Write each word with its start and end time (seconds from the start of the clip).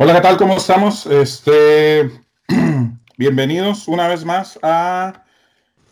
Hola, 0.00 0.14
¿qué 0.14 0.20
tal? 0.20 0.36
¿Cómo 0.36 0.56
estamos? 0.56 1.06
Este, 1.06 2.08
bienvenidos 3.18 3.88
una 3.88 4.06
vez 4.06 4.24
más 4.24 4.56
a 4.62 5.24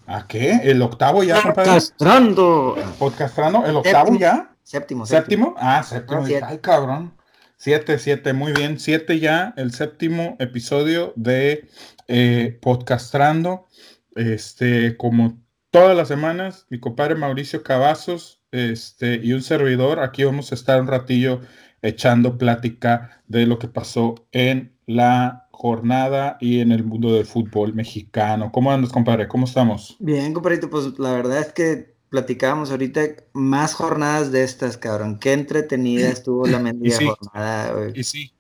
¿A 0.06 0.29
qué? 0.29 0.61
¿El 0.62 0.80
octavo 0.80 1.25
ya, 1.25 1.43
Podcastrando. 1.43 2.77
Podcastrando, 3.00 3.66
¿el 3.66 3.74
octavo 3.74 4.16
ya? 4.16 4.55
Séptimo, 4.62 5.06
séptimo. 5.06 5.56
Ah, 5.59 5.82
séptimo. 5.82 6.24
Ay, 6.24 6.59
cabrón. 6.59 7.16
Siete, 7.56 7.98
siete, 7.98 8.32
muy 8.32 8.52
bien. 8.52 8.79
Siete 8.79 9.19
ya, 9.19 9.52
el 9.56 9.73
séptimo 9.73 10.36
episodio 10.38 11.12
de 11.16 11.68
eh, 12.07 12.61
Podcastrando. 12.62 13.66
Este, 14.15 14.96
como 14.96 15.37
todas 15.73 15.96
las 15.96 16.07
semanas, 16.07 16.66
mi 16.70 16.79
compadre 16.79 17.16
Mauricio 17.16 17.65
Cavazos 17.65 18.41
este, 18.52 19.16
y 19.16 19.32
un 19.32 19.43
servidor, 19.43 19.98
aquí 19.98 20.23
vamos 20.23 20.52
a 20.52 20.54
estar 20.54 20.80
un 20.80 20.87
ratillo 20.87 21.41
echando 21.83 22.39
plática 22.39 23.23
de 23.29 23.47
lo 23.47 23.59
que 23.59 23.69
pasó 23.69 24.27
en 24.33 24.77
la 24.87 25.48
jornada 25.51 26.37
y 26.41 26.61
en 26.61 26.71
el 26.71 26.85
mundo 26.85 27.15
del 27.15 27.27
fútbol 27.27 27.75
mexicano. 27.75 28.52
¿Cómo 28.52 28.71
andas, 28.71 28.93
compadre? 28.93 29.27
¿Cómo 29.27 29.47
estamos? 29.47 29.97
Bien, 29.99 30.33
compadrito, 30.33 30.69
pues 30.69 30.99
la 30.99 31.12
verdad 31.12 31.41
es 31.41 31.52
que 31.52 31.97
platicábamos 32.11 32.71
ahorita 32.71 33.01
más 33.33 33.75
jornadas 33.75 34.30
de 34.33 34.45
estas, 34.45 34.77
cabrón. 34.77 35.19
Qué 35.19 35.33
entretenida 35.33 36.09
estuvo 36.11 36.47
la 36.47 36.59
mendiga 36.59 36.99
jornada. 37.19 37.91
Y 37.95 38.05
sí, 38.05 38.33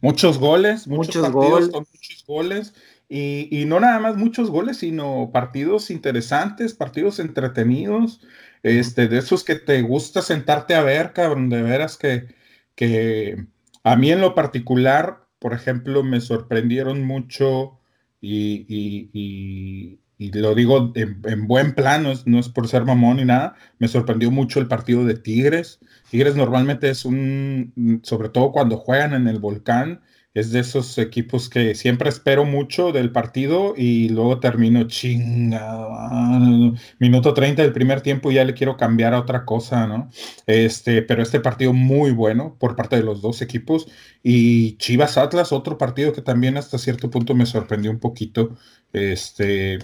muchos 0.00 0.38
goles, 0.38 0.86
muchos, 0.86 1.30
goles. 1.30 1.70
muchos 1.72 2.24
goles. 2.26 2.74
Y, 3.08 3.48
y, 3.50 3.64
no 3.64 3.80
nada 3.80 3.98
más 3.98 4.16
muchos 4.16 4.50
goles, 4.50 4.76
sino 4.76 5.30
partidos 5.32 5.90
interesantes, 5.90 6.74
partidos 6.74 7.18
entretenidos, 7.18 8.20
este, 8.62 9.08
de 9.08 9.18
esos 9.18 9.42
que 9.42 9.56
te 9.56 9.82
gusta 9.82 10.22
sentarte 10.22 10.76
a 10.76 10.84
ver, 10.84 11.12
cabrón, 11.12 11.48
de 11.50 11.60
veras 11.60 11.96
que, 11.96 12.28
que 12.80 13.36
a 13.84 13.94
mí 13.94 14.10
en 14.10 14.22
lo 14.22 14.34
particular, 14.34 15.26
por 15.38 15.52
ejemplo, 15.52 16.02
me 16.02 16.22
sorprendieron 16.22 17.04
mucho 17.04 17.78
y, 18.22 19.98
lo 20.18 20.54
digo 20.54 20.90
en, 20.94 21.46
buen 21.46 21.74
plano, 21.74 22.14
no 22.24 22.38
es 22.38 22.48
por 22.48 22.68
ser 22.68 22.86
mamón 22.86 23.18
ni 23.18 23.26
nada, 23.26 23.54
me 23.78 23.86
sorprendió 23.86 24.30
mucho 24.30 24.60
el 24.60 24.66
partido 24.66 25.04
de 25.04 25.12
Tigres. 25.12 25.78
Tigres 26.10 26.36
normalmente 26.36 26.88
es 26.88 27.04
un, 27.04 28.00
sobre 28.02 28.30
todo 28.30 28.50
cuando 28.50 28.78
juegan 28.78 29.12
en 29.12 29.28
el 29.28 29.40
volcán, 29.40 30.00
es 30.32 30.52
de 30.52 30.60
esos 30.60 30.96
equipos 30.98 31.48
que 31.48 31.74
siempre 31.74 32.08
espero 32.08 32.44
mucho 32.44 32.92
del 32.92 33.10
partido 33.10 33.74
y 33.76 34.08
luego 34.10 34.38
termino 34.38 34.84
chingado. 34.84 35.90
Minuto 36.98 37.34
30 37.34 37.62
del 37.62 37.72
primer 37.72 38.00
tiempo 38.00 38.30
y 38.30 38.34
ya 38.34 38.44
le 38.44 38.54
quiero 38.54 38.76
cambiar 38.76 39.14
a 39.14 39.20
otra 39.20 39.44
cosa, 39.44 39.86
¿no? 39.88 40.08
Este, 40.46 41.02
pero 41.02 41.22
este 41.22 41.40
partido 41.40 41.72
muy 41.72 42.12
bueno 42.12 42.56
por 42.60 42.76
parte 42.76 42.96
de 42.96 43.02
los 43.02 43.22
dos 43.22 43.42
equipos. 43.42 43.88
Y 44.22 44.76
Chivas 44.76 45.18
Atlas, 45.18 45.52
otro 45.52 45.78
partido 45.78 46.12
que 46.12 46.22
también 46.22 46.56
hasta 46.56 46.78
cierto 46.78 47.10
punto 47.10 47.34
me 47.34 47.46
sorprendió 47.46 47.90
un 47.90 47.98
poquito. 47.98 48.56
Este, 48.92 49.78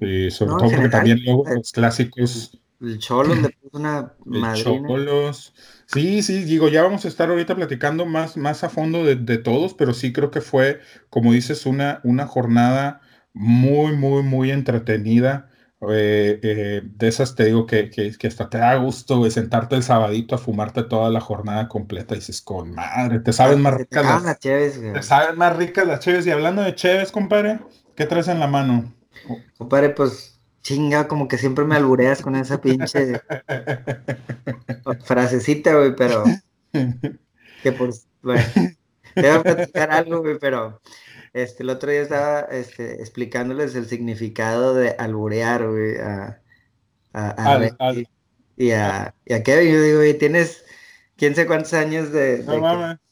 eh, 0.00 0.30
sobre 0.30 0.56
todo 0.56 0.70
porque 0.70 0.88
también 0.88 1.20
luego 1.24 1.46
eh, 1.48 1.54
los 1.56 1.72
clásicos. 1.72 2.58
El 2.80 2.98
Cholos 2.98 3.38
le 3.38 3.50
puso 3.50 3.78
una 3.78 4.14
madrina. 4.24 4.54
Cholos. 4.54 5.54
Sí, 5.86 6.22
sí, 6.22 6.44
digo, 6.44 6.68
ya 6.68 6.82
vamos 6.82 7.04
a 7.04 7.08
estar 7.08 7.30
ahorita 7.30 7.56
platicando 7.56 8.06
más, 8.06 8.36
más 8.36 8.62
a 8.62 8.68
fondo 8.68 9.04
de, 9.04 9.38
todos, 9.38 9.74
pero 9.74 9.94
sí 9.94 10.12
creo 10.12 10.30
que 10.30 10.40
fue, 10.40 10.80
como 11.10 11.32
dices, 11.32 11.66
una, 11.66 12.00
una 12.04 12.26
jornada 12.26 13.00
muy, 13.32 13.96
muy, 13.96 14.22
muy 14.22 14.50
entretenida. 14.50 15.50
Eh, 15.90 16.40
eh, 16.42 16.82
de 16.84 17.08
esas 17.08 17.36
te 17.36 17.44
digo 17.44 17.64
que, 17.64 17.88
que, 17.88 18.26
hasta 18.26 18.50
te 18.50 18.58
da 18.58 18.74
gusto 18.74 19.22
de 19.22 19.30
sentarte 19.30 19.76
el 19.76 19.84
sabadito 19.84 20.34
a 20.34 20.38
fumarte 20.38 20.82
toda 20.82 21.08
la 21.08 21.20
jornada 21.20 21.68
completa 21.68 22.14
y 22.14 22.18
dices, 22.18 22.42
con 22.42 22.74
madre, 22.74 23.20
te 23.20 23.32
saben 23.32 23.62
más 23.62 23.74
ricas 23.74 24.04
las, 24.04 24.40
te 24.40 25.02
saben 25.02 25.38
más 25.38 25.56
ricas 25.56 25.86
las 25.86 26.00
cheves. 26.00 26.26
Y 26.26 26.30
hablando 26.30 26.62
de 26.62 26.74
cheves, 26.74 27.12
compadre, 27.12 27.60
¿qué 27.94 28.06
traes 28.06 28.28
en 28.28 28.40
la 28.40 28.46
mano? 28.48 28.92
Compadre, 29.56 29.90
pues 29.90 30.37
Chinga, 30.68 31.08
como 31.08 31.28
que 31.28 31.38
siempre 31.38 31.64
me 31.64 31.76
albureas 31.76 32.20
con 32.20 32.36
esa 32.36 32.60
pinche 32.60 33.22
frasecita, 35.06 35.74
güey, 35.74 35.96
pero 35.96 36.24
que 37.62 37.72
por 37.72 37.88
bueno, 38.20 38.42
te 39.14 39.14
voy 39.14 39.30
a 39.30 39.42
platicar 39.42 39.90
algo, 39.90 40.20
güey, 40.20 40.38
pero 40.38 40.82
este, 41.32 41.62
el 41.62 41.70
otro 41.70 41.90
día 41.90 42.02
estaba 42.02 42.40
este, 42.50 43.00
explicándoles 43.00 43.74
el 43.76 43.86
significado 43.86 44.74
de 44.74 44.90
alburear, 44.90 45.66
güey, 45.66 45.96
a, 45.96 46.42
a, 47.14 47.60
y, 48.58 48.70
a, 48.72 49.14
y 49.24 49.32
a 49.32 49.42
Kevin. 49.42 49.72
Yo 49.72 49.80
digo, 49.80 49.98
güey, 50.00 50.18
tienes 50.18 50.66
quién 51.16 51.34
sé 51.34 51.46
cuántos 51.46 51.72
años 51.72 52.12
de, 52.12 52.44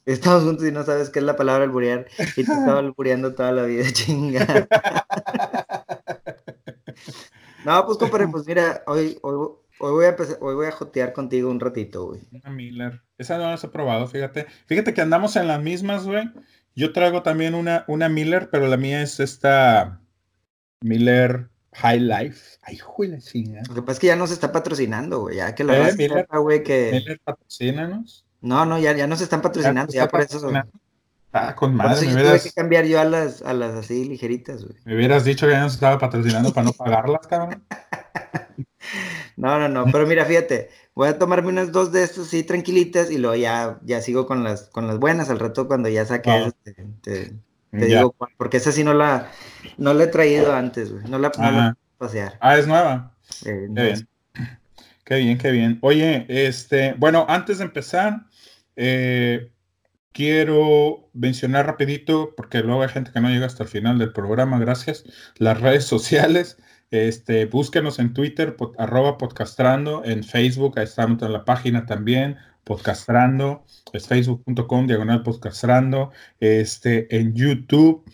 estamos 0.05 0.45
juntos 0.45 0.67
y 0.67 0.73
no 0.73 0.85
sabes 0.85 1.09
qué 1.09 1.21
es 1.21 1.25
la 1.25 1.37
palabra 1.37 1.65
alburear 1.65 2.07
y 2.19 2.35
te 2.35 2.43
estaba 2.43 2.79
albureando 2.81 3.35
toda 3.35 3.53
la 3.53 3.63
vida, 3.63 3.87
chinga. 3.95 4.69
No, 7.67 7.85
pues 7.85 7.99
compadre, 7.99 8.29
pues 8.29 8.47
mira, 8.47 8.85
hoy, 8.87 9.19
hoy, 9.23 9.35
voy 9.81 10.05
a 10.05 10.17
hoy 10.39 10.55
voy 10.55 10.67
a 10.67 10.71
jotear 10.71 11.13
contigo 11.13 11.51
un 11.51 11.59
ratito, 11.59 12.07
güey. 12.07 12.21
Una 12.31 12.49
Miller. 12.51 13.03
Esa 13.19 13.39
no 13.39 13.51
la 13.51 13.57
he 13.61 13.69
probado, 13.69 14.07
fíjate. 14.07 14.47
Fíjate 14.67 14.95
que 14.95 15.01
andamos 15.01 15.35
en 15.35 15.49
las 15.49 15.61
mismas, 15.61 16.07
güey. 16.07 16.31
Yo 16.77 16.93
traigo 16.93 17.25
también 17.25 17.57
una, 17.57 17.85
una 17.89 18.09
Miller, 18.09 18.51
pero 18.53 18.69
la 18.69 18.77
mía 18.77 19.03
es 19.03 19.19
esta 19.19 20.01
Miller 20.81 21.49
High 21.73 21.99
Life. 21.99 22.59
Ay, 22.63 22.79
güey, 22.79 23.19
chinga. 23.19 23.63
Lo 23.69 23.75
que 23.75 23.83
pasa 23.83 23.93
es 23.95 23.99
que 23.99 24.07
ya 24.07 24.17
no 24.17 24.29
se 24.29 24.35
está 24.35 24.53
patrocinando, 24.53 25.23
güey. 25.23 25.39
Ya 25.39 25.53
que 25.57 25.65
la 25.65 25.89
eh, 25.89 25.95
Miller, 25.97 26.29
güey, 26.31 26.63
que. 26.63 26.91
Miller 26.93 27.21
patrocínanos. 27.25 28.25
No, 28.43 28.65
no, 28.65 28.79
ya, 28.79 28.95
ya 28.97 29.09
no 29.09 29.17
se 29.17 29.25
están 29.25 29.43
patrocinando, 29.43 29.93
ya, 29.93 30.07
por 30.07 30.21
eso. 30.21 30.53
Ah, 31.33 31.55
con 31.55 31.75
madre. 31.75 32.07
me 32.07 32.15
hubieras... 32.15 32.43
tuve 32.43 32.51
que 32.51 32.55
cambiar 32.55 32.85
yo 32.87 33.01
a 33.01 33.05
las, 33.05 33.43
a 33.43 33.53
las 33.53 33.75
así 33.75 34.05
ligeritas, 34.05 34.65
güey. 34.65 34.77
Me 34.85 34.97
hubieras 34.97 35.25
dicho 35.25 35.47
que 35.47 35.53
ya 35.53 35.61
no 35.61 35.69
se 35.69 35.75
estaba 35.75 35.99
patrocinando 35.99 36.53
para 36.53 36.67
no 36.67 36.73
pagarlas, 36.73 37.27
cabrón. 37.27 37.63
No, 39.37 39.59
no, 39.59 39.69
no, 39.69 39.85
pero 39.93 40.07
mira, 40.07 40.25
fíjate, 40.25 40.71
voy 40.95 41.09
a 41.09 41.19
tomarme 41.19 41.49
unas 41.49 41.71
dos 41.71 41.93
de 41.93 42.03
estas 42.03 42.27
así 42.27 42.43
tranquilitas 42.43 43.11
y 43.11 43.19
luego 43.19 43.37
ya, 43.37 43.79
ya 43.83 44.01
sigo 44.01 44.27
con 44.27 44.43
las, 44.45 44.63
con 44.69 44.87
las 44.87 44.99
buenas 44.99 45.29
al 45.29 45.39
rato 45.39 45.67
cuando 45.67 45.91
ya 45.91 46.07
saque 46.07 46.31
ah. 46.31 46.51
te, 47.03 47.35
digo 47.71 48.15
porque 48.39 48.57
esa 48.57 48.73
sí 48.73 48.83
no 48.83 48.95
la, 48.95 49.31
no 49.77 49.93
la 49.93 50.05
he 50.05 50.07
traído 50.07 50.55
antes, 50.55 50.91
güey, 50.91 51.05
no 51.09 51.19
la, 51.19 51.31
no 51.37 51.77
pasear. 51.99 52.39
Ah, 52.41 52.57
es 52.57 52.67
nueva. 52.67 53.15
Eh, 53.45 53.69
qué 53.75 53.83
bien. 53.83 54.09
Qué 55.05 55.17
bien, 55.17 55.39
qué 55.39 55.51
bien. 55.51 55.79
Oye, 55.83 56.25
este, 56.29 56.95
bueno, 56.95 57.27
antes 57.29 57.59
de 57.59 57.65
empezar, 57.65 58.23
eh, 58.75 59.53
quiero 60.17 61.11
mencionar 61.13 61.67
rapidito, 61.67 62.33
porque 62.35 62.61
luego 62.61 62.83
hay 62.83 62.89
gente 62.89 63.13
que 63.13 63.21
no 63.21 63.29
llega 63.29 63.45
hasta 63.45 63.65
el 63.65 63.69
final 63.69 63.99
del 63.99 64.15
programa, 64.15 64.59
gracias, 64.59 65.05
las 65.37 65.61
redes 65.61 65.85
sociales. 65.95 66.57
Este, 66.91 67.45
búsquenos 67.45 67.99
en 67.99 68.15
Twitter, 68.15 68.57
arroba 68.79 69.19
podcastrando, 69.19 70.05
en 70.05 70.25
Facebook, 70.25 70.79
ahí 70.79 70.85
estamos 70.85 71.21
en 71.23 71.35
la 71.35 71.45
página 71.45 71.85
también, 71.85 72.39
podcastrando, 72.65 73.67
es 73.93 74.07
facebook.com, 74.07 74.87
diagonal 74.87 75.23
podcastrando, 75.23 76.13
este, 76.41 77.15
en 77.15 77.35
YouTube 77.35 78.05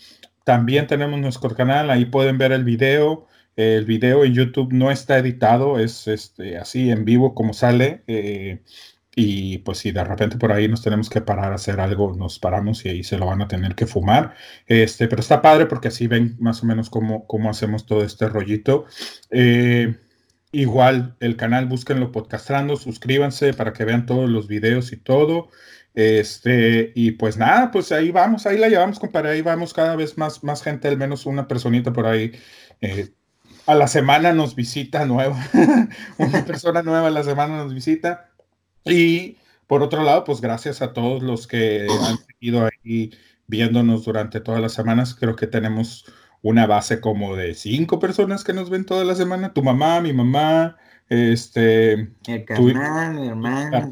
también 0.45 0.89
tenemos 0.89 1.21
nuestro 1.21 1.55
canal, 1.55 1.89
ahí 1.91 2.07
pueden 2.07 2.37
ver 2.37 2.51
el 2.51 2.65
video, 2.65 3.29
el 3.55 3.85
video 3.85 4.25
en 4.25 4.35
YouTube 4.35 4.73
no 4.73 4.91
está 4.91 5.19
editado, 5.19 5.79
es 5.79 6.09
este, 6.09 6.59
así 6.59 6.91
en 6.91 7.05
vivo 7.05 7.35
como 7.35 7.53
sale. 7.53 8.03
Eh, 8.09 8.63
y 9.15 9.59
pues 9.59 9.79
si 9.79 9.91
de 9.93 10.05
repente 10.05 10.39
por 10.39 10.53
ahí 10.53 10.69
nos 10.69 10.83
tenemos 10.83 11.11
que 11.11 11.21
parar 11.21 11.53
a 11.53 11.57
hacer 11.57 11.81
algo, 11.81 12.15
nos 12.15 12.39
paramos 12.39 12.85
y 12.85 12.89
ahí 12.89 13.05
se 13.05 13.19
lo 13.19 13.27
van 13.27 13.43
a 13.43 13.49
tener 13.49 13.75
que 13.75 13.87
fumar. 13.87 14.35
Este, 14.67 15.07
pero 15.09 15.21
está 15.21 15.43
padre 15.43 15.67
porque 15.67 15.89
así 15.89 16.07
ven 16.07 16.37
más 16.41 16.63
o 16.63 16.67
menos 16.67 16.89
cómo, 16.89 17.27
cómo 17.27 17.51
hacemos 17.51 17.85
todo 17.85 18.05
este 18.05 18.29
rollito. 18.29 18.87
Eh, 19.31 19.97
igual 20.51 21.17
el 21.21 21.37
canal, 21.37 21.67
búsquenlo 21.67 22.11
podcastrando, 22.11 22.77
suscríbanse 22.77 23.53
para 23.55 23.73
que 23.75 23.85
vean 23.85 24.07
todos 24.07 24.31
los 24.31 24.49
videos 24.49 24.93
y 24.93 24.97
todo. 24.97 25.51
Este, 25.95 26.93
y 26.95 27.13
pues 27.13 27.37
nada, 27.37 27.71
pues 27.71 27.93
ahí 27.93 28.11
vamos, 28.11 28.47
ahí 28.47 28.57
la 28.57 28.69
llevamos, 28.71 28.99
compadre, 28.99 29.31
ahí 29.33 29.43
vamos 29.43 29.75
cada 29.75 29.95
vez 29.95 30.17
más, 30.17 30.43
más 30.43 30.63
gente, 30.63 30.89
al 30.89 30.97
menos 30.97 31.27
una 31.27 31.47
personita 31.49 31.93
por 31.93 32.07
ahí. 32.07 32.33
Eh, 32.81 33.11
a 33.67 33.75
la 33.75 33.87
semana 33.89 34.33
nos 34.33 34.57
visita 34.57 35.05
nueva, 35.05 35.37
una 36.19 36.45
persona 36.45 36.83
nueva 36.83 37.09
a 37.09 37.11
la 37.11 37.23
semana 37.25 37.59
nos 37.59 37.75
visita. 37.75 38.32
Y 38.85 39.37
por 39.67 39.83
otro 39.83 40.03
lado, 40.03 40.25
pues 40.25 40.41
gracias 40.41 40.83
a 40.83 40.93
todos 40.93 41.23
los 41.23 41.47
que 41.47 41.87
han 42.07 42.19
seguido 42.27 42.67
ahí 42.67 43.11
viéndonos 43.47 44.05
durante 44.05 44.41
todas 44.41 44.61
las 44.61 44.73
semanas. 44.73 45.15
Creo 45.15 45.37
que 45.37 45.47
tenemos 45.47 46.05
una 46.43 46.67
base 46.67 47.01
como 47.01 47.37
de 47.37 47.55
cinco 47.55 47.99
personas 47.99 48.45
que 48.45 48.53
nos 48.53 48.71
ven 48.71 48.85
toda 48.85 49.05
la 49.05 49.15
semana. 49.15 49.53
Tu 49.55 49.63
mamá, 49.63 50.01
mi 50.01 50.13
mamá, 50.13 50.77
Este. 51.13 52.09
El 52.27 52.45
carnal, 52.47 53.15
mi 53.17 53.29
hermano. 53.29 53.91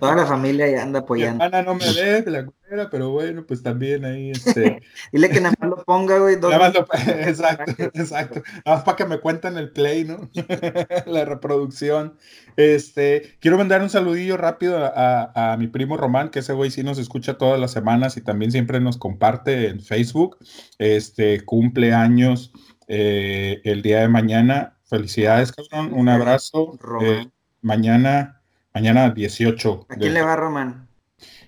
Toda 0.00 0.16
la 0.16 0.26
familia 0.26 0.68
ya 0.68 0.82
anda 0.82 0.98
apoyando. 0.98 1.38
Mi 1.38 1.44
hermana 1.44 1.62
no 1.62 1.76
me 1.76 1.84
ve 1.92 2.24
la 2.26 2.88
pero 2.90 3.10
bueno, 3.10 3.46
pues 3.46 3.62
también 3.62 4.04
ahí 4.04 4.32
este. 4.32 4.82
Dile 5.12 5.30
que 5.30 5.40
nada 5.40 5.54
más 5.60 5.70
lo 5.70 5.84
ponga, 5.84 6.18
güey. 6.18 6.34
exacto, 7.28 7.72
exacto. 7.94 8.42
Nada 8.66 8.78
más 8.78 8.82
para 8.82 8.96
que 8.96 9.04
me 9.04 9.20
cuenten 9.20 9.56
el 9.56 9.70
play, 9.70 10.02
¿no? 10.02 10.28
la 11.06 11.24
reproducción. 11.24 12.16
Este, 12.56 13.36
quiero 13.38 13.56
mandar 13.56 13.82
un 13.82 13.90
saludillo 13.90 14.36
rápido 14.36 14.84
a, 14.84 15.52
a, 15.52 15.56
mi 15.58 15.68
primo 15.68 15.96
Román, 15.96 16.30
que 16.30 16.40
ese 16.40 16.54
güey 16.54 16.72
sí 16.72 16.82
nos 16.82 16.98
escucha 16.98 17.38
todas 17.38 17.60
las 17.60 17.70
semanas 17.70 18.16
y 18.16 18.20
también 18.20 18.50
siempre 18.50 18.80
nos 18.80 18.98
comparte 18.98 19.68
en 19.68 19.80
Facebook. 19.80 20.38
Este, 20.78 21.44
cumple 21.44 21.94
años 21.94 22.52
eh, 22.88 23.60
el 23.62 23.82
día 23.82 24.00
de 24.00 24.08
mañana 24.08 24.79
Felicidades, 24.90 25.52
cabrón. 25.52 25.92
Un 25.94 26.08
abrazo. 26.08 26.76
Eh, 27.00 27.30
mañana, 27.62 28.42
mañana 28.74 29.10
18. 29.10 29.86
¿A 29.88 29.94
quién 29.94 30.14
le 30.14 30.22
va 30.22 30.34
Román? 30.34 30.88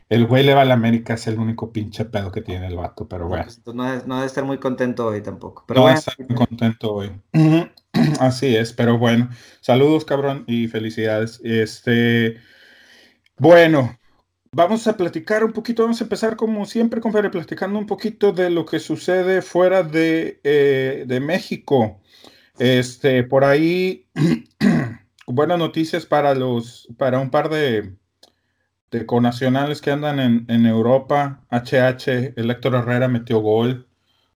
El 0.09 0.27
güey 0.27 0.45
le 0.45 0.55
va 0.55 0.63
a 0.63 0.65
la 0.65 0.75
América, 0.75 1.15
es 1.15 1.27
el 1.27 1.41
único 1.41 1.73
pinche 1.73 2.05
pedo 2.05 2.31
que 2.31 2.41
tiene 2.41 2.69
el 2.69 2.77
vato, 2.77 3.09
pero 3.09 3.27
bueno. 3.27 3.45
Pues, 3.45 3.75
no, 3.75 3.97
no 4.07 4.15
debe 4.15 4.27
estar 4.27 4.45
muy 4.45 4.59
contento 4.59 5.07
hoy 5.07 5.23
tampoco. 5.23 5.65
Pero 5.67 5.81
no 5.81 5.87
debe 5.87 5.99
estar 5.99 6.15
muy 6.21 6.37
contento 6.37 6.93
hoy. 6.93 7.11
Así 8.21 8.55
es, 8.55 8.73
pero 8.73 8.97
bueno. 8.97 9.29
Saludos, 9.61 10.05
cabrón, 10.05 10.45
y 10.47 10.69
felicidades. 10.69 11.41
Este, 11.43 12.37
bueno, 13.39 13.99
vamos 14.53 14.87
a 14.87 14.97
platicar 14.97 15.43
un 15.43 15.53
poquito, 15.53 15.83
vamos 15.83 16.01
a 16.01 16.05
empezar 16.05 16.37
como 16.37 16.65
siempre, 16.65 17.01
compadre, 17.01 17.29
platicando 17.29 17.77
un 17.77 17.87
poquito 17.87 18.31
de 18.31 18.51
lo 18.51 18.67
que 18.67 18.79
sucede 18.79 19.43
fuera 19.43 19.83
de, 19.83 20.39
eh, 20.45 21.05
de 21.09 21.19
México. 21.19 22.02
Este, 22.59 23.25
por 23.25 23.45
ahí, 23.45 24.07
buenas 25.27 25.59
noticias 25.59 26.07
para 26.07 26.35
los, 26.35 26.89
para 26.99 27.19
un 27.19 27.31
par 27.31 27.49
de, 27.49 27.95
de 28.91 29.07
conacionales 29.07 29.81
que 29.81 29.91
andan 29.91 30.21
en, 30.21 30.45
en 30.49 30.67
Europa. 30.67 31.45
HH, 31.51 32.35
Héctor 32.37 32.75
Herrera 32.75 33.09
metió 33.09 33.41
gol. 33.41 33.89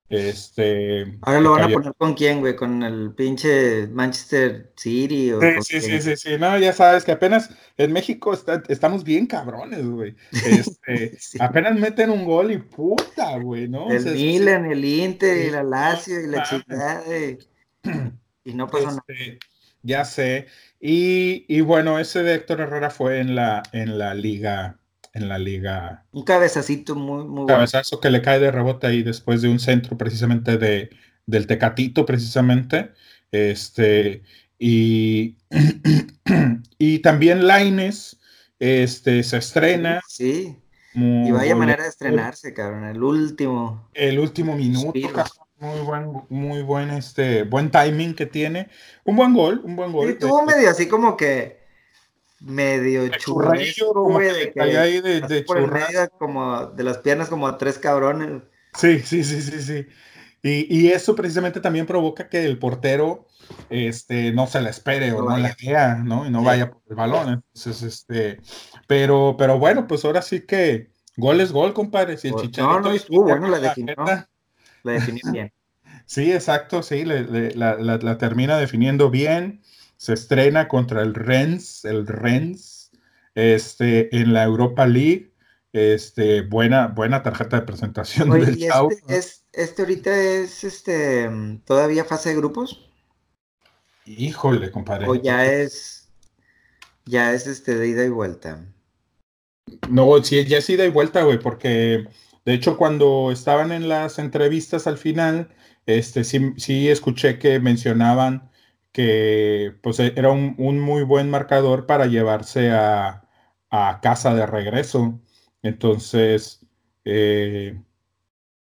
Este. 0.08 1.18
Ahora 1.22 1.40
lo 1.40 1.50
van 1.50 1.64
a 1.64 1.68
poner 1.68 1.94
con 1.98 2.14
quién, 2.14 2.38
güey, 2.38 2.54
con 2.54 2.84
el 2.84 3.12
pinche 3.14 3.88
Manchester 3.88 4.72
City 4.76 5.32
o. 5.32 5.40
Sí, 5.62 5.80
sí, 5.80 6.00
sí, 6.00 6.16
sí, 6.16 6.30
no, 6.38 6.56
ya 6.58 6.72
sabes 6.72 7.04
que 7.04 7.10
apenas 7.10 7.50
en 7.76 7.92
México 7.92 8.32
estamos 8.68 9.02
bien 9.02 9.26
cabrones, 9.26 9.84
güey. 9.84 10.14
Este, 10.30 11.18
apenas 11.40 11.76
meten 11.76 12.10
un 12.10 12.24
gol 12.24 12.52
y 12.52 12.58
puta, 12.58 13.36
güey, 13.38 13.68
¿no? 13.68 13.90
El 13.90 14.04
Milan, 14.04 14.70
el 14.70 14.84
Inter, 14.84 15.52
el 15.52 15.70
Lazio 15.70 16.20
y 16.20 16.28
la 16.28 16.44
chica 16.44 17.02
de 17.02 17.40
y 18.44 18.54
no 18.54 18.66
pasó 18.68 18.86
nada. 18.86 19.02
Este, 19.08 19.38
ya 19.82 20.04
sé. 20.04 20.46
Y, 20.80 21.60
bueno, 21.60 21.98
ese 21.98 22.22
de 22.22 22.34
Héctor 22.34 22.60
Herrera 22.60 22.90
fue 22.90 23.20
en 23.20 23.34
la, 23.34 23.62
en 23.72 23.98
la 23.98 24.14
liga. 24.14 24.78
En 25.12 25.28
la 25.28 25.38
liga. 25.38 26.04
Un 26.12 26.24
cabezacito 26.24 26.94
muy, 26.94 27.24
muy 27.24 27.46
cabezazo 27.46 28.00
que 28.00 28.10
le 28.10 28.20
cae 28.20 28.38
de 28.38 28.50
rebote 28.50 28.86
ahí 28.86 29.02
después 29.02 29.40
de 29.40 29.48
un 29.48 29.58
centro 29.58 29.96
precisamente 29.96 30.58
de, 30.58 30.90
del 31.24 31.46
Tecatito, 31.46 32.04
precisamente. 32.04 32.90
Este. 33.32 34.22
Y, 34.58 35.36
y 36.78 36.98
también 36.98 37.46
Laines 37.46 38.18
este, 38.58 39.22
se 39.22 39.38
estrena. 39.38 40.00
Sí. 40.08 40.56
y 40.94 41.30
vaya 41.30 41.54
manera 41.54 41.84
de 41.84 41.88
estrenarse, 41.88 42.52
cabrón. 42.52 42.84
El 42.84 43.02
último. 43.02 43.88
El 43.94 44.18
último 44.18 44.56
minuto, 44.56 44.92
muy 45.58 45.80
buen, 45.80 46.12
muy 46.28 46.62
buen, 46.62 46.90
este, 46.90 47.44
buen 47.44 47.70
timing 47.70 48.14
que 48.14 48.26
tiene. 48.26 48.68
Un 49.04 49.16
buen 49.16 49.34
gol, 49.34 49.60
un 49.64 49.76
buen 49.76 49.92
gol. 49.92 50.10
Y 50.10 50.14
tuvo 50.18 50.44
medio 50.44 50.70
así 50.70 50.86
como 50.88 51.16
que 51.16 51.64
medio 52.40 53.08
churrillo, 53.08 53.92
de 54.18 54.52
que 54.52 54.60
ahí 54.60 55.00
de, 55.00 55.22
de 55.22 55.42
por 55.42 55.58
el 55.58 55.70
medio 55.70 56.08
como 56.18 56.66
de 56.66 56.84
las 56.84 56.98
piernas 56.98 57.28
como 57.28 57.48
a 57.48 57.58
tres 57.58 57.78
cabrones. 57.78 58.42
Sí, 58.74 59.00
sí, 59.00 59.24
sí, 59.24 59.40
sí, 59.40 59.62
sí. 59.62 59.86
Y, 60.42 60.78
y, 60.78 60.92
eso 60.92 61.16
precisamente 61.16 61.60
también 61.60 61.86
provoca 61.86 62.28
que 62.28 62.44
el 62.44 62.58
portero 62.58 63.26
este, 63.68 64.32
no 64.32 64.46
se 64.46 64.60
la 64.60 64.70
espere 64.70 65.12
o 65.12 65.22
no 65.22 65.36
la 65.38 65.56
vea, 65.60 65.96
¿no? 65.96 66.26
Y 66.26 66.30
no 66.30 66.42
vaya 66.42 66.70
por 66.70 66.82
el 66.88 66.94
balón. 66.94 67.42
Entonces, 67.54 67.82
este, 67.82 68.40
pero, 68.86 69.34
pero 69.36 69.58
bueno, 69.58 69.88
pues 69.88 70.04
ahora 70.04 70.22
sí 70.22 70.42
que 70.42 70.90
gol 71.16 71.40
es 71.40 71.50
gol, 71.50 71.72
compadre. 71.72 72.16
Si 72.16 72.28
el 72.28 72.34
pues, 72.34 72.58
no, 72.58 72.80
no, 72.80 72.92
estuvo 72.92 73.22
bueno 73.22 73.48
la 73.48 73.58
definió. 73.58 73.96
La 74.86 74.92
definió 74.92 75.22
bien. 75.32 75.52
Sí, 76.06 76.32
exacto, 76.32 76.82
sí, 76.82 77.04
la, 77.04 78.18
termina 78.18 78.58
definiendo 78.58 79.10
bien. 79.10 79.60
Se 79.96 80.12
estrena 80.12 80.68
contra 80.68 81.02
el 81.02 81.14
Rennes, 81.14 81.84
el 81.84 82.06
Rennes, 82.06 82.90
este, 83.34 84.14
en 84.16 84.32
la 84.32 84.44
Europa 84.44 84.86
League. 84.86 85.32
Este, 85.72 86.42
buena, 86.42 86.86
buena 86.86 87.22
tarjeta 87.22 87.56
de 87.60 87.66
presentación 87.66 88.30
del 88.30 88.48
este, 88.48 88.68
es, 89.08 89.44
este 89.52 89.82
ahorita 89.82 90.16
es 90.16 90.64
este 90.64 91.28
todavía 91.66 92.04
fase 92.04 92.30
de 92.30 92.36
grupos. 92.36 92.88
Híjole, 94.06 94.70
compadre. 94.70 95.06
O 95.06 95.16
ya 95.16 95.44
es 95.44 96.08
ya 97.04 97.32
es 97.32 97.46
este 97.46 97.76
de 97.76 97.88
ida 97.88 98.04
y 98.04 98.08
vuelta. 98.08 98.64
No, 99.88 100.22
sí, 100.22 100.44
ya 100.44 100.58
es 100.58 100.70
ida 100.70 100.84
y 100.84 100.90
vuelta, 100.90 101.22
güey, 101.22 101.38
porque 101.38 102.08
de 102.46 102.54
hecho, 102.54 102.76
cuando 102.76 103.32
estaban 103.32 103.72
en 103.72 103.88
las 103.88 104.20
entrevistas 104.20 104.86
al 104.86 104.98
final, 104.98 105.48
este, 105.84 106.22
sí, 106.22 106.54
sí 106.58 106.88
escuché 106.88 107.40
que 107.40 107.58
mencionaban 107.58 108.50
que 108.92 109.74
pues, 109.82 109.98
era 109.98 110.30
un, 110.30 110.54
muy 110.56 111.02
buen 111.02 111.28
marcador 111.28 111.86
para 111.86 112.06
llevarse 112.06 112.70
a, 112.70 113.24
casa 114.00 114.32
de 114.34 114.46
regreso. 114.46 115.20
Entonces, 115.60 116.64
eh, 117.04 117.82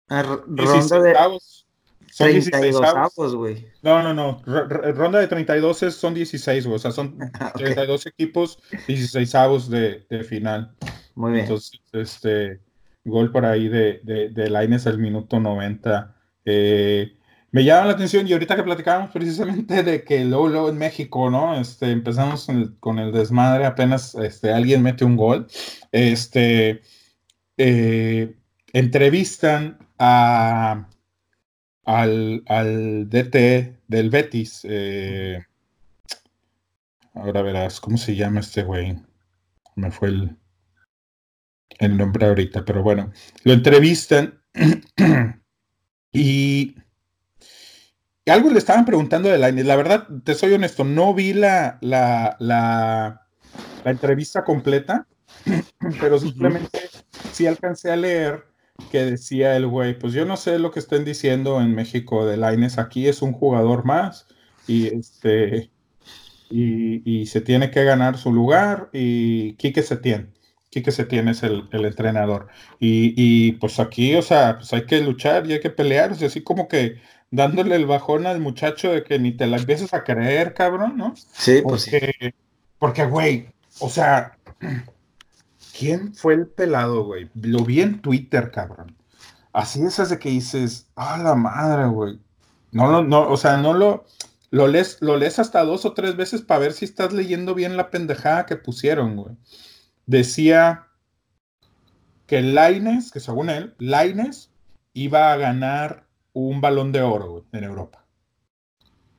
ronda 0.08 1.02
de 1.02 1.14
son 2.10 2.28
32 2.30 2.82
avos, 2.82 3.36
güey. 3.36 3.68
No, 3.84 4.02
no, 4.02 4.14
no. 4.14 4.42
ronda 4.46 5.20
de 5.20 5.28
32 5.28 5.84
es, 5.84 5.96
son 5.96 6.14
16, 6.14 6.66
güey. 6.66 6.78
O 6.78 6.80
sea, 6.80 6.92
son 6.92 7.18
32 7.56 8.06
equipos, 8.06 8.60
16 8.88 9.36
avos 9.36 9.70
de, 9.70 10.06
de, 10.10 10.24
final. 10.24 10.74
Muy 11.16 11.34
bien. 11.34 11.44
Entonces, 11.44 11.82
este, 11.92 12.62
Gol 13.08 13.32
por 13.32 13.46
ahí 13.46 13.68
de, 13.68 14.02
de, 14.04 14.30
de 14.30 14.50
Laines 14.50 14.88
al 14.88 15.00
minuto 15.00 15.40
90. 15.40 16.16
Eh, 16.46 17.18
me 17.52 17.64
llama 17.64 17.88
la 17.88 17.94
atención 17.94 18.28
y 18.28 18.34
ahorita 18.34 18.56
que 18.56 18.64
platicábamos 18.64 19.12
precisamente 19.12 19.82
de 19.84 20.04
que 20.04 20.24
luego, 20.26 20.50
luego 20.50 20.70
en 20.70 20.78
México, 20.78 21.30
¿no? 21.30 21.60
Este, 21.60 21.92
empezamos 21.92 22.48
con 22.80 23.00
el, 23.00 23.12
desmadre, 23.12 23.66
apenas 23.66 24.16
este, 24.16 24.52
alguien 24.52 24.84
mete 24.84 25.06
un 25.06 25.16
gol. 25.18 25.48
Este, 25.92 26.82
eh, 27.58 28.36
entrevistan 28.74 29.80
a, 29.98 30.88
al, 31.86 32.44
al, 32.48 33.10
DT 33.10 33.80
del 33.88 34.10
Betis. 34.10 34.62
Eh, 34.64 35.44
ahora 37.14 37.42
verás, 37.42 37.80
¿cómo 37.80 37.98
se 37.98 38.16
llama 38.16 38.42
este 38.42 38.64
güey? 38.64 38.98
Me 39.76 39.92
fue 39.92 40.10
el 40.10 40.38
el 41.80 41.98
nombre 41.98 42.26
ahorita, 42.28 42.66
pero 42.66 42.84
bueno, 42.84 43.12
lo 43.44 43.54
entrevistan 43.54 44.42
y, 46.12 46.76
algo 48.26 48.50
le 48.50 48.60
estaban 48.60 48.84
preguntando 48.84 49.30
de 49.30 49.38
Lainez. 49.38 49.66
La 49.66 49.78
verdad, 49.78 50.08
te 50.26 50.36
soy 50.36 50.52
honesto, 50.54 50.84
no 50.84 51.14
vi 51.14 51.34
la, 51.34 51.78
la, 51.82 52.36
la, 52.40 53.22
entrevista 53.86 54.44
completa, 54.44 55.08
pero 56.02 56.20
simplemente 56.20 56.90
sí 57.32 57.48
alcancé 57.48 57.92
a 57.92 57.96
leer 57.96 58.46
que 58.92 59.06
decía 59.06 59.56
el 59.56 59.66
güey, 59.66 59.98
pues 59.98 60.14
yo 60.14 60.26
no 60.26 60.38
sé 60.38 60.60
lo 60.60 60.72
que 60.72 60.80
estén 60.80 61.06
diciendo 61.06 61.62
en 61.62 61.74
México 61.74 62.26
de 62.26 62.38
Laines, 62.38 62.78
aquí 62.78 63.08
es 63.08 63.22
un 63.22 63.32
jugador 63.32 63.86
más 63.86 64.28
y 64.68 64.88
este 64.88 65.72
y, 66.50 67.02
y 67.10 67.26
se 67.26 67.42
tiene 67.42 67.72
que 67.72 67.84
ganar 67.84 68.18
su 68.18 68.32
lugar 68.32 68.90
y 68.94 69.54
Quique 69.54 69.82
se 69.82 69.98
tiene 69.98 70.28
que 70.82 70.92
se 70.92 71.06
tiene 71.06 71.32
es 71.32 71.44
el, 71.44 71.68
entrenador. 71.72 72.48
Y, 72.80 73.54
pues 73.54 73.80
aquí, 73.80 74.16
o 74.16 74.22
sea, 74.22 74.58
pues 74.58 74.74
hay 74.74 74.86
que 74.86 75.02
luchar 75.02 75.48
y 75.48 75.54
hay 75.54 75.60
que 75.60 75.70
pelear, 75.70 76.12
así 76.12 76.42
como 76.42 76.68
que 76.68 77.02
dándole 77.32 77.76
el 77.76 77.86
bajón 77.86 78.26
al 78.26 78.40
muchacho 78.40 78.92
de 78.92 79.04
que 79.04 79.20
ni 79.20 79.32
te 79.32 79.48
la 79.48 79.58
empieces 79.58 79.94
a 79.94 80.04
creer, 80.04 80.54
cabrón, 80.54 80.98
¿no? 80.98 81.14
Sí, 81.16 81.62
pues 81.64 81.84
sí. 81.84 82.00
Porque, 82.80 83.06
güey, 83.06 83.50
o 83.80 83.90
sea, 83.90 84.38
¿quién 85.78 86.14
fue 86.14 86.36
el 86.36 86.48
pelado, 86.48 87.04
güey? 87.04 87.30
Lo 87.42 87.64
vi 87.64 87.82
en 87.82 88.02
Twitter, 88.02 88.52
cabrón. 88.52 88.96
Así 89.54 89.82
es 89.82 90.10
de 90.10 90.20
que 90.20 90.30
dices, 90.30 90.88
ah, 90.96 91.18
la 91.18 91.36
madre, 91.36 91.88
güey. 91.88 92.20
No, 92.72 92.92
no, 92.92 93.04
no, 93.04 93.28
o 93.30 93.38
sea, 93.38 93.58
no 93.58 93.74
lo, 93.74 94.06
lo 94.52 94.68
lees, 94.68 94.98
lo 95.02 95.18
lees 95.18 95.40
hasta 95.40 95.64
dos 95.64 95.86
o 95.86 95.94
tres 95.94 96.16
veces 96.16 96.42
para 96.42 96.60
ver 96.60 96.74
si 96.74 96.86
estás 96.86 97.12
leyendo 97.14 97.56
bien 97.56 97.76
la 97.76 97.90
pendejada 97.90 98.46
que 98.46 98.56
pusieron, 98.56 99.16
güey 99.16 99.36
decía 100.08 100.88
que 102.26 102.42
Laines, 102.42 103.12
que 103.12 103.20
según 103.20 103.50
él, 103.50 103.76
Laines 103.78 104.52
iba 104.94 105.32
a 105.32 105.38
ganar 105.38 106.08
un 106.34 106.62
balón 106.62 106.92
de 106.92 107.02
oro 107.02 107.46
en 107.52 107.64
Europa. 107.64 108.06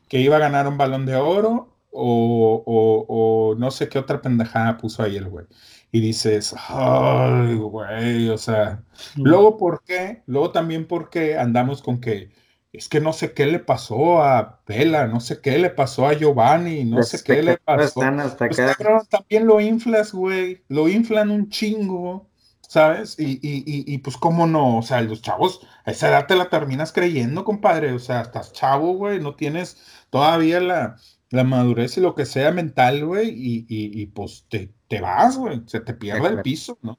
que 0.08 0.20
iba 0.20 0.36
a 0.36 0.40
ganar 0.40 0.66
un 0.66 0.78
balón 0.78 1.04
de 1.06 1.16
oro 1.16 1.76
o, 1.92 2.62
o, 3.08 3.54
no 3.56 3.70
sé 3.70 3.88
qué 3.88 3.98
otra 3.98 4.22
pendejada 4.22 4.78
puso 4.78 5.02
ahí 5.02 5.16
el 5.16 5.28
güey. 5.28 5.46
Y 5.92 6.00
dices, 6.00 6.54
ay, 6.68 7.54
güey, 7.56 8.28
o 8.30 8.38
sea, 8.38 8.84
luego, 9.16 9.56
¿por 9.56 9.82
qué? 9.84 10.22
Luego 10.26 10.50
también, 10.52 10.86
¿por 10.86 11.10
qué 11.10 11.38
andamos 11.38 11.82
con 11.82 12.00
que 12.00 12.30
es 12.72 12.88
que 12.88 13.00
no 13.00 13.12
sé 13.12 13.32
qué 13.32 13.46
le 13.46 13.60
pasó 13.60 14.22
a 14.22 14.60
Vela, 14.66 15.06
no 15.06 15.20
sé 15.20 15.40
qué 15.40 15.58
le 15.58 15.70
pasó 15.70 16.06
a 16.06 16.12
Giovanni, 16.12 16.84
no 16.84 17.02
sé 17.02 17.22
qué 17.22 17.42
le 17.42 17.56
pasó. 17.58 18.00
Pues, 18.36 19.08
también 19.08 19.46
lo 19.46 19.60
inflas, 19.60 20.12
güey, 20.12 20.62
lo 20.68 20.88
inflan 20.88 21.30
un 21.30 21.48
chingo, 21.48 22.28
¿sabes? 22.60 23.18
Y, 23.18 23.40
y, 23.42 23.62
y, 23.64 23.98
pues 23.98 24.18
cómo 24.18 24.46
no, 24.46 24.78
o 24.78 24.82
sea, 24.82 25.00
los 25.00 25.22
chavos, 25.22 25.66
a 25.84 25.92
esa 25.92 26.08
edad 26.08 26.26
te 26.26 26.36
la 26.36 26.50
terminas 26.50 26.92
creyendo, 26.92 27.44
compadre, 27.44 27.92
o 27.92 27.98
sea, 27.98 28.20
estás 28.20 28.52
chavo, 28.52 28.92
güey, 28.92 29.18
no 29.18 29.34
tienes 29.34 29.82
todavía 30.10 30.60
la, 30.60 30.96
la 31.30 31.44
madurez 31.44 31.96
y 31.96 32.02
lo 32.02 32.14
que 32.14 32.26
sea 32.26 32.52
mental, 32.52 33.04
güey, 33.06 33.32
y, 33.34 34.06
pues 34.06 34.44
te, 34.50 34.74
te 34.88 35.00
vas, 35.00 35.38
güey, 35.38 35.62
se 35.66 35.80
te 35.80 35.94
pierde 35.94 36.28
el 36.28 36.42
piso, 36.42 36.78
¿no? 36.82 36.98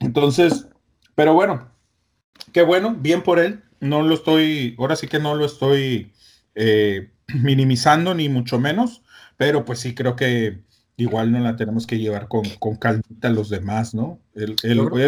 Entonces, 0.00 0.68
pero 1.16 1.34
bueno, 1.34 1.72
qué 2.52 2.62
bueno, 2.62 2.96
bien 2.98 3.22
por 3.22 3.38
él. 3.38 3.62
No 3.80 4.02
lo 4.02 4.14
estoy, 4.14 4.74
ahora 4.78 4.96
sí 4.96 5.06
que 5.06 5.20
no 5.20 5.34
lo 5.34 5.44
estoy 5.44 6.12
eh, 6.54 7.10
minimizando, 7.34 8.14
ni 8.14 8.28
mucho 8.28 8.58
menos, 8.58 9.02
pero 9.36 9.64
pues 9.64 9.80
sí 9.80 9.94
creo 9.94 10.16
que 10.16 10.60
igual 10.96 11.30
no 11.30 11.38
la 11.38 11.54
tenemos 11.54 11.86
que 11.86 11.98
llevar 11.98 12.26
con, 12.26 12.42
con 12.58 12.76
calmita 12.76 13.28
a 13.28 13.30
los 13.30 13.48
demás, 13.48 13.94
¿no? 13.94 14.18
Él, 14.34 14.56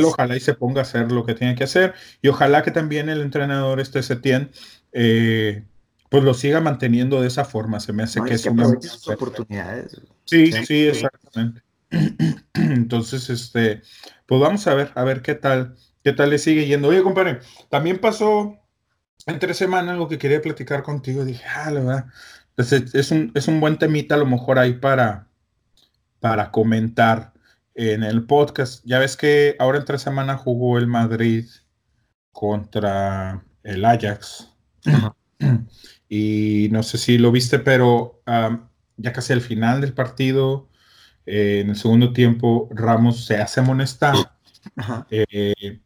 ojalá 0.04 0.36
y 0.36 0.40
se 0.40 0.54
ponga 0.54 0.80
a 0.80 0.82
hacer 0.82 1.10
lo 1.10 1.26
que 1.26 1.34
tiene 1.34 1.56
que 1.56 1.64
hacer 1.64 1.94
y 2.22 2.28
ojalá 2.28 2.62
que 2.62 2.70
también 2.70 3.08
el 3.08 3.20
entrenador 3.20 3.80
este 3.80 4.02
Setien 4.04 4.52
eh, 4.92 5.64
pues 6.08 6.22
lo 6.22 6.32
siga 6.34 6.60
manteniendo 6.60 7.20
de 7.20 7.26
esa 7.26 7.44
forma. 7.44 7.80
Se 7.80 7.92
me 7.92 8.04
hace 8.04 8.22
que 8.22 8.34
es, 8.34 8.46
una 8.46 8.68
oportunidades. 8.68 10.00
Sí, 10.26 10.52
sí, 10.64 10.86
exactamente. 10.86 11.62
Entonces, 12.54 13.28
este, 13.28 13.82
pues 14.26 14.40
vamos 14.40 14.66
a 14.68 14.74
ver, 14.74 14.92
a 14.94 15.02
ver 15.02 15.22
qué 15.22 15.34
tal 15.34 15.74
¿Qué 16.02 16.12
tal 16.12 16.30
le 16.30 16.38
sigue 16.38 16.66
yendo? 16.66 16.88
Oye, 16.88 17.02
compadre, 17.02 17.40
también 17.68 17.98
pasó 17.98 18.58
entre 19.26 19.54
semanas 19.54 19.92
algo 19.92 20.08
que 20.08 20.18
quería 20.18 20.40
platicar 20.40 20.82
contigo. 20.82 21.24
Dije, 21.24 21.44
ah, 21.46 21.70
la 21.70 21.80
verdad, 21.80 22.06
pues 22.54 22.72
es, 22.72 23.10
un, 23.10 23.32
es 23.34 23.48
un 23.48 23.60
buen 23.60 23.78
temita 23.78 24.14
a 24.14 24.18
lo 24.18 24.26
mejor 24.26 24.58
ahí 24.58 24.74
para, 24.74 25.28
para 26.20 26.50
comentar 26.50 27.32
en 27.74 28.02
el 28.02 28.24
podcast. 28.24 28.84
Ya 28.84 28.98
ves 28.98 29.16
que 29.16 29.56
ahora 29.58 29.78
entre 29.78 29.98
semana 29.98 30.36
jugó 30.36 30.78
el 30.78 30.86
Madrid 30.86 31.46
contra 32.32 33.44
el 33.62 33.84
Ajax. 33.84 34.48
Y 36.12 36.68
no 36.72 36.82
sé 36.82 36.98
si 36.98 37.18
lo 37.18 37.30
viste, 37.30 37.60
pero 37.60 38.20
ya 38.96 39.12
casi 39.12 39.32
al 39.32 39.40
final 39.40 39.80
del 39.80 39.92
partido, 39.92 40.68
eh, 41.24 41.60
en 41.60 41.70
el 41.70 41.76
segundo 41.76 42.12
tiempo, 42.12 42.68
Ramos 42.72 43.24
se 43.26 43.36
hace 43.36 43.60
amonestar. 43.60 44.16
Eh, 45.08 45.80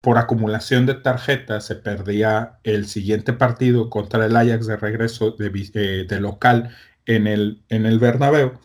por 0.00 0.18
acumulación 0.18 0.86
de 0.86 0.94
tarjetas 0.94 1.66
se 1.66 1.74
perdía 1.74 2.60
el 2.62 2.86
siguiente 2.86 3.32
partido 3.32 3.90
contra 3.90 4.26
el 4.26 4.36
Ajax 4.36 4.66
de 4.66 4.76
regreso 4.76 5.32
de, 5.32 5.50
eh, 5.74 6.20
local 6.20 6.74
en 7.06 7.26
el, 7.26 7.64
en 7.68 7.86
el 7.86 7.98
Bernabéu. 7.98 8.58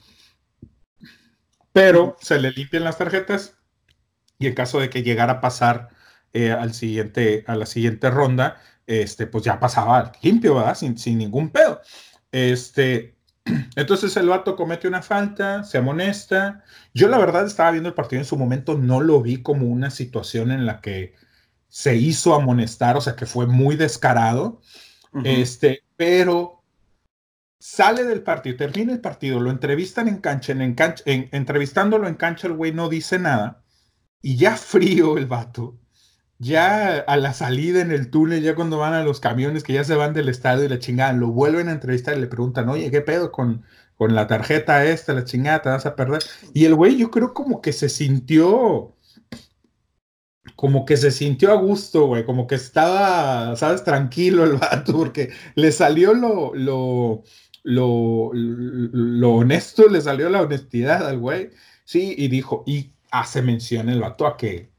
Pero 1.71 2.15
se 2.21 2.39
le 2.39 2.51
limpian 2.51 2.83
las 2.83 2.97
tarjetas 2.97 3.57
y 4.37 4.47
en 4.47 4.53
caso 4.53 4.79
de 4.79 4.89
que 4.89 5.03
llegara 5.03 5.33
a 5.33 5.41
pasar 5.41 5.89
eh, 6.33 6.51
al 6.51 6.73
siguiente, 6.73 7.43
a 7.47 7.55
la 7.55 7.65
siguiente 7.65 8.09
ronda, 8.09 8.61
este, 8.85 9.27
pues 9.27 9.43
ya 9.43 9.59
pasaba 9.59 10.11
limpio, 10.21 10.55
¿verdad? 10.55 10.75
Sin, 10.75 10.97
sin 10.97 11.17
ningún 11.17 11.49
pedo. 11.51 11.81
Este, 12.31 13.17
entonces 13.75 14.15
el 14.17 14.29
vato 14.29 14.55
comete 14.55 14.87
una 14.87 15.01
falta, 15.01 15.63
se 15.63 15.79
amonesta. 15.79 16.63
Yo 16.93 17.07
la 17.07 17.17
verdad 17.17 17.45
estaba 17.45 17.71
viendo 17.71 17.89
el 17.89 17.95
partido 17.95 18.21
en 18.21 18.25
su 18.25 18.37
momento, 18.37 18.77
no 18.77 19.01
lo 19.01 19.21
vi 19.21 19.41
como 19.41 19.67
una 19.67 19.89
situación 19.89 20.51
en 20.51 20.65
la 20.65 20.81
que 20.81 21.15
se 21.73 21.95
hizo 21.95 22.35
amonestar, 22.35 22.97
o 22.97 23.01
sea 23.01 23.15
que 23.15 23.25
fue 23.25 23.47
muy 23.47 23.75
descarado. 23.75 24.61
Este, 25.23 25.81
pero 25.95 26.63
sale 27.57 28.03
del 28.03 28.21
partido, 28.21 28.57
termina 28.57 28.93
el 28.93 29.01
partido, 29.01 29.39
lo 29.39 29.49
entrevistan 29.49 30.07
en 30.07 30.17
cancha, 30.17 30.51
en, 30.51 30.75
cancha, 30.75 31.03
entrevistándolo 31.07 32.07
en 32.07 32.13
cancha, 32.13 32.45
el 32.45 32.53
güey 32.53 32.73
no 32.73 32.89
dice 32.89 33.17
nada. 33.17 33.63
Y 34.21 34.35
ya 34.37 34.55
frío 34.55 35.17
el 35.17 35.25
vato, 35.25 35.79
ya 36.37 36.97
a 36.99 37.17
la 37.17 37.33
salida 37.33 37.81
en 37.81 37.91
el 37.91 38.11
túnel, 38.11 38.43
ya 38.43 38.53
cuando 38.53 38.77
van 38.77 38.93
a 38.93 39.03
los 39.03 39.19
camiones 39.19 39.63
que 39.63 39.73
ya 39.73 39.83
se 39.83 39.95
van 39.95 40.13
del 40.13 40.29
estadio 40.29 40.65
y 40.65 40.69
la 40.69 40.77
chingada, 40.77 41.13
lo 41.13 41.29
vuelven 41.29 41.69
a 41.69 41.71
entrevistar 41.71 42.15
y 42.15 42.21
le 42.21 42.27
preguntan, 42.27 42.69
oye, 42.69 42.91
¿qué 42.91 43.01
pedo 43.01 43.31
con, 43.31 43.63
con 43.95 44.13
la 44.13 44.27
tarjeta 44.27 44.85
esta, 44.85 45.13
la 45.13 45.23
chingada, 45.23 45.63
te 45.63 45.69
vas 45.69 45.87
a 45.87 45.95
perder? 45.95 46.21
Y 46.53 46.65
el 46.65 46.75
güey 46.75 46.97
yo 46.97 47.09
creo 47.09 47.33
como 47.33 47.61
que 47.61 47.73
se 47.73 47.89
sintió 47.89 48.92
como 50.55 50.85
que 50.85 50.97
se 50.97 51.11
sintió 51.11 51.51
a 51.51 51.55
gusto, 51.55 52.07
güey, 52.07 52.25
como 52.25 52.47
que 52.47 52.55
estaba, 52.55 53.55
¿sabes? 53.55 53.83
Tranquilo 53.83 54.43
el 54.43 54.53
vato, 54.57 54.93
porque 54.93 55.31
le 55.55 55.71
salió 55.71 56.13
lo, 56.13 56.53
lo, 56.53 57.23
lo, 57.63 58.31
lo 58.33 59.33
honesto, 59.35 59.87
le 59.87 60.01
salió 60.01 60.29
la 60.29 60.41
honestidad 60.41 61.07
al 61.07 61.19
güey, 61.19 61.51
sí, 61.85 62.15
y 62.17 62.27
dijo, 62.27 62.63
y 62.67 62.93
hace 63.11 63.41
mención 63.41 63.89
el 63.89 64.01
vato 64.01 64.27
a 64.27 64.37
que 64.37 64.71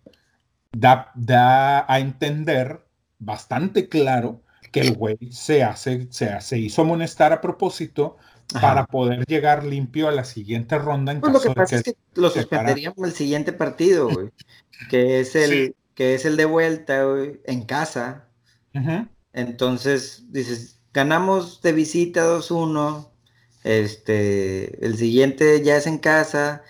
da, 0.73 1.13
da 1.15 1.91
a 1.93 1.99
entender 2.01 2.81
bastante 3.19 3.89
claro 3.89 4.43
que 4.71 4.81
el 4.81 4.95
güey 4.95 5.17
se 5.31 5.63
hace, 5.63 6.09
se, 6.11 6.41
se 6.41 6.59
hizo 6.59 6.83
amonestar 6.83 7.33
a 7.33 7.41
propósito 7.41 8.17
para 8.53 8.87
poder 8.87 9.25
llegar 9.27 9.65
limpio 9.65 10.09
a 10.09 10.13
la 10.13 10.25
siguiente 10.25 10.79
ronda. 10.79 11.13
En 11.13 11.21
pues 11.21 11.33
lo 11.33 11.41
que 11.41 11.51
pasa 11.51 11.77
es 11.77 11.83
que 11.83 11.97
lo 12.15 12.31
suspenderíamos 12.31 12.99
el 12.99 13.13
siguiente 13.13 13.53
partido, 13.53 14.09
güey, 14.09 14.31
que 14.91 15.21
es 15.21 15.35
el 15.35 15.75
que 15.95 16.15
es 16.15 16.25
el 16.25 16.37
de 16.37 16.45
vuelta, 16.45 17.05
güey, 17.05 17.41
en 17.45 17.63
casa. 17.65 18.29
Entonces, 19.33 20.25
dices, 20.31 20.81
ganamos 20.93 21.63
de 21.63 21.73
visita 21.73 22.27
2-1, 22.27 23.09
este, 23.63 24.85
el 24.85 24.97
siguiente 24.97 25.63
ya 25.63 25.77
es 25.77 25.87
en 25.87 25.99
casa. 25.99 26.63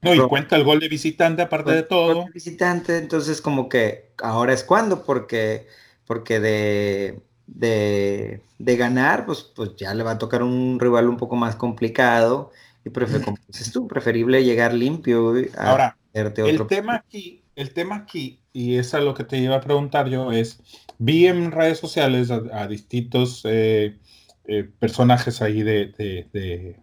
No, 0.00 0.14
y 0.14 0.28
cuenta 0.28 0.56
el 0.56 0.62
gol 0.62 0.78
de 0.78 0.88
visitante 0.88 1.42
aparte 1.42 1.72
de 1.72 1.82
todo. 1.82 2.26
visitante, 2.32 2.98
entonces 2.98 3.40
como 3.40 3.68
que 3.68 4.12
ahora 4.22 4.52
es 4.52 4.62
cuando, 4.62 5.04
porque, 5.04 5.66
porque 6.06 6.38
de, 6.38 7.20
de, 7.48 8.42
de, 8.58 8.76
ganar, 8.76 9.26
pues, 9.26 9.42
pues 9.42 9.74
ya 9.76 9.92
le 9.94 10.04
va 10.04 10.12
a 10.12 10.18
tocar 10.18 10.42
un 10.42 10.78
rival 10.78 11.08
un 11.08 11.16
poco 11.16 11.34
más 11.34 11.56
complicado 11.56 12.52
y 12.84 12.90
como 13.20 13.38
dices 13.46 13.72
tú, 13.72 13.86
preferible 13.86 14.44
llegar 14.44 14.72
limpio. 14.72 15.34
A 15.56 15.70
Ahora, 15.70 15.98
el 16.12 16.66
tema 16.66 16.96
aquí, 16.96 17.42
el 17.56 17.72
tema 17.72 17.96
aquí, 17.96 18.40
y 18.52 18.76
es 18.76 18.94
a 18.94 19.00
lo 19.00 19.14
que 19.14 19.24
te 19.24 19.38
iba 19.38 19.56
a 19.56 19.60
preguntar 19.60 20.08
yo, 20.08 20.32
es, 20.32 20.60
vi 20.98 21.26
en 21.26 21.52
redes 21.52 21.78
sociales 21.78 22.30
a, 22.30 22.66
distintos 22.66 23.42
eh, 23.44 23.98
eh, 24.46 24.70
personajes 24.78 25.42
ahí 25.42 25.62
de, 25.62 25.86
de, 26.32 26.76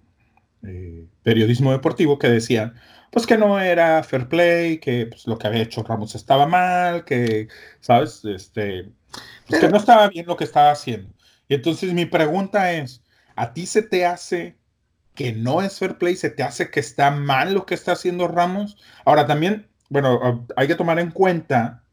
eh, 0.63 1.05
periodismo 1.23 1.71
deportivo 1.71 2.19
que 2.19 2.29
decían, 2.29 2.75
pues 3.11 3.25
que 3.25 3.37
no 3.37 3.59
era 3.59 4.03
fair 4.03 4.27
play, 4.27 4.79
que 4.79 5.07
pues, 5.07 5.25
lo 5.27 5.37
que 5.37 5.47
había 5.47 5.63
hecho 5.63 5.83
Ramos 5.83 6.15
estaba 6.15 6.45
mal, 6.45 7.05
que, 7.05 7.47
¿sabes? 7.79 8.23
Este, 8.25 8.89
pues, 9.47 9.61
que 9.61 9.69
no 9.69 9.77
estaba 9.77 10.07
bien 10.09 10.25
lo 10.25 10.35
que 10.35 10.43
estaba 10.43 10.71
haciendo. 10.71 11.13
Y 11.47 11.55
entonces 11.55 11.93
mi 11.93 12.05
pregunta 12.05 12.71
es, 12.71 13.03
¿a 13.35 13.53
ti 13.53 13.65
se 13.65 13.81
te 13.81 14.05
hace 14.05 14.57
que 15.13 15.33
no 15.33 15.61
es 15.61 15.77
fair 15.79 15.97
play? 15.97 16.15
¿Se 16.15 16.29
te 16.29 16.43
hace 16.43 16.69
que 16.71 16.79
está 16.79 17.11
mal 17.11 17.53
lo 17.53 17.65
que 17.65 17.75
está 17.75 17.93
haciendo 17.93 18.27
Ramos? 18.27 18.77
Ahora 19.05 19.27
también, 19.27 19.69
bueno, 19.89 20.47
hay 20.55 20.67
que 20.67 20.75
tomar 20.75 20.99
en 20.99 21.11
cuenta 21.11 21.83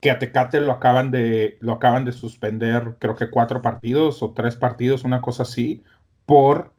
que 0.00 0.10
a 0.10 0.18
Tecate 0.18 0.60
lo 0.60 0.72
acaban 0.72 1.10
de, 1.10 1.58
lo 1.60 1.72
acaban 1.72 2.04
de 2.04 2.12
suspender, 2.12 2.96
creo 2.98 3.14
que 3.14 3.30
cuatro 3.30 3.62
partidos 3.62 4.22
o 4.22 4.32
tres 4.32 4.56
partidos, 4.56 5.04
una 5.04 5.20
cosa 5.20 5.44
así, 5.44 5.84
por 6.26 6.74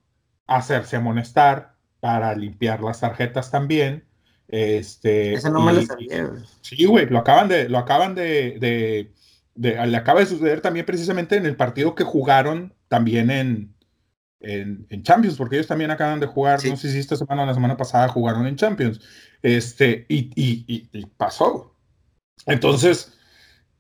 hacerse 0.46 0.98
amonestar 0.98 1.76
para 2.02 2.36
limpiar 2.36 2.82
las 2.82 3.00
tarjetas 3.00 3.50
también. 3.50 4.06
Este, 4.50 5.34
Eso 5.34 5.50
no 5.50 5.62
me 5.62 5.72
lo 5.72 5.82
sabía. 5.84 6.32
Sí, 6.62 6.86
güey, 6.86 7.08
lo 7.08 7.20
acaban 7.20 7.48
de, 7.48 7.70
lo 7.70 7.78
acaban 7.78 8.14
de 8.14 9.14
le 9.56 9.98
acaba 9.98 10.20
de 10.20 10.26
suceder 10.26 10.62
también 10.62 10.86
precisamente 10.86 11.36
en 11.36 11.46
el 11.46 11.56
partido 11.56 11.96
que 11.96 12.04
jugaron 12.04 12.74
también 12.88 13.30
en, 13.32 13.74
en, 14.44 15.04
Champions, 15.04 15.38
porque 15.38 15.56
ellos 15.56 15.68
también 15.68 15.92
acaban 15.92 16.20
de 16.20 16.28
jugar, 16.28 16.64
no 16.66 16.78
sé 16.78 16.92
si 16.92 17.00
esta 17.00 17.16
semana 17.16 17.44
o 17.44 17.46
la 17.46 17.54
semana 17.54 17.78
pasada 17.78 18.08
jugaron 18.10 18.46
en 18.46 18.56
Champions, 18.56 19.00
este, 19.42 20.06
y, 20.10 20.32
y, 20.36 21.06
pasó. 21.18 21.76
Entonces, 22.46 23.18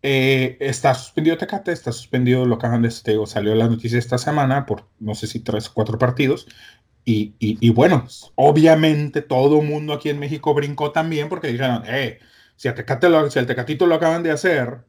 eh, 0.01 0.57
está 0.59 0.93
suspendido 0.95 1.37
Tecate, 1.37 1.71
está 1.71 1.91
suspendido, 1.91 2.45
lo 2.45 2.55
acaban 2.55 2.81
de, 2.81 2.87
este, 2.89 3.15
salió 3.27 3.55
la 3.55 3.67
noticia 3.67 3.99
esta 3.99 4.17
semana 4.17 4.65
por 4.65 4.89
no 4.99 5.15
sé 5.15 5.27
si 5.27 5.39
tres 5.41 5.67
o 5.67 5.73
cuatro 5.73 5.97
partidos, 5.97 6.47
y, 7.05 7.35
y, 7.39 7.69
bueno, 7.71 8.07
obviamente 8.35 9.21
todo 9.21 9.59
el 9.59 9.67
mundo 9.67 9.93
aquí 9.93 10.09
en 10.09 10.19
México 10.19 10.53
brincó 10.53 10.91
también 10.93 11.27
porque 11.27 11.49
dijeron, 11.49 11.83
eh, 11.85 12.19
si, 12.55 12.69
a 12.69 12.75
Tecate 12.75 13.09
lo, 13.09 13.29
si 13.29 13.39
al 13.39 13.45
Tecatito 13.45 13.85
lo 13.87 13.95
acaban 13.95 14.23
de 14.23 14.31
hacer, 14.31 14.85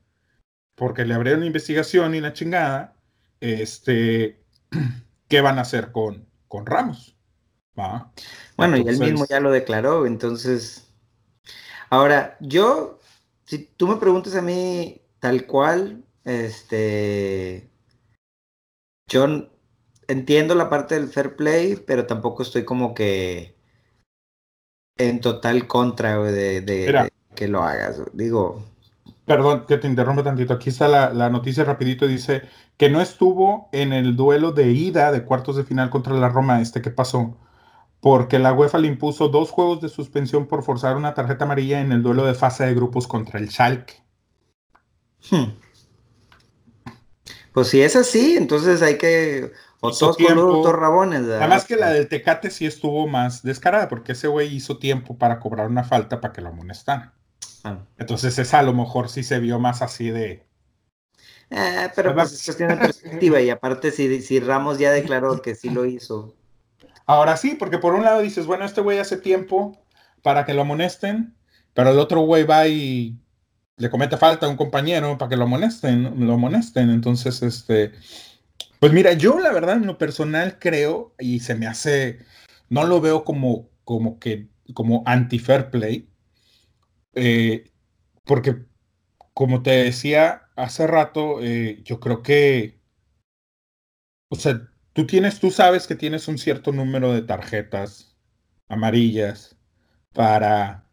porque 0.75 1.05
le 1.05 1.15
abrieron 1.15 1.45
investigación 1.45 2.15
y 2.15 2.21
la 2.21 2.33
chingada, 2.33 2.97
este, 3.41 4.43
¿qué 5.29 5.41
van 5.41 5.59
a 5.59 5.63
hacer 5.63 5.93
con, 5.93 6.27
con 6.49 6.67
Ramos? 6.67 7.15
Bueno, 8.57 8.77
y 8.77 8.87
él 8.87 8.99
mismo 8.99 9.27
ya 9.27 9.41
lo 9.41 9.51
declaró, 9.51 10.07
entonces. 10.07 10.89
Ahora, 11.91 12.37
yo, 12.41 13.01
si 13.45 13.59
tú 13.59 13.89
me 13.89 13.97
preguntas 13.97 14.35
a 14.37 14.43
mí 14.43 15.01
tal 15.19 15.47
cual, 15.47 16.05
este. 16.25 17.69
Yo 19.09 19.49
entiendo 20.09 20.55
la 20.55 20.71
parte 20.71 20.95
del 20.95 21.09
fair 21.09 21.37
play, 21.37 21.77
pero 21.77 22.07
tampoco 22.07 22.43
estoy 22.43 22.65
como 22.65 22.95
que 22.95 23.55
en 24.97 25.21
total 25.21 25.67
contra 25.67 26.19
de, 26.23 27.11
que 27.35 27.49
lo 27.49 27.63
hagas. 27.63 28.01
Digo. 28.13 28.65
Perdón, 29.25 29.65
que 29.67 29.79
te 29.79 29.89
interrumpa 29.89 30.23
tantito. 30.23 30.55
Aquí 30.55 30.69
está 30.69 30.89
la, 30.89 31.11
la, 31.11 31.31
noticia 31.31 31.65
rapidito. 31.65 32.07
Dice 32.07 32.43
que 32.77 32.91
no 32.91 33.01
estuvo 33.01 33.69
en 33.73 33.93
el 33.93 34.17
duelo 34.17 34.53
de 34.53 34.71
ida 34.73 35.13
de 35.13 35.25
cuartos 35.25 35.57
de 35.57 35.65
final 35.65 35.91
contra 35.91 36.13
la 36.15 36.29
Roma. 36.29 36.61
Este 36.61 36.83
que 36.83 36.91
pasó 36.91 37.37
porque 38.05 38.39
la 38.39 38.53
UEFA 38.53 38.77
le 38.77 38.89
impuso 38.89 39.29
dos 39.29 39.51
juegos 39.51 39.81
de 39.81 39.89
suspensión 39.89 40.47
por 40.47 40.63
forzar 40.63 40.95
una 40.99 41.15
tarjeta 41.15 41.47
amarilla 41.47 41.81
en 41.81 41.91
el 41.91 42.03
duelo 42.03 42.27
de 42.27 42.35
fase 42.35 42.67
de 42.67 42.75
grupos 42.75 43.07
contra 43.07 43.41
el 43.41 43.49
Schalke. 43.49 43.95
Hmm. 45.31 45.55
Pues 47.55 47.69
si 47.69 47.81
es 47.81 47.97
así, 47.97 48.37
entonces 48.37 48.83
hay 48.83 48.99
que... 48.99 49.53
O 49.81 49.91
todos 49.91 50.21
los 50.21 50.71
rabones. 50.71 51.23
Además 51.23 51.65
que 51.65 51.77
la 51.77 51.89
del 51.89 52.07
Tecate 52.09 52.51
sí 52.51 52.67
estuvo 52.67 53.07
más 53.07 53.43
descarada, 53.43 53.89
porque 53.89 54.13
ese 54.13 54.29
güey 54.29 54.55
hizo 54.55 54.77
tiempo 54.77 55.17
para 55.17 55.41
cobrar 55.41 55.69
una 55.69 55.85
falta 55.85 56.21
para 56.21 56.35
que 56.35 56.43
lo 56.43 56.51
amonestaran. 56.51 57.15
Ah. 57.65 57.85
Entonces 57.99 58.39
esa 58.39 58.61
a 58.61 58.63
lo 58.63 58.73
mejor 58.73 59.09
sí 59.09 59.23
se 59.23 59.41
vio 59.41 59.59
más 59.59 59.83
así 59.83 60.11
de... 60.11 60.47
Eh, 61.51 61.89
pero 61.95 62.15
pues 62.15 62.33
es 62.33 62.45
cuestión 62.45 62.71
de 62.71 62.77
perspectiva 62.77 63.41
y 63.41 63.51
aparte 63.51 63.91
si, 63.91 64.23
si 64.23 64.41
Ramos 64.41 64.79
ya 64.79 64.91
declaró 64.91 65.43
que 65.43 65.55
sí 65.55 65.71
lo 65.71 65.85
hizo, 65.85 66.35
Ahora 67.07 67.37
sí, 67.37 67.57
porque 67.59 67.79
por 67.79 67.95
un 67.95 68.05
lado 68.05 68.21
dices, 68.21 68.47
bueno, 68.47 68.65
este 68.65 68.81
güey 68.81 68.99
hace 68.99 69.17
tiempo 69.17 69.79
para 70.23 70.45
que 70.45 70.55
lo 70.55 70.63
amonesten, 70.63 71.35
pero 71.75 71.91
el 71.91 71.99
otro 71.99 72.23
güey 72.23 72.45
va 72.45 72.67
y 72.67 73.19
le 73.77 73.91
comete 73.91 74.17
falta 74.17 74.47
a 74.47 74.49
un 74.49 74.57
compañero 74.57 75.19
para 75.19 75.29
que 75.29 75.37
lo 75.37 75.45
amonesten, 75.45 76.27
lo 76.27 76.35
amonesten. 76.35 76.91
Entonces, 76.91 77.43
este, 77.43 77.93
pues 78.81 78.93
mira, 78.93 79.13
yo 79.13 79.39
la 79.39 79.53
verdad 79.53 79.77
en 79.77 79.87
lo 79.87 79.99
personal 79.99 80.59
creo 80.59 81.15
y 81.19 81.41
se 81.41 81.55
me 81.55 81.67
hace, 81.67 82.21
no 82.71 82.85
lo 82.85 83.01
veo 83.01 83.25
como, 83.25 83.69
como 83.85 84.19
que, 84.19 84.49
como 84.73 85.03
anti-fair 85.05 85.71
play, 85.71 86.09
eh, 87.15 87.73
porque 88.25 88.67
como 89.35 89.63
te 89.63 89.71
decía 89.71 90.51
hace 90.57 90.87
rato, 90.87 91.41
eh, 91.43 91.83
yo 91.85 92.01
creo 92.01 92.23
que, 92.23 92.81
o 94.31 94.37
sea, 94.37 94.69
tú 94.93 95.07
tienes, 95.07 95.41
tú 95.41 95.51
sabes 95.51 95.87
que 95.87 95.97
tienes 95.97 96.29
un 96.29 96.39
cierto 96.39 96.73
número 96.73 97.13
de 97.13 97.23
tarjetas 97.23 98.17
amarillas 98.69 99.57
para, 100.13 100.89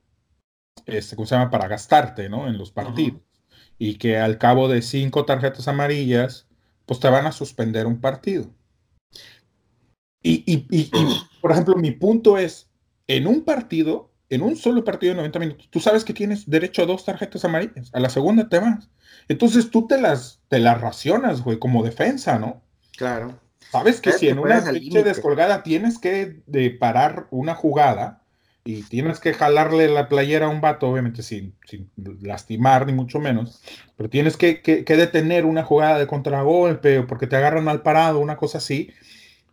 este, 0.85 1.15
¿cómo 1.15 1.25
se 1.27 1.35
llama? 1.35 1.51
Para 1.51 1.67
gastarte, 1.67 2.29
¿no? 2.29 2.47
En 2.47 2.57
los 2.57 2.71
partidos. 2.71 3.21
Y 3.77 3.97
que 3.97 4.17
al 4.17 4.37
cabo 4.37 4.67
de 4.67 4.81
cinco 4.81 5.25
tarjetas 5.25 5.67
amarillas, 5.67 6.47
pues 6.85 6.99
te 6.99 7.09
van 7.09 7.27
a 7.27 7.31
suspender 7.31 7.87
un 7.87 8.01
partido. 8.01 8.53
Y, 10.23 10.43
y, 10.45 10.67
y, 10.69 10.91
por 11.41 11.51
ejemplo, 11.51 11.75
mi 11.75 11.91
punto 11.91 12.37
es, 12.37 12.69
en 13.07 13.27
un 13.27 13.43
partido, 13.43 14.10
en 14.31 14.41
un 14.41 14.55
solo 14.55 14.83
partido 14.83 15.11
de 15.11 15.17
90 15.17 15.39
minutos, 15.39 15.67
tú 15.69 15.81
sabes 15.81 16.05
que 16.05 16.13
tienes 16.13 16.49
derecho 16.49 16.81
a 16.81 16.85
dos 16.85 17.03
tarjetas 17.03 17.43
amarillas. 17.43 17.91
A 17.93 17.99
la 17.99 18.09
segunda 18.09 18.47
te 18.47 18.59
vas. 18.59 18.89
Entonces 19.27 19.69
tú 19.69 19.87
te 19.87 19.99
las, 19.99 20.39
te 20.47 20.59
las 20.59 20.79
racionas, 20.79 21.41
güey, 21.43 21.59
como 21.59 21.83
defensa, 21.83 22.39
¿no? 22.39 22.61
Claro. 22.97 23.37
Sabes 23.71 23.99
que 23.99 24.13
si 24.13 24.29
en 24.29 24.39
una 24.39 24.63
pinche 24.63 25.03
descolgada 25.03 25.63
tienes 25.63 25.99
que 25.99 26.41
de 26.45 26.71
parar 26.71 27.27
una 27.29 27.55
jugada 27.55 28.21
y 28.63 28.83
tienes 28.83 29.19
que 29.19 29.33
jalarle 29.33 29.89
la 29.89 30.07
playera 30.07 30.45
a 30.45 30.49
un 30.49 30.61
vato, 30.61 30.89
obviamente 30.89 31.23
sin, 31.23 31.53
lastimar 32.21 32.85
ni 32.85 32.93
mucho 32.93 33.19
menos, 33.19 33.61
pero 33.97 34.09
tienes 34.09 34.37
que, 34.37 34.61
detener 34.87 35.45
una 35.45 35.63
jugada 35.63 35.99
de 35.99 36.07
contragolpe 36.07 36.99
o 36.99 37.07
porque 37.07 37.27
te 37.27 37.35
agarran 37.35 37.65
mal 37.65 37.81
parado, 37.81 38.19
una 38.19 38.37
cosa 38.37 38.59
así, 38.59 38.91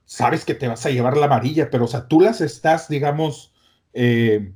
sabes 0.04 0.44
que 0.44 0.54
te 0.54 0.68
vas 0.68 0.86
a 0.86 0.90
llevar 0.90 1.16
la 1.16 1.26
amarilla, 1.26 1.68
pero 1.68 1.86
o 1.86 1.88
sea, 1.88 2.06
tú 2.06 2.20
las 2.20 2.40
estás, 2.40 2.88
digamos, 2.88 3.52
eh, 3.92 4.52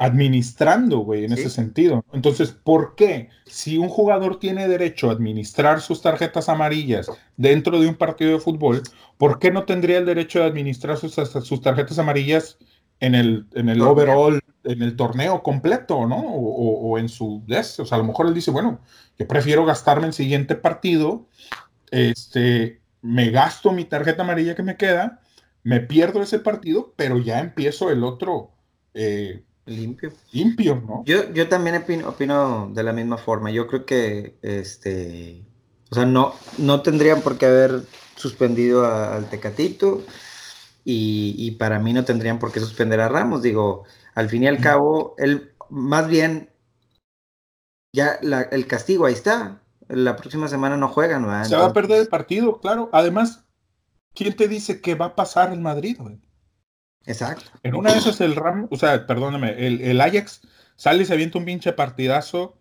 administrando, 0.00 1.00
güey, 1.00 1.26
en 1.26 1.32
ese 1.34 1.50
sentido. 1.50 2.02
Entonces, 2.14 2.52
¿por 2.52 2.94
qué? 2.94 3.28
Si 3.44 3.76
un 3.76 3.90
jugador 3.90 4.38
tiene 4.38 4.66
derecho 4.66 5.10
a 5.10 5.12
administrar 5.12 5.82
sus 5.82 6.00
tarjetas 6.00 6.48
amarillas 6.48 7.10
dentro 7.36 7.78
de 7.78 7.86
un 7.86 7.96
partido 7.96 8.32
de 8.32 8.40
fútbol, 8.40 8.82
¿por 9.18 9.38
qué 9.38 9.50
no 9.50 9.64
tendría 9.64 9.98
el 9.98 10.06
derecho 10.06 10.38
de 10.38 10.46
administrar 10.46 10.96
sus, 10.96 11.12
sus 11.12 11.60
tarjetas 11.60 11.98
amarillas 11.98 12.56
en 13.00 13.14
el, 13.14 13.46
en 13.52 13.68
el 13.68 13.82
overall, 13.82 14.40
en 14.64 14.80
el 14.80 14.96
torneo 14.96 15.42
completo, 15.42 16.06
¿no? 16.06 16.16
O, 16.16 16.96
en 16.96 17.10
su... 17.10 17.44
O 17.46 17.62
sea, 17.84 17.96
a 17.96 17.98
lo 17.98 18.04
mejor 18.04 18.26
él 18.26 18.32
dice, 18.32 18.50
bueno, 18.50 18.80
yo 19.18 19.28
prefiero 19.28 19.66
gastarme 19.66 20.06
el 20.06 20.14
siguiente 20.14 20.54
partido, 20.54 21.26
este, 21.90 22.80
me 23.02 23.28
gasto 23.30 23.70
mi 23.70 23.84
tarjeta 23.84 24.22
amarilla 24.22 24.54
que 24.54 24.62
me 24.62 24.78
queda, 24.78 25.20
me 25.62 25.80
pierdo 25.80 26.22
ese 26.22 26.38
partido, 26.38 26.94
pero 26.96 27.18
ya 27.18 27.40
empiezo 27.40 27.90
el 27.90 28.02
otro. 28.02 28.52
Eh, 28.94 29.44
Limpio. 29.66 30.12
Limpio, 30.32 30.82
¿no? 30.86 31.04
Yo, 31.04 31.32
yo 31.32 31.48
también 31.48 31.84
opino, 32.04 32.70
de 32.72 32.82
la 32.82 32.92
misma 32.92 33.18
forma. 33.18 33.50
Yo 33.50 33.66
creo 33.66 33.84
que, 33.84 34.36
este, 34.42 35.44
o 35.90 35.94
sea, 35.94 36.06
no, 36.06 36.34
no 36.58 36.82
tendrían 36.82 37.20
por 37.20 37.38
qué 37.38 37.46
haber 37.46 37.82
suspendido 38.16 38.84
al 38.84 39.28
Tecatito 39.28 40.02
y, 40.84 41.52
para 41.52 41.78
mí 41.78 41.92
no 41.92 42.04
tendrían 42.04 42.38
por 42.38 42.52
qué 42.52 42.60
suspender 42.60 43.00
a 43.00 43.08
Ramos. 43.08 43.42
Digo, 43.42 43.84
al 44.14 44.28
fin 44.28 44.42
y 44.42 44.48
al 44.48 44.60
cabo, 44.60 45.14
él, 45.18 45.52
más 45.68 46.08
bien, 46.08 46.50
ya 47.94 48.18
el 48.50 48.66
castigo 48.66 49.06
ahí 49.06 49.14
está. 49.14 49.62
La 49.88 50.16
próxima 50.16 50.48
semana 50.48 50.76
no 50.76 50.88
juegan, 50.88 51.22
¿verdad? 51.22 51.44
Se 51.44 51.56
va 51.56 51.66
a 51.66 51.72
perder 51.72 52.00
el 52.00 52.08
partido, 52.08 52.60
claro. 52.60 52.88
Además, 52.92 53.44
¿quién 54.14 54.34
te 54.34 54.48
dice 54.48 54.80
que 54.80 54.94
va 54.94 55.06
a 55.06 55.16
pasar 55.16 55.52
el 55.52 55.60
Madrid, 55.60 55.96
güey? 55.98 56.20
Exacto. 57.06 57.50
En 57.62 57.74
una 57.74 57.92
de 57.92 57.98
esas 57.98 58.20
el 58.20 58.36
Ram, 58.36 58.68
o 58.70 58.76
sea, 58.76 59.06
perdóname, 59.06 59.66
el, 59.66 60.00
Ajax 60.00 60.42
sale 60.76 61.02
y 61.02 61.06
se 61.06 61.14
avienta 61.14 61.38
un 61.38 61.44
pinche 61.44 61.72
partidazo. 61.72 62.58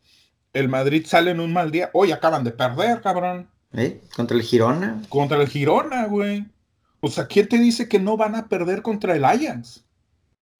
El 0.53 0.69
Madrid 0.69 1.05
sale 1.05 1.31
en 1.31 1.39
un 1.39 1.53
mal 1.53 1.71
día. 1.71 1.89
Hoy 1.93 2.11
acaban 2.11 2.43
de 2.43 2.51
perder, 2.51 3.01
cabrón. 3.01 3.49
¿Eh? 3.73 4.01
¿Contra 4.15 4.35
el 4.35 4.43
Girona? 4.43 5.01
Contra 5.09 5.39
el 5.39 5.47
Girona, 5.47 6.07
güey. 6.07 6.45
O 7.01 7.09
sea, 7.09 7.27
¿quién 7.27 7.47
te 7.47 7.57
dice 7.57 7.87
que 7.87 7.99
no 7.99 8.17
van 8.17 8.35
a 8.35 8.47
perder 8.47 8.81
contra 8.81 9.15
el 9.15 9.25
Ajax? 9.25 9.85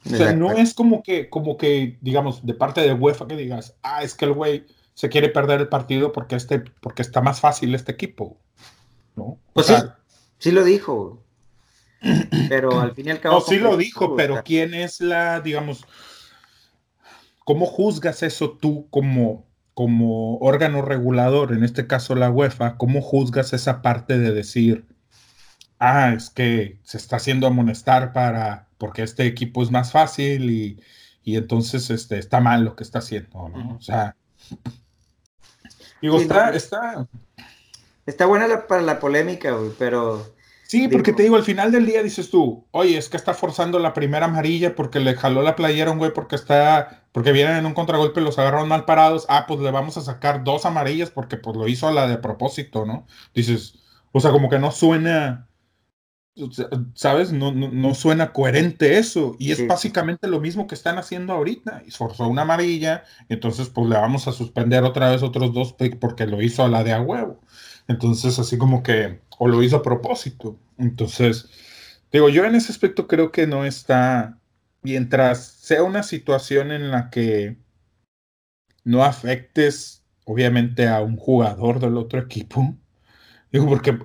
O 0.06 0.10
sea, 0.10 0.34
no 0.34 0.52
es 0.52 0.74
como 0.74 1.04
que, 1.04 1.30
como 1.30 1.58
que, 1.58 1.98
digamos, 2.02 2.46
de 2.46 2.54
parte 2.54 2.82
de 2.82 2.94
UEFA 2.94 3.28
que 3.28 3.36
digas, 3.36 3.76
ah, 3.84 4.04
es 4.04 4.14
que 4.14 4.26
el 4.26 4.34
güey 4.34 4.66
se 4.94 5.10
quiere 5.10 5.30
perder 5.30 5.60
el 5.60 5.68
partido 5.68 6.14
porque, 6.14 6.36
este, 6.36 6.60
porque 6.60 7.02
está 7.02 7.22
más 7.22 7.42
fácil 7.42 7.76
este 7.76 7.92
equipo. 7.92 8.38
¿No? 9.16 9.38
Pues 9.54 9.68
sí, 9.68 9.74
sí 10.38 10.52
lo 10.52 10.64
dijo. 10.64 11.22
Pero 12.50 12.80
al 12.80 12.94
fin 12.94 13.08
y 13.08 13.12
al 13.12 13.20
cabo. 13.20 13.36
No, 13.36 13.42
sí 13.42 13.58
lo 13.58 13.78
dijo, 13.78 14.16
pero 14.16 14.42
¿quién 14.44 14.74
es 14.74 15.02
la, 15.02 15.42
digamos, 15.42 15.86
cómo 17.46 17.66
juzgas 17.66 18.24
eso 18.24 18.52
tú 18.52 18.88
como, 18.90 19.48
como 19.74 20.38
órgano 20.38 20.82
regulador, 20.82 21.54
en 21.54 21.64
este 21.64 21.88
caso 21.88 22.16
la 22.16 22.30
UEFA? 22.30 22.78
¿Cómo 22.78 23.02
juzgas 23.02 23.54
esa 23.54 23.82
parte 23.82 24.18
de 24.18 24.32
decir, 24.32 24.86
ah, 25.80 26.14
es 26.16 26.30
que 26.30 26.80
se 26.84 26.98
está 26.98 27.18
haciendo 27.18 27.48
amonestar 27.48 28.14
para, 28.14 28.68
porque 28.78 29.04
este 29.04 29.26
equipo 29.26 29.62
es 29.64 29.72
más 29.72 29.92
fácil 29.92 30.50
y, 30.50 30.82
y 31.24 31.36
entonces 31.36 31.90
este, 31.90 32.18
está 32.18 32.40
mal 32.40 32.64
lo 32.64 32.76
que 32.76 32.84
está 32.84 33.00
haciendo, 33.00 33.50
¿no? 33.50 33.76
O 33.76 33.82
sea. 33.82 34.16
Digo, 36.02 36.20
está, 36.20 36.52
está. 36.52 37.08
Está 38.06 38.26
buena 38.26 38.66
para 38.68 38.82
la 38.82 39.00
polémica, 39.00 39.56
pero 39.78 40.34
Sí, 40.70 40.88
porque 40.88 41.14
te 41.14 41.24
digo, 41.24 41.36
al 41.36 41.44
final 41.44 41.72
del 41.72 41.88
día 41.88 42.04
dices 42.04 42.30
tú, 42.30 42.68
oye, 42.70 42.96
es 42.96 43.10
que 43.10 43.18
está 43.18 43.34
forzando 43.34 43.80
la 43.80 43.92
primera 43.96 44.28
amarilla 44.28 44.76
porque 44.76 45.00
le 45.00 45.16
jaló 45.16 45.42
la 45.42 45.56
playera 45.56 45.90
a 45.90 45.94
un 45.94 45.98
güey 45.98 46.14
porque 46.14 46.36
está, 46.36 47.08
porque 47.12 47.32
vienen 47.32 47.56
en 47.56 47.66
un 47.66 47.74
contragolpe 47.74 48.22
y 48.22 48.24
los 48.24 48.38
agarraron 48.38 48.68
mal 48.68 48.86
parados. 48.86 49.26
Ah, 49.30 49.46
pues 49.48 49.62
le 49.62 49.72
vamos 49.72 49.98
a 49.98 50.02
sacar 50.02 50.44
dos 50.44 50.68
amarillas 50.68 51.10
porque 51.10 51.38
pues 51.38 51.58
lo 51.58 51.68
hizo 51.68 51.88
a 51.88 51.92
la 51.92 52.08
de 52.08 52.20
propósito, 52.20 52.86
¿no? 52.86 53.08
Dices, 53.34 53.80
o 54.12 54.20
sea, 54.20 54.30
como 54.30 54.48
que 54.48 54.60
no 54.60 54.70
suena, 54.70 55.50
¿sabes? 56.94 57.32
No, 57.32 57.52
no, 57.52 57.96
suena 57.96 58.32
coherente 58.32 59.00
eso. 59.00 59.36
Y 59.40 59.52
es 59.52 59.66
básicamente 59.66 60.28
lo 60.28 60.40
mismo 60.40 60.68
que 60.68 60.76
están 60.76 61.00
haciendo 61.00 61.34
ahorita. 61.34 61.82
Y 61.88 61.90
forzó 61.90 62.28
una 62.28 62.44
amarilla, 62.44 63.06
entonces 63.28 63.70
pues 63.70 63.88
le 63.90 63.96
vamos 63.96 64.28
a 64.28 64.34
suspender 64.34 64.84
otra 64.84 65.10
vez 65.10 65.24
otros 65.24 65.52
dos 65.52 65.76
porque 66.00 66.28
lo 66.28 66.44
hizo 66.44 66.64
a 66.64 66.68
la 66.68 66.84
de 66.84 66.94
a 66.94 67.02
huevo. 67.02 67.40
Entonces, 67.90 68.38
así 68.38 68.58
como 68.58 68.84
que 68.84 69.20
o 69.40 69.48
lo 69.48 69.64
hizo 69.64 69.78
a 69.78 69.82
propósito. 69.82 70.60
Entonces, 70.78 71.50
digo, 72.12 72.30
yo 72.30 72.46
en 72.46 72.56
ese 72.56 72.72
aspecto 72.72 73.08
creo 73.08 73.32
que 73.32 73.48
no 73.48 73.66
está, 73.66 74.38
mientras 74.84 75.44
sea 75.44 75.84
una 75.84 76.04
situación 76.04 76.72
en 76.72 76.92
la 76.92 77.10
que 77.10 77.58
no 78.84 79.04
afectes 79.04 80.04
obviamente 80.24 80.88
a 80.88 81.02
un 81.02 81.18
jugador 81.18 81.80
del 81.80 81.98
otro 81.98 82.20
equipo. 82.20 82.76
Digo, 83.52 83.68
porque, 83.68 83.98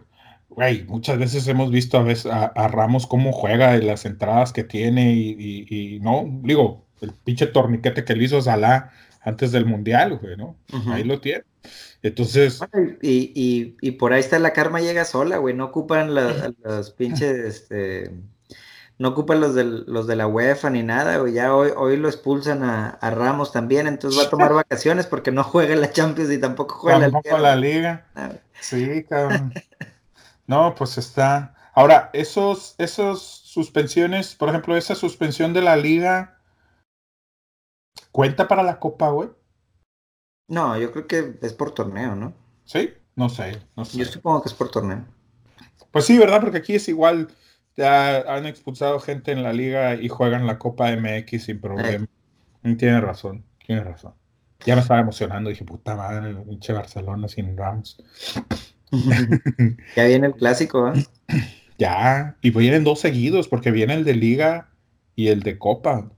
güey, 0.48 0.84
muchas 0.84 1.18
veces 1.18 1.46
hemos 1.48 1.70
visto 1.70 1.98
a, 1.98 2.02
veces 2.02 2.32
a, 2.32 2.68
Ramos 2.68 3.06
cómo 3.06 3.32
juega 3.32 3.76
y 3.76 3.82
las 3.82 4.06
entradas 4.06 4.54
que 4.54 4.64
tiene 4.64 5.12
y, 5.12 5.98
no, 6.00 6.24
digo, 6.42 6.86
el 7.02 7.12
pinche 7.12 7.46
torniquete 7.46 8.04
que 8.04 8.16
le 8.16 8.24
hizo 8.24 8.40
Salah 8.40 8.90
antes 9.24 9.52
del 9.52 9.66
Mundial, 9.66 10.18
güey, 10.18 10.36
¿no? 10.36 10.56
Ahí 10.88 11.04
lo 11.04 11.20
tiene. 11.20 11.44
Entonces. 12.02 12.60
Y, 13.00 13.74
y, 13.80 13.90
por 13.92 14.12
ahí 14.12 14.20
está 14.20 14.38
la 14.38 14.52
karma 14.52 14.80
llega 14.80 15.04
sola, 15.04 15.38
güey. 15.38 15.54
No 15.54 15.64
ocupan 15.64 16.14
los 16.14 16.90
pinches, 16.92 17.32
este. 17.38 18.12
No 18.96 19.08
ocupan 19.08 19.40
los, 19.40 19.56
del, 19.56 19.84
los 19.88 20.06
de 20.06 20.14
la 20.14 20.28
UEFA 20.28 20.70
ni 20.70 20.84
nada, 20.84 21.16
güey. 21.16 21.32
Ya 21.32 21.54
hoy, 21.54 21.72
hoy 21.74 21.96
lo 21.96 22.08
expulsan 22.08 22.62
a, 22.62 22.98
Ramos 23.00 23.50
también, 23.50 23.88
entonces 23.88 24.20
va 24.20 24.26
a 24.26 24.30
tomar 24.30 24.52
vacaciones 24.54 25.06
porque 25.06 25.32
no 25.32 25.42
juega 25.42 25.72
en 25.72 25.80
la 25.80 25.90
Champions 25.90 26.30
y 26.30 26.38
tampoco 26.38 26.76
juega 26.76 27.06
en 27.06 27.12
la 27.12 27.20
Liga. 27.20 27.38
la 27.38 27.56
Liga. 27.56 28.06
Ah, 28.14 28.32
sí, 28.60 29.04
cabrón. 29.08 29.52
no, 30.46 30.74
pues 30.76 30.98
está. 30.98 31.54
Ahora, 31.74 32.10
esos, 32.12 32.76
esos 32.78 33.20
suspensiones, 33.22 34.36
por 34.36 34.48
ejemplo, 34.48 34.76
esa 34.76 34.94
suspensión 34.94 35.52
de 35.54 35.62
la 35.62 35.76
Liga, 35.76 36.33
¿cuenta 38.14 38.46
para 38.46 38.62
la 38.62 38.78
Copa, 38.78 39.10
güey? 39.10 39.28
No, 40.46 40.78
yo 40.78 40.92
creo 40.92 41.08
que 41.08 41.36
es 41.42 41.52
por 41.52 41.72
torneo, 41.72 42.14
¿no? 42.14 42.32
Sí, 42.64 42.94
no 43.16 43.28
sé, 43.28 43.58
Yo 43.92 44.04
supongo 44.04 44.42
que 44.42 44.50
es 44.50 44.54
por 44.54 44.70
torneo. 44.70 45.04
Pues 45.90 46.04
sí, 46.04 46.16
¿verdad? 46.16 46.40
Porque 46.40 46.58
aquí 46.58 46.76
es 46.76 46.88
igual. 46.88 47.28
Ya 47.76 48.18
han 48.32 48.46
expulsado 48.46 49.00
gente 49.00 49.32
en 49.32 49.42
la 49.42 49.52
liga 49.52 49.96
y 49.96 50.08
juegan 50.08 50.46
la 50.46 50.60
Copa 50.60 50.92
MX 50.92 51.44
sin 51.44 51.60
problema. 51.60 52.06
Eh. 52.62 52.76
Tiene 52.76 53.00
razón, 53.00 53.44
tiene 53.66 53.82
razón. 53.82 54.14
Ya 54.64 54.76
me 54.76 54.82
estaba 54.82 55.00
emocionando, 55.00 55.50
dije, 55.50 55.64
puta 55.64 55.96
madre, 55.96 56.36
pinche 56.36 56.72
Barcelona 56.72 57.26
sin 57.26 57.56
Rams. 57.56 57.96
ya 59.96 60.04
viene 60.04 60.28
el 60.28 60.34
clásico, 60.34 60.92
¿eh? 60.92 61.04
Ya, 61.76 62.36
y 62.40 62.50
vienen 62.50 62.84
dos 62.84 63.00
seguidos, 63.00 63.48
porque 63.48 63.72
viene 63.72 63.94
el 63.94 64.04
de 64.04 64.14
Liga 64.14 64.70
y 65.16 65.26
el 65.26 65.42
de 65.42 65.58
Copa. 65.58 66.08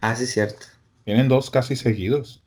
Ah, 0.00 0.14
sí, 0.14 0.24
cierto. 0.24 0.69
Vienen 1.06 1.28
dos 1.28 1.50
casi 1.50 1.76
seguidos. 1.76 2.42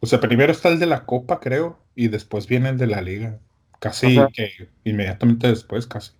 O 0.00 0.06
sea, 0.06 0.20
primero 0.20 0.52
está 0.52 0.68
el 0.68 0.78
de 0.78 0.86
la 0.86 1.04
Copa, 1.04 1.40
creo, 1.40 1.78
y 1.94 2.08
después 2.08 2.46
viene 2.46 2.68
el 2.68 2.78
de 2.78 2.86
la 2.86 3.02
Liga. 3.02 3.38
Casi 3.78 4.18
que 4.32 4.68
inmediatamente 4.84 5.48
después, 5.48 5.86
casi. 5.86 6.12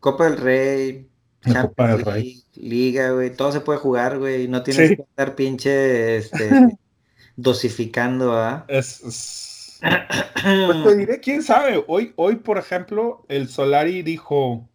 Copa 0.00 0.24
del 0.24 0.38
Rey, 0.38 1.08
Copa 1.42 1.88
del 1.88 2.04
Rey. 2.04 2.42
Liga, 2.54 3.10
güey, 3.12 3.34
todo 3.34 3.52
se 3.52 3.60
puede 3.60 3.78
jugar, 3.78 4.18
güey. 4.18 4.48
No 4.48 4.62
tienes 4.62 4.96
que 4.96 5.02
estar 5.02 5.34
pinche 5.34 6.16
este, 6.16 6.50
dosificando, 7.36 8.36
¿ah? 8.36 8.64
Es, 8.68 9.78
Pues 9.80 10.84
te 10.84 10.96
diré, 10.96 11.20
quién 11.20 11.42
sabe. 11.42 11.84
Hoy, 11.86 12.12
hoy, 12.16 12.36
por 12.36 12.58
ejemplo, 12.58 13.24
el 13.28 13.48
Solari 13.48 14.02
dijo 14.02 14.67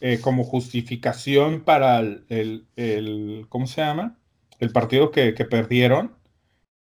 eh, 0.00 0.20
como 0.20 0.44
justificación 0.44 1.62
para 1.62 2.00
el, 2.00 2.66
el, 2.76 3.46
¿cómo 3.48 3.66
se 3.66 3.80
llama? 3.80 4.18
el 4.60 4.72
partido 4.72 5.10
que, 5.10 5.32
perdieron, 5.32 6.16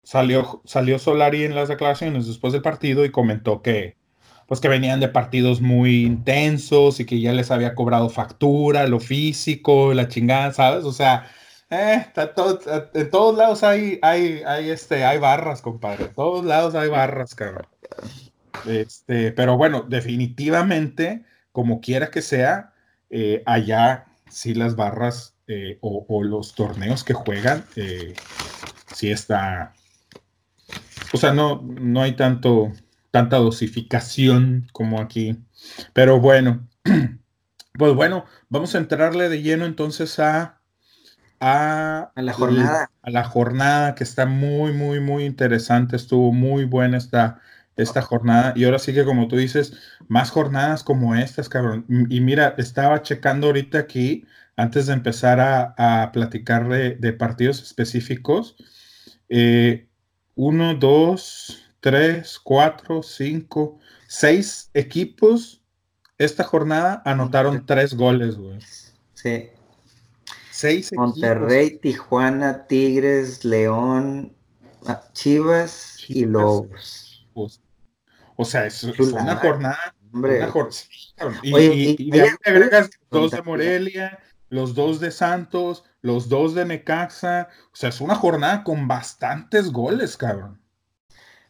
salió, 0.03 0.63
salió 0.65 0.99
Solari 0.99 1.45
en 1.45 1.55
las 1.55 1.69
declaraciones 1.69 2.27
después 2.27 2.53
del 2.53 2.63
partido 2.63 3.05
y 3.05 3.11
comentó 3.11 3.63
que, 3.63 3.97
pues 4.47 4.61
que 4.61 4.69
venían 4.69 5.01
de 5.01 5.09
partidos 5.09 5.61
muy 5.61 6.05
intensos 6.05 7.01
y 7.01 7.07
que 7.07 7.21
ya 7.21 7.33
les 7.33 7.51
había 7.51 7.75
cobrado 7.75 8.11
factura, 8.11 8.87
lo 8.87 9.01
físico, 9.01 9.95
la 9.95 10.09
chingada, 10.09 10.53
¿sabes? 10.53 10.85
O 10.85 10.93
sea, 10.93 11.31
eh, 11.71 12.07
en 12.95 13.11
todos 13.11 13.37
lados 13.37 13.63
hay, 13.65 13.99
hay, 14.03 14.43
hay, 14.47 14.71
este, 14.71 15.05
hay 15.05 15.19
barras, 15.19 15.63
compadre. 15.63 16.05
En 16.05 16.15
todos 16.15 16.45
lados 16.45 16.75
hay 16.75 16.89
barras, 16.89 17.35
cabrón. 17.35 17.67
Este, 18.67 19.33
pero 19.33 19.57
bueno, 19.57 19.83
definitivamente, 19.83 21.25
como 21.53 21.81
quiera 21.81 22.11
que 22.11 22.23
sea, 22.23 22.74
eh, 23.17 23.45
allá 23.47 24.07
sí 24.29 24.55
las 24.55 24.75
barras 24.75 25.37
eh, 25.47 25.79
o, 25.81 26.25
los 26.25 26.57
torneos 26.57 27.05
que 27.05 27.15
juegan, 27.15 27.65
eh, 27.77 28.13
si 28.93 29.13
está, 29.13 29.73
o 31.13 31.17
sea, 31.17 31.33
no, 31.33 31.63
no 31.63 32.03
hay 32.03 32.17
tanto, 32.17 32.73
tanta 33.13 33.37
dosificación 33.37 34.67
como 34.73 35.01
aquí. 35.01 35.39
Pero 35.93 36.19
bueno, 36.19 36.67
pues 37.79 37.95
bueno, 37.95 38.25
vamos 38.49 38.75
a 38.75 38.79
entrarle 38.79 39.29
de 39.29 39.43
lleno 39.43 39.65
entonces 39.65 40.19
a, 40.19 40.61
a, 41.39 42.11
la 42.17 42.33
jornada. 42.33 42.91
A 43.01 43.11
la 43.11 43.23
jornada 43.23 43.95
que 43.95 44.03
está 44.03 44.27
muy, 44.27 44.73
muy, 44.73 44.99
muy 44.99 45.25
interesante. 45.25 45.95
Estuvo 45.95 46.33
muy 46.33 46.65
buena 46.65 46.97
esta, 46.97 47.41
esta 47.77 48.03
jornada. 48.03 48.53
Y 48.57 48.65
ahora 48.65 48.79
sí 48.79 48.93
que 48.93 49.05
como 49.05 49.29
tú 49.29 49.37
dices, 49.37 49.75
más 50.09 50.31
jornadas 50.31 50.83
como 50.85 51.15
estas, 51.15 51.49
cabrón. 51.49 51.87
Y 52.09 52.21
mira, 52.21 52.55
estaba 52.59 53.03
checando 53.03 53.49
ahorita 53.49 53.79
aquí 53.79 54.25
antes 54.57 54.87
de 54.87 54.93
empezar 54.93 55.41
a, 55.41 56.11
platicar 56.13 56.69
de, 56.69 57.13
partidos 57.13 57.63
específicos, 57.63 58.57
eh, 59.29 59.89
uno, 60.37 60.75
dos, 60.75 61.65
tres, 61.81 62.39
cuatro, 62.39 63.03
cinco, 63.03 63.79
seis 64.07 64.71
equipos 64.75 65.65
esta 66.19 66.45
jornada 66.45 67.03
anotaron 67.05 67.67
tres 67.67 67.95
goles, 67.95 68.37
güey. 68.37 68.59
Sí. 69.15 69.51
Seis 70.51 70.89
equipos. 70.89 71.19
Monterrey, 71.19 71.79
Tijuana, 71.79 72.67
Tigres, 72.67 73.45
León, 73.45 74.33
ah, 74.87 75.03
Chivas, 75.13 75.97
y 76.09 76.25
Lobos. 76.25 77.27
O 78.37 78.45
sea, 78.45 78.67
es, 78.67 78.83
una 78.83 79.37
jornada. 79.37 79.95
Una 80.13 80.49
jornada 80.49 80.75
y, 81.43 81.97
y, 81.99 82.11
de 82.11 82.23
ahí 82.23 82.29
agregas 82.45 82.91
dos 83.11 83.31
de 83.31 83.43
Morelia, 83.43 84.19
los 84.49 84.75
dos 84.75 85.01
de 85.01 85.11
Santos, 85.11 85.85
los 86.03 86.29
dos 86.29 86.55
de 86.55 86.65
Necaxa. 86.65 87.49
O 87.73 87.77
sea, 87.77 87.89
es 87.89 88.01
una 88.01 88.15
jornada 88.15 88.65
con 88.65 88.89
bastantes 88.89 89.71
goles, 89.71 90.17
cabrón. 90.17 90.61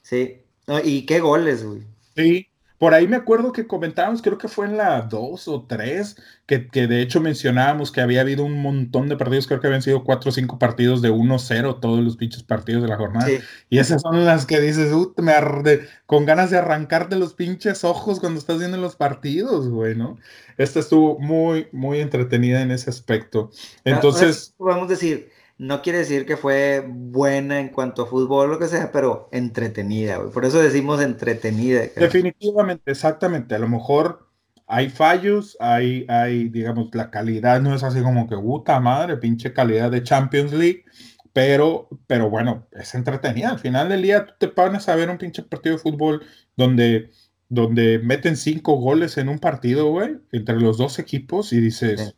Sí, 0.02 0.42
y 0.84 1.06
qué 1.06 1.20
goles, 1.20 1.64
güey. 1.64 1.86
Sí, 2.14 2.48
por 2.84 2.92
ahí 2.92 3.08
me 3.08 3.16
acuerdo 3.16 3.50
que 3.50 3.66
comentábamos, 3.66 4.20
creo 4.20 4.36
que 4.36 4.46
fue 4.46 4.66
en 4.66 4.76
la 4.76 5.00
2 5.00 5.48
o 5.48 5.64
3, 5.66 6.16
que, 6.44 6.68
de 6.86 7.00
hecho 7.00 7.18
mencionábamos 7.18 7.90
que 7.90 8.02
había 8.02 8.20
habido 8.20 8.44
un 8.44 8.60
montón 8.60 9.08
de 9.08 9.16
partidos, 9.16 9.46
creo 9.46 9.58
que 9.58 9.68
habían 9.68 9.80
sido 9.80 10.04
4 10.04 10.28
o 10.28 10.32
5 10.32 10.58
partidos 10.58 11.00
de 11.00 11.10
1-0, 11.10 11.80
todos 11.80 12.04
los 12.04 12.18
pinches 12.18 12.42
partidos 12.42 12.82
de 12.82 12.90
la 12.90 12.98
jornada. 12.98 13.26
Y 13.70 13.78
esas 13.78 14.02
son 14.02 14.26
las 14.26 14.44
que 14.44 14.60
dices, 14.60 14.92
me 15.16 15.32
arde, 15.32 15.88
con 16.04 16.26
ganas 16.26 16.50
de 16.50 16.58
arrancarte 16.58 17.16
los 17.16 17.32
pinches 17.32 17.84
ojos 17.84 18.20
cuando 18.20 18.38
estás 18.38 18.58
viendo 18.58 18.76
los 18.76 18.96
partidos, 18.96 19.70
güey, 19.70 19.94
¿no? 19.94 20.18
Esta 20.58 20.80
estuvo 20.80 21.18
muy, 21.18 21.68
muy 21.72 22.00
entretenida 22.00 22.60
en 22.60 22.70
ese 22.70 22.90
aspecto. 22.90 23.48
Ah, 23.50 23.80
Entonces... 23.84 24.52
Podemos 24.58 24.90
decir, 24.90 25.30
no 25.56 25.82
quiere 25.82 25.98
decir 25.98 26.26
que 26.26 26.36
fue 26.36 26.84
buena 26.86 27.60
en 27.60 27.68
cuanto 27.68 28.02
a 28.02 28.06
fútbol, 28.06 28.50
lo 28.50 28.58
que 28.58 28.66
sea, 28.66 28.90
pero 28.90 29.28
entretenida, 29.32 30.16
güey. 30.16 30.30
Por 30.30 30.44
eso 30.44 30.60
decimos 30.60 31.00
entretenida. 31.00 31.82
Definitivamente, 31.96 32.90
exactamente. 32.90 33.54
A 33.54 33.58
lo 33.58 33.68
mejor 33.68 34.28
hay 34.66 34.88
fallos, 34.88 35.56
hay, 35.60 36.06
hay, 36.08 36.48
digamos, 36.48 36.88
la 36.94 37.10
calidad 37.10 37.60
no 37.60 37.74
es 37.74 37.82
así 37.82 38.02
como 38.02 38.28
que, 38.28 38.36
puta 38.36 38.80
madre, 38.80 39.16
pinche 39.16 39.52
calidad 39.52 39.90
de 39.90 40.02
Champions 40.02 40.52
League, 40.52 40.84
pero, 41.32 41.88
pero 42.06 42.30
bueno, 42.30 42.66
es 42.72 42.94
entretenida. 42.94 43.50
Al 43.50 43.58
final 43.58 43.88
del 43.88 44.02
día 44.02 44.26
tú 44.26 44.34
te 44.38 44.48
pones 44.48 44.88
a 44.88 44.96
ver 44.96 45.08
un 45.08 45.18
pinche 45.18 45.42
partido 45.42 45.76
de 45.76 45.82
fútbol 45.82 46.22
donde, 46.56 47.10
donde 47.48 48.00
meten 48.00 48.36
cinco 48.36 48.74
goles 48.76 49.18
en 49.18 49.28
un 49.28 49.38
partido, 49.38 49.88
güey, 49.90 50.16
entre 50.32 50.60
los 50.60 50.78
dos 50.78 50.98
equipos 50.98 51.52
y 51.52 51.60
dices 51.60 52.16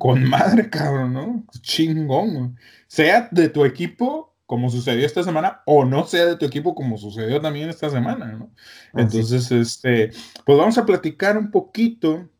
con 0.00 0.24
madre, 0.24 0.70
cabrón, 0.70 1.12
¿no? 1.12 1.44
Chingón, 1.60 2.58
Sea 2.88 3.28
de 3.30 3.50
tu 3.50 3.66
equipo, 3.66 4.34
como 4.46 4.70
sucedió 4.70 5.04
esta 5.04 5.22
semana, 5.22 5.60
o 5.66 5.84
no 5.84 6.06
sea 6.06 6.24
de 6.24 6.36
tu 6.36 6.46
equipo, 6.46 6.74
como 6.74 6.96
sucedió 6.96 7.38
también 7.40 7.68
esta 7.68 7.90
semana, 7.90 8.32
¿no? 8.32 8.50
Entonces, 8.94 9.52
este, 9.52 10.10
pues 10.46 10.58
vamos 10.58 10.78
a 10.78 10.86
platicar 10.86 11.36
un 11.36 11.50
poquito. 11.50 12.30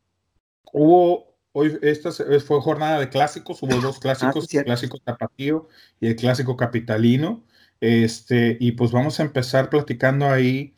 Hubo, 0.72 1.36
hoy, 1.52 1.78
esta 1.82 2.10
fue 2.10 2.62
jornada 2.62 2.98
de 2.98 3.10
clásicos, 3.10 3.62
hubo 3.62 3.76
dos 3.76 3.98
ah, 3.98 4.00
clásicos, 4.00 4.54
el 4.54 4.64
clásico 4.64 4.98
tapatío 4.98 5.68
y 6.00 6.06
el 6.08 6.16
clásico 6.16 6.56
capitalino. 6.56 7.44
Este, 7.78 8.56
y 8.58 8.72
pues 8.72 8.90
vamos 8.90 9.20
a 9.20 9.22
empezar 9.22 9.68
platicando 9.68 10.30
ahí 10.30 10.74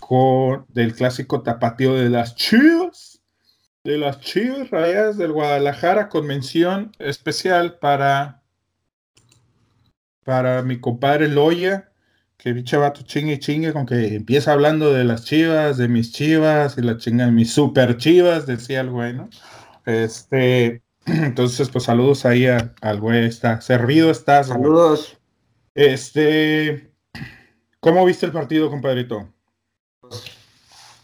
con 0.00 0.66
del 0.68 0.94
clásico 0.94 1.40
tapatío 1.40 1.94
de 1.94 2.10
las 2.10 2.36
Chivas 2.36 3.15
de 3.86 3.98
las 3.98 4.20
Chivas 4.20 4.68
Rayadas 4.70 5.16
del 5.16 5.30
Guadalajara 5.30 6.08
con 6.08 6.26
mención 6.26 6.90
especial 6.98 7.78
para 7.78 8.42
para 10.24 10.62
mi 10.62 10.80
compadre 10.80 11.28
Loya, 11.28 11.92
que 12.36 12.52
bicho 12.52 12.80
vato 12.80 13.02
chingue 13.02 13.34
y 13.34 13.38
chingue 13.38 13.72
con 13.72 13.86
que 13.86 14.16
empieza 14.16 14.52
hablando 14.52 14.92
de 14.92 15.04
las 15.04 15.24
chivas, 15.24 15.78
de 15.78 15.86
mis 15.86 16.12
chivas 16.12 16.76
y 16.76 16.82
la 16.82 16.96
chinga 16.96 17.26
de 17.26 17.30
mis 17.30 17.52
super 17.52 17.96
chivas, 17.96 18.44
decía 18.44 18.80
el 18.80 18.90
güey, 18.90 19.14
¿no? 19.14 19.30
Este, 19.84 20.82
entonces, 21.06 21.68
pues 21.68 21.84
saludos 21.84 22.26
ahí 22.26 22.46
al 22.46 23.00
güey, 23.00 23.24
está 23.24 23.60
servido, 23.60 24.10
está. 24.10 24.42
Saludos. 24.42 25.16
Este, 25.76 26.92
¿cómo 27.78 28.04
viste 28.04 28.26
el 28.26 28.32
partido, 28.32 28.68
compadrito? 28.68 29.32
Pues, 30.00 30.24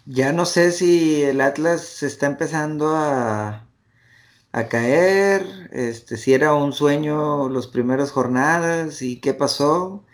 ya 0.04 0.32
no 0.32 0.44
sé 0.44 0.72
si 0.72 1.22
el 1.22 1.40
Atlas 1.40 1.82
se 1.82 2.06
está 2.06 2.26
empezando 2.26 2.96
a, 2.96 3.66
a 4.52 4.68
caer, 4.68 5.46
este, 5.72 6.16
si 6.16 6.34
era 6.34 6.54
un 6.54 6.72
sueño 6.72 7.48
las 7.48 7.66
primeras 7.66 8.10
jornadas 8.10 9.02
y 9.02 9.20
qué 9.20 9.32
pasó, 9.34 10.04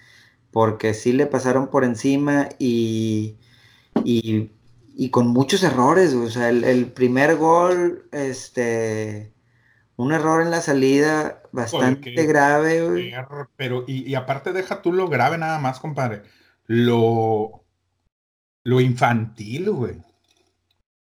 porque 0.51 0.94
sí 0.94 1.12
le 1.12 1.27
pasaron 1.27 1.68
por 1.68 1.85
encima 1.85 2.48
y, 2.59 3.37
y, 4.05 4.51
con 5.11 5.29
muchos 5.29 5.62
errores, 5.62 6.14
o 6.14 6.29
sea, 6.31 6.51
el, 6.51 6.87
primer 6.92 7.37
gol, 7.37 8.09
este, 8.12 9.33
un 9.96 10.12
error 10.12 10.42
en 10.42 10.51
la 10.51 10.61
salida 10.61 11.42
bastante 11.51 12.27
grave, 12.27 13.12
Pero, 13.57 13.85
y, 13.87 14.09
y, 14.09 14.14
aparte 14.14 14.53
deja 14.53 14.83
tú 14.83 14.92
lo 14.92 15.09
grave 15.09 15.38
nada 15.38 15.59
más, 15.59 15.81
compadre, 15.81 16.22
lo, 16.66 17.58
lo 18.64 18.81
infantil, 18.81 19.71
güey. 19.71 19.97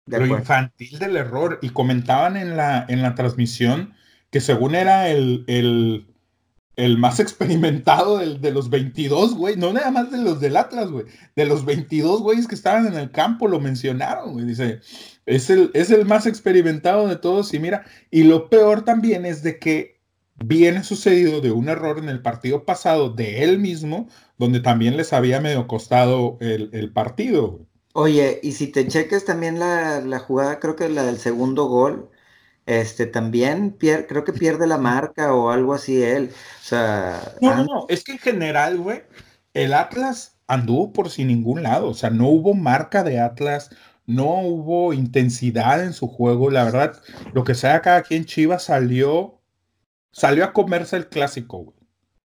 Lo 0.06 0.26
infantil 0.26 0.98
del 1.00 1.18
error. 1.18 1.60
Y 1.62 1.70
comentaban 1.70 2.38
en 2.38 2.58
la, 2.58 2.86
en 2.88 3.02
la 3.02 3.16
transmisión 3.16 3.94
que 4.30 4.42
según 4.42 4.76
era 4.76 5.10
el, 5.10 5.44
el, 5.48 6.08
el 6.76 6.98
más 6.98 7.20
experimentado 7.20 8.18
del, 8.18 8.42
de 8.42 8.52
los 8.52 8.70
22, 8.70 9.36
güey, 9.36 9.56
no 9.56 9.74
nada 9.74 9.92
más 9.92 10.12
de 10.12 10.20
los 10.20 10.40
del 10.40 10.58
Atlas, 10.58 10.90
güey, 10.90 11.06
de 11.36 11.46
los 11.46 11.66
22 11.66 12.22
güeyes 12.22 12.48
que 12.48 12.56
estaban 12.56 12.88
en 12.88 12.96
el 12.96 13.12
campo 13.12 13.48
lo 13.48 13.60
mencionaron, 13.60 14.34
güey, 14.34 14.46
dice, 14.46 14.80
es 15.26 15.50
el, 15.50 15.72
es 15.74 15.92
el 15.92 16.06
más 16.06 16.26
experimentado 16.26 17.08
de 17.08 17.16
todos 17.16 17.54
y 17.54 17.60
mira, 17.60 17.86
y 18.12 18.24
lo 18.24 18.50
peor 18.50 18.84
también 18.84 19.26
es 19.26 19.44
de 19.44 19.60
que 19.60 20.00
viene 20.44 20.84
sucedido 20.84 21.42
de 21.42 21.52
un 21.52 21.68
error 21.68 22.00
en 22.00 22.08
el 22.10 22.22
partido 22.22 22.64
pasado 22.66 23.10
de 23.10 23.44
él 23.44 23.60
mismo, 23.60 24.08
donde 24.40 24.62
también 24.62 24.98
les 24.98 25.14
había 25.14 25.40
medio 25.40 25.68
costado 25.68 26.38
el, 26.40 26.70
el 26.74 26.92
partido. 26.92 27.70
Oye, 27.94 28.40
y 28.44 28.54
si 28.54 28.68
te 28.68 28.88
cheques 28.88 29.26
también 29.26 29.60
la, 29.60 30.20
jugada, 30.20 30.60
creo 30.60 30.76
que 30.76 30.90
la 30.90 31.04
del 31.04 31.18
segundo 31.18 31.66
gol, 31.66 32.10
este 32.66 33.08
también 33.08 33.72
creo 33.80 34.24
que 34.24 34.34
pierde 34.34 34.68
la 34.68 34.78
marca 34.78 35.34
o 35.34 35.50
algo 35.50 35.74
así 35.74 36.02
él. 36.02 36.32
O 36.62 36.64
sea. 36.64 37.34
No, 37.42 37.56
no, 37.56 37.64
no, 37.66 37.86
es 37.90 38.04
que 38.04 38.14
en 38.14 38.20
general, 38.20 38.78
güey, 38.78 39.04
el 39.54 39.74
Atlas 39.74 40.38
anduvo 40.48 40.94
por 40.94 41.10
sin 41.10 41.28
ningún 41.28 41.64
lado. 41.64 41.90
O 41.90 41.94
sea, 41.94 42.10
no 42.10 42.30
hubo 42.30 42.54
marca 42.54 43.04
de 43.04 43.20
Atlas, 43.20 43.72
no 44.06 44.42
hubo 44.42 44.94
intensidad 44.94 45.84
en 45.84 45.94
su 45.94 46.08
juego. 46.08 46.52
La 46.52 46.64
verdad, 46.64 47.02
lo 47.34 47.44
que 47.44 47.56
sea 47.56 47.82
cada 47.82 48.04
quien 48.04 48.26
Chivas 48.26 48.64
salió, 48.64 49.42
salió 50.12 50.46
a 50.46 50.54
comerse 50.54 50.96
el 50.96 51.10
clásico, 51.10 51.58
güey. 51.60 51.79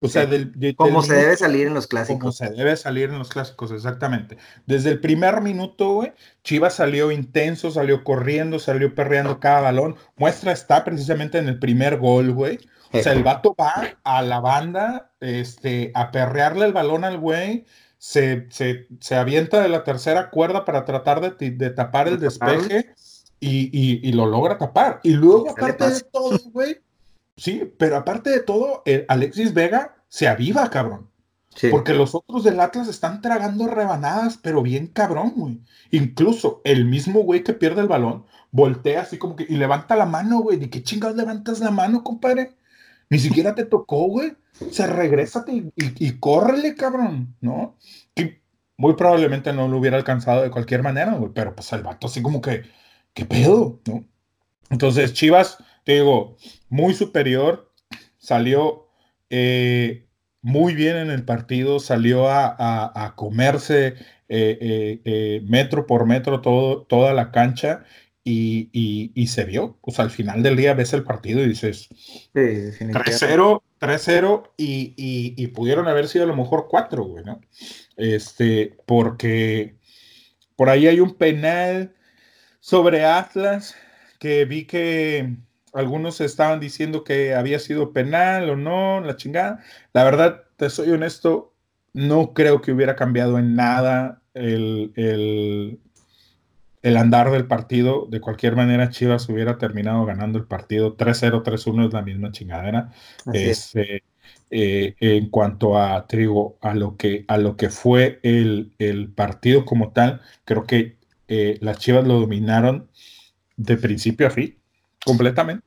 O 0.02 0.08
sea, 0.08 0.24
del, 0.24 0.74
como 0.76 1.02
se 1.02 1.14
debe 1.14 1.36
salir 1.36 1.66
en 1.66 1.74
los 1.74 1.86
clásicos. 1.86 2.20
Como 2.20 2.32
se 2.32 2.48
debe 2.50 2.74
salir 2.76 3.10
en 3.10 3.18
los 3.18 3.28
clásicos, 3.28 3.70
exactamente. 3.70 4.38
Desde 4.66 4.90
el 4.90 5.00
primer 5.00 5.42
minuto, 5.42 5.92
güey, 5.92 6.12
Chivas 6.42 6.74
salió 6.74 7.10
intenso, 7.10 7.70
salió 7.70 8.02
corriendo, 8.02 8.58
salió 8.58 8.94
perreando 8.94 9.40
cada 9.40 9.60
balón. 9.60 9.96
Muestra 10.16 10.52
está 10.52 10.84
precisamente 10.84 11.36
en 11.36 11.48
el 11.48 11.58
primer 11.58 11.98
gol, 11.98 12.32
güey. 12.32 12.58
O 12.92 12.98
sea, 12.98 13.12
el 13.12 13.22
vato 13.22 13.54
va 13.60 13.98
a 14.02 14.22
la 14.22 14.40
banda, 14.40 15.12
este, 15.20 15.92
a 15.94 16.10
perrearle 16.10 16.64
el 16.64 16.72
balón 16.72 17.04
al 17.04 17.18
güey, 17.18 17.66
se, 17.98 18.46
se, 18.50 18.88
se 18.98 19.14
avienta 19.14 19.60
de 19.60 19.68
la 19.68 19.84
tercera 19.84 20.30
cuerda 20.30 20.64
para 20.64 20.86
tratar 20.86 21.20
de, 21.20 21.50
de 21.50 21.70
tapar 21.70 22.08
el 22.08 22.18
despeje 22.18 22.94
y, 23.38 23.70
y, 23.72 24.00
y, 24.02 24.12
lo 24.12 24.26
logra 24.26 24.56
tapar. 24.56 25.00
Y 25.02 25.10
luego, 25.10 25.50
aparte 25.50 25.90
de 25.90 26.00
todo, 26.00 26.38
güey, 26.50 26.80
Sí, 27.40 27.72
pero 27.78 27.96
aparte 27.96 28.28
de 28.28 28.40
todo, 28.40 28.82
Alexis 29.08 29.54
Vega 29.54 29.96
se 30.08 30.28
aviva, 30.28 30.68
cabrón. 30.68 31.08
Porque 31.70 31.94
los 31.94 32.14
otros 32.14 32.44
del 32.44 32.60
Atlas 32.60 32.86
están 32.86 33.22
tragando 33.22 33.66
rebanadas, 33.66 34.36
pero 34.36 34.62
bien 34.62 34.88
cabrón, 34.88 35.32
güey. 35.34 35.62
Incluso 35.90 36.60
el 36.64 36.84
mismo 36.84 37.20
güey 37.20 37.42
que 37.42 37.54
pierde 37.54 37.80
el 37.80 37.88
balón 37.88 38.26
voltea 38.50 39.00
así 39.00 39.16
como 39.16 39.36
que 39.36 39.46
y 39.48 39.56
levanta 39.56 39.96
la 39.96 40.04
mano, 40.04 40.40
güey. 40.40 40.58
¿De 40.58 40.68
qué 40.68 40.82
chingados 40.82 41.16
levantas 41.16 41.60
la 41.60 41.70
mano, 41.70 42.04
compadre? 42.04 42.56
Ni 43.08 43.18
siquiera 43.18 43.54
te 43.54 43.64
tocó, 43.64 44.06
güey. 44.08 44.36
O 44.60 44.70
sea, 44.70 44.88
regrésate 44.88 45.52
y, 45.52 45.72
y, 45.76 46.18
córrele, 46.18 46.74
cabrón, 46.74 47.34
¿no? 47.40 47.78
Y 48.14 48.34
muy 48.76 48.96
probablemente 48.96 49.54
no 49.54 49.66
lo 49.66 49.78
hubiera 49.78 49.96
alcanzado 49.96 50.42
de 50.42 50.50
cualquier 50.50 50.82
manera, 50.82 51.14
güey. 51.14 51.32
Pero 51.34 51.54
pues 51.54 51.72
el 51.72 51.82
vato 51.82 52.06
así 52.06 52.20
como 52.20 52.42
que, 52.42 52.64
¿qué 53.14 53.24
pedo, 53.24 53.80
no? 53.86 54.04
Entonces, 54.68 55.14
Chivas 55.14 55.56
te 55.90 55.96
digo, 55.96 56.36
muy 56.68 56.94
superior, 56.94 57.74
salió 58.16 58.86
eh, 59.28 60.06
muy 60.40 60.76
bien 60.76 60.96
en 60.96 61.10
el 61.10 61.24
partido, 61.24 61.80
salió 61.80 62.28
a, 62.28 63.14
comerse 63.16 63.96
eh, 64.28 65.00
eh, 65.04 65.42
metro 65.48 65.88
por 65.88 66.06
metro 66.06 66.42
todo, 66.42 66.82
toda 66.82 67.12
la 67.12 67.32
cancha 67.32 67.82
y, 68.22 69.26
se 69.26 69.44
vio. 69.44 69.80
Pues 69.82 69.98
al 69.98 70.12
final 70.12 70.44
del 70.44 70.54
día 70.54 70.74
ves 70.74 70.92
el 70.92 71.02
partido 71.02 71.42
y 71.42 71.48
dices 71.48 71.88
3-0, 72.34 73.60
3-0 73.80 74.50
y, 74.56 75.46
pudieron 75.48 75.88
haber 75.88 76.06
sido 76.06 76.22
a 76.22 76.28
lo 76.28 76.36
mejor 76.36 76.68
4, 76.70 77.02
güey, 77.02 77.24
¿no? 77.24 77.40
Este, 77.96 78.76
porque 78.86 79.74
por 80.54 80.70
ahí 80.70 80.86
hay 80.86 81.00
un 81.00 81.16
penal 81.16 81.96
sobre 82.60 83.04
Atlas 83.04 83.74
que 84.20 84.44
vi 84.44 84.66
que 84.66 85.34
algunos 85.72 86.20
estaban 86.20 86.60
diciendo 86.60 87.04
que 87.04 87.34
había 87.34 87.58
sido 87.58 87.92
penal 87.92 88.50
o 88.50 88.56
no, 88.56 89.00
la 89.00 89.16
chingada. 89.16 89.62
La 89.92 90.04
verdad, 90.04 90.42
te 90.56 90.70
soy 90.70 90.90
honesto, 90.90 91.54
no 91.92 92.34
creo 92.34 92.60
que 92.60 92.72
hubiera 92.72 92.96
cambiado 92.96 93.38
en 93.38 93.54
nada 93.56 94.22
el, 94.34 94.92
el, 96.82 96.96
andar 96.96 97.30
del 97.30 97.46
partido. 97.46 98.06
De 98.10 98.20
cualquier 98.20 98.56
manera, 98.56 98.90
Chivas 98.90 99.28
hubiera 99.28 99.58
terminado 99.58 100.04
ganando 100.04 100.38
el 100.38 100.46
partido 100.46 100.96
3-0, 100.96 101.42
3-1 101.42 101.86
es 101.88 101.92
la 101.92 102.02
misma 102.02 102.32
chingadera. 102.32 102.92
Este, 103.32 104.02
eh, 104.50 104.96
en 105.00 105.30
cuanto 105.30 105.78
a, 105.78 106.06
trigo, 106.06 106.58
a 106.60 106.74
lo 106.74 106.96
que, 106.96 107.24
a 107.28 107.38
lo 107.38 107.56
que 107.56 107.70
fue 107.70 108.18
el, 108.22 109.12
partido 109.14 109.64
como 109.64 109.92
tal, 109.92 110.20
creo 110.44 110.64
que 110.64 110.96
eh, 111.28 111.58
las 111.60 111.78
Chivas 111.78 112.06
lo 112.06 112.18
dominaron 112.18 112.88
de 113.56 113.76
principio 113.76 114.26
a 114.26 114.30
fin, 114.30 114.59
completamente. 115.04 115.64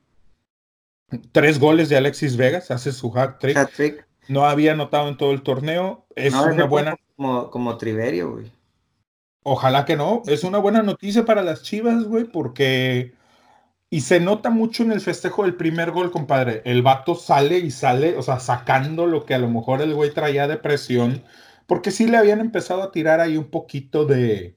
Tres 1.32 1.58
goles 1.58 1.88
de 1.88 1.96
Alexis 1.96 2.36
Vegas, 2.36 2.70
hace 2.70 2.92
su 2.92 3.16
hat 3.16 3.38
trick. 3.38 4.06
No 4.28 4.46
había 4.46 4.72
anotado 4.72 5.08
en 5.08 5.16
todo 5.16 5.32
el 5.32 5.42
torneo. 5.42 6.06
Es 6.16 6.34
una 6.34 6.64
buena. 6.64 6.96
Como, 7.16 7.50
como 7.50 7.76
Triverio, 7.76 8.32
güey. 8.32 8.50
Ojalá 9.42 9.84
que 9.84 9.96
no. 9.96 10.22
Es 10.26 10.44
una 10.44 10.58
buena 10.58 10.82
noticia 10.82 11.24
para 11.24 11.42
las 11.42 11.62
Chivas, 11.62 12.04
güey, 12.04 12.24
porque. 12.24 13.12
Y 13.90 14.00
se 14.00 14.18
nota 14.18 14.50
mucho 14.50 14.82
en 14.82 14.90
el 14.90 15.00
festejo 15.00 15.44
del 15.44 15.54
primer 15.54 15.92
gol, 15.92 16.10
compadre. 16.10 16.62
El 16.64 16.82
vato 16.82 17.14
sale 17.14 17.58
y 17.58 17.70
sale, 17.70 18.16
o 18.16 18.22
sea, 18.22 18.40
sacando 18.40 19.06
lo 19.06 19.24
que 19.24 19.34
a 19.34 19.38
lo 19.38 19.48
mejor 19.48 19.82
el 19.82 19.94
güey 19.94 20.12
traía 20.12 20.48
de 20.48 20.56
presión, 20.56 21.22
porque 21.66 21.92
sí 21.92 22.08
le 22.08 22.16
habían 22.16 22.40
empezado 22.40 22.82
a 22.82 22.90
tirar 22.90 23.20
ahí 23.20 23.36
un 23.36 23.50
poquito 23.50 24.04
de, 24.04 24.56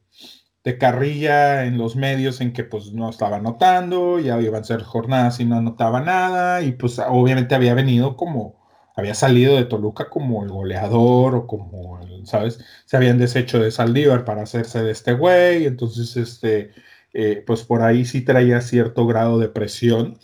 de 0.67 0.77
carrilla 0.77 1.63
en 1.63 1.77
los 1.77 1.95
medios 1.95 2.41
en 2.41 2.51
que 2.51 2.65
pues 2.65 2.91
no 2.91 3.10
estaba 3.10 3.38
anotando, 3.38 4.19
ya 4.19 4.38
iban 4.41 4.63
a 4.63 4.65
ser 4.65 4.84
jornadas 4.84 5.39
y 5.39 5.45
no 5.45 5.56
anotaba 5.56 6.01
nada, 6.01 6.62
y 6.62 6.73
pues 6.73 6.99
obviamente 6.99 7.56
había 7.56 7.73
venido 7.73 8.17
como, 8.17 8.60
había 8.93 9.13
salido 9.13 9.56
de 9.56 9.63
Toluca 9.63 10.10
como 10.10 10.43
el 10.43 10.49
goleador 10.49 11.36
o 11.36 11.47
como, 11.47 12.01
¿sabes? 12.25 12.60
Se 12.86 12.97
habían 12.97 13.17
deshecho 13.17 13.60
de 13.60 13.71
Saldívar 13.71 14.25
para 14.25 14.41
hacerse 14.41 14.84
de 14.84 14.91
este 14.91 15.13
güey, 15.13 15.65
entonces 15.67 16.17
este, 16.17 16.71
eh, 17.13 17.43
pues 17.47 17.63
por 17.63 17.82
ahí 17.82 18.03
sí 18.03 18.19
traía 18.21 18.60
cierto 18.60 19.08
grado 19.08 19.39
de 19.39 19.47
presión 19.47 20.19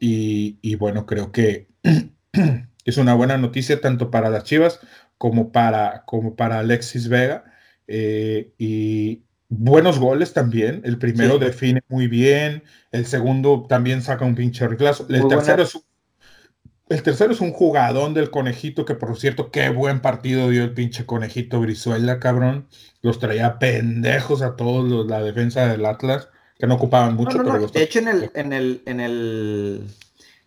y, 0.00 0.74
bueno, 0.74 1.06
creo 1.06 1.30
que 1.30 1.68
es 2.84 2.96
una 2.98 3.14
buena 3.14 3.38
noticia 3.38 3.80
tanto 3.80 4.10
para 4.10 4.28
las 4.28 4.42
Chivas 4.42 4.80
como 5.18 5.52
para, 5.52 6.04
como 6.04 6.34
para 6.34 6.58
Alexis 6.58 7.08
Vega. 7.08 7.44
Eh, 7.86 8.52
y, 8.58 9.24
buenos 9.58 9.98
goles 9.98 10.32
también. 10.32 10.82
El 10.84 10.98
primero 10.98 11.38
define 11.38 11.82
muy 11.88 12.08
bien, 12.08 12.62
el 12.92 13.06
segundo 13.06 13.66
también 13.68 14.02
saca 14.02 14.24
un 14.24 14.34
pinche 14.34 14.66
reclaso. 14.66 15.06
El 15.08 15.28
tercero, 15.28 15.62
es 15.62 15.74
un, 15.74 15.82
el 16.88 17.02
tercero 17.02 17.32
es 17.32 17.40
un 17.40 17.52
jugadón 17.52 18.14
del 18.14 18.30
conejito, 18.30 18.84
que 18.84 18.94
por 18.94 19.16
cierto, 19.18 19.50
qué 19.50 19.70
buen 19.70 20.00
partido 20.00 20.50
dio 20.50 20.64
el 20.64 20.74
pinche 20.74 21.06
conejito 21.06 21.60
Brizuela, 21.60 22.20
cabrón. 22.20 22.68
Los 23.00 23.18
traía 23.18 23.58
pendejos 23.58 24.42
a 24.42 24.56
todos 24.56 24.88
los, 24.88 25.06
la 25.06 25.22
defensa 25.22 25.66
del 25.66 25.86
Atlas, 25.86 26.28
que 26.58 26.66
no 26.66 26.74
ocupaban 26.74 27.14
mucho. 27.14 27.38
de 27.38 27.82
hecho, 27.82 28.00
en 28.00 28.08
el, 28.08 28.30
en 28.34 28.52
el, 28.52 28.82
en 28.86 29.00
el, 29.00 29.86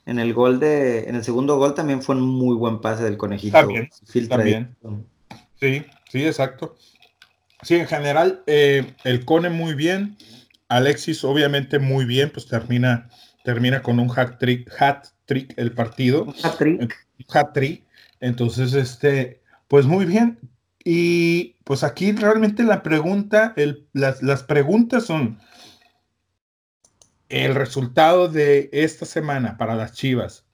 en 0.05 0.19
el 0.19 0.33
gol 0.33 0.59
de, 0.59 1.09
en 1.09 1.15
el 1.15 1.23
segundo 1.23 1.57
gol 1.57 1.73
también 1.73 2.01
fue 2.01 2.15
un 2.15 2.21
muy 2.21 2.55
buen 2.55 2.81
pase 2.81 3.03
del 3.03 3.17
conejito. 3.17 3.57
También, 3.57 3.89
también. 4.29 4.75
Sí, 5.59 5.83
sí, 6.09 6.25
exacto. 6.25 6.75
Sí, 7.61 7.75
en 7.75 7.87
general, 7.87 8.43
eh, 8.47 8.93
el 9.03 9.25
Cone 9.25 9.49
muy 9.49 9.73
bien. 9.73 10.17
Alexis, 10.69 11.23
obviamente, 11.23 11.79
muy 11.79 12.05
bien, 12.05 12.29
pues 12.31 12.47
termina, 12.47 13.09
termina 13.43 13.81
con 13.81 13.99
un 13.99 14.11
hat 14.15 14.37
trick, 14.39 14.69
hat 14.79 15.07
trick 15.25 15.53
el 15.57 15.71
partido. 15.71 16.33
Hat 16.43 16.57
trick. 16.57 16.95
Hat 17.33 17.53
trick. 17.53 17.83
Entonces, 18.19 18.73
este, 18.73 19.41
Pues 19.67 19.85
muy 19.85 20.05
bien. 20.05 20.39
Y 20.83 21.55
pues 21.65 21.83
aquí 21.83 22.13
realmente 22.13 22.63
la 22.63 22.81
pregunta, 22.81 23.53
las, 23.91 24.23
las 24.23 24.43
preguntas 24.43 25.05
son, 25.05 25.37
el 27.29 27.55
resultado 27.55 28.29
de 28.29 28.69
esta 28.71 29.05
semana 29.05 29.57
para 29.57 29.75
las 29.75 29.91
Chivas 29.91 30.45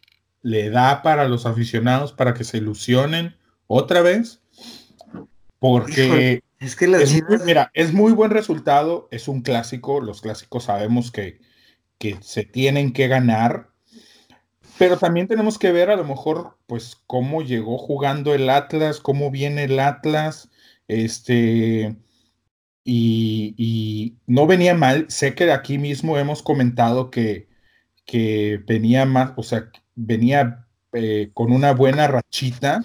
le 0.42 0.70
da 0.70 1.02
para 1.02 1.28
los 1.28 1.46
aficionados 1.46 2.12
para 2.12 2.34
que 2.34 2.44
se 2.44 2.58
ilusionen 2.58 3.36
otra 3.68 4.02
vez. 4.02 4.42
Porque 5.60 6.44
es 6.64 6.76
que 6.76 6.88
las 6.88 7.10
Chivas... 7.10 7.44
mira, 7.46 7.72
es 7.74 7.94
muy 7.94 8.12
buen 8.12 8.32
resultado, 8.32 9.08
es 9.12 9.28
un 9.28 9.42
clásico, 9.42 10.02
los 10.02 10.22
clásicos 10.22 10.66
sabemos 10.66 11.12
que, 11.12 11.40
que 11.98 12.18
se 12.22 12.44
tienen 12.44 12.94
que 12.94 13.08
ganar, 13.08 13.70
pero 14.78 14.98
también 14.98 15.28
tenemos 15.28 15.58
que 15.60 15.72
ver 15.72 15.90
a 15.90 15.96
lo 15.96 16.04
mejor 16.04 16.58
pues 16.68 16.98
cómo 17.08 17.42
llegó 17.42 17.78
jugando 17.78 18.34
el 18.34 18.50
Atlas, 18.50 19.00
cómo 19.00 19.32
viene 19.32 19.66
el 19.66 19.80
Atlas, 19.80 20.50
este, 20.88 21.96
y, 22.84 24.18
no 24.28 24.48
venía 24.48 24.74
mal. 24.76 25.06
Sé 25.10 25.36
que 25.36 25.52
aquí 25.52 25.78
mismo 25.78 26.18
hemos 26.18 26.44
comentado 26.44 27.10
que, 27.12 27.48
que 28.06 28.62
venía 28.66 29.06
más, 29.06 29.34
o 29.38 29.44
sea, 29.44 29.70
venía 29.96 30.68
eh, 30.94 31.32
con 31.34 31.52
una 31.52 31.74
buena 31.74 32.08
rachita, 32.08 32.84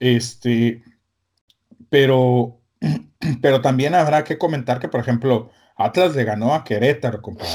este, 0.00 0.82
pero, 1.90 2.61
pero 3.42 3.60
también 3.60 3.94
habrá 3.94 4.24
que 4.24 4.38
comentar 4.38 4.78
que, 4.78 4.88
por 4.88 5.00
ejemplo, 5.00 5.50
Atlas 5.76 6.14
le 6.14 6.24
ganó 6.24 6.54
a 6.54 6.64
Querétaro, 6.64 7.22
compadre. 7.22 7.52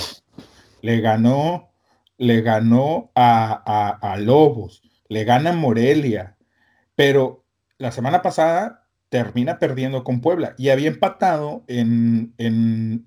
Le 0.81 1.01
ganó, 1.01 1.71
le 2.17 2.41
ganó 2.41 3.11
a, 3.15 3.63
a, 3.65 4.13
a 4.13 4.17
Lobos, 4.17 4.81
le 5.09 5.23
gana 5.23 5.51
a 5.51 5.53
Morelia, 5.53 6.37
pero 6.95 7.45
la 7.77 7.91
semana 7.91 8.21
pasada 8.21 8.87
termina 9.09 9.59
perdiendo 9.59 10.03
con 10.03 10.21
Puebla 10.21 10.53
y 10.57 10.69
había 10.69 10.89
empatado 10.89 11.63
en, 11.67 12.33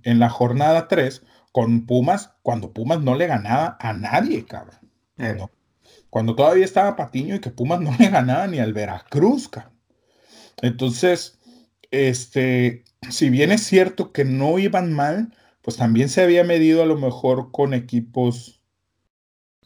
la 0.02 0.30
jornada 0.30 0.88
3 0.88 1.22
con 1.52 1.86
Pumas 1.86 2.32
cuando 2.42 2.72
Pumas 2.72 3.00
no 3.00 3.14
le 3.14 3.26
ganaba 3.26 3.76
a 3.80 3.92
nadie, 3.92 4.44
cabrón. 4.46 4.80
Eh. 5.18 5.36
Cuando 6.08 6.34
todavía 6.34 6.64
estaba 6.64 6.96
Patiño 6.96 7.34
y 7.34 7.40
que 7.40 7.50
Pumas 7.50 7.80
no 7.80 7.94
le 7.98 8.08
ganaba 8.08 8.46
ni 8.46 8.58
al 8.58 8.72
Veracruz, 8.72 9.48
cabrón. 9.48 9.74
Entonces, 10.62 11.39
este, 11.90 12.84
si 13.08 13.30
bien 13.30 13.52
es 13.52 13.62
cierto 13.62 14.12
que 14.12 14.24
no 14.24 14.58
iban 14.58 14.92
mal, 14.92 15.34
pues 15.62 15.76
también 15.76 16.08
se 16.08 16.22
había 16.22 16.44
medido 16.44 16.82
a 16.82 16.86
lo 16.86 16.96
mejor 16.96 17.50
con 17.50 17.74
equipos 17.74 18.62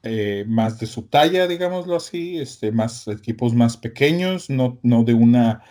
eh, 0.03 0.45
más 0.47 0.79
de 0.79 0.87
su 0.87 1.09
talla, 1.09 1.47
digámoslo 1.47 1.97
así, 1.97 2.39
este, 2.39 2.73
más 2.73 3.09
equipos 3.09 3.55
más 3.55 3.77
pequeños, 3.77 4.51
no, 4.51 4.79
no 4.83 5.05
de 5.05 5.15
una 5.15 5.63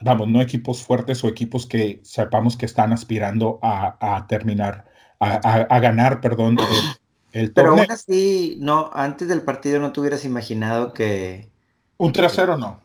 vamos, 0.00 0.28
no 0.28 0.40
equipos 0.40 0.82
fuertes 0.82 1.22
o 1.24 1.28
equipos 1.28 1.66
que 1.66 2.00
sepamos 2.02 2.56
que 2.56 2.66
están 2.66 2.92
aspirando 2.92 3.58
a, 3.62 4.26
terminar, 4.28 4.86
a, 5.20 5.80
ganar, 5.80 6.20
perdón, 6.20 6.58
el, 7.32 7.52
Pero 7.52 7.70
aún 7.70 7.90
así, 7.90 8.56
no, 8.60 8.90
antes 8.92 9.28
del 9.28 9.42
partido 9.42 9.80
no 9.80 9.92
te 9.92 10.00
hubieras 10.00 10.24
imaginado 10.24 10.92
que... 10.92 11.48
Un 11.98 12.12
trasero 12.12 12.56
no. 12.56 12.80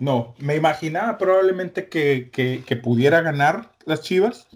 No, 0.00 0.34
me 0.38 0.56
imaginaba 0.56 1.18
probablemente 1.18 1.88
que, 1.88 2.30
que, 2.30 2.76
pudiera 2.76 3.20
ganar 3.20 3.72
las 3.84 4.00
Chivas, 4.00 4.48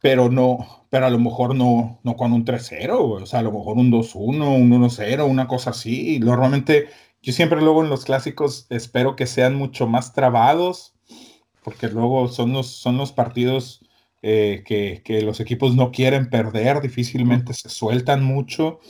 pero 0.00 0.28
no, 0.28 0.86
pero 0.90 1.06
a 1.06 1.10
lo 1.10 1.18
mejor 1.18 1.54
no, 1.54 2.00
no 2.02 2.16
con 2.16 2.32
un 2.32 2.44
3-0, 2.44 3.22
o 3.22 3.26
sea, 3.26 3.38
a 3.38 3.42
lo 3.42 3.52
mejor 3.52 3.76
un 3.78 3.92
2-1, 3.92 4.16
un 4.16 4.70
1-0, 4.70 5.26
una 5.26 5.46
cosa 5.46 5.70
así. 5.70 6.18
Normalmente 6.18 6.88
yo 7.22 7.32
siempre 7.32 7.60
luego 7.62 7.82
en 7.82 7.90
los 7.90 8.04
clásicos 8.04 8.66
espero 8.70 9.16
que 9.16 9.26
sean 9.26 9.54
mucho 9.54 9.86
más 9.86 10.12
trabados, 10.12 10.94
porque 11.62 11.88
luego 11.88 12.28
son 12.28 12.52
los, 12.52 12.66
son 12.66 12.98
los 12.98 13.12
partidos 13.12 13.80
eh, 14.20 14.64
que, 14.66 15.22
los 15.22 15.38
equipos 15.38 15.76
no 15.76 15.92
quieren 15.92 16.28
perder, 16.28 16.80
difícilmente 16.80 17.54
se 17.54 17.68
sueltan 17.68 18.24
mucho. 18.24 18.80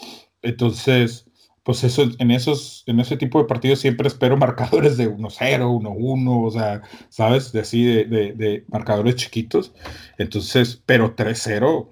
Entonces, 0.42 1.26
pues 1.64 1.84
eso, 1.84 2.04
en, 2.18 2.30
esos, 2.30 2.84
en 2.86 3.00
ese 3.00 3.16
tipo 3.16 3.40
de 3.40 3.46
partidos 3.46 3.80
siempre 3.80 4.08
espero 4.08 4.36
marcadores 4.38 4.96
de 4.96 5.10
1-0, 5.10 5.60
1-1, 5.82 6.46
o 6.46 6.50
sea, 6.50 6.82
¿sabes? 7.08 7.52
De 7.52 7.60
así, 7.60 7.84
de, 7.84 8.64
marcadores 8.68 9.16
chiquitos. 9.16 9.74
Entonces, 10.18 10.82
pero 10.86 11.16
3-0 11.16 11.88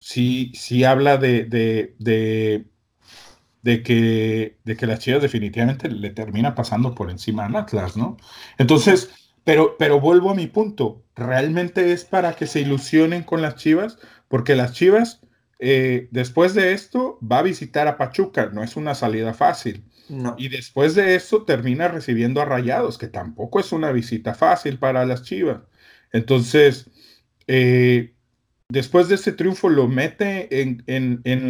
sí, 0.00 0.52
sí 0.54 0.84
habla 0.84 1.16
de, 1.18 1.44
de 3.62 3.82
que, 3.82 4.58
de 4.64 4.76
que 4.76 4.86
las 4.86 4.98
Chivas 4.98 5.22
definitivamente 5.22 5.88
le 5.88 6.10
termina 6.10 6.54
pasando 6.54 6.94
por 6.94 7.10
encima 7.10 7.46
al 7.46 7.56
Atlas, 7.56 7.96
¿no? 7.96 8.16
Entonces, 8.58 9.10
pero, 9.44 9.76
pero 9.78 10.00
vuelvo 10.00 10.30
a 10.30 10.34
mi 10.34 10.48
punto, 10.48 11.04
realmente 11.14 11.92
es 11.92 12.04
para 12.04 12.34
que 12.34 12.46
se 12.46 12.60
ilusionen 12.60 13.22
con 13.22 13.40
las 13.42 13.56
Chivas, 13.56 13.98
porque 14.28 14.56
las 14.56 14.72
Chivas, 14.72 15.20
eh, 15.64 16.08
después 16.10 16.54
de 16.54 16.72
esto, 16.72 17.20
va 17.22 17.38
a 17.38 17.42
visitar 17.42 17.86
a 17.86 17.96
Pachuca, 17.96 18.50
no 18.52 18.64
es 18.64 18.74
una 18.74 18.96
salida 18.96 19.32
fácil. 19.32 19.84
No. 20.08 20.34
Y 20.36 20.48
después 20.48 20.96
de 20.96 21.14
esto 21.14 21.44
termina 21.44 21.86
recibiendo 21.86 22.42
a 22.42 22.44
Rayados, 22.44 22.98
que 22.98 23.06
tampoco 23.06 23.60
es 23.60 23.70
una 23.70 23.92
visita 23.92 24.34
fácil 24.34 24.80
para 24.80 25.06
las 25.06 25.22
Chivas. 25.22 25.60
Entonces, 26.10 26.90
eh, 27.46 28.12
después 28.68 29.08
de 29.08 29.14
ese 29.14 29.30
triunfo 29.30 29.68
lo 29.68 29.86
mete 29.86 30.48
en, 30.60 30.82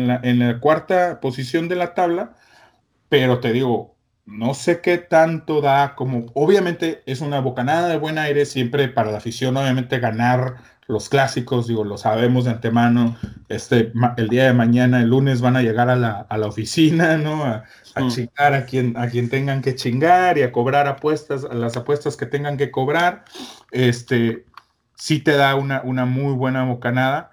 la, 0.07 0.61
cuarta 0.61 1.19
posición 1.21 1.69
de 1.69 1.77
la 1.77 1.95
tabla, 1.95 2.37
pero 3.09 3.41
te 3.41 3.51
digo, 3.55 3.97
no 4.27 4.53
sé 4.53 4.83
qué 4.83 4.99
tanto 4.99 5.63
da 5.63 5.95
como, 5.95 6.27
obviamente 6.35 7.03
es 7.07 7.23
una 7.23 7.41
bocanada 7.41 7.89
de 7.89 7.97
buen 7.97 8.19
aire 8.19 8.45
siempre 8.45 8.89
para 8.89 9.11
la 9.11 9.19
afición, 9.19 9.57
obviamente 9.57 9.99
ganar 10.01 10.57
los 10.93 11.09
clásicos, 11.09 11.67
digo, 11.67 11.85
lo 11.85 11.99
sabemos 11.99 12.45
de 12.45 12.51
antemano, 12.51 13.17
este, 13.49 13.93
el 14.17 14.29
día 14.29 14.45
de 14.45 14.53
mañana, 14.53 15.01
el 15.01 15.09
lunes 15.09 15.41
van 15.41 15.57
a 15.57 15.63
llegar 15.63 15.91
a 15.91 15.97
la, 15.97 16.47
oficina, 16.47 17.17
¿no? 17.17 17.45
A, 17.45 17.65
mm. 17.97 18.09
chingar 18.09 18.55
a 18.55 18.67
quien, 18.67 18.97
a 18.97 19.09
quien 19.09 19.29
tengan 19.29 19.63
que 19.63 19.75
chingar 19.75 20.39
y 20.39 20.43
a 20.43 20.53
cobrar 20.53 20.87
apuestas, 20.87 21.45
a 21.45 21.55
las 21.55 21.77
apuestas 21.77 22.17
que 22.17 22.27
tengan 22.27 22.57
que 22.57 22.71
cobrar, 22.71 23.25
este, 23.71 24.47
sí 24.95 25.19
te 25.19 25.33
da 25.33 25.57
una, 25.57 25.83
una 25.83 26.05
muy 26.05 26.35
buena 26.35 26.65
bocanada. 26.65 27.33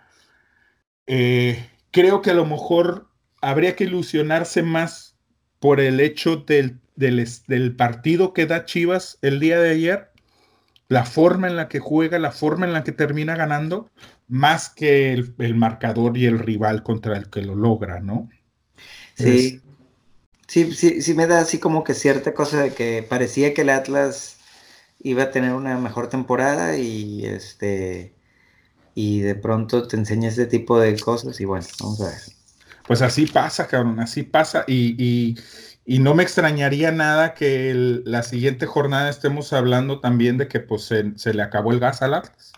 Eh, 1.05 1.69
creo 1.91 2.21
que 2.21 2.31
a 2.31 2.35
lo 2.35 2.45
mejor 2.45 3.07
habría 3.41 3.75
que 3.75 3.83
ilusionarse 3.85 4.63
más 4.63 5.15
por 5.59 5.79
el 5.79 5.99
hecho 5.99 6.37
del, 6.37 6.79
del, 6.95 7.75
partido 7.75 8.33
que 8.33 8.45
da 8.45 8.65
Chivas 8.65 9.17
el 9.21 9.39
día 9.39 9.59
de 9.59 9.71
ayer, 9.71 10.08
la 10.89 11.05
forma 11.05 11.47
en 11.47 11.55
la 11.55 11.69
que 11.69 11.79
juega, 11.79 12.19
la 12.19 12.31
forma 12.31 12.65
en 12.65 12.73
la 12.73 12.83
que 12.83 12.91
termina 12.91 13.35
ganando, 13.35 13.89
más 14.27 14.69
que 14.69 15.13
el, 15.13 15.55
marcador 15.55 16.17
y 16.17 16.25
el 16.25 16.39
rival 16.39 16.83
contra 16.83 17.15
el 17.15 17.29
que 17.29 17.41
lo 17.41 17.55
logra, 17.55 18.01
¿no? 18.01 18.29
Sí. 19.15 19.61
Sí, 20.47 20.71
sí, 20.71 21.03
sí 21.03 21.13
me 21.13 21.27
da 21.27 21.41
así 21.41 21.59
como 21.59 21.83
que 21.83 21.93
cierta 21.93 22.33
cosa 22.33 22.63
de 22.63 22.73
que 22.73 23.05
parecía 23.07 23.53
que 23.53 23.61
el 23.61 23.69
Atlas 23.69 24.37
iba 24.99 25.23
a 25.23 25.31
tener 25.31 25.53
una 25.53 25.77
mejor 25.77 26.09
temporada 26.09 26.75
y 26.75 27.23
este 27.23 28.15
y 28.95 29.19
de 29.19 29.35
pronto 29.35 29.87
te 29.87 29.95
enseña 29.95 30.29
ese 30.29 30.47
tipo 30.47 30.79
de 30.79 30.99
cosas 30.99 31.39
y 31.39 31.45
bueno, 31.45 31.67
vamos 31.79 32.01
a 32.01 32.07
ver. 32.07 32.19
Pues 32.87 33.03
así 33.03 33.27
pasa, 33.27 33.67
cabrón, 33.67 33.99
así 33.99 34.23
pasa 34.23 34.65
y, 34.67 35.37
no 35.85 36.13
me 36.13 36.23
extrañaría 36.23 36.91
nada 36.91 37.33
que 37.33 37.73
la 38.05 38.23
siguiente 38.23 38.65
jornada 38.65 39.09
estemos 39.09 39.53
hablando 39.53 39.99
también 39.99 40.37
de 40.37 40.47
que 40.47 40.59
pues 40.59 40.83
se, 40.83 41.33
le 41.33 41.41
acabó 41.41 41.71
el 41.71 41.79
gas 41.79 42.01
al 42.01 42.13
Atlas. 42.13 42.53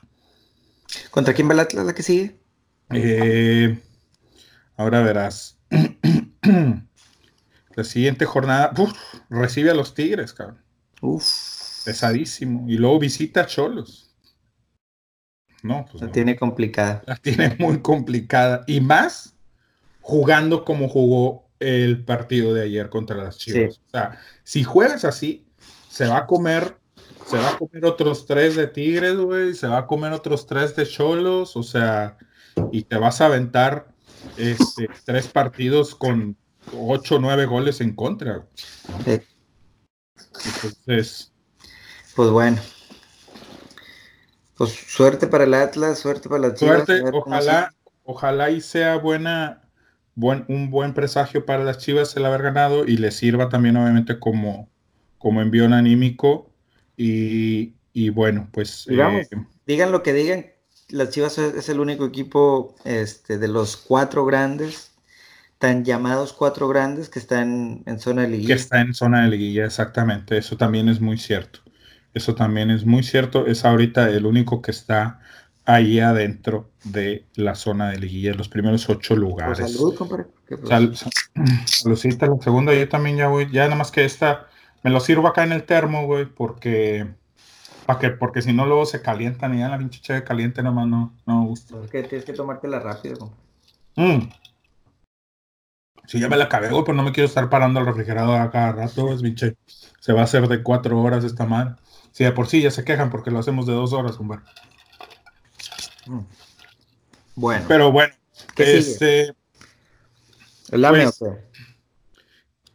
¿Contra 1.12 1.34
quién 1.34 1.48
va 1.48 1.54
el 1.54 1.62
Atlas 1.62 1.86
la 1.86 1.94
que 1.94 2.04
sigue? 2.04 2.36
Eh, 2.90 3.80
ahora 4.76 5.02
verás. 5.02 5.58
la 7.76 7.84
siguiente 7.84 8.26
jornada 8.26 8.74
recibe 9.30 9.72
a 9.72 9.76
los 9.76 9.94
Tigres, 9.94 10.34
cabrón. 10.34 10.62
Uf. 11.02 11.24
Pesadísimo. 11.86 12.70
Y 12.70 12.78
luego 12.78 13.00
visita 13.00 13.42
a 13.42 13.46
Cholos. 13.48 14.14
No, 15.64 15.86
pues 15.90 16.04
la 16.04 16.12
tiene 16.12 16.36
complicada. 16.36 17.04
La 17.06 17.16
tiene 17.16 17.56
muy 17.60 17.82
complicada. 17.82 18.64
Y 18.68 18.82
más 18.82 19.36
jugando 20.02 20.66
como 20.66 20.90
jugó 20.90 21.51
el 21.62 22.04
partido 22.04 22.54
de 22.54 22.64
ayer 22.64 22.90
contra 22.90 23.16
las 23.16 23.38
Chivas. 23.38 23.80
O 23.88 23.90
sea, 23.90 24.20
si 24.44 24.64
juegas 24.64 25.06
así, 25.06 25.46
se 25.90 26.08
va 26.08 26.18
a 26.18 26.26
comer, 26.26 26.78
se 27.28 27.38
va 27.38 27.52
a 27.52 27.58
comer 27.58 27.86
otros 27.86 28.26
tres 28.26 28.56
de 28.56 28.68
Tigres, 28.68 29.16
güey, 29.18 29.54
se 29.54 29.68
va 29.68 29.80
a 29.80 29.88
comer 29.88 30.12
otros 30.12 30.48
tres 30.48 30.76
de 30.76 30.86
Cholos, 30.86 31.56
o 31.56 31.64
sea, 31.64 32.18
y 32.72 32.84
te 32.84 32.98
vas 32.98 33.22
a 33.22 33.28
aventar 33.28 33.88
este, 34.38 34.90
tres 35.06 35.28
partidos 35.28 35.96
con 35.96 36.36
ocho 36.74 37.16
o 37.16 37.20
nueve 37.20 37.46
goles 37.46 37.80
en 37.82 37.96
contra. 37.96 38.46
Entonces, 40.16 41.32
pues 42.16 42.30
bueno. 42.30 42.58
Pues 44.56 44.72
suerte 44.72 45.28
para 45.28 45.46
el 45.46 45.54
Atlas, 45.54 46.00
suerte 46.00 46.30
para 46.30 46.50
la 46.50 46.54
Chivas. 46.54 46.86
Suerte, 46.86 47.04
ojalá, 47.12 47.74
ojalá 48.04 48.52
y 48.52 48.62
sea 48.62 48.98
buena, 48.98 49.64
buen, 50.16 50.46
un 50.48 50.70
buen 50.70 50.94
presagio 50.94 51.46
para 51.46 51.64
las 51.64 51.78
Chivas 51.78 52.16
el 52.16 52.26
haber 52.26 52.42
ganado 52.42 52.86
y 52.86 52.98
les 52.98 53.16
sirva 53.16 53.50
también 53.50 53.78
obviamente 53.78 54.20
como, 54.20 54.70
como 55.18 55.42
envión 55.42 55.74
anímico. 55.74 56.52
Y, 56.98 57.74
y 57.94 58.10
bueno, 58.10 58.50
pues... 58.52 58.88
Eh, 58.90 59.28
digan 59.66 59.92
lo 59.92 60.04
que 60.04 60.14
digan, 60.14 60.46
las 60.90 61.10
Chivas 61.10 61.38
es 61.38 61.70
el 61.70 61.80
único 61.80 62.06
equipo 62.06 62.76
este, 62.84 63.38
de 63.38 63.48
los 63.48 63.78
cuatro 63.78 64.26
grandes, 64.26 64.92
tan 65.58 65.86
llamados 65.86 66.34
cuatro 66.34 66.68
grandes, 66.68 67.10
que 67.10 67.20
están 67.20 67.84
en 67.86 68.00
zona 68.00 68.24
de 68.24 68.30
liguilla. 68.30 68.56
Que 68.56 68.62
está 68.62 68.82
en 68.82 68.94
zona 68.94 69.24
de 69.24 69.30
liguilla, 69.30 69.66
exactamente. 69.66 70.38
Eso 70.38 70.58
también 70.58 70.90
es 70.90 71.00
muy 71.00 71.18
cierto. 71.18 71.60
Eso 72.14 72.36
también 72.36 72.72
es 72.72 72.86
muy 72.86 73.04
cierto. 73.04 73.48
Es 73.48 73.64
ahorita 73.64 74.10
el 74.10 74.26
único 74.26 74.62
que 74.62 74.72
está 74.72 75.20
ahí 75.66 76.00
adentro 76.00 76.70
de 76.84 77.26
la 77.36 77.56
zona 77.56 77.90
de 77.90 78.00
liguilla, 78.00 78.34
los 78.34 78.50
primeros 78.50 78.90
ocho 78.90 79.16
lugares. 79.16 79.60
Pues 79.60 79.74
salud, 79.74 79.96
compadre. 79.96 80.26
saludcita, 81.66 82.28
la 82.28 82.38
segunda, 82.42 82.74
yo 82.74 82.88
también 82.90 83.18
ya 83.18 83.28
voy, 83.28 83.50
ya 83.52 83.64
nada 83.64 83.76
más 83.76 83.92
que 83.92 84.04
esta, 84.04 84.48
me 84.84 84.90
lo 84.90 85.00
sirvo 85.00 85.28
acá 85.28 85.44
en 85.44 85.52
el 85.52 85.64
termo, 85.64 86.06
güey, 86.06 86.26
porque, 86.26 87.08
para 87.86 88.00
que, 88.00 88.10
porque 88.10 88.42
si 88.42 88.54
no 88.54 88.66
luego 88.66 88.86
se 88.86 89.02
calientan 89.02 89.56
y 89.56 89.60
ya 89.60 89.70
la 89.70 89.78
pinche 89.78 90.14
de 90.14 90.24
caliente 90.24 90.64
nomás 90.64 90.88
no, 90.88 91.14
no 91.26 91.42
me 91.42 91.48
gusta. 91.48 91.76
Porque 91.76 92.04
tienes 92.04 92.26
que 92.26 92.34
tomártela 92.34 92.80
rápido, 92.80 93.32
mm. 93.96 94.20
Si 96.08 96.20
ya 96.20 96.28
me 96.28 96.36
la 96.36 96.46
acabé, 96.46 96.70
güey, 96.70 96.84
pues 96.84 96.98
no 96.98 97.04
me 97.04 97.14
quiero 97.14 97.28
estar 97.28 97.50
parando 97.50 97.80
al 97.80 97.86
refrigerador 97.86 98.42
a 98.42 98.50
cada 98.50 98.74
rato, 98.74 99.14
es 99.14 99.22
pinche. 99.22 99.56
Se 100.00 100.12
va 100.12 100.22
a 100.22 100.24
hacer 100.24 100.48
de 100.48 100.62
cuatro 100.62 101.00
horas 101.00 101.24
esta 101.24 101.46
madre. 101.46 101.76
Si 102.12 102.26
de 102.26 102.32
por 102.34 102.48
sí 102.48 102.62
ya 102.62 102.72
se 102.72 102.84
quejan 102.84 103.10
porque 103.10 103.32
lo 103.32 103.40
hacemos 103.40 103.66
de 103.66 103.74
dos 103.74 103.94
horas, 103.94 104.18
compadre. 104.18 104.44
Bueno. 107.36 107.66
Pero 107.68 107.92
bueno, 107.92 108.14
este. 108.58 109.34
¿El 110.72 110.82
pues, 110.88 111.20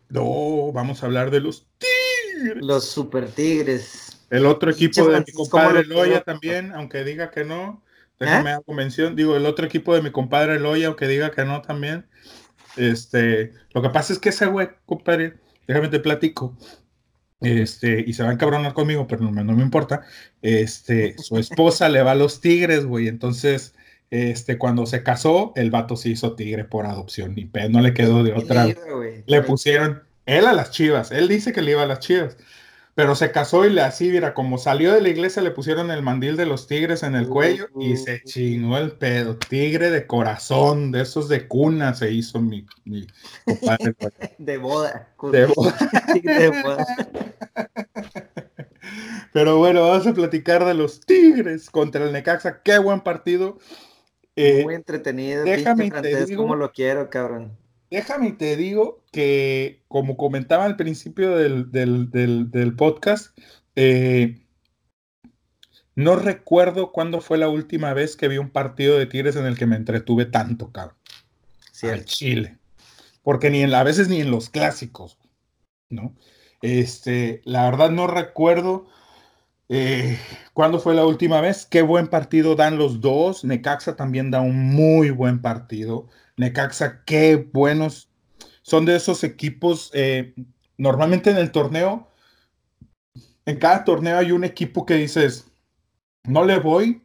No, 0.09 0.73
vamos 0.73 1.03
a 1.03 1.07
hablar 1.07 1.31
de 1.31 1.41
los 1.41 1.67
Tigres. 1.79 2.65
Los 2.65 2.85
Super 2.85 3.31
Tigres. 3.31 4.17
El 4.31 4.47
otro 4.47 4.71
equipo 4.71 5.09
de 5.09 5.21
mi 5.21 5.33
compadre 5.33 5.85
Loya 5.85 6.23
también, 6.23 6.73
aunque 6.73 7.05
diga 7.05 7.31
que 7.31 7.45
no. 7.45 7.83
Déjame 8.19 8.53
¿Eh? 8.53 8.75
mención. 8.75 9.15
Digo, 9.15 9.37
el 9.37 9.47
otro 9.47 9.67
equipo 9.67 9.95
de 9.95 10.03
mi 10.03 10.11
compadre 10.11 10.59
Loya, 10.59 10.89
aunque 10.89 11.07
diga 11.07 11.31
que 11.31 11.45
no 11.45 11.63
también. 11.63 12.07
Este, 12.77 13.53
lo 13.73 13.83
que 13.83 13.91
pasa 13.91 14.13
es 14.13 14.19
que 14.19 14.31
ese 14.31 14.47
güey, 14.47 14.69
compadre, 14.85 15.39
déjame 15.67 15.89
te 15.89 16.01
platico. 16.01 16.57
Este, 17.41 18.03
y 18.07 18.15
se 18.15 18.23
va 18.23 18.31
a 18.31 18.33
encabronar 18.33 18.73
conmigo, 18.73 19.07
pero 19.07 19.31
no, 19.31 19.31
me 19.31 19.63
importa. 19.63 20.03
Este, 20.43 21.17
su 21.19 21.39
esposa 21.39 21.89
le 21.89 22.03
va 22.03 22.13
a 22.13 22.17
los 22.17 22.41
tigres, 22.41 22.87
güey. 22.87 23.09
Entonces, 23.09 23.75
este, 24.11 24.59
cuando 24.59 24.87
se 24.87 25.03
casó, 25.03 25.53
el 25.57 25.71
vato 25.71 25.97
se 25.97 26.11
hizo 26.11 26.35
tigre 26.35 26.65
por 26.65 26.87
adopción. 26.87 27.39
Y 27.39 27.51
no 27.71 27.81
le 27.81 27.95
quedó 27.95 28.23
de 28.23 28.33
otra. 28.33 28.67
Le 29.27 29.43
pusieron 29.43 30.03
él 30.25 30.47
a 30.47 30.53
las 30.53 30.71
chivas. 30.71 31.11
Él 31.11 31.29
dice 31.29 31.53
que 31.53 31.63
le 31.63 31.73
iba 31.73 31.83
a 31.83 31.87
las 31.87 32.01
chivas. 32.01 32.37
Pero 32.97 33.15
se 33.15 33.31
casó 33.31 33.67
y 33.67 33.71
le 33.71 33.83
así, 33.83 34.09
mira, 34.09 34.33
como 34.33 34.57
salió 34.57 34.95
de 34.95 35.03
la 35.03 35.11
iglesia, 35.11 35.43
le 35.43 35.51
pusieron 35.51 35.91
el 35.91 36.03
mandil 36.03 36.35
de 36.35 36.47
los 36.47 36.67
tigres 36.67 37.03
en 37.03 37.15
el 37.15 37.29
cuello 37.29 37.69
y 37.79 37.99
se 37.99 38.23
chingó 38.25 38.79
el 38.79 38.93
pedo. 38.93 39.37
Tigre 39.37 39.91
de 39.91 40.07
corazón, 40.07 40.93
de 40.93 41.03
esos 41.03 41.29
de 41.29 41.47
cuna 41.47 41.93
se 41.93 42.11
hizo 42.11 42.41
mi, 42.41 42.65
mi 42.87 43.07
compadre. 43.45 43.95
de 44.39 44.57
boda. 44.57 45.15
De 45.31 45.45
boda. 45.45 45.77
De 46.23 46.63
boda. 46.63 46.87
Pero 49.35 49.59
bueno, 49.59 49.83
vamos 49.83 50.07
a 50.07 50.15
platicar 50.15 50.65
de 50.65 50.73
los 50.73 51.01
Tigres 51.01 51.69
contra 51.69 52.03
el 52.03 52.15
Necaxa. 52.15 52.63
Qué 52.63 52.79
buen 52.79 53.03
partido. 53.03 53.59
Eh, 54.37 54.65
Muy 54.65 54.75
entretenido. 54.75 55.45
Déjame 55.45 55.91
francés, 55.91 56.35
como 56.35 56.57
lo 56.57 56.73
quiero, 56.73 57.11
cabrón. 57.11 57.59
Déjame 57.91 58.33
te 58.33 58.57
digo 58.57 59.05
que, 59.13 59.83
como 59.89 60.17
comentaba 60.17 60.65
al 60.65 60.77
principio 60.77 61.37
del, 61.37 62.75
podcast, 62.77 63.39
eh, 63.77 64.41
no 65.95 66.17
recuerdo 66.17 66.93
cuándo 66.93 67.21
fue 67.21 67.39
la 67.39 67.49
última 67.49 67.95
vez 67.95 68.17
que 68.17 68.29
vi 68.29 68.39
un 68.39 68.51
partido 68.51 68.99
de 68.99 69.07
Tigres 69.07 69.37
en 69.37 69.47
el 69.47 69.57
que 69.57 69.67
me 69.67 69.77
entretuve 69.77 70.27
tanto, 70.27 70.73
cabrón. 70.73 70.97
Sí, 71.73 71.87
al 71.89 72.05
Chile. 72.05 72.59
Porque 73.23 73.51
ni 73.51 73.63
en, 73.63 73.75
a 73.75 73.83
veces 73.83 74.09
ni 74.09 74.21
en 74.21 74.31
los 74.31 74.51
clásicos, 74.51 75.19
¿no? 75.89 76.15
Este, 76.63 77.43
la 77.45 77.71
verdad 77.71 77.91
no 77.91 78.07
recuerdo 78.07 78.87
eh, 79.69 80.19
cuándo 80.53 80.79
fue 80.81 80.95
la 80.95 81.07
última 81.07 81.41
vez. 81.41 81.67
Qué 81.67 81.83
buen 81.83 82.09
partido 82.09 82.57
dan 82.57 82.79
los 82.79 83.01
dos. 83.01 83.45
Necaxa 83.45 83.97
también 83.97 84.31
da 84.31 84.41
un 84.41 84.75
muy 84.75 85.11
buen 85.11 85.41
partido. 85.41 86.09
Necaxa, 86.37 87.03
qué 87.05 87.37
buenos. 87.53 88.09
Son 88.63 88.85
de 88.85 88.97
esos 88.97 89.25
equipos, 89.25 89.91
eh, 89.95 90.35
normalmente 90.77 91.31
en 91.31 91.39
el 91.39 91.53
torneo, 91.53 92.09
en 93.47 93.59
cada 93.59 93.85
torneo 93.85 94.19
hay 94.19 94.33
un 94.33 94.45
equipo 94.45 94.85
que 94.85 94.95
dices, 94.95 95.47
no 96.25 96.45
le 96.45 96.59
voy, 96.59 97.03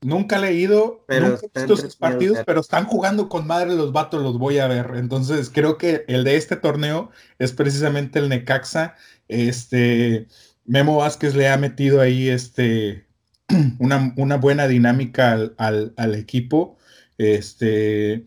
nunca 0.00 0.38
le 0.38 0.48
he 0.48 0.54
ido, 0.54 1.04
pero 1.06 1.28
nunca 1.28 1.46
he 1.54 1.60
visto 1.60 1.76
sus 1.76 1.96
partidos, 1.96 2.38
pero 2.46 2.60
están 2.60 2.86
jugando 2.86 3.28
con 3.28 3.46
madre 3.46 3.74
los 3.74 3.92
vatos, 3.92 4.22
los 4.22 4.38
voy 4.38 4.58
a 4.58 4.66
ver. 4.66 4.92
Entonces 4.94 5.50
creo 5.50 5.76
que 5.76 6.04
el 6.08 6.24
de 6.24 6.36
este 6.36 6.56
torneo 6.56 7.10
es 7.38 7.52
precisamente 7.52 8.18
el 8.18 8.30
Necaxa. 8.30 8.96
Este, 9.28 10.26
Memo 10.64 10.96
Vázquez 10.96 11.34
le 11.34 11.48
ha 11.48 11.58
metido 11.58 12.00
ahí 12.00 12.30
este, 12.30 13.06
una, 13.78 14.14
una 14.16 14.36
buena 14.36 14.66
dinámica 14.66 15.32
al, 15.58 15.92
al 15.96 16.14
equipo. 16.14 16.78
Este, 17.18 18.24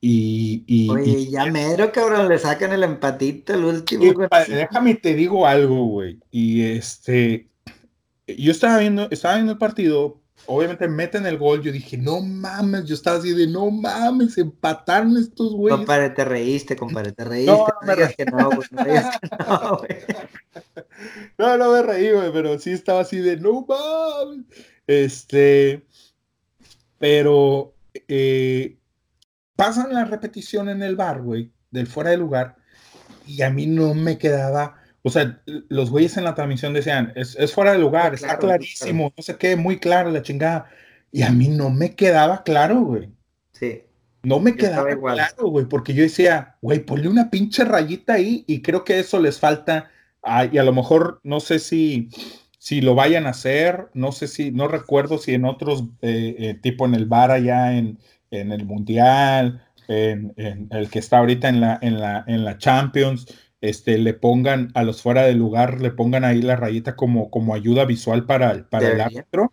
y, 0.00 0.62
y, 0.66 0.88
Oye, 0.90 1.28
ya 1.28 1.46
mero, 1.46 1.90
cabrón, 1.90 2.28
le 2.28 2.38
sacan 2.38 2.72
el 2.72 2.84
empatito 2.84 3.54
el 3.54 3.64
último. 3.64 4.14
déjame 4.46 4.94
te 4.94 5.14
digo 5.14 5.46
algo, 5.46 5.86
güey. 5.86 6.20
Y 6.30 6.62
este, 6.62 7.48
yo 8.26 8.52
estaba 8.52 8.78
viendo, 8.78 9.08
estaba 9.10 9.34
viendo 9.34 9.52
el 9.52 9.58
partido, 9.58 10.20
obviamente 10.46 10.86
meten 10.86 11.26
el 11.26 11.36
gol, 11.36 11.62
yo 11.62 11.72
dije, 11.72 11.98
no 11.98 12.20
mames, 12.20 12.84
yo 12.84 12.94
estaba 12.94 13.18
así 13.18 13.34
de, 13.34 13.48
no 13.48 13.72
mames, 13.72 14.38
empataron 14.38 15.16
estos 15.16 15.52
güeyes. 15.54 15.78
Compadre, 15.78 16.10
te 16.10 16.24
reíste, 16.24 16.76
compadre, 16.76 17.12
te 17.12 17.24
reíste. 17.24 17.50
No, 17.50 17.66
no 17.66 17.96
me 17.96 18.14
que 18.14 18.24
no, 18.24 18.50
güey, 18.50 18.68
no, 18.70 18.84
no, 21.38 21.56
no, 21.56 21.58
no 21.58 21.72
me 21.72 21.82
reí, 21.82 22.12
güey, 22.12 22.32
pero 22.32 22.56
sí 22.60 22.70
estaba 22.70 23.00
así 23.00 23.18
de, 23.18 23.36
no 23.36 23.66
mames. 23.66 24.44
Este, 24.86 25.84
pero 26.98 27.74
eh, 28.08 28.78
pasan 29.54 29.92
la 29.92 30.04
repetición 30.04 30.68
en 30.68 30.82
el 30.82 30.96
bar, 30.96 31.22
güey, 31.22 31.52
del 31.70 31.86
fuera 31.86 32.10
de 32.10 32.16
lugar, 32.16 32.56
y 33.26 33.42
a 33.42 33.50
mí 33.50 33.66
no 33.66 33.94
me 33.94 34.16
quedaba, 34.18 34.76
o 35.02 35.10
sea, 35.10 35.40
los 35.68 35.90
güeyes 35.90 36.16
en 36.16 36.24
la 36.24 36.34
transmisión 36.34 36.72
decían, 36.72 37.12
es, 37.14 37.36
fuera 37.52 37.72
de 37.72 37.78
lugar, 37.78 38.14
está 38.14 38.38
clarísimo, 38.38 39.12
no 39.16 39.22
sé 39.22 39.36
qué, 39.36 39.56
muy 39.56 39.78
claro 39.78 40.10
la 40.10 40.22
chingada, 40.22 40.70
y 41.12 41.22
a 41.22 41.30
mí 41.30 41.48
no 41.48 41.70
me 41.70 41.94
quedaba 41.94 42.42
claro, 42.42 42.80
güey. 42.80 43.10
Sí. 43.52 43.82
No 44.22 44.40
me 44.40 44.56
quedaba 44.56 44.96
claro, 44.96 45.48
güey, 45.48 45.66
porque 45.66 45.94
yo 45.94 46.02
decía, 46.02 46.56
güey, 46.60 46.80
ponle 46.80 47.08
una 47.08 47.30
pinche 47.30 47.64
rayita 47.64 48.14
ahí, 48.14 48.44
y 48.46 48.62
creo 48.62 48.84
que 48.84 48.98
eso 48.98 49.20
les 49.20 49.38
falta, 49.38 49.90
y 50.50 50.58
a 50.58 50.62
lo 50.62 50.72
mejor, 50.72 51.20
no 51.22 51.40
sé 51.40 51.58
si 51.58 52.10
si 52.58 52.80
lo 52.80 52.94
vayan 52.94 53.26
a 53.26 53.30
hacer, 53.30 53.88
no 53.94 54.12
sé 54.12 54.26
si, 54.28 54.50
no 54.50 54.68
recuerdo 54.68 55.18
si 55.18 55.34
en 55.34 55.44
otros, 55.44 55.84
eh, 56.02 56.34
eh, 56.38 56.54
tipo 56.54 56.84
en 56.84 56.94
el 56.94 57.06
bar 57.06 57.30
allá 57.30 57.76
en, 57.76 57.98
en 58.30 58.52
el 58.52 58.66
Mundial, 58.66 59.62
en, 59.86 60.34
el 60.36 60.90
que 60.90 60.98
está 60.98 61.18
ahorita 61.18 61.48
en 61.48 61.60
la, 61.60 61.78
en 61.80 61.98
la, 61.98 62.24
en 62.26 62.44
la 62.44 62.58
Champions, 62.58 63.26
este, 63.60 63.96
le 63.98 64.12
pongan 64.12 64.70
a 64.74 64.82
los 64.82 65.02
fuera 65.02 65.22
de 65.22 65.34
lugar, 65.34 65.80
le 65.80 65.90
pongan 65.90 66.24
ahí 66.24 66.42
la 66.42 66.56
rayita 66.56 66.94
como, 66.94 67.30
como 67.30 67.54
ayuda 67.54 67.84
visual 67.84 68.26
para, 68.26 68.68
para 68.68 68.88
el 68.88 69.00
árbitro, 69.00 69.52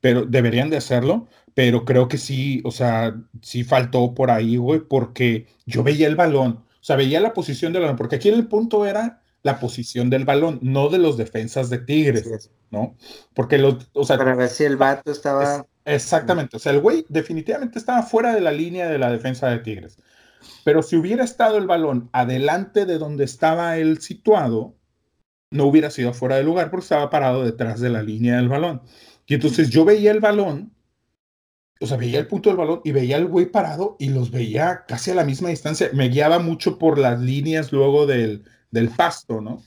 pero 0.00 0.24
deberían 0.26 0.70
de 0.70 0.76
hacerlo, 0.76 1.26
pero 1.54 1.84
creo 1.84 2.08
que 2.08 2.18
sí, 2.18 2.60
o 2.64 2.70
sea, 2.70 3.16
sí 3.42 3.64
faltó 3.64 4.14
por 4.14 4.30
ahí, 4.30 4.56
güey, 4.56 4.80
porque 4.80 5.46
yo 5.66 5.82
veía 5.82 6.06
el 6.06 6.16
balón, 6.16 6.64
o 6.68 6.84
sea, 6.84 6.96
veía 6.96 7.20
la 7.20 7.34
posición 7.34 7.72
del 7.72 7.82
balón, 7.82 7.96
porque 7.96 8.16
aquí 8.16 8.28
el 8.28 8.46
punto 8.46 8.86
era 8.86 9.22
la 9.44 9.60
posición 9.60 10.08
del 10.10 10.24
balón, 10.24 10.58
no 10.62 10.88
de 10.88 10.98
los 10.98 11.18
defensas 11.18 11.68
de 11.68 11.78
Tigres, 11.78 12.50
¿no? 12.70 12.96
Porque 13.34 13.58
los, 13.58 13.90
o 13.92 14.04
sea, 14.04 14.16
para 14.16 14.34
ver 14.34 14.48
si 14.48 14.64
el 14.64 14.78
vato 14.78 15.12
estaba 15.12 15.66
exactamente, 15.84 16.56
o 16.56 16.58
sea, 16.58 16.72
el 16.72 16.80
güey 16.80 17.04
definitivamente 17.10 17.78
estaba 17.78 18.02
fuera 18.02 18.34
de 18.34 18.40
la 18.40 18.50
línea 18.50 18.88
de 18.88 18.98
la 18.98 19.12
defensa 19.12 19.48
de 19.50 19.58
Tigres. 19.58 19.98
Pero 20.64 20.82
si 20.82 20.96
hubiera 20.96 21.24
estado 21.24 21.58
el 21.58 21.66
balón 21.66 22.08
adelante 22.12 22.86
de 22.86 22.96
donde 22.96 23.24
estaba 23.24 23.76
él 23.76 24.00
situado, 24.00 24.76
no 25.50 25.66
hubiera 25.66 25.90
sido 25.90 26.14
fuera 26.14 26.36
de 26.36 26.44
lugar 26.44 26.70
porque 26.70 26.84
estaba 26.84 27.10
parado 27.10 27.44
detrás 27.44 27.80
de 27.80 27.90
la 27.90 28.02
línea 28.02 28.36
del 28.36 28.48
balón. 28.48 28.80
Y 29.26 29.34
entonces 29.34 29.68
yo 29.68 29.84
veía 29.84 30.10
el 30.10 30.20
balón, 30.20 30.72
o 31.80 31.86
sea, 31.86 31.98
veía 31.98 32.18
el 32.18 32.28
punto 32.28 32.48
del 32.48 32.56
balón 32.56 32.80
y 32.82 32.92
veía 32.92 33.16
al 33.16 33.26
güey 33.26 33.44
parado 33.44 33.96
y 33.98 34.08
los 34.08 34.30
veía 34.30 34.84
casi 34.88 35.10
a 35.10 35.14
la 35.14 35.24
misma 35.24 35.50
distancia. 35.50 35.90
Me 35.92 36.08
guiaba 36.08 36.38
mucho 36.38 36.78
por 36.78 36.98
las 36.98 37.20
líneas 37.20 37.72
luego 37.72 38.06
del, 38.06 38.44
del 38.74 38.90
pasto, 38.90 39.40
¿no? 39.40 39.62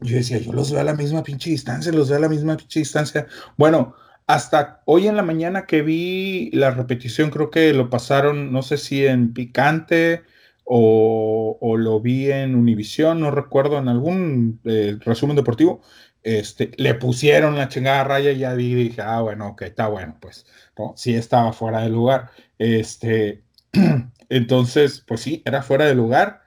Yo 0.00 0.16
decía, 0.16 0.38
yo 0.38 0.52
los 0.52 0.70
veo 0.70 0.80
a 0.80 0.84
la 0.84 0.94
misma 0.94 1.22
pinche 1.22 1.50
distancia, 1.50 1.92
los 1.92 2.08
veo 2.08 2.18
a 2.18 2.22
la 2.22 2.28
misma 2.28 2.56
pinche 2.56 2.80
distancia. 2.80 3.26
Bueno, 3.56 3.94
hasta 4.26 4.82
hoy 4.84 5.08
en 5.08 5.16
la 5.16 5.22
mañana 5.22 5.66
que 5.66 5.82
vi 5.82 6.50
la 6.52 6.70
repetición, 6.70 7.30
creo 7.30 7.50
que 7.50 7.72
lo 7.72 7.90
pasaron, 7.90 8.52
no 8.52 8.62
sé 8.62 8.76
si 8.76 9.06
en 9.06 9.32
Picante 9.32 10.22
o, 10.64 11.76
lo 11.78 12.00
vi 12.00 12.30
en 12.30 12.54
Univisión, 12.54 13.20
no 13.20 13.30
recuerdo, 13.30 13.78
en 13.78 13.88
algún 13.88 14.60
eh, 14.64 14.96
resumen 15.00 15.36
deportivo, 15.36 15.82
este, 16.22 16.70
le 16.76 16.94
pusieron 16.94 17.56
la 17.56 17.68
chingada 17.68 18.04
raya 18.04 18.30
y 18.32 18.38
ya 18.38 18.54
vi 18.54 18.74
dije, 18.74 19.02
ah, 19.02 19.20
bueno, 19.22 19.48
ok, 19.48 19.62
está 19.62 19.88
bueno, 19.88 20.16
pues, 20.20 20.46
¿no? 20.78 20.94
Sí 20.96 21.14
estaba 21.14 21.52
fuera 21.52 21.80
de 21.80 21.88
lugar. 21.90 22.30
Este, 22.58 23.42
entonces, 24.28 25.02
pues 25.06 25.20
sí, 25.20 25.42
era 25.44 25.62
fuera 25.62 25.86
de 25.86 25.94
lugar. 25.94 26.42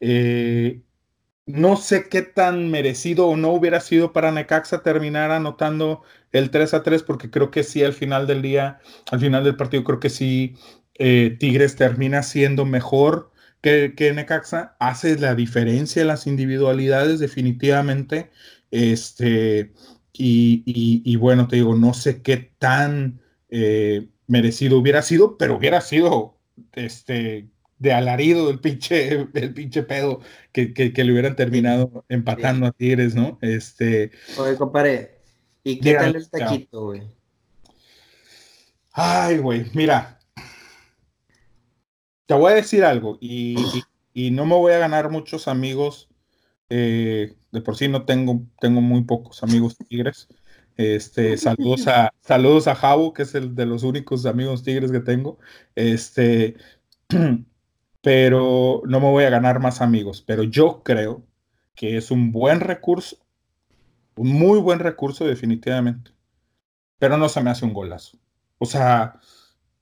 Eh, 0.00 0.82
no 1.46 1.76
sé 1.76 2.08
qué 2.08 2.22
tan 2.22 2.70
merecido 2.70 3.28
o 3.28 3.36
no 3.36 3.50
hubiera 3.52 3.80
sido 3.80 4.12
para 4.12 4.32
Necaxa 4.32 4.82
terminar 4.82 5.30
anotando 5.30 6.02
el 6.32 6.50
3 6.50 6.74
a 6.74 6.82
3, 6.82 7.02
porque 7.04 7.30
creo 7.30 7.50
que 7.50 7.62
sí, 7.62 7.82
al 7.84 7.92
final 7.92 8.26
del 8.26 8.42
día, 8.42 8.80
al 9.10 9.20
final 9.20 9.44
del 9.44 9.56
partido, 9.56 9.84
creo 9.84 10.00
que 10.00 10.10
sí, 10.10 10.54
eh, 10.94 11.36
Tigres 11.38 11.76
termina 11.76 12.22
siendo 12.22 12.64
mejor 12.64 13.32
que, 13.62 13.94
que 13.96 14.12
Necaxa, 14.12 14.76
hace 14.80 15.18
la 15.18 15.34
diferencia 15.34 16.02
en 16.02 16.08
las 16.08 16.26
individualidades, 16.26 17.20
definitivamente. 17.20 18.30
Este, 18.70 19.72
y, 20.12 21.16
bueno, 21.16 21.48
te 21.48 21.56
digo, 21.56 21.74
no 21.76 21.94
sé 21.94 22.22
qué 22.22 22.36
tan 22.58 23.20
eh, 23.50 24.08
merecido 24.26 24.78
hubiera 24.78 25.02
sido, 25.02 25.36
pero 25.38 25.56
hubiera 25.56 25.80
sido 25.80 26.38
este, 26.72 27.48
de 27.78 27.92
alarido 27.92 28.50
el 28.50 28.60
pinche, 28.60 29.28
el 29.34 29.54
pinche 29.54 29.82
pedo 29.82 30.20
que, 30.52 30.92
le 30.94 31.12
hubieran 31.12 31.36
terminado 31.36 32.04
empatando 32.08 32.66
a 32.66 32.72
Tigres, 32.72 33.14
¿no? 33.14 33.38
Este. 33.42 34.10
Oye, 34.38 34.56
compadre, 34.56 35.18
¿y 35.62 35.78
qué 35.80 35.94
tal 35.94 36.16
el 36.16 36.30
taquito, 36.30 36.84
güey? 36.86 37.02
Ay, 38.92 39.38
güey, 39.38 39.66
mira. 39.74 40.18
Te 42.24 42.34
voy 42.34 42.52
a 42.52 42.56
decir 42.56 42.84
algo 42.84 43.18
y, 43.20 43.54
no 44.32 44.46
me 44.46 44.54
voy 44.54 44.72
a 44.72 44.78
ganar 44.78 45.10
muchos 45.10 45.46
amigos. 45.48 46.08
Eh, 46.68 47.36
de 47.52 47.60
por 47.60 47.76
sí 47.76 47.86
no 47.86 48.04
tengo, 48.04 48.42
tengo 48.58 48.80
muy 48.80 49.04
pocos 49.04 49.42
amigos 49.42 49.76
tigres. 49.76 50.28
Este, 50.76 51.38
saludos 51.38 51.86
a, 51.86 52.12
saludos 52.20 52.66
a 52.66 52.74
Jabu, 52.74 53.12
que 53.12 53.22
es 53.22 53.34
el 53.34 53.54
de 53.54 53.66
los 53.66 53.82
únicos 53.82 54.26
amigos 54.26 54.62
tigres 54.62 54.90
que 54.90 55.00
tengo. 55.00 55.38
Este, 55.74 56.56
pero 58.06 58.82
no 58.86 59.00
me 59.00 59.10
voy 59.10 59.24
a 59.24 59.30
ganar 59.30 59.58
más 59.58 59.80
amigos. 59.80 60.22
Pero 60.24 60.44
yo 60.44 60.84
creo 60.84 61.26
que 61.74 61.96
es 61.96 62.12
un 62.12 62.30
buen 62.30 62.60
recurso, 62.60 63.16
un 64.14 64.28
muy 64.28 64.60
buen 64.60 64.78
recurso 64.78 65.24
definitivamente. 65.26 66.12
Pero 67.00 67.18
no 67.18 67.28
se 67.28 67.40
me 67.42 67.50
hace 67.50 67.64
un 67.64 67.74
golazo. 67.74 68.16
O 68.58 68.66
sea, 68.66 69.18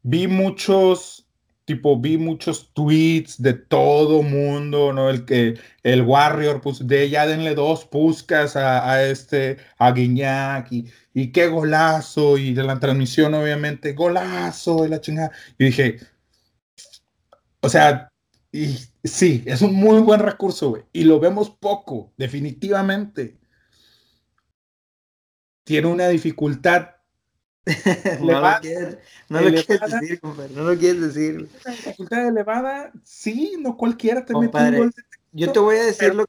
vi 0.02 0.26
muchos, 0.26 1.28
tipo, 1.66 2.00
vi 2.00 2.16
muchos 2.16 2.72
tweets 2.72 3.42
de 3.42 3.52
todo 3.52 4.22
mundo, 4.22 4.94
¿no? 4.94 5.10
El 5.10 5.26
que 5.26 5.60
el 5.82 6.00
Warrior, 6.00 6.62
pues, 6.62 6.86
de 6.86 7.10
ya 7.10 7.26
denle 7.26 7.54
dos 7.54 7.84
puscas 7.84 8.56
a, 8.56 9.04
este, 9.04 9.58
a 9.76 9.92
Guiñac, 9.92 10.72
y, 10.72 10.86
y, 11.12 11.30
qué 11.30 11.48
golazo, 11.48 12.38
y 12.38 12.54
de 12.54 12.62
la 12.62 12.80
transmisión, 12.80 13.34
obviamente, 13.34 13.92
golazo, 13.92 14.84
de 14.84 14.88
la 14.88 15.00
chingada. 15.02 15.30
Y 15.58 15.66
dije, 15.66 15.98
o 17.60 17.68
sea, 17.68 18.10
y 18.54 18.78
sí, 19.02 19.42
es 19.46 19.62
un 19.62 19.74
muy 19.74 19.98
buen 19.98 20.20
recurso, 20.20 20.70
güey. 20.70 20.84
Y 20.92 21.02
lo 21.02 21.18
vemos 21.18 21.50
poco, 21.50 22.12
definitivamente. 22.16 23.36
Tiene 25.64 25.88
una 25.88 26.06
dificultad. 26.06 26.90
no, 28.20 28.40
lo 28.40 28.60
quieres, 28.60 28.98
no 29.28 29.40
lo 29.40 29.50
quieres 29.50 29.90
decir, 29.90 30.20
compadre. 30.20 30.54
No 30.54 30.62
lo 30.62 30.78
quieres 30.78 31.00
decir. 31.00 31.48
Una 31.64 31.74
dificultad 31.74 32.28
elevada, 32.28 32.92
sí, 33.02 33.56
no 33.58 33.76
cualquiera 33.76 34.24
te 34.24 34.38
mete 34.38 34.56
un 34.56 34.76
gol. 34.76 34.94
Yo 35.32 35.50
te 35.50 35.58
voy 35.58 35.74
a 35.74 35.86
decir 35.86 36.14
lo 36.14 36.24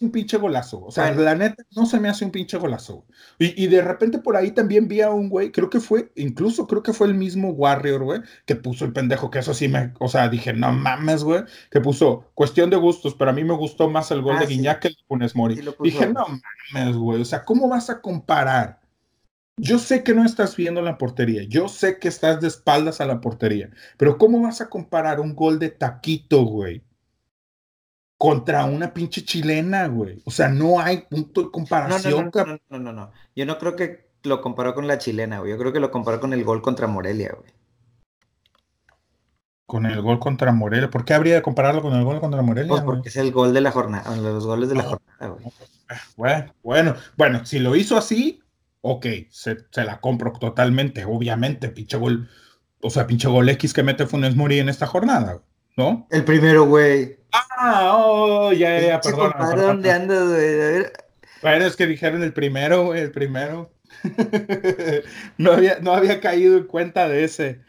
un 0.00 0.10
pinche 0.10 0.36
golazo. 0.36 0.84
O 0.84 0.90
sea, 0.90 1.12
la 1.12 1.34
neta, 1.34 1.64
no 1.74 1.86
se 1.86 1.98
me 2.00 2.08
hace 2.08 2.24
un 2.24 2.30
pinche 2.30 2.56
golazo. 2.56 3.04
Y, 3.38 3.62
y, 3.62 3.66
de 3.66 3.82
repente 3.82 4.18
por 4.18 4.36
ahí 4.36 4.52
también 4.52 4.88
vi 4.88 5.00
a 5.00 5.10
un 5.10 5.28
güey, 5.28 5.50
creo 5.50 5.70
que 5.70 5.80
fue, 5.80 6.12
incluso 6.16 6.66
creo 6.66 6.82
que 6.82 6.92
fue 6.92 7.06
el 7.06 7.14
mismo 7.14 7.50
Warrior, 7.50 8.02
güey, 8.04 8.20
que 8.46 8.56
puso 8.56 8.84
el 8.84 8.92
pendejo, 8.92 9.30
que 9.30 9.40
eso 9.40 9.54
sí 9.54 9.68
me, 9.68 9.92
o 9.98 10.08
sea, 10.08 10.28
dije, 10.28 10.52
no 10.52 10.72
mames, 10.72 11.24
güey, 11.24 11.42
que 11.70 11.80
puso 11.80 12.30
cuestión 12.34 12.70
de 12.70 12.76
gustos, 12.76 13.14
pero 13.14 13.30
a 13.30 13.34
mí 13.34 13.44
me 13.44 13.54
gustó 13.54 13.88
más 13.88 14.10
el 14.10 14.22
gol 14.22 14.36
ah, 14.36 14.40
de 14.40 14.46
Guiñac 14.46 14.80
que 14.80 14.88
el 14.88 14.94
de 14.94 15.04
Funes 15.06 15.36
Mori. 15.36 15.60
dije, 15.80 16.06
no 16.08 16.26
mames, 16.72 16.96
güey, 16.96 17.22
o 17.22 17.24
sea, 17.24 17.44
¿cómo 17.44 17.68
vas 17.68 17.90
a 17.90 18.00
comparar? 18.00 18.80
Yo 19.56 19.78
sé 19.78 20.02
que 20.02 20.14
no 20.14 20.24
estás 20.24 20.56
viendo 20.56 20.82
la 20.82 20.98
portería, 20.98 21.44
yo 21.44 21.68
sé 21.68 21.98
que 21.98 22.08
estás 22.08 22.40
de 22.40 22.48
espaldas 22.48 23.00
a 23.00 23.06
la 23.06 23.20
portería, 23.20 23.70
pero 23.96 24.18
¿cómo 24.18 24.42
vas 24.42 24.60
a 24.60 24.68
comparar 24.68 25.20
un 25.20 25.34
gol 25.34 25.58
de 25.58 25.70
taquito, 25.70 26.42
güey? 26.42 26.82
Contra 28.24 28.64
una 28.64 28.94
pinche 28.94 29.22
chilena, 29.22 29.86
güey. 29.86 30.22
O 30.24 30.30
sea, 30.30 30.48
no 30.48 30.80
hay 30.80 31.02
punto 31.02 31.42
de 31.42 31.50
comparación. 31.50 32.30
No, 32.34 32.44
no, 32.46 32.58
no, 32.70 32.78
no, 32.78 32.92
no, 32.94 33.12
Yo 33.36 33.44
no 33.44 33.58
creo 33.58 33.76
que 33.76 34.08
lo 34.22 34.40
comparó 34.40 34.74
con 34.74 34.86
la 34.86 34.96
chilena, 34.96 35.40
güey. 35.40 35.50
Yo 35.50 35.58
creo 35.58 35.74
que 35.74 35.78
lo 35.78 35.90
comparó 35.90 36.20
con 36.20 36.32
el 36.32 36.42
gol 36.42 36.62
contra 36.62 36.86
Morelia, 36.86 37.36
güey. 37.38 37.52
Con 39.66 39.84
el 39.84 40.00
gol 40.00 40.18
contra 40.20 40.52
Morelia. 40.52 40.88
¿Por 40.88 41.04
qué 41.04 41.12
habría 41.12 41.34
de 41.34 41.42
compararlo 41.42 41.82
con 41.82 41.92
el 41.92 42.02
gol 42.02 42.18
contra 42.18 42.40
Morelia? 42.40 42.70
Pues 42.70 42.80
porque 42.80 43.10
es 43.10 43.16
el 43.16 43.30
gol 43.30 43.52
de 43.52 43.60
la 43.60 43.72
jornada, 43.72 44.16
los 44.16 44.46
goles 44.46 44.70
de 44.70 44.76
la 44.76 44.84
jornada, 44.84 45.28
güey. 45.28 45.44
Bueno, 46.16 46.54
bueno, 46.62 46.94
bueno, 47.18 47.44
si 47.44 47.58
lo 47.58 47.76
hizo 47.76 47.98
así, 47.98 48.42
ok, 48.80 49.04
se, 49.28 49.58
se, 49.70 49.84
la 49.84 50.00
compro 50.00 50.32
totalmente, 50.32 51.04
obviamente, 51.04 51.68
pinche 51.68 51.98
gol, 51.98 52.30
o 52.80 52.88
sea, 52.88 53.06
pinche 53.06 53.28
gol 53.28 53.50
X 53.50 53.74
que 53.74 53.82
mete 53.82 54.06
Funes 54.06 54.34
Mori 54.34 54.60
en 54.60 54.70
esta 54.70 54.86
jornada, 54.86 55.42
¿no? 55.76 56.06
El 56.10 56.24
primero, 56.24 56.64
güey. 56.64 57.18
Ah, 57.34 57.92
oh, 57.96 58.52
ya, 58.52 58.80
ya, 58.80 59.00
perdón. 59.00 59.32
¿Dónde 59.56 59.90
andas, 59.90 60.28
güey? 60.28 60.86
Bueno, 61.42 61.66
es 61.66 61.74
que 61.74 61.86
dijeron 61.86 62.22
el 62.22 62.32
primero, 62.32 62.86
güey, 62.86 63.00
el 63.00 63.10
primero. 63.10 63.72
no, 65.38 65.52
había, 65.52 65.80
no 65.80 65.92
había 65.92 66.20
caído 66.20 66.56
en 66.56 66.64
cuenta 66.64 67.08
de 67.08 67.24
ese. 67.24 67.60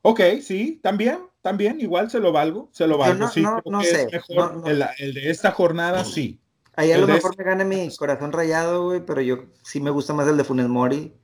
Ok, 0.00 0.20
sí, 0.42 0.80
también, 0.82 1.18
también, 1.42 1.80
igual 1.80 2.10
se 2.10 2.20
lo 2.20 2.32
valgo, 2.32 2.70
se 2.72 2.86
lo 2.86 2.96
valgo. 2.96 3.28
sí, 3.28 3.42
no, 3.42 3.82
sé. 3.82 4.08
mejor 4.10 4.62
el, 4.66 4.84
el, 4.98 5.14
de 5.14 5.30
esta 5.30 5.50
jornada, 5.50 6.04
sí. 6.04 6.40
Ahí 6.76 6.90
a 6.90 6.98
lo 6.98 7.06
mejor 7.06 7.36
me 7.38 7.44
gane 7.44 7.64
mi 7.64 7.94
corazón 7.96 8.32
rayado, 8.32 8.86
güey, 8.86 9.04
pero 9.04 9.20
yo 9.20 9.44
sí 9.62 9.80
me 9.80 9.90
gusta 9.90 10.14
más 10.14 10.26
el 10.26 10.36
de 10.36 10.44
Funes 10.44 10.68
Mori. 10.68 11.14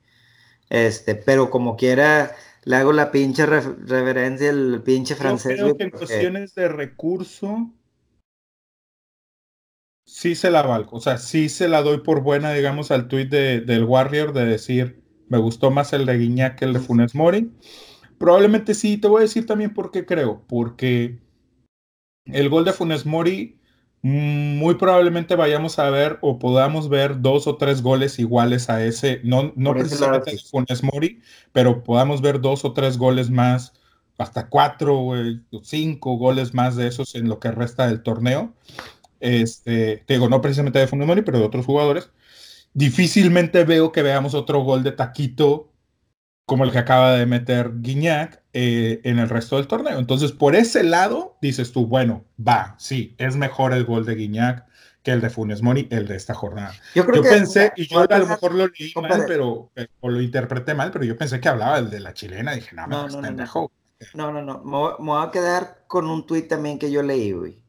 Este, 0.69 1.15
pero 1.15 1.49
como 1.49 1.75
quiera, 1.75 2.33
le 2.63 2.75
hago 2.75 2.93
la 2.93 3.11
pinche 3.11 3.45
reverencia 3.45 4.49
al 4.49 4.81
pinche 4.83 5.15
francés. 5.15 5.57
Yo 5.57 5.65
creo 5.65 5.77
que 5.77 5.83
en 5.83 5.89
cuestiones 5.89 6.55
de 6.55 6.67
recurso, 6.67 7.73
sí 10.05 10.35
se 10.35 10.51
la 10.51 10.61
valgo. 10.61 10.97
O 10.97 11.01
sea, 11.01 11.17
sí 11.17 11.49
se 11.49 11.67
la 11.67 11.81
doy 11.81 12.01
por 12.01 12.21
buena, 12.21 12.51
digamos, 12.53 12.91
al 12.91 13.07
tweet 13.07 13.27
de, 13.27 13.61
del 13.61 13.85
Warrior 13.85 14.33
de 14.33 14.45
decir, 14.45 15.01
me 15.27 15.37
gustó 15.37 15.71
más 15.71 15.93
el 15.93 16.05
de 16.05 16.17
Guiñac 16.17 16.59
que 16.59 16.65
el 16.65 16.73
de 16.73 16.79
Funes 16.79 17.15
Mori. 17.15 17.51
Probablemente 18.17 18.73
sí, 18.73 18.97
te 18.97 19.07
voy 19.07 19.19
a 19.19 19.21
decir 19.23 19.45
también 19.45 19.73
por 19.73 19.91
qué 19.91 20.05
creo. 20.05 20.43
Porque 20.47 21.19
el 22.25 22.49
gol 22.49 22.65
de 22.65 22.73
Funes 22.73 23.05
Mori 23.05 23.60
muy 24.01 24.75
probablemente 24.75 25.35
vayamos 25.35 25.77
a 25.77 25.89
ver 25.89 26.17
o 26.21 26.39
podamos 26.39 26.89
ver 26.89 27.21
dos 27.21 27.45
o 27.45 27.57
tres 27.57 27.81
goles 27.81 28.17
iguales 28.17 28.69
a 28.69 28.83
ese, 28.83 29.21
no, 29.23 29.53
no 29.55 29.73
precisamente 29.73 30.37
Funes 30.39 30.83
Mori, 30.83 31.21
pero 31.51 31.83
podamos 31.83 32.21
ver 32.21 32.41
dos 32.41 32.65
o 32.65 32.73
tres 32.73 32.97
goles 32.97 33.29
más, 33.29 33.73
hasta 34.17 34.47
cuatro 34.49 34.99
o 34.99 35.15
cinco 35.63 36.17
goles 36.17 36.53
más 36.53 36.75
de 36.75 36.87
esos 36.87 37.13
en 37.15 37.29
lo 37.29 37.39
que 37.39 37.51
resta 37.51 37.87
del 37.87 38.01
torneo. 38.01 38.53
Este, 39.19 39.97
te 40.07 40.15
digo, 40.15 40.29
no 40.29 40.41
precisamente 40.41 40.79
de 40.79 40.87
Funes 40.87 41.07
Mori, 41.07 41.21
pero 41.21 41.37
de 41.37 41.45
otros 41.45 41.65
jugadores. 41.65 42.09
Difícilmente 42.73 43.63
veo 43.65 43.91
que 43.91 44.01
veamos 44.01 44.33
otro 44.33 44.63
gol 44.63 44.81
de 44.83 44.93
taquito 44.93 45.70
como 46.51 46.65
el 46.65 46.71
que 46.73 46.79
acaba 46.79 47.13
de 47.13 47.25
meter 47.25 47.71
Guiñac 47.79 48.41
eh, 48.51 48.99
en 49.05 49.19
el 49.19 49.29
resto 49.29 49.55
del 49.55 49.67
torneo. 49.67 49.97
Entonces, 49.97 50.33
por 50.33 50.53
ese 50.53 50.83
lado, 50.83 51.37
dices 51.41 51.71
tú, 51.71 51.87
bueno, 51.87 52.25
va, 52.45 52.75
sí, 52.77 53.15
es 53.19 53.37
mejor 53.37 53.71
el 53.71 53.85
gol 53.85 54.05
de 54.05 54.15
Guiñac 54.15 54.65
que 55.01 55.11
el 55.11 55.21
de 55.21 55.29
Funes 55.29 55.61
Mori, 55.61 55.87
el 55.91 56.09
de 56.09 56.17
esta 56.17 56.33
jornada. 56.33 56.73
Yo, 56.93 57.07
pensé, 57.07 57.71
y 57.77 57.87
yo 57.87 58.01
a 58.01 58.17
lo 58.17 58.27
mejor 58.27 58.53
lo 58.53 58.67
leí 58.67 58.91
mal, 59.01 59.23
pero, 59.25 59.71
o 60.01 60.09
lo 60.09 60.19
interpreté 60.19 60.73
mal, 60.73 60.91
pero 60.91 61.05
yo 61.05 61.15
pensé 61.15 61.39
que 61.39 61.47
hablaba 61.47 61.79
el 61.79 61.89
de 61.89 62.01
la 62.01 62.13
chilena. 62.13 62.53
Dije, 62.53 62.75
no, 62.75 62.85
no, 62.85 63.07
no, 63.07 63.21
pendejo. 63.21 63.71
No, 64.13 64.33
no, 64.33 64.41
no. 64.41 64.61
Me, 64.65 65.05
voy 65.05 65.25
a 65.25 65.31
quedar 65.31 65.85
con 65.87 66.05
un 66.07 66.25
tuit 66.25 66.49
también 66.49 66.79
que 66.79 66.91
yo 66.91 67.01
leí, 67.01 67.31
güey. 67.31 67.63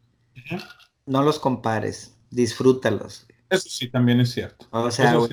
No 1.06 1.22
los 1.22 1.38
compares, 1.38 2.16
disfrútalos. 2.30 3.28
Eso 3.52 3.68
sí 3.68 3.88
también 3.88 4.20
es 4.20 4.30
cierto. 4.30 4.66
O 4.70 4.90
sea, 4.90 5.12
no 5.12 5.28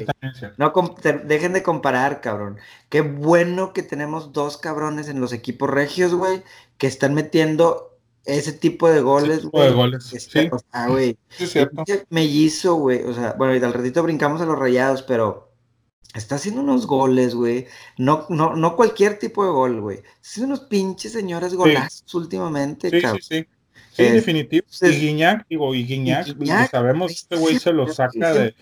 dejen 1.26 1.53
de 1.53 1.63
comparar, 1.63 2.22
cabrón. 2.22 2.57
Qué 2.89 3.01
bueno 3.01 3.74
que 3.74 3.84
tenemos 3.84 4.34
dos 4.34 4.57
cabrones 4.57 5.07
en 5.07 5.20
los 5.22 5.34
equipos 5.34 5.70
regios, 5.70 6.13
güey, 6.13 6.43
que 6.78 6.88
están 6.88 7.13
metiendo 7.13 7.97
ese 8.26 8.53
tipo 8.53 8.89
de 8.89 9.01
goles, 9.01 9.45
güey. 9.45 9.70
de 9.70 9.74
goles, 9.74 10.03
sí. 10.03 10.49
O 10.51 10.59
sea, 10.59 10.88
güey. 10.88 11.17
Sí, 11.30 11.45
es 11.45 11.51
cierto. 11.51 11.84
Mellizo, 12.09 12.76
güey. 12.76 13.03
O 13.03 13.13
sea, 13.13 13.34
bueno, 13.38 13.55
y 13.55 13.63
al 13.63 13.74
ratito 13.74 14.03
brincamos 14.03 14.41
a 14.41 14.45
los 14.45 14.59
rayados, 14.59 15.01
pero 15.03 15.49
Está 16.15 16.36
haciendo 16.36 16.61
unos 16.61 16.88
goles, 16.88 17.36
güey. 17.36 17.67
No, 17.97 18.26
no, 18.30 18.55
no 18.55 18.76
cualquier 18.76 19.20
tipo 19.20 19.45
de 19.45 19.51
gol, 19.51 19.80
güey. 19.80 19.97
Está 19.97 20.20
haciendo 20.22 20.55
unos 20.55 20.65
pinches 20.67 21.11
señores 21.11 21.53
golazos 21.53 22.15
últimamente, 22.15 22.89
sí, 22.89 22.99
Sí, 22.99 23.17
sí. 23.22 23.47
Sí, 24.00 24.08
en 24.08 24.14
definitivo. 24.14 24.66
y 24.82 24.88
Guiñac, 24.88 25.45
digo, 25.50 25.76
y 25.76 25.86
Guiñac, 25.86 26.28
sabemos, 26.72 27.12
este 27.12 27.36
güey 27.36 27.60
se 27.60 27.74
lo 27.74 27.88
saca 27.91 28.34
de. 28.34 28.56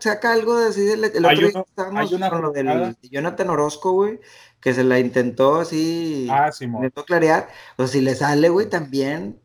saca 0.00 0.32
algo 0.32 0.58
de 0.58 0.68
así. 0.68 0.90
el 0.90 1.04
otro 1.04 1.36
día 1.36 1.64
estábamos 1.66 2.10
con 2.10 2.42
lo 2.42 2.50
del 2.50 2.96
Jonathan 3.02 3.50
Orozco, 3.50 3.92
güey, 3.92 4.20
que 4.60 4.74
se 4.74 4.84
la 4.84 4.98
intentó 4.98 5.60
así. 5.60 6.26
Ah, 6.30 6.50
sí, 6.50 6.64
Intentó 6.64 7.04
clarear. 7.04 7.48
O 7.76 7.86
si 7.86 8.00
le 8.00 8.14
sale, 8.14 8.48
güey, 8.48 8.68
también. 8.68 9.40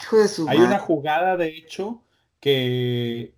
Hijo 0.00 0.18
de 0.18 0.28
su 0.28 0.48
Hay 0.48 0.58
una 0.58 0.78
jugada, 0.78 1.36
de 1.36 1.48
hecho, 1.48 2.02
que, 2.40 3.34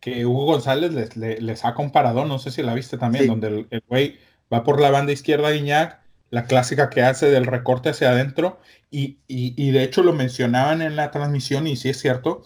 que 0.00 0.26
Hugo 0.26 0.44
González 0.44 1.16
le, 1.16 1.40
le, 1.40 1.56
saca 1.56 1.80
un 1.82 1.90
paradón, 1.90 2.28
no 2.28 2.38
sé 2.38 2.50
si 2.50 2.62
la 2.62 2.74
viste 2.74 2.98
también, 2.98 3.26
donde 3.26 3.66
el 3.70 3.82
güey 3.88 4.18
va 4.52 4.62
por 4.62 4.80
la 4.80 4.90
banda 4.90 5.12
izquierda 5.12 5.48
a 5.48 5.52
Guiñac, 5.52 6.03
la 6.34 6.46
clásica 6.46 6.90
que 6.90 7.00
hace 7.00 7.30
del 7.30 7.46
recorte 7.46 7.90
hacia 7.90 8.10
adentro, 8.10 8.58
y, 8.90 9.20
y, 9.28 9.70
de 9.70 9.84
hecho 9.84 10.02
lo 10.02 10.12
mencionaban 10.12 10.82
en 10.82 10.96
la 10.96 11.12
transmisión, 11.12 11.68
y 11.68 11.76
sí 11.76 11.90
es 11.90 12.00
cierto. 12.00 12.42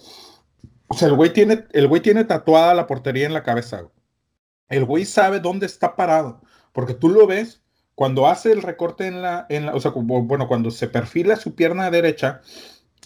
O 0.88 0.94
sea, 0.94 1.08
el 1.08 1.14
güey 1.14 1.32
tiene, 1.32 1.64
el 1.72 1.88
güey 1.88 2.02
tiene 2.02 2.24
tatuada 2.24 2.74
la 2.74 2.86
portería 2.86 3.26
en 3.26 3.32
la 3.32 3.42
cabeza. 3.42 3.88
El 4.68 4.84
güey 4.84 5.06
sabe 5.06 5.40
dónde 5.40 5.64
está 5.64 5.96
parado, 5.96 6.42
porque 6.72 6.92
tú 6.92 7.08
lo 7.08 7.26
ves 7.26 7.62
cuando 7.94 8.28
hace 8.28 8.52
el 8.52 8.60
recorte 8.60 9.06
en 9.06 9.22
la, 9.22 9.46
en 9.48 9.66
la, 9.66 9.74
o 9.74 9.80
sea, 9.80 9.92
bueno, 9.94 10.48
cuando 10.48 10.70
se 10.70 10.88
perfila 10.88 11.36
su 11.36 11.54
pierna 11.54 11.90
derecha, 11.90 12.42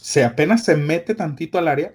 se 0.00 0.24
apenas 0.24 0.64
se 0.64 0.76
mete 0.76 1.14
tantito 1.14 1.58
al 1.58 1.68
área, 1.68 1.94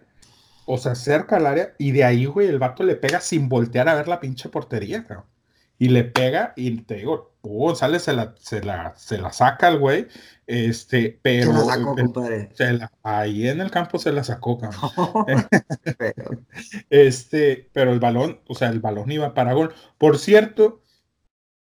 o 0.66 0.78
se 0.78 0.90
acerca 0.90 1.36
al 1.38 1.46
área, 1.46 1.74
y 1.78 1.92
de 1.92 2.06
ahí, 2.06 2.26
güey, 2.26 2.48
el 2.48 2.60
vato 2.60 2.84
le 2.84 2.96
pega 2.96 3.20
sin 3.20 3.50
voltear 3.50 3.90
a 3.90 3.96
ver 3.96 4.08
la 4.08 4.22
pinche 4.22 4.48
portería, 4.48 5.06
cabrón. 5.06 5.26
Y 5.80 5.90
le 5.90 6.04
pega, 6.04 6.54
y 6.56 6.82
te 6.82 6.96
digo, 6.96 7.38
González 7.44 8.04
se 8.04 8.14
la, 8.14 8.34
se 8.40 8.64
la, 8.64 8.94
se 8.96 9.18
la 9.18 9.32
saca 9.32 9.68
al 9.68 9.80
güey, 9.80 10.08
este, 10.48 11.20
pero. 11.22 11.54
Se 11.54 11.60
la 11.60 11.66
sacó, 11.66 11.96
compadre. 11.96 12.50
ahí 13.04 13.48
en 13.48 13.62
el 13.62 13.72
campo 13.72 14.00
se 14.00 14.12
la 14.12 14.24
sacó, 14.24 14.58
cabrón. 14.58 15.48
este, 16.90 17.70
pero 17.74 17.92
el 17.92 18.00
balón, 18.00 18.42
o 18.48 18.56
sea, 18.56 18.70
el 18.70 18.80
balón 18.80 19.12
iba 19.12 19.34
para 19.34 19.54
gol. 19.54 19.74
Por 19.98 20.18
cierto, 20.18 20.82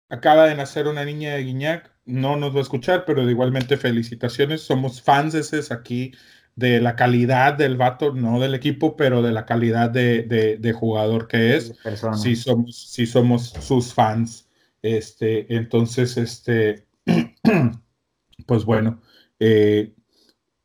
acaba 0.10 0.45
de 0.45 0.56
nacer 0.56 0.88
una 0.88 1.06
niña 1.06 1.34
de 1.34 1.43
Guiñac, 1.43 1.91
no 2.06 2.36
nos 2.36 2.54
va 2.54 2.60
a 2.60 2.64
escuchar, 2.64 3.06
pero 3.06 3.30
igualmente 3.30 3.78
felicitaciones. 3.78 4.62
Somos 4.62 5.01
fans 5.01 5.34
de 5.34 5.74
aquí 5.74 6.14
de 6.56 6.82
la 6.82 6.95
calidad 6.95 7.54
del 7.54 7.78
vato, 7.78 8.14
no 8.14 8.39
del 8.39 8.54
equipo, 8.54 8.95
pero 8.95 9.22
de 9.22 9.32
la 9.32 9.45
calidad 9.45 9.89
de, 9.89 10.76
jugador 10.78 11.28
que 11.28 11.56
es. 11.56 11.74
Sí 12.16 12.36
somos, 12.36 12.89
sí 12.89 13.06
somos 13.06 13.49
sus 13.49 13.93
fans. 13.93 14.49
Este, 14.82 15.56
entonces, 15.56 16.18
este, 16.18 16.88
pues 18.45 18.66
bueno, 18.66 19.01
eh, 19.39 19.93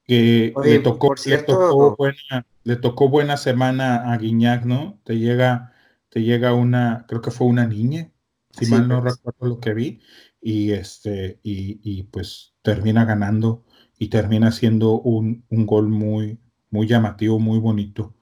le, 0.07 0.79
tocó, 0.81 1.15
buena, 1.97 2.47
le 2.65 2.77
tocó 2.77 3.09
buena 3.09 3.37
semana 3.37 4.13
a 4.13 4.19
Guiñac, 4.19 4.65
¿no? 4.65 5.01
Te 5.05 5.19
llega, 5.19 5.73
te 6.09 6.23
llega 6.23 6.55
una, 6.55 7.05
creo 7.09 7.23
que 7.23 7.31
fue 7.31 7.47
una 7.47 7.67
niña, 7.67 8.11
si 8.51 8.67
mal 8.67 8.89
no 8.89 9.03
pues. 9.03 9.17
recuerdo 9.17 9.47
lo 9.47 9.61
que 9.61 9.75
vi, 9.75 10.01
y 10.41 10.73
este, 10.73 11.39
y, 11.43 11.81
y 11.83 12.03
pues 12.05 12.55
termina 12.63 13.05
ganando 13.05 13.65
y 13.99 14.09
termina 14.09 14.53
siendo 14.53 15.01
un, 15.01 15.45
un, 15.49 15.67
gol 15.67 15.89
muy, 15.89 16.39
muy 16.71 16.87
llamativo, 16.87 17.39
muy 17.39 17.59
bonito. 17.59 18.15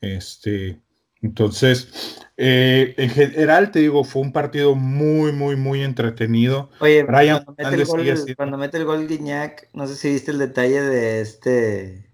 Este, 0.00 0.80
entonces, 1.22 2.18
eh, 2.36 2.94
en 2.98 3.10
general, 3.10 3.70
te 3.70 3.80
digo, 3.80 4.04
fue 4.04 4.22
un 4.22 4.32
partido 4.32 4.74
muy, 4.74 5.32
muy, 5.32 5.56
muy 5.56 5.82
entretenido. 5.82 6.70
Oye, 6.80 7.04
cuando, 7.06 7.54
mete 7.56 7.74
el, 7.74 7.84
gol, 7.84 8.34
cuando 8.36 8.58
mete 8.58 8.76
el 8.76 8.84
gol 8.84 9.08
Guiñac, 9.08 9.68
no 9.72 9.86
sé 9.86 9.96
si 9.96 10.10
viste 10.10 10.30
el 10.30 10.38
detalle 10.38 10.82
de 10.82 11.20
este 11.20 12.10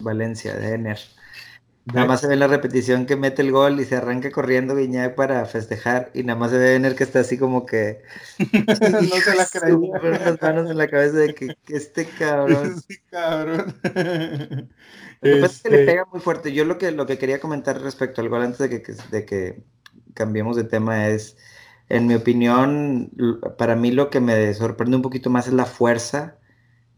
Valencia, 0.00 0.54
de 0.54 0.74
Ener. 0.74 0.98
Nada 1.92 2.06
más 2.06 2.20
se 2.20 2.26
ve 2.26 2.36
la 2.36 2.46
repetición 2.46 3.06
que 3.06 3.16
mete 3.16 3.40
el 3.40 3.50
gol 3.50 3.80
y 3.80 3.84
se 3.84 3.96
arranca 3.96 4.30
corriendo 4.30 4.76
Guiñac 4.76 5.14
para 5.14 5.44
festejar 5.46 6.10
y 6.12 6.22
nada 6.22 6.38
más 6.38 6.50
se 6.50 6.58
ve 6.58 6.74
Ener 6.74 6.94
que 6.94 7.04
está 7.04 7.20
así 7.20 7.38
como 7.38 7.64
que 7.64 8.02
no 8.68 8.74
se 8.74 9.34
la 9.34 9.46
creía. 9.46 10.00
Con 10.00 10.10
las 10.10 10.42
manos 10.42 10.70
en 10.70 10.76
la 10.76 10.88
cabeza 10.88 11.16
de 11.18 11.34
que, 11.34 11.56
este 11.68 12.06
cabrón. 12.06 12.76
Este 12.88 13.02
cabrón. 13.10 13.74
Lo 15.20 15.40
que 15.40 15.46
es 15.46 15.62
que 15.62 15.70
le 15.70 15.76
este 15.76 15.86
pega 15.86 16.04
muy 16.12 16.20
fuerte. 16.20 16.52
Yo 16.52 16.64
lo 16.64 16.78
que, 16.78 16.92
lo 16.92 17.06
que 17.06 17.18
quería 17.18 17.40
comentar 17.40 17.80
respecto 17.80 18.20
al 18.20 18.28
gol 18.28 18.42
antes 18.42 18.58
de 18.58 18.82
que, 18.82 18.92
de 19.10 19.24
que 19.24 19.64
cambiemos 20.14 20.56
de 20.56 20.64
tema 20.64 21.08
es, 21.08 21.36
en 21.88 22.06
mi 22.06 22.14
opinión, 22.14 23.10
para 23.56 23.76
mí 23.76 23.90
lo 23.92 24.10
que 24.10 24.20
me 24.20 24.52
sorprende 24.54 24.96
un 24.96 25.02
poquito 25.02 25.30
más 25.30 25.46
es 25.46 25.54
la 25.54 25.64
fuerza 25.64 26.37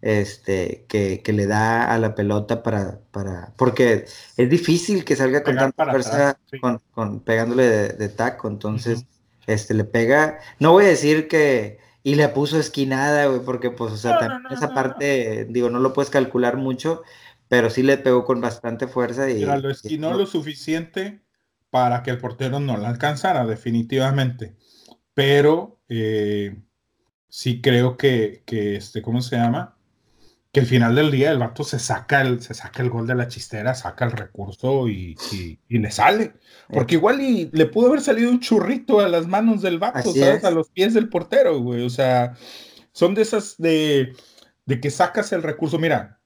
este, 0.03 0.87
que, 0.89 1.23
le 1.33 1.47
da 1.47 1.93
a 1.93 1.99
la 1.99 2.15
pelota 2.15 2.63
para, 2.63 3.01
para, 3.11 3.53
porque 3.57 4.07
es 4.37 4.51
difícil 4.51 5.05
que 5.05 5.17
salga 5.17 5.43
con 5.43 5.57
tanta 5.57 5.91
fuerza 5.91 6.39
con, 6.93 7.21
pegándole 7.21 7.65
de, 7.65 8.09
taco, 8.09 8.49
entonces, 8.49 9.07
este, 9.47 9.75
le 9.75 9.85
pega, 9.85 10.39
no 10.59 10.73
voy 10.73 10.85
a 10.87 10.89
decir 10.89 11.29
que, 11.29 11.79
y 12.03 12.15
le 12.15 12.29
puso 12.29 12.59
esquinada, 12.59 13.27
güey, 13.27 13.41
porque 13.41 13.71
pues, 13.71 13.93
o 13.93 13.97
sea, 13.97 14.19
también 14.19 14.53
esa 14.53 14.73
parte, 14.73 15.47
digo, 15.51 15.69
no 15.69 15.81
lo 15.81 15.93
puedes 15.93 16.11
calcular 16.11 16.57
mucho, 16.57 17.03
pero 17.49 17.69
sí 17.69 17.83
le 17.83 17.99
pegó 17.99 18.25
con 18.25 18.41
bastante 18.41 18.87
fuerza 18.87 19.29
y... 19.29 19.45
lo 19.45 19.71
esquinó 19.71 20.15
lo 20.15 20.25
suficiente 20.25 21.21
para 21.69 22.03
que 22.03 22.11
el 22.11 22.19
portero 22.19 22.59
no 22.59 22.77
la 22.79 22.89
alcanzara, 22.89 23.45
definitivamente, 23.45 24.57
pero 25.13 25.79
eh, 25.89 26.59
sí 27.29 27.61
creo 27.61 27.99
que, 27.99 28.43
que, 28.47 28.77
este, 28.77 29.03
¿cómo 29.03 29.21
se 29.21 29.37
llama? 29.37 29.77
Que 30.53 30.61
al 30.61 30.67
final 30.67 30.97
del 30.97 31.11
día 31.13 31.31
el 31.31 31.39
vato 31.39 31.63
se 31.63 31.79
saca 31.79 32.23
el, 32.23 32.43
se 32.43 32.55
saca 32.55 32.83
el 32.83 32.91
gol 32.91 33.07
de 33.07 33.15
la 33.15 33.29
chistera, 33.29 33.75
saca 33.75 34.05
el 34.05 34.13
recurso 34.13 34.89
y, 34.89 35.17
le 35.69 35.91
sale. 35.91 36.35
Porque 36.69 36.97
igual 36.97 37.21
y 37.21 37.51
le 37.53 37.67
pudo 37.67 37.89
haber 37.89 38.01
salido 38.01 38.31
un 38.31 38.41
churrito 38.41 39.01
a 39.01 39.09
las 39.09 39.29
manos 39.29 39.63
del 39.63 39.79
vato, 39.79 40.13
¿sabes? 40.13 40.45
A 40.45 40.51
los 40.51 40.71
pies 40.71 40.95
del 40.95 41.09
portero, 41.09 41.61
güey. 41.61 41.85
O 41.85 41.91
sea, 41.91 42.35
son 42.93 43.15
de 43.15 43.23
esas 43.23 43.57
de, 43.59 44.13
de 44.67 44.81
que 44.81 44.91
sacas 44.91 45.33
el 45.33 45.45
recurso. 45.45 45.79
Mira, 45.79 46.21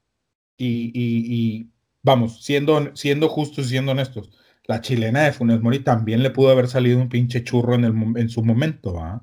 y, 0.56 0.90
y, 0.94 1.70
vamos, 2.02 2.42
siendo, 2.44 2.96
siendo 2.96 3.28
justos 3.28 3.66
y 3.66 3.70
siendo 3.70 3.92
honestos, 3.92 4.30
la 4.66 4.80
chilena 4.80 5.24
de 5.24 5.32
Funes 5.32 5.60
Mori 5.60 5.80
también 5.80 6.22
le 6.22 6.30
pudo 6.30 6.48
haber 6.48 6.68
salido 6.68 6.98
un 6.98 7.10
pinche 7.10 7.44
churro 7.44 7.74
en, 7.74 7.84
el, 7.84 7.94
en 8.16 8.30
su 8.30 8.42
momento, 8.42 8.98
¿ah? 8.98 9.22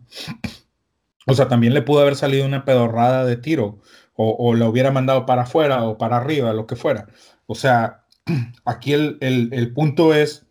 O 1.27 1.33
sea, 1.33 1.47
también 1.47 1.73
le 1.73 1.81
pudo 1.81 2.01
haber 2.01 2.15
salido 2.15 2.45
una 2.45 2.65
pedorrada 2.65 3.25
de 3.25 3.37
tiro 3.37 3.79
o, 4.21 4.53
la 4.53 4.69
hubiera 4.69 4.91
mandado 4.91 5.25
para 5.25 5.43
afuera 5.43 5.83
o 5.83 5.97
para 5.97 6.17
arriba, 6.17 6.53
lo 6.53 6.67
que 6.67 6.75
fuera. 6.75 7.07
O 7.47 7.55
sea, 7.55 8.05
aquí 8.65 8.93
el, 8.93 9.71
punto 9.73 10.13
es, 10.13 10.45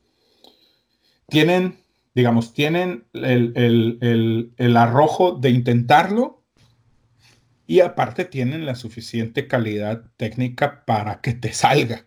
tienen, 1.29 1.79
digamos, 2.15 2.53
tienen 2.53 3.05
el, 3.13 4.77
arrojo 4.77 5.33
de 5.33 5.51
intentarlo 5.51 6.43
y 7.67 7.81
aparte 7.81 8.25
tienen 8.25 8.67
la 8.67 8.75
suficiente 8.75 9.47
calidad 9.47 10.03
técnica 10.17 10.85
para 10.85 11.21
que 11.21 11.35
te 11.35 11.53
salga. 11.53 12.03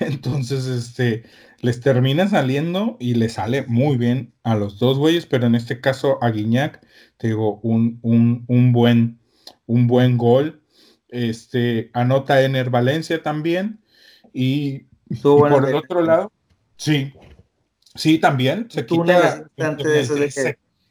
Entonces, 0.00 0.66
este, 0.66 1.22
les 1.60 1.80
termina 1.80 2.28
saliendo 2.28 2.96
y 2.98 3.14
le 3.14 3.28
sale 3.28 3.64
muy 3.68 3.96
bien 3.96 4.34
a 4.42 4.56
los 4.56 4.80
dos 4.80 4.98
güeyes, 4.98 5.26
pero 5.26 5.46
en 5.46 5.54
este 5.54 5.80
caso 5.80 6.18
a 6.24 6.30
Guiñac, 6.30 6.84
te 7.18 7.28
digo, 7.28 7.60
un, 7.62 8.00
un 8.02 8.72
buen 8.72 9.21
un 9.66 9.86
buen 9.86 10.16
gol. 10.16 10.62
Este, 11.08 11.90
anota 11.92 12.42
Ener 12.42 12.70
Valencia 12.70 13.22
también. 13.22 13.80
Y, 14.32 14.86
por 15.22 15.68
el 15.68 15.74
otro 15.74 16.02
lado, 16.02 16.32
sí, 16.76 17.12
sí, 17.94 18.18
también 18.18 18.68
se 18.70 18.86
quita 18.86 19.46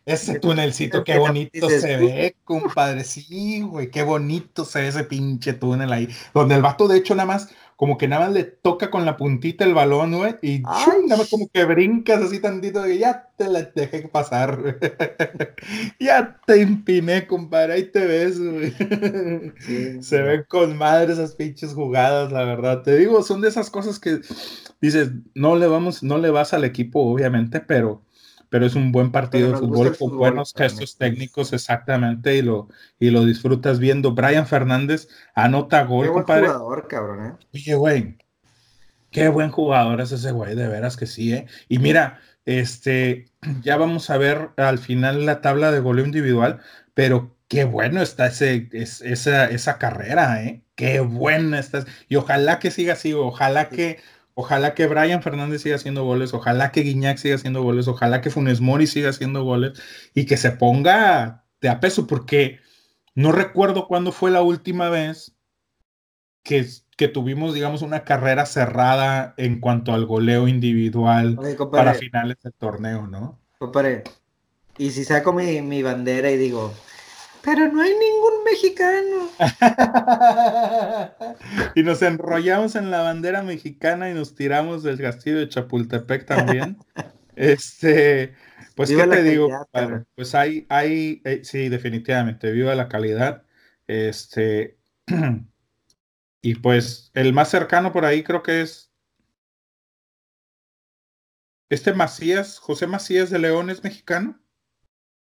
ese, 0.06 0.40
túnelcito, 0.40 1.04
qué 1.04 1.18
bonito 1.20 1.70
se 1.70 1.98
ve, 1.98 2.36
compadre. 2.44 3.04
Sí, 3.04 3.62
güey, 3.62 3.92
qué 3.92 4.04
bonito 4.04 4.66
se 4.66 4.82
ve 4.82 4.88
ese 4.88 5.04
pinche 5.04 5.54
túnel 5.54 5.92
ahí. 5.94 6.08
Donde 6.34 6.56
el 6.56 6.62
vato, 6.62 6.88
de 6.88 6.98
hecho, 6.98 7.14
nada 7.16 7.28
más 7.28 7.50
como 7.82 7.98
que 7.98 8.08
nada 8.08 8.28
más 8.28 8.36
le 8.36 8.44
toca 8.44 8.92
con 8.92 9.06
la 9.08 9.18
puntita 9.18 9.66
el 9.66 9.74
balón, 9.74 10.16
güey, 10.16 10.36
y 10.44 10.60
nada 10.60 11.18
más 11.18 11.32
como 11.32 11.50
que 11.52 11.66
brincas 11.66 12.22
así 12.22 12.40
tantito 12.40 12.84
de 12.84 13.00
ya 13.00 13.32
te 13.36 13.50
la 13.50 13.64
dejé 13.64 14.08
pasar, 14.08 14.78
ya 16.00 16.40
te 16.46 16.62
empiné, 16.62 17.26
compadre, 17.26 17.74
ahí 17.74 17.86
te 17.86 18.06
ves, 18.06 18.40
güey. 18.40 18.72
Se 20.04 20.22
ven 20.22 20.46
con 20.48 20.78
madre 20.78 21.14
esas 21.14 21.34
pinches 21.34 21.74
jugadas, 21.74 22.32
la 22.32 22.44
verdad. 22.44 22.84
Te 22.84 22.96
digo, 22.98 23.24
son 23.24 23.42
de 23.42 23.50
esas 23.50 23.72
cosas 23.72 23.98
que 23.98 24.20
dices, 24.80 25.10
no 25.34 25.56
le 25.56 25.66
vamos, 25.66 26.04
no 26.04 26.20
le 26.20 26.30
vas 26.30 26.54
al 26.54 26.66
equipo, 26.66 27.00
obviamente, 27.00 27.62
pero 27.62 28.04
pero 28.52 28.66
es 28.66 28.76
un 28.76 28.92
buen 28.92 29.14
partido 29.14 29.54
de 29.54 29.58
fútbol 29.58 29.98
con 29.98 30.18
buenos 30.18 30.54
gestos 30.54 30.98
técnicos 30.98 31.54
exactamente 31.54 32.36
y 32.36 32.42
lo, 32.42 32.68
y 33.00 33.10
lo 33.10 33.24
disfrutas 33.24 33.80
viendo. 33.80 34.12
Brian 34.12 34.46
Fernández 34.46 35.08
anota 35.34 35.86
gol, 35.86 36.08
qué 36.08 36.12
compadre. 36.12 36.48
jugador, 36.48 36.88
cabrón, 36.90 37.26
¿eh? 37.28 37.46
Oye, 37.54 37.76
güey, 37.76 38.18
qué 39.10 39.30
buen 39.30 39.52
jugador 39.52 40.02
es 40.02 40.12
ese 40.12 40.34
güey, 40.34 40.54
de 40.54 40.68
veras 40.68 40.98
que 40.98 41.08
sí, 41.08 41.34
¿eh? 41.34 41.48
Y 41.70 41.80
mira, 41.80 42.20
este, 42.44 43.28
ya 43.64 43.78
vamos 43.78 44.10
a 44.10 44.18
ver 44.18 44.50
al 44.58 44.80
final 44.80 45.26
la 45.26 45.40
tabla 45.40 45.72
de 45.72 45.80
goleo 45.80 46.04
individual, 46.04 46.60
pero 46.94 47.34
qué 47.48 47.64
bueno 47.64 48.02
está 48.02 48.28
ese, 48.28 48.68
esa, 48.74 49.46
esa 49.46 49.78
carrera, 49.78 50.44
¿eh? 50.44 50.62
Qué 50.76 51.00
buena 51.00 51.58
está. 51.58 51.86
Y 52.10 52.18
ojalá 52.18 52.60
que 52.60 52.70
siga 52.70 52.94
así, 52.94 53.14
ojalá 53.14 53.70
que, 53.70 54.00
ojalá 54.34 54.74
que 54.74 54.88
Brian 54.88 55.22
Fernández 55.22 55.62
siga 55.62 55.76
haciendo 55.76 56.04
goles, 56.04 56.34
ojalá 56.34 56.72
que 56.72 56.82
Guiñac 56.82 57.18
siga 57.18 57.36
haciendo 57.36 57.62
goles, 57.62 57.88
ojalá 57.88 58.22
que 58.22 58.30
Funes 58.30 58.62
Mori 58.62 58.88
siga 58.88 59.10
haciendo 59.10 59.44
goles 59.44 59.82
y 60.14 60.26
que 60.26 60.38
se 60.38 60.52
ponga 60.52 61.46
de 61.62 61.70
a 61.70 61.80
peso, 61.80 62.08
porque 62.08 62.60
no 63.16 63.32
recuerdo 63.32 63.88
cuándo 63.88 64.12
fue 64.12 64.32
la 64.32 64.42
última 64.42 64.90
vez 64.90 65.36
que, 66.44 66.66
que 66.98 67.08
tuvimos, 67.08 67.54
digamos, 67.54 67.82
una 67.82 68.04
carrera 68.04 68.46
cerrada 68.46 69.34
en 69.38 69.60
cuanto 69.60 69.94
al 69.94 70.06
goleo 70.06 70.48
individual 70.48 71.38
para 71.72 71.94
finales 71.94 72.38
del 72.42 72.54
torneo, 72.54 73.08
¿no? 73.08 73.40
Compadre, 73.60 74.04
y 74.78 74.92
si 74.92 75.04
saco 75.04 75.34
mi, 75.34 75.62
mi 75.62 75.84
bandera 75.84 76.32
y 76.32 76.38
digo, 76.38 76.74
pero 77.44 77.72
no 77.72 77.82
hay 77.82 77.92
ningún 77.92 78.44
mexicano. 78.46 79.30
y 81.76 81.84
nos 81.84 82.02
enrollamos 82.02 82.76
en 82.76 82.92
la 82.92 83.02
bandera 83.02 83.44
mexicana 83.44 84.10
y 84.10 84.14
nos 84.14 84.36
tiramos 84.36 84.84
del 84.84 85.00
castillo 85.00 85.40
de 85.40 85.50
Chapultepec 85.50 86.26
también. 86.26 86.78
este, 87.36 88.36
pues, 88.76 88.90
¿qué 88.90 89.08
te 89.08 89.24
digo? 89.24 89.50
Pues 90.16 90.36
hay, 90.36 90.66
hay, 90.70 91.22
eh, 91.26 91.42
sí, 91.44 91.70
definitivamente, 91.70 92.52
viva 92.52 92.76
la 92.76 92.88
calidad. 92.88 93.44
Este, 93.88 94.78
y 96.42 96.56
pues 96.56 97.12
el 97.14 97.34
más 97.34 97.50
cercano 97.50 97.92
por 97.92 98.06
ahí 98.06 98.24
creo 98.24 98.44
que 98.44 98.62
es 98.62 98.90
este 101.70 101.94
Macías, 101.94 102.60
José 102.60 102.86
Macías 102.86 103.30
de 103.30 103.40
León 103.40 103.70
es 103.70 103.82
mexicano. 103.82 104.38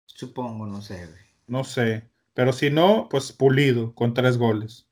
Supongo, 0.06 0.68
no 0.68 0.82
sé. 0.82 1.23
No 1.54 1.64
sé, 1.64 2.10
pero 2.34 2.52
si 2.52 2.72
no, 2.72 3.08
pues 3.12 3.32
Pulido 3.32 3.94
con 3.94 4.16
tres 4.16 4.40
goles. 4.40 4.88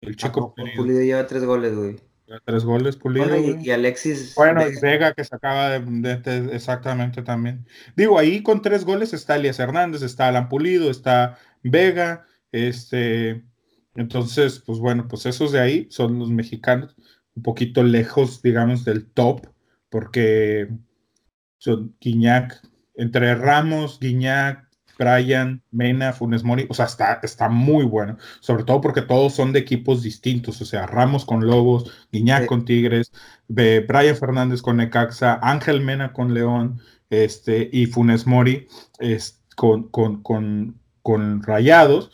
El 0.00 0.16
chico 0.16 0.54
Pulido. 0.54 1.02
lleva 1.02 1.26
tres 1.26 1.44
goles, 1.44 1.76
güey. 1.76 1.96
tres 2.46 2.64
goles 2.64 2.96
Pulido. 2.96 3.36
y, 3.36 3.70
Alexis. 3.70 4.34
Bueno, 4.34 4.66
y 4.66 4.80
Vega 4.80 5.12
que 5.12 5.24
sacaba 5.24 5.78
de, 5.78 6.16
de, 6.16 6.56
exactamente 6.56 7.20
también. 7.20 7.66
Digo, 7.96 8.18
ahí 8.18 8.42
con 8.42 8.62
tres 8.62 8.86
goles 8.86 9.12
está 9.12 9.36
Elias 9.36 9.58
Hernández, 9.58 10.00
está 10.00 10.28
Alan 10.28 10.48
Pulido, 10.48 10.90
está 10.90 11.36
Vega, 11.62 12.24
este. 12.50 13.44
Entonces, 13.94 14.58
pues 14.58 14.78
bueno, 14.78 15.06
pues 15.06 15.26
esos 15.26 15.52
de 15.52 15.60
ahí 15.60 15.86
son 15.90 16.18
los 16.18 16.30
mexicanos, 16.30 16.96
un 17.34 17.42
poquito 17.42 17.82
lejos, 17.82 18.40
digamos, 18.40 18.86
del 18.86 19.04
top, 19.04 19.48
porque 19.90 20.70
son 21.58 21.94
Guiñac, 22.00 22.58
entre 22.94 23.34
Ramos, 23.34 24.00
Guiñac, 24.00 24.69
Brian, 25.00 25.62
Mena, 25.70 26.12
Funes 26.12 26.44
Mori, 26.44 26.66
o 26.68 26.74
sea, 26.74 26.84
está, 26.84 27.20
está 27.22 27.48
muy 27.48 27.86
bueno, 27.86 28.18
sobre 28.40 28.64
todo 28.64 28.82
porque 28.82 29.00
todos 29.00 29.34
son 29.34 29.50
de 29.50 29.60
equipos 29.60 30.02
distintos, 30.02 30.60
o 30.60 30.66
sea, 30.66 30.86
Ramos 30.86 31.24
con 31.24 31.46
Lobos, 31.46 31.90
Guiñac 32.12 32.44
con 32.44 32.66
Tigres, 32.66 33.10
Brian 33.48 34.14
Fernández 34.14 34.60
con 34.60 34.76
Necaxa, 34.76 35.40
Ángel 35.42 35.80
Mena 35.80 36.12
con 36.12 36.34
León, 36.34 36.80
este, 37.08 37.70
y 37.72 37.86
Funes 37.86 38.26
Mori 38.26 38.68
es, 38.98 39.40
con, 39.56 39.88
con, 39.88 40.22
con, 40.22 40.78
con 41.00 41.42
Rayados. 41.42 42.12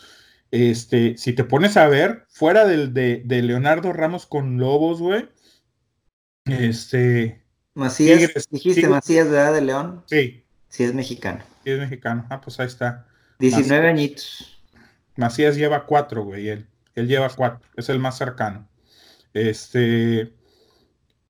Este, 0.53 1.19
si 1.19 1.33
te 1.33 1.43
pones 1.43 1.77
a 1.77 1.89
ver, 1.89 2.25
fuera 2.29 2.67
del, 2.67 2.95
de, 2.95 3.21
de 3.25 3.43
Leonardo 3.43 3.93
Ramos 3.93 4.27
con 4.27 4.59
Lobos, 4.59 5.01
güey, 5.01 5.29
este... 6.45 7.43
Macías, 7.75 8.49
dijiste 8.49 8.89
Macías 8.89 9.29
de 9.29 9.37
edad 9.37 9.53
de 9.53 9.61
León. 9.61 10.05
Sí. 10.07 10.45
Sí, 10.69 10.85
es 10.85 10.95
mexicano 10.95 11.43
es 11.73 11.79
mexicano. 11.79 12.27
Ah, 12.31 12.41
pues 12.41 12.59
ahí 12.61 12.67
está. 12.67 13.07
19 13.39 13.89
añitos. 13.89 14.63
Macías 15.17 15.57
lleva 15.57 15.87
cuatro, 15.87 16.25
güey. 16.25 16.49
Él, 16.49 16.67
él 16.95 17.09
lleva 17.09 17.29
cuatro. 17.31 17.67
Es 17.77 17.89
el 17.89 17.99
más 17.99 18.17
cercano. 18.17 18.69
Este. 19.33 20.33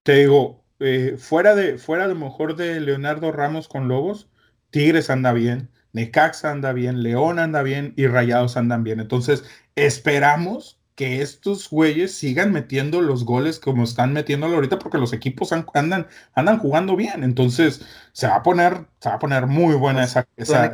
Te 0.03 0.15
digo, 0.17 0.65
eh, 0.79 1.17
fuera 1.19 1.55
de, 1.55 1.79
fuera 1.79 2.07
de 2.07 2.15
mejor 2.15 2.57
de 2.57 2.81
Leonardo 2.81 3.33
Ramos 3.33 3.67
con 3.67 3.89
Lobos, 3.89 4.29
Tigres 4.71 5.11
anda 5.11 5.33
bien, 5.33 5.71
Necaxa 5.93 6.51
anda 6.51 6.73
bien, 6.73 7.03
León 7.03 7.39
anda 7.39 7.63
bien 7.63 7.95
y 7.97 8.07
Rayados 8.07 8.57
andan 8.57 8.85
bien. 8.85 9.01
Entonces, 9.01 9.45
esperamos 9.75 10.79
que 10.97 11.21
estos 11.21 11.69
güeyes 11.69 12.15
sigan 12.15 12.53
metiendo 12.53 13.03
los 13.03 13.25
goles 13.25 13.61
como 13.61 13.85
están 13.85 14.15
metiéndolo 14.15 14.55
ahorita 14.57 14.79
porque 14.79 14.97
los 14.97 15.13
equipos 15.13 15.53
andan, 15.53 16.07
andan 16.35 16.59
jugando 16.59 16.97
bien. 16.97 17.23
Entonces 17.23 17.85
se 18.13 18.27
va 18.27 18.37
a 18.37 18.43
poner, 18.43 18.87
se 18.99 19.11
va 19.11 19.17
a 19.17 19.19
poner 19.19 19.47
muy 19.47 19.75
buena 19.75 20.05
esa, 20.05 20.27
esa, 20.37 20.73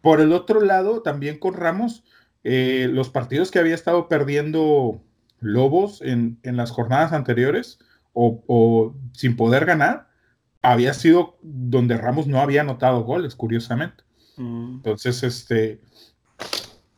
Por 0.00 0.20
el 0.22 0.32
otro 0.32 0.62
lado, 0.62 1.02
también 1.02 1.38
con 1.38 1.52
Ramos, 1.52 2.02
eh, 2.44 2.88
los 2.90 3.10
partidos 3.10 3.50
que 3.50 3.58
había 3.58 3.74
estado 3.74 4.08
perdiendo 4.08 5.02
Lobos 5.38 6.00
en, 6.00 6.38
en 6.42 6.56
las 6.56 6.70
jornadas 6.70 7.12
anteriores 7.12 7.78
o, 8.14 8.42
o, 8.46 8.94
sin 9.12 9.36
poder 9.36 9.66
ganar, 9.66 10.08
había 10.62 10.94
sido 10.94 11.38
donde 11.42 11.98
Ramos 11.98 12.26
no 12.26 12.40
había 12.40 12.62
anotado 12.62 13.04
goles, 13.04 13.34
curiosamente. 13.34 14.02
Mm. 14.38 14.76
Entonces, 14.76 15.22
este, 15.22 15.80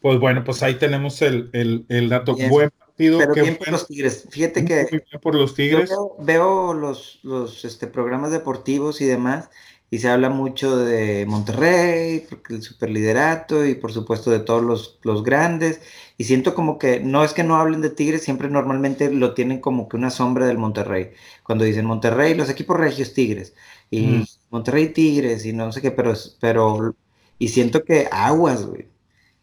pues 0.03 0.19
bueno, 0.19 0.43
pues 0.43 0.63
ahí 0.65 0.75
tenemos 0.75 1.23
el, 1.23 1.87
dato. 2.11 2.35
Buen 2.35 2.71
partido. 2.71 3.19
Pero 3.19 3.35
bien 3.35 3.57
por 3.57 3.69
los 3.69 3.87
Tigres. 3.87 4.27
Fíjate 4.29 4.65
que. 4.65 5.03
por 5.23 5.37
los 5.37 5.55
Tigres. 5.55 5.91
veo, 6.19 6.75
los, 6.75 7.21
los 7.23 7.65
este, 7.65 7.87
programas 7.87 8.33
deportivos 8.33 9.01
y 9.01 9.05
demás, 9.05 9.49
y 9.91 9.99
se 9.99 10.09
habla 10.09 10.29
mucho 10.29 10.77
de 10.77 11.25
Monterrey, 11.27 12.27
porque 12.29 12.55
el 12.55 12.63
superliderato, 12.63 13.65
y 13.65 13.77
por 13.77 13.93
supuesto 13.93 14.33
de 14.33 14.41
todos 14.41 14.63
los, 14.63 14.99
los 15.03 15.23
grandes. 15.23 15.81
Y 16.19 16.25
siento 16.25 16.55
como 16.55 16.79
que 16.79 16.99
no 16.99 17.23
es 17.23 17.33
que 17.33 17.45
no 17.45 17.57
hablen 17.57 17.81
de 17.81 17.91
Tigres, 17.91 18.23
siempre 18.23 18.51
normalmente 18.51 19.09
lo 19.09 19.35
tienen 19.35 19.61
como 19.61 19.89
que 19.89 19.97
una 19.97 20.11
sombra 20.11 20.47
del 20.47 20.59
Monterrey. 20.59 21.13
Cuando 21.45 21.65
dicen 21.65 21.87
Monterrey, 21.87 22.35
los 22.35 22.51
equipos 22.51 22.77
regios 22.77 23.15
Tigres. 23.15 23.55
Y 23.89 24.25
Monterrey 24.51 24.89
Tigres, 24.89 25.47
y 25.47 25.53
no 25.53 25.71
sé 25.71 25.81
qué, 25.81 25.93
pero, 25.93 26.13
pero. 26.41 26.97
Y 27.39 27.49
siento 27.49 27.85
que 27.85 28.09
aguas, 28.11 28.67
güey 28.67 28.92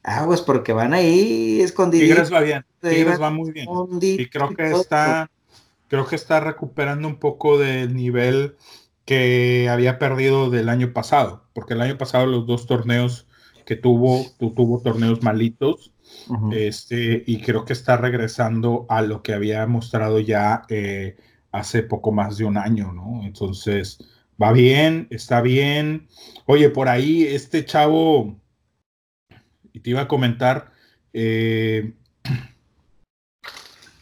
aguas 0.04 0.42
porque 0.42 0.74
van 0.74 0.94
ahí 0.94 1.62
escondidos. 1.62 2.08
Tigres 2.08 2.34
va 2.34 2.42
bien, 2.42 2.66
Tigres 2.82 3.22
va 3.22 3.30
muy 3.30 3.52
bien. 3.52 3.68
Y 4.02 4.26
creo 4.28 4.50
que 4.50 4.72
está, 4.72 5.30
creo 5.88 6.06
que 6.08 6.16
está 6.16 6.40
recuperando 6.40 7.08
un 7.08 7.18
poco 7.18 7.58
del 7.58 7.96
nivel 7.96 8.56
que 9.06 9.68
había 9.70 9.98
perdido 9.98 10.50
del 10.50 10.70
año 10.70 10.94
pasado, 10.94 11.44
porque 11.54 11.74
el 11.74 11.82
año 11.82 11.98
pasado 11.98 12.28
los 12.28 12.46
dos 12.46 12.68
torneos 12.68 13.28
que 13.66 13.76
tuvo, 13.76 14.26
tuvo 14.38 14.82
torneos 14.82 15.22
malitos, 15.24 15.94
este, 16.52 17.24
y 17.26 17.42
creo 17.42 17.66
que 17.66 17.74
está 17.74 17.98
regresando 17.98 18.86
a 18.90 19.02
lo 19.02 19.22
que 19.22 19.34
había 19.34 19.66
mostrado 19.68 20.20
ya 20.20 20.64
eh, 20.70 21.18
hace 21.52 21.84
poco 21.84 22.12
más 22.12 22.38
de 22.38 22.46
un 22.46 22.58
año, 22.58 22.92
¿no? 22.94 23.22
Entonces, 23.24 24.00
va 24.42 24.52
bien, 24.52 25.08
está 25.12 25.42
bien. 25.42 26.08
Oye, 26.46 26.70
por 26.70 26.90
ahí 26.90 27.24
este 27.24 27.66
chavo, 27.66 28.39
y 29.80 29.82
te 29.82 29.92
iba 29.92 30.02
a 30.02 30.08
comentar, 30.08 30.72
eh, 31.14 31.94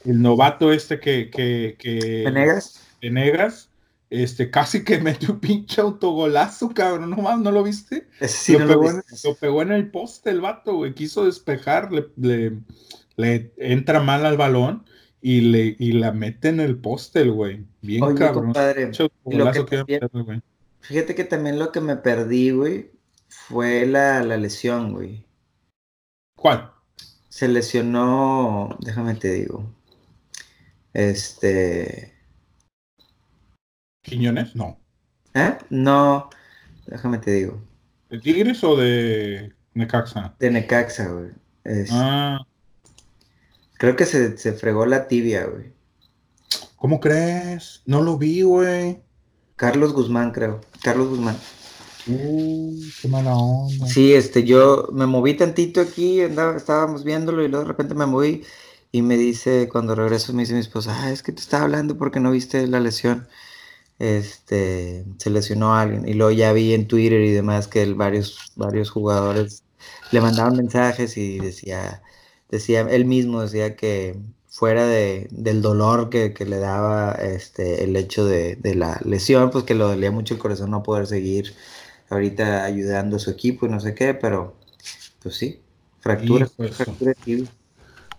el 0.05 0.21
novato 0.21 0.73
este 0.73 0.99
que... 0.99 1.29
que, 1.29 1.75
que 1.77 2.23
este, 4.09 4.49
casi 4.51 4.83
que 4.83 4.99
metió 4.99 5.33
un 5.33 5.39
pinche 5.39 5.81
autogolazo, 5.81 6.69
cabrón, 6.69 7.11
no 7.11 7.17
más, 7.17 7.39
¿no 7.39 7.51
lo 7.51 7.63
viste? 7.63 8.07
sí 8.27 8.57
lo, 8.57 8.67
pegó 8.67 8.89
en, 8.89 9.03
lo, 9.23 9.35
pegó 9.35 9.61
en, 9.61 9.71
el 9.71 9.91
poste 9.91 10.31
el 10.31 10.41
vato, 10.41 10.75
güey, 10.75 10.93
quiso 10.93 11.25
despejar, 11.25 11.91
le, 11.91 12.53
le, 13.15 13.53
entra 13.57 13.99
mal 13.99 14.25
al 14.25 14.37
balón 14.37 14.85
y 15.21 15.41
le 15.41 15.75
y 15.77 15.91
la 15.91 16.11
mete 16.11 16.49
en 16.49 16.59
el 16.59 16.77
poste 16.77 17.21
el 17.21 17.31
güey, 17.31 17.65
bien 17.81 18.15
cabrón. 18.15 18.53
fíjate 20.79 21.15
que 21.15 21.23
también 21.23 21.59
lo 21.59 21.71
que 21.71 21.81
me 21.81 21.97
perdí, 21.97 22.51
güey, 22.51 22.91
fue 23.27 23.85
la, 23.85 24.23
la 24.23 24.37
lesión, 24.37 24.93
güey. 24.93 25.26
¿Cuál? 26.47 26.71
Se 27.27 27.49
lesionó, 27.49 28.77
déjame 28.79 29.15
te 29.15 29.33
digo. 29.33 29.69
Este. 30.93 32.13
¿Quiñones? 34.01 34.55
No. 34.55 34.79
¿Eh? 35.33 35.57
No, 35.69 36.29
déjame 36.85 37.17
te 37.17 37.31
digo. 37.31 37.61
¿De 38.09 38.19
Tigres 38.19 38.63
o 38.63 38.77
de 38.77 39.53
Necaxa? 39.73 40.35
De 40.39 40.49
Necaxa, 40.49 41.09
güey. 41.09 41.31
Ah. 41.91 42.39
Creo 43.73 43.97
que 43.97 44.05
se, 44.05 44.37
se 44.37 44.53
fregó 44.53 44.85
la 44.85 45.09
tibia, 45.09 45.47
güey. 45.47 45.73
¿Cómo 46.77 47.01
crees? 47.01 47.81
No 47.85 48.01
lo 48.01 48.17
vi, 48.17 48.43
güey. 48.43 49.01
Carlos 49.57 49.91
Guzmán, 49.91 50.31
creo. 50.31 50.61
Carlos 50.81 51.09
Guzmán. 51.09 51.35
Uh, 52.07 52.79
qué 53.01 53.07
mala 53.07 53.35
onda. 53.35 53.87
Sí, 53.87 54.13
este, 54.13 54.43
yo 54.43 54.87
me 54.93 55.05
moví 55.05 55.35
tantito 55.35 55.81
aquí, 55.81 56.21
andaba, 56.21 56.55
estábamos 56.57 57.03
viéndolo 57.03 57.43
y 57.43 57.47
luego 57.47 57.63
de 57.63 57.67
repente 57.69 57.95
me 57.95 58.05
moví 58.05 58.43
y 58.91 59.01
me 59.01 59.17
dice, 59.17 59.67
cuando 59.69 59.95
regreso, 59.95 60.33
me 60.33 60.43
dice 60.43 60.53
mi 60.53 60.59
esposa, 60.61 60.95
ah, 60.97 61.11
es 61.11 61.23
que 61.23 61.31
te 61.31 61.41
estaba 61.41 61.63
hablando 61.65 61.97
porque 61.97 62.19
no 62.19 62.31
viste 62.31 62.65
la 62.67 62.79
lesión. 62.79 63.27
este, 63.99 65.05
se 65.17 65.29
lesionó 65.29 65.75
a 65.75 65.81
alguien. 65.81 66.07
Y 66.07 66.13
luego 66.13 66.31
ya 66.31 66.53
vi 66.53 66.73
en 66.73 66.87
Twitter 66.87 67.21
y 67.21 67.31
demás 67.31 67.67
que 67.67 67.85
varios, 67.93 68.53
varios 68.55 68.89
jugadores 68.91 69.63
le 70.11 70.21
mandaban 70.21 70.55
mensajes 70.57 71.17
y 71.17 71.39
decía, 71.39 72.03
decía, 72.49 72.81
él 72.81 73.05
mismo 73.05 73.41
decía 73.41 73.75
que 73.75 74.19
fuera 74.57 74.87
de, 74.87 75.27
del 75.31 75.61
dolor 75.61 76.09
que, 76.09 76.33
le 76.45 76.57
daba 76.57 77.11
este, 77.13 77.83
el 77.83 77.95
hecho 77.95 78.25
de, 78.25 78.57
la 78.75 78.99
lesión, 79.05 79.51
pues 79.51 79.65
que 79.65 79.75
lo 79.75 79.87
dolía 79.89 80.11
mucho 80.11 80.33
el 80.33 80.39
corazón 80.39 80.71
no 80.71 80.83
poder 80.83 81.07
seguir 81.07 81.53
ahorita 82.09 82.63
ayudando 82.63 83.17
a 83.17 83.19
su 83.19 83.31
equipo 83.31 83.65
y 83.65 83.69
no 83.69 83.79
sé 83.79 83.93
qué, 83.93 84.13
pero 84.13 84.55
pues 85.21 85.35
sí, 85.35 85.61
fractura, 85.99 86.47
fractura 86.47 87.13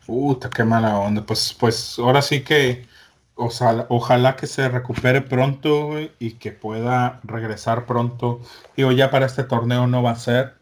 Puta, 0.06 0.48
qué 0.48 0.64
mala 0.64 0.98
onda. 0.98 1.24
Pues, 1.24 1.54
pues 1.58 1.98
ahora 1.98 2.22
sí 2.22 2.40
que 2.40 2.86
ojalá 3.38 4.36
que 4.36 4.46
se 4.46 4.68
recupere 4.68 5.20
pronto 5.20 5.90
y 6.18 6.32
que 6.32 6.50
pueda 6.50 7.20
regresar 7.24 7.86
pronto. 7.86 8.40
Digo, 8.76 8.92
ya 8.92 9.10
para 9.10 9.26
este 9.26 9.44
torneo 9.44 9.86
no 9.86 10.02
va 10.02 10.12
a 10.12 10.16
ser. 10.16 10.54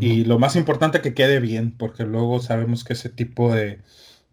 Y 0.00 0.24
lo 0.24 0.38
más 0.38 0.56
importante 0.56 1.00
que 1.00 1.14
quede 1.14 1.40
bien, 1.40 1.72
porque 1.76 2.04
luego 2.04 2.40
sabemos 2.40 2.84
que 2.84 2.94
ese 2.94 3.10
tipo 3.10 3.54
de, 3.54 3.80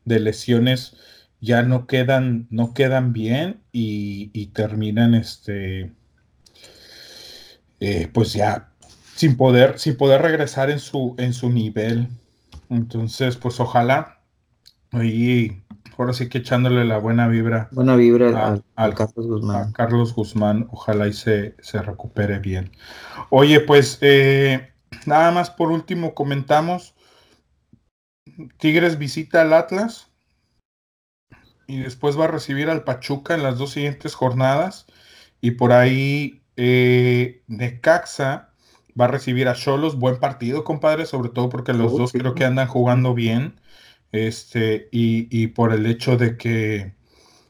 lesiones 0.06 0.96
ya 1.40 1.62
no 1.62 1.86
quedan, 1.86 2.48
no 2.50 2.74
quedan 2.74 3.14
bien 3.14 3.62
y, 3.72 4.48
terminan 4.54 5.14
este 5.14 5.92
eh, 7.86 8.10
pues 8.14 8.32
ya 8.32 8.70
sin 9.14 9.36
poder, 9.36 9.78
sin 9.78 9.98
poder 9.98 10.22
regresar 10.22 10.70
en 10.70 10.80
su, 10.80 11.16
en 11.18 11.34
su 11.34 11.50
nivel. 11.50 12.08
Entonces, 12.70 13.36
pues 13.36 13.60
ojalá. 13.60 14.22
Y 14.94 15.64
ahora 15.98 16.14
sí 16.14 16.30
que 16.30 16.38
echándole 16.38 16.86
la 16.86 16.98
buena 16.98 17.28
vibra. 17.28 17.68
Buena 17.72 17.98
vibra 17.98 18.62
a, 18.78 18.94
Carlos 18.94 19.28
Guzmán. 19.28 19.70
A 19.70 19.74
Carlos 19.74 20.16
Guzmán, 20.16 20.70
ojalá 20.72 21.08
y 21.10 21.14
se, 21.14 21.56
recupere 21.74 22.40
bien. 22.40 22.72
Oye, 23.30 23.60
pues 23.60 23.98
eh, 24.00 24.72
nada 25.06 25.32
más 25.32 25.50
por 25.50 25.70
último 25.70 26.14
comentamos. 26.14 26.96
Tigres 28.60 28.98
visita 28.98 29.42
al 29.42 29.52
Atlas 29.52 30.08
y 31.68 31.80
después 31.80 32.18
va 32.18 32.26
a 32.26 32.30
recibir 32.30 32.70
al 32.70 32.86
Pachuca 32.86 33.36
en 33.36 33.44
las 33.44 33.58
dos 33.58 33.72
siguientes 33.72 34.16
jornadas. 34.16 34.86
Y 35.42 35.52
por 35.52 35.74
ahí 35.74 36.43
eh, 36.58 37.44
Necaxa 37.48 38.50
va 39.00 39.06
a 39.06 39.08
recibir 39.10 39.48
a 39.48 39.54
Cholos. 39.54 39.98
Buen 39.98 40.20
partido, 40.20 40.64
compadre, 40.64 41.06
sobre 41.06 41.30
todo 41.30 41.50
porque 41.50 41.74
los 41.74 41.98
dos 41.98 42.12
creo 42.12 42.36
que 42.36 42.46
andan 42.46 42.68
jugando 42.68 43.14
bien. 43.14 43.60
Este, 44.12 44.90
y, 44.92 45.48
por 45.48 45.74
el 45.74 45.86
hecho 45.86 46.18
de 46.18 46.38
que. 46.38 46.94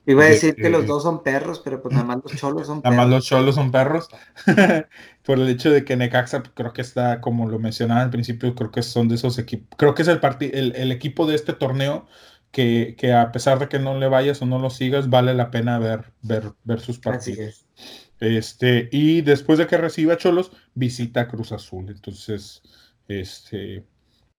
Iba 0.06 0.24
a 0.24 0.28
decir 0.28 0.56
que 0.56 0.70
los 0.70 0.86
dos 0.86 1.04
son 1.04 1.24
perros, 1.24 1.62
pero 1.64 1.82
pues 1.82 1.94
nada 1.94 2.06
más 2.06 2.18
los 2.24 2.36
cholos 2.36 2.68
son 2.68 2.82
perros. 2.82 2.96
Nada 2.96 3.08
más 3.08 3.16
los 3.16 3.26
cholos 3.26 3.56
son 3.56 3.72
perros. 3.72 4.10
por 5.26 5.40
el 5.40 5.48
hecho 5.48 5.72
de 5.72 5.86
que 5.86 5.96
Necaxa 5.96 6.40
pues, 6.40 6.52
creo 6.54 6.74
que 6.74 6.82
está, 6.82 7.22
como 7.22 7.48
lo 7.48 7.58
mencionaba 7.60 8.02
al 8.02 8.10
principio, 8.10 8.54
creo 8.54 8.72
que 8.72 8.84
son 8.84 9.08
de 9.08 9.16
esos 9.16 9.38
equipos. 9.40 9.70
Creo 9.78 9.96
que 9.96 10.02
es 10.02 10.10
el, 10.10 10.20
el, 10.40 10.76
el 10.76 10.92
equipo 10.92 11.26
de 11.26 11.36
este 11.36 11.54
torneo 11.54 12.06
que, 12.54 13.14
a 13.14 13.32
pesar 13.32 13.58
de 13.58 13.68
que 13.68 13.80
no 13.80 13.98
le 13.98 14.08
vayas 14.08 14.42
o 14.44 14.46
no 14.46 14.60
lo 14.60 14.70
sigas, 14.70 15.10
vale 15.10 15.34
la 15.34 15.50
pena 15.50 15.80
ver, 15.80 16.14
ver, 16.22 16.54
ver 16.64 16.80
sus 16.80 17.00
partidos. 17.00 17.66
Este, 18.24 18.88
y 18.94 19.20
después 19.20 19.60
de 19.60 19.68
que 19.68 19.76
reciba 19.76 20.16
Cholos, 20.16 20.54
visita 20.76 21.28
Cruz 21.28 21.52
Azul. 21.52 21.90
Entonces, 21.90 22.62
este, 23.10 23.86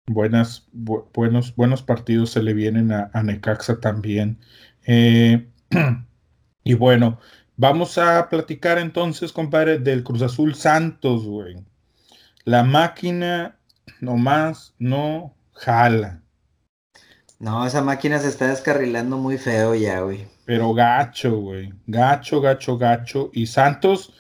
buenas, 0.07 0.69
buenos, 0.73 1.55
buenos 1.55 1.83
partidos 1.83 2.31
se 2.31 2.43
le 2.43 2.55
vienen 2.55 2.93
a, 2.93 3.11
Necaxa 3.23 3.81
también. 3.81 4.39
Eh, 4.87 5.47
y 6.65 6.75
bueno, 6.75 7.21
vamos 7.59 7.99
a 7.99 8.31
platicar 8.31 8.79
entonces, 8.79 9.33
compadre, 9.33 9.79
del 9.79 10.03
Cruz 10.03 10.23
Azul 10.23 10.55
Santos, 10.55 11.27
güey. 11.27 11.57
La 12.45 12.65
máquina 12.65 13.59
nomás 14.01 14.75
no 14.79 15.37
jala. 15.53 16.23
No, 17.39 17.67
esa 17.67 17.83
máquina 17.83 18.19
se 18.19 18.29
está 18.29 18.49
descarrilando 18.49 19.19
muy 19.19 19.39
feo 19.39 19.75
ya, 19.75 20.01
güey. 20.01 20.27
Pero 20.45 20.73
gacho, 20.73 21.39
güey. 21.41 21.73
Gacho, 21.87 22.41
gacho, 22.41 22.79
gacho. 22.79 23.31
Y 23.33 23.47
Santos, 23.47 24.15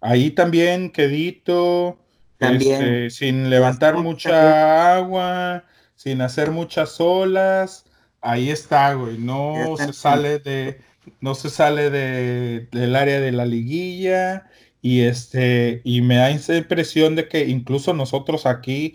ahí 0.00 0.30
también, 0.30 0.90
quedito 0.90 1.98
este, 2.40 3.10
sin 3.10 3.50
levantar 3.50 3.96
mucha 3.96 4.96
agua, 4.96 5.64
sin 5.94 6.22
hacer 6.22 6.50
muchas 6.50 7.00
olas, 7.00 7.84
ahí 8.22 8.50
está, 8.50 8.94
güey. 8.94 9.18
No 9.18 9.76
se 9.76 9.92
sale 9.92 10.38
de, 10.38 10.80
no 11.20 11.34
se 11.34 11.50
sale 11.50 11.90
de, 11.90 12.68
del 12.72 12.96
área 12.96 13.20
de 13.20 13.32
la 13.32 13.44
liguilla. 13.44 14.46
Y 14.82 15.02
este, 15.02 15.82
y 15.84 16.00
me 16.00 16.16
da 16.16 16.30
esa 16.30 16.56
impresión 16.56 17.14
de 17.14 17.28
que 17.28 17.46
incluso 17.46 17.92
nosotros 17.92 18.46
aquí 18.46 18.94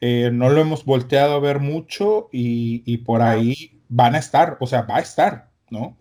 eh, 0.00 0.30
no 0.32 0.50
lo 0.50 0.60
hemos 0.60 0.84
volteado 0.84 1.34
a 1.34 1.40
ver 1.40 1.60
mucho 1.60 2.28
y, 2.32 2.82
y 2.84 2.98
por 2.98 3.22
ahí 3.22 3.80
van 3.88 4.14
a 4.14 4.18
estar, 4.18 4.56
o 4.60 4.66
sea, 4.66 4.82
va 4.82 4.96
a 4.96 5.00
estar, 5.00 5.50
¿no? 5.70 5.96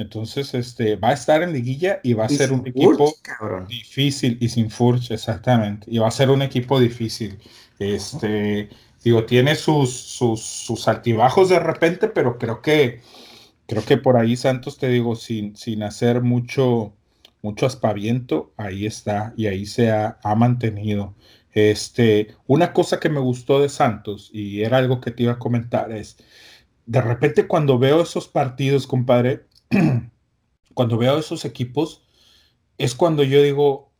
Entonces, 0.00 0.54
este, 0.54 0.96
va 0.96 1.10
a 1.10 1.12
estar 1.12 1.42
en 1.42 1.52
liguilla 1.52 2.00
y 2.02 2.14
va 2.14 2.24
a 2.24 2.28
ser 2.30 2.52
un 2.52 2.66
equipo 2.66 3.12
difícil 3.68 4.38
y 4.40 4.48
sin 4.48 4.70
Furch, 4.70 5.10
exactamente. 5.10 5.86
Y 5.90 5.98
va 5.98 6.08
a 6.08 6.10
ser 6.10 6.30
un 6.30 6.40
equipo 6.40 6.80
difícil. 6.80 7.38
Este, 7.78 8.70
digo, 9.04 9.24
tiene 9.26 9.56
sus, 9.56 9.92
sus, 9.92 10.88
altibajos 10.88 11.50
de 11.50 11.58
repente, 11.58 12.08
pero 12.08 12.38
creo 12.38 12.62
que, 12.62 13.02
creo 13.66 13.84
que 13.84 13.98
por 13.98 14.16
ahí 14.16 14.36
Santos, 14.36 14.78
te 14.78 14.88
digo, 14.88 15.16
sin, 15.16 15.54
sin 15.54 15.82
hacer 15.82 16.22
mucho, 16.22 16.94
mucho 17.42 17.66
aspaviento, 17.66 18.54
ahí 18.56 18.86
está 18.86 19.34
y 19.36 19.48
ahí 19.48 19.66
se 19.66 19.90
ha, 19.90 20.18
ha 20.22 20.34
mantenido. 20.34 21.14
Este, 21.52 22.36
una 22.46 22.72
cosa 22.72 23.00
que 23.00 23.08
me 23.08 23.20
gustó 23.20 23.60
de 23.60 23.68
Santos 23.68 24.30
y 24.32 24.62
era 24.62 24.78
algo 24.78 25.00
que 25.00 25.10
te 25.10 25.24
iba 25.24 25.32
a 25.32 25.38
comentar 25.38 25.90
es, 25.90 26.16
de 26.86 27.00
repente 27.00 27.46
cuando 27.48 27.78
veo 27.78 28.02
esos 28.02 28.28
partidos, 28.28 28.86
compadre, 28.86 29.46
cuando 30.74 30.96
veo 30.96 31.18
esos 31.18 31.44
equipos, 31.44 32.02
es 32.78 32.94
cuando 32.94 33.22
yo 33.24 33.42
digo, 33.42 33.90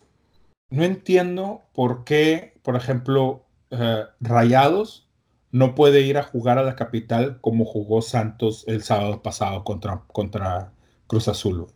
no 0.71 0.85
entiendo 0.85 1.63
por 1.75 2.05
qué, 2.05 2.55
por 2.63 2.77
ejemplo, 2.77 3.45
eh, 3.71 4.05
Rayados 4.21 5.09
no 5.53 5.75
puede 5.75 6.03
ir 6.03 6.19
a 6.19 6.23
jugar 6.23 6.59
a 6.59 6.63
la 6.63 6.77
capital 6.77 7.41
como 7.41 7.65
jugó 7.65 8.03
Santos 8.03 8.65
el 8.69 8.83
sábado 8.83 9.23
pasado 9.23 9.65
contra, 9.65 10.03
contra 10.13 10.73
Cruz 11.07 11.29
Azul. 11.29 11.67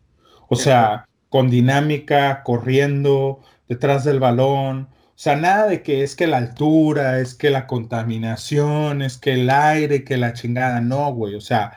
O 0.49 0.57
sea, 0.57 1.09
con 1.29 1.51
dinámica, 1.51 2.45
corriendo, 2.45 3.41
detrás 3.69 4.05
del 4.05 4.21
balón. 4.21 4.89
O 5.15 5.19
sea, 5.25 5.37
nada 5.37 5.69
de 5.69 5.83
que 5.83 6.03
es 6.03 6.17
que 6.17 6.27
la 6.27 6.39
altura, 6.39 7.21
es 7.21 7.35
que 7.35 7.51
la 7.51 7.67
contaminación, 7.69 9.01
es 9.03 9.17
que 9.19 9.35
el 9.35 9.49
aire, 9.51 10.05
que 10.05 10.17
la 10.17 10.33
chingada. 10.33 10.81
No, 10.81 11.13
güey. 11.15 11.37
O 11.37 11.41
sea, 11.41 11.77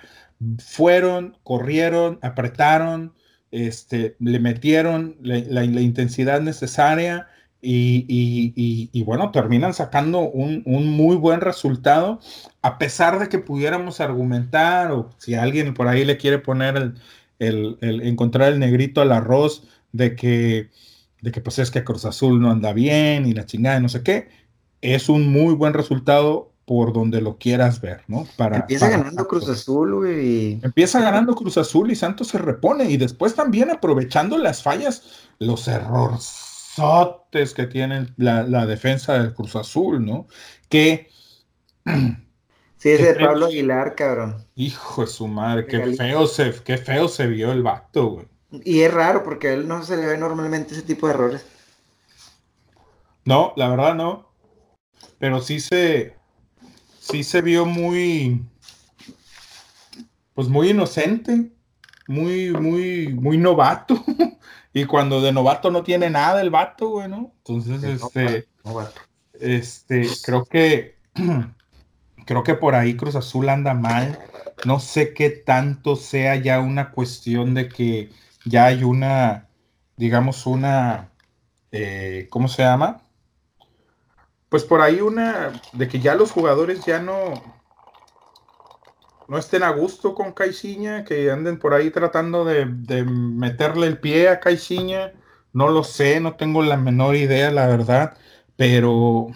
fueron, 0.59 1.37
corrieron, 1.43 2.19
apretaron, 2.23 3.13
este, 3.51 4.15
le 4.19 4.39
metieron 4.39 5.17
la, 5.21 5.63
intensidad 5.63 6.41
necesaria 6.41 7.27
y, 7.61 9.03
bueno, 9.03 9.31
terminan 9.31 9.73
sacando 9.73 10.21
un, 10.21 10.63
muy 10.65 11.15
buen 11.15 11.41
resultado, 11.41 12.19
a 12.61 12.77
pesar 12.77 13.19
de 13.19 13.29
que 13.29 13.39
pudiéramos 13.39 14.01
argumentar 14.01 14.91
o 14.91 15.09
si 15.17 15.35
alguien 15.35 15.73
por 15.73 15.87
ahí 15.87 16.05
le 16.05 16.17
quiere 16.17 16.39
poner 16.39 16.93
el, 17.39 17.77
encontrar 17.81 18.53
el 18.53 18.59
negrito 18.59 19.01
al 19.01 19.11
arroz 19.11 19.67
de 19.91 20.15
que, 20.15 20.69
de 21.21 21.31
que 21.31 21.41
pues 21.41 21.59
es 21.59 21.71
que 21.71 21.83
Cruz 21.83 22.05
Azul 22.05 22.39
no 22.39 22.51
anda 22.51 22.73
bien 22.73 23.25
y 23.25 23.33
la 23.33 23.45
chingada 23.45 23.79
y 23.79 23.81
no 23.81 23.89
sé 23.89 24.03
qué, 24.03 24.29
es 24.81 25.09
un 25.09 25.31
muy 25.31 25.53
buen 25.53 25.73
resultado 25.73 26.51
por 26.67 26.91
donde 26.91 27.21
lo 27.21 27.37
quieras 27.37 27.79
ver, 27.79 28.01
¿no? 28.09 28.27
Para, 28.35 28.57
Empieza 28.57 28.89
ganando 28.89 29.25
Cruz 29.25 29.47
Azul, 29.47 29.95
güey. 29.95 30.59
Empieza 30.61 30.99
ganando 30.99 31.33
Cruz 31.33 31.57
Azul 31.57 31.89
y 31.89 31.95
Santos 31.95 32.27
se 32.27 32.37
repone. 32.37 32.91
Y 32.91 32.97
después 32.97 33.35
también 33.35 33.71
aprovechando 33.71 34.37
las 34.37 34.61
fallas, 34.63 35.29
los 35.39 35.65
errorzotes 35.69 37.53
que 37.53 37.67
tiene 37.67 38.07
la, 38.17 38.65
defensa 38.65 39.13
del 39.13 39.33
Cruz 39.33 39.55
Azul, 39.55 40.05
¿no? 40.05 40.27
Que. 40.67 41.09
Sí, 42.79 42.89
es 42.89 43.01
de 43.01 43.15
Pablo 43.15 43.45
Aguilar, 43.47 43.95
cabrón. 43.95 44.45
Hijo 44.55 45.01
de 45.01 45.07
su 45.07 45.27
madre, 45.27 45.65
qué 45.65 45.95
feo, 45.95 46.27
se, 46.27 46.53
qué 46.63 46.77
feo 46.77 47.07
se 47.07 47.25
vio 47.25 47.51
el 47.51 47.63
vato, 47.63 48.07
güey. 48.07 48.27
Y 48.51 48.81
es 48.81 48.93
raro 48.93 49.23
porque 49.23 49.49
a 49.49 49.53
él 49.53 49.67
no 49.67 49.83
se 49.83 49.97
le 49.97 50.05
ve 50.05 50.17
normalmente 50.17 50.73
ese 50.73 50.83
tipo 50.83 51.07
de 51.07 51.13
errores. 51.13 51.45
No, 53.25 53.53
la 53.57 53.67
verdad 53.67 53.93
no. 53.93 54.31
Pero 55.19 55.41
sí 55.41 55.59
se, 55.59 56.15
sí 56.99 57.23
se 57.23 57.41
vio 57.41 57.65
muy, 57.65 58.45
pues 60.33 60.47
muy 60.47 60.69
inocente, 60.69 61.51
muy, 62.07 62.51
muy, 62.51 63.13
muy 63.13 63.37
novato. 63.37 64.01
y 64.73 64.85
cuando 64.85 65.21
de 65.21 65.33
novato 65.33 65.71
no 65.71 65.83
tiene 65.83 66.09
nada 66.09 66.41
el 66.41 66.49
vato, 66.49 66.89
güey, 66.89 67.09
¿no? 67.09 67.33
Entonces, 67.39 67.83
este, 67.83 68.47
este, 69.39 70.07
creo 70.23 70.45
que, 70.45 70.95
creo 72.25 72.43
que 72.43 72.53
por 72.53 72.75
ahí 72.75 72.95
Cruz 72.95 73.15
Azul 73.15 73.49
anda 73.49 73.73
mal. 73.73 74.19
No 74.65 74.79
sé 74.79 75.13
qué 75.13 75.29
tanto 75.29 75.95
sea 75.95 76.35
ya 76.35 76.59
una 76.59 76.91
cuestión 76.91 77.53
de 77.53 77.67
que 77.67 78.09
ya 78.47 78.65
hay 78.65 78.83
una, 78.83 79.49
digamos, 79.95 80.45
una, 80.45 81.11
eh, 81.71 82.27
¿cómo 82.29 82.47
se 82.47 82.63
llama? 82.63 83.01
Pues 84.49 84.63
por 84.63 84.81
ahí 84.81 85.01
una, 85.01 85.61
de 85.73 85.87
que 85.87 85.99
ya 85.99 86.15
los 86.15 86.31
jugadores 86.31 86.85
ya 86.85 86.99
no, 86.99 87.33
no 89.27 89.37
estén 89.37 89.63
a 89.63 89.71
gusto 89.71 90.15
con 90.15 90.31
Caixinha, 90.31 91.03
que 91.03 91.29
anden 91.31 91.59
por 91.59 91.73
ahí 91.73 91.91
tratando 91.91 92.45
de, 92.45 92.65
meterle 92.65 93.87
el 93.87 93.99
pie 93.99 94.29
a 94.29 94.39
Caixinha. 94.39 95.13
No 95.53 95.69
lo 95.69 95.83
sé, 95.83 96.19
no 96.19 96.35
tengo 96.35 96.61
la 96.61 96.77
menor 96.77 97.15
idea, 97.15 97.51
la 97.51 97.67
verdad, 97.67 98.17
pero, 98.55 99.27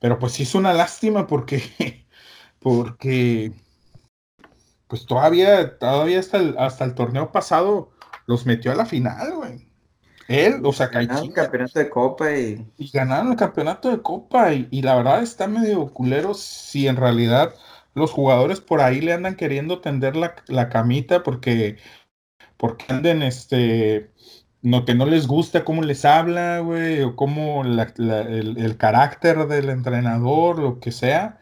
pero 0.00 0.18
pues 0.18 0.32
sí 0.32 0.42
es 0.42 0.54
una 0.54 0.72
lástima 0.74 1.26
porque, 1.26 2.06
porque, 2.60 3.52
pues 4.88 5.06
todavía, 5.06 5.78
todavía 5.78 6.20
hasta 6.20 6.38
el, 6.38 6.56
hasta 6.58 6.84
el 6.84 6.94
torneo 6.94 7.32
pasado 7.32 7.92
los 8.26 8.46
metió 8.46 8.72
a 8.72 8.76
la 8.76 8.86
final, 8.86 9.32
güey. 9.34 9.68
Él, 10.28 10.60
o 10.64 10.72
sea, 10.72 10.86
Ganaron 10.86 11.24
el 11.24 11.32
campeonato 11.32 11.78
de 11.78 11.90
Copa 11.90 12.32
y... 12.32 12.66
Y 12.78 12.90
ganaron 12.90 13.32
el 13.32 13.36
campeonato 13.36 13.90
de 13.90 14.00
Copa 14.00 14.52
y, 14.54 14.68
y 14.70 14.82
la 14.82 14.94
verdad 14.94 15.22
está 15.22 15.46
medio 15.48 15.92
culero 15.92 16.32
si 16.32 16.86
en 16.88 16.96
realidad 16.96 17.54
los 17.94 18.10
jugadores 18.10 18.60
por 18.60 18.80
ahí 18.80 19.00
le 19.00 19.12
andan 19.12 19.36
queriendo 19.36 19.80
tender 19.80 20.16
la, 20.16 20.68
camita 20.68 21.22
porque, 21.22 21.78
porque 22.56 22.86
anden, 22.88 23.22
este, 23.22 24.10
no, 24.62 24.84
que 24.84 24.94
no 24.94 25.06
les 25.06 25.26
gusta 25.26 25.64
cómo 25.64 25.82
les 25.82 26.04
habla, 26.04 26.60
güey, 26.60 27.02
o 27.02 27.16
cómo 27.16 27.62
el, 27.64 28.76
carácter 28.78 29.46
del 29.48 29.70
entrenador, 29.70 30.58
lo 30.58 30.80
que 30.80 30.92
sea. 30.92 31.40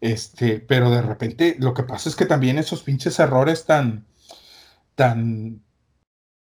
Este, 0.00 0.58
pero 0.60 0.90
de 0.90 1.02
repente 1.02 1.56
lo 1.60 1.74
que 1.74 1.84
pasa 1.84 2.08
es 2.08 2.16
que 2.16 2.26
también 2.26 2.58
esos 2.58 2.82
pinches 2.82 3.20
errores 3.20 3.66
tan, 3.66 4.06
tan, 4.96 5.62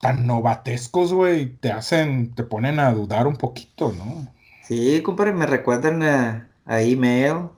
tan 0.05 0.27
novatescos, 0.27 1.13
güey, 1.13 1.57
te 1.57 1.71
hacen, 1.71 2.35
te 2.35 2.43
ponen 2.43 2.79
a 2.79 2.93
dudar 2.93 3.25
un 3.25 3.37
poquito, 3.37 3.91
¿no? 3.91 4.31
Sí, 4.61 5.01
compadre, 5.01 5.33
me 5.33 5.47
recuerdan 5.47 6.03
a, 6.03 6.49
a 6.65 6.81
email 6.81 7.49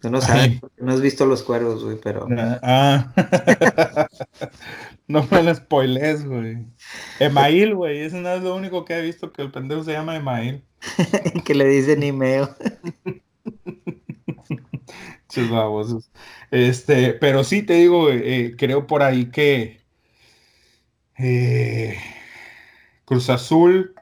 Tú 0.00 0.10
no 0.10 0.20
sabes, 0.20 0.60
no 0.76 0.92
has 0.92 1.00
visto 1.00 1.26
los 1.26 1.42
cuervos, 1.42 1.82
güey, 1.82 1.98
pero. 2.00 2.28
Ah. 2.62 3.12
no 5.08 5.26
me 5.28 5.42
lo 5.42 5.52
spoilees, 5.52 6.24
güey. 6.24 6.58
Email, 7.18 7.74
güey. 7.74 8.02
Eso 8.02 8.18
no 8.18 8.32
es 8.32 8.44
lo 8.44 8.54
único 8.54 8.84
que 8.84 8.96
he 8.96 9.02
visto 9.02 9.32
que 9.32 9.42
el 9.42 9.50
pendejo 9.50 9.82
se 9.82 9.94
llama 9.94 10.14
Email. 10.14 10.62
que 11.44 11.52
le 11.52 11.66
dicen 11.66 12.04
email. 12.04 12.46
Chus 15.28 15.50
babosos. 15.50 16.12
Este, 16.52 17.14
pero 17.14 17.42
sí 17.42 17.64
te 17.64 17.74
digo, 17.74 18.08
eh, 18.08 18.54
creo 18.56 18.86
por 18.86 19.02
ahí 19.02 19.32
que 19.32 19.77
eh, 21.18 21.96
Cruz 23.04 23.30
Azul 23.30 23.94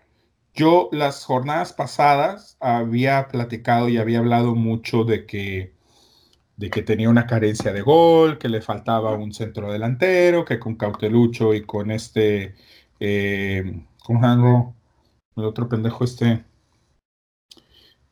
yo 0.56 0.88
las 0.90 1.24
jornadas 1.24 1.74
pasadas 1.74 2.56
había 2.60 3.28
platicado 3.28 3.90
y 3.90 3.98
había 3.98 4.18
hablado 4.18 4.54
mucho 4.54 5.04
de 5.04 5.26
que 5.26 5.76
de 6.56 6.70
que 6.70 6.82
tenía 6.82 7.10
una 7.10 7.26
carencia 7.26 7.70
de 7.70 7.82
gol, 7.82 8.38
que 8.38 8.48
le 8.48 8.62
faltaba 8.62 9.14
un 9.14 9.34
centro 9.34 9.70
delantero, 9.70 10.46
que 10.46 10.58
con 10.58 10.76
Cautelucho 10.76 11.52
y 11.52 11.62
con 11.66 11.90
este, 11.90 12.54
eh, 12.98 13.84
¿cómo 14.02 14.20
se 14.20 14.26
llama? 14.26 14.74
El 15.36 15.44
otro 15.44 15.68
pendejo 15.68 16.04
este. 16.04 16.44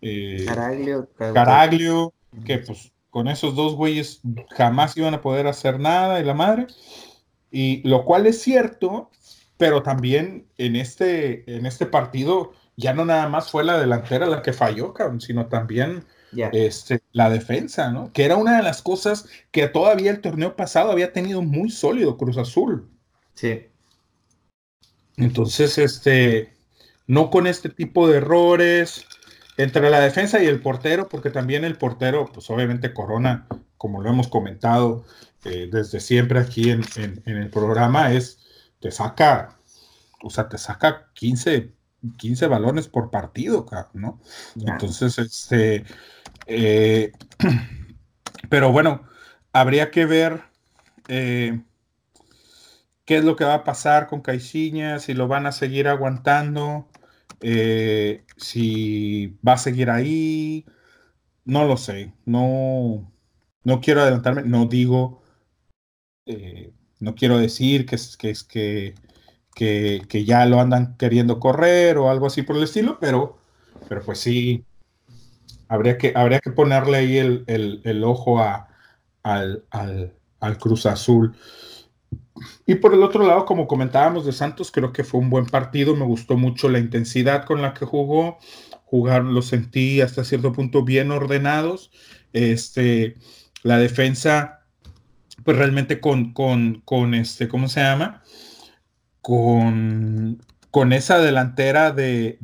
Eh, 0.02 0.44
Caraglio. 0.46 1.08
Caraglio, 1.16 2.12
que 2.44 2.58
pues 2.58 2.92
con 3.08 3.28
esos 3.28 3.54
dos 3.54 3.76
güeyes 3.76 4.20
jamás 4.50 4.94
iban 4.98 5.14
a 5.14 5.22
poder 5.22 5.46
hacer 5.46 5.80
nada 5.80 6.20
y 6.20 6.24
la 6.24 6.34
madre. 6.34 6.66
Y 7.56 7.88
lo 7.88 8.04
cual 8.04 8.26
es 8.26 8.42
cierto, 8.42 9.12
pero 9.58 9.84
también 9.84 10.48
en 10.58 10.74
este, 10.74 11.44
en 11.56 11.66
este 11.66 11.86
partido 11.86 12.52
ya 12.76 12.92
no 12.94 13.04
nada 13.04 13.28
más 13.28 13.48
fue 13.48 13.62
la 13.62 13.78
delantera 13.78 14.26
la 14.26 14.42
que 14.42 14.52
falló, 14.52 14.92
cabrón, 14.92 15.20
sino 15.20 15.46
también 15.46 16.04
este, 16.50 17.00
la 17.12 17.30
defensa, 17.30 17.92
¿no? 17.92 18.12
Que 18.12 18.24
era 18.24 18.34
una 18.34 18.56
de 18.56 18.64
las 18.64 18.82
cosas 18.82 19.28
que 19.52 19.68
todavía 19.68 20.10
el 20.10 20.20
torneo 20.20 20.56
pasado 20.56 20.90
había 20.90 21.12
tenido 21.12 21.42
muy 21.42 21.70
sólido 21.70 22.16
Cruz 22.16 22.38
Azul. 22.38 22.90
Sí. 23.34 23.68
Entonces, 25.16 25.78
este, 25.78 26.52
no 27.06 27.30
con 27.30 27.46
este 27.46 27.68
tipo 27.68 28.08
de 28.08 28.16
errores 28.16 29.06
entre 29.58 29.88
la 29.90 30.00
defensa 30.00 30.42
y 30.42 30.46
el 30.46 30.60
portero, 30.60 31.08
porque 31.08 31.30
también 31.30 31.64
el 31.64 31.78
portero, 31.78 32.28
pues 32.34 32.50
obviamente 32.50 32.92
Corona, 32.92 33.46
como 33.76 34.02
lo 34.02 34.10
hemos 34.10 34.26
comentado 34.26 35.04
eh, 35.44 35.68
desde 35.70 36.00
siempre 36.00 36.38
aquí 36.40 36.70
en, 36.70 36.82
el 37.24 37.50
programa, 37.50 38.12
es, 38.12 38.38
te 38.80 38.90
saca, 38.90 39.58
o 40.22 40.30
sea, 40.30 40.48
te 40.48 40.58
saca 40.58 41.10
15, 41.14 41.72
15 42.16 42.46
balones 42.46 42.88
por 42.88 43.10
partido, 43.10 43.66
¿no? 43.92 44.20
Entonces, 44.56 45.18
este, 45.18 45.84
eh, 46.46 47.12
pero 48.48 48.72
bueno, 48.72 49.02
habría 49.52 49.90
que 49.90 50.06
ver 50.06 50.42
eh, 51.08 51.62
qué 53.04 53.18
es 53.18 53.24
lo 53.24 53.36
que 53.36 53.44
va 53.44 53.54
a 53.54 53.64
pasar 53.64 54.06
con 54.06 54.20
Caixinha, 54.20 54.98
si 54.98 55.14
lo 55.14 55.28
van 55.28 55.46
a 55.46 55.52
seguir 55.52 55.88
aguantando, 55.88 56.88
eh, 57.40 58.24
si 58.36 59.38
va 59.46 59.54
a 59.54 59.58
seguir 59.58 59.90
ahí, 59.90 60.64
no 61.44 61.66
lo 61.66 61.76
sé, 61.76 62.14
no, 62.24 63.12
no 63.64 63.80
quiero 63.80 64.02
adelantarme, 64.02 64.42
no 64.42 64.66
digo, 64.66 65.22
no 67.00 67.14
quiero 67.14 67.38
decir 67.38 67.86
que 67.86 67.96
es 67.96 68.16
que, 68.16 68.30
es 68.30 68.44
que, 68.44 68.94
que, 69.54 70.24
ya 70.24 70.46
lo 70.46 70.60
andan 70.60 70.96
queriendo 70.96 71.38
correr 71.40 71.98
o 71.98 72.10
algo 72.10 72.26
así 72.26 72.42
por 72.42 72.56
el 72.56 72.64
estilo, 72.64 72.98
pero, 73.00 73.38
pero 73.88 74.02
pues 74.02 74.18
sí, 74.18 74.64
Habría 75.68 75.98
que, 75.98 76.12
habría 76.14 76.40
que 76.40 76.50
ponerle 76.50 76.98
ahí 76.98 77.18
el, 77.18 78.04
ojo 78.04 78.40
a, 78.40 78.68
al, 79.22 79.64
Cruz 80.60 80.86
Azul. 80.86 81.34
Y 82.66 82.76
por 82.76 82.94
el 82.94 83.02
otro 83.02 83.26
lado, 83.26 83.44
como 83.44 83.66
comentábamos 83.66 84.26
de 84.26 84.32
Santos, 84.32 84.70
creo 84.70 84.92
que 84.92 85.04
fue 85.04 85.20
un 85.20 85.30
buen 85.30 85.46
partido. 85.46 85.96
Me 85.96 86.04
gustó 86.04 86.36
mucho 86.36 86.68
la 86.68 86.78
intensidad 86.78 87.44
con 87.44 87.62
la 87.62 87.74
que 87.74 87.86
jugó. 87.86 88.38
Jugar 88.84 89.24
lo 89.24 89.42
sentí 89.42 90.00
hasta 90.00 90.24
cierto 90.24 90.52
punto 90.52 90.84
bien 90.84 91.10
ordenados. 91.10 91.90
Este, 92.32 93.16
la 93.62 93.78
defensa, 93.78 94.63
pues 95.42 95.56
realmente 95.56 96.00
con, 96.00 96.32
con, 96.32 97.14
este, 97.14 97.48
¿cómo 97.48 97.68
se 97.68 97.80
llama? 97.80 98.22
Con, 99.20 100.40
con 100.70 100.92
esa 100.92 101.18
delantera 101.18 101.90
de, 101.90 102.38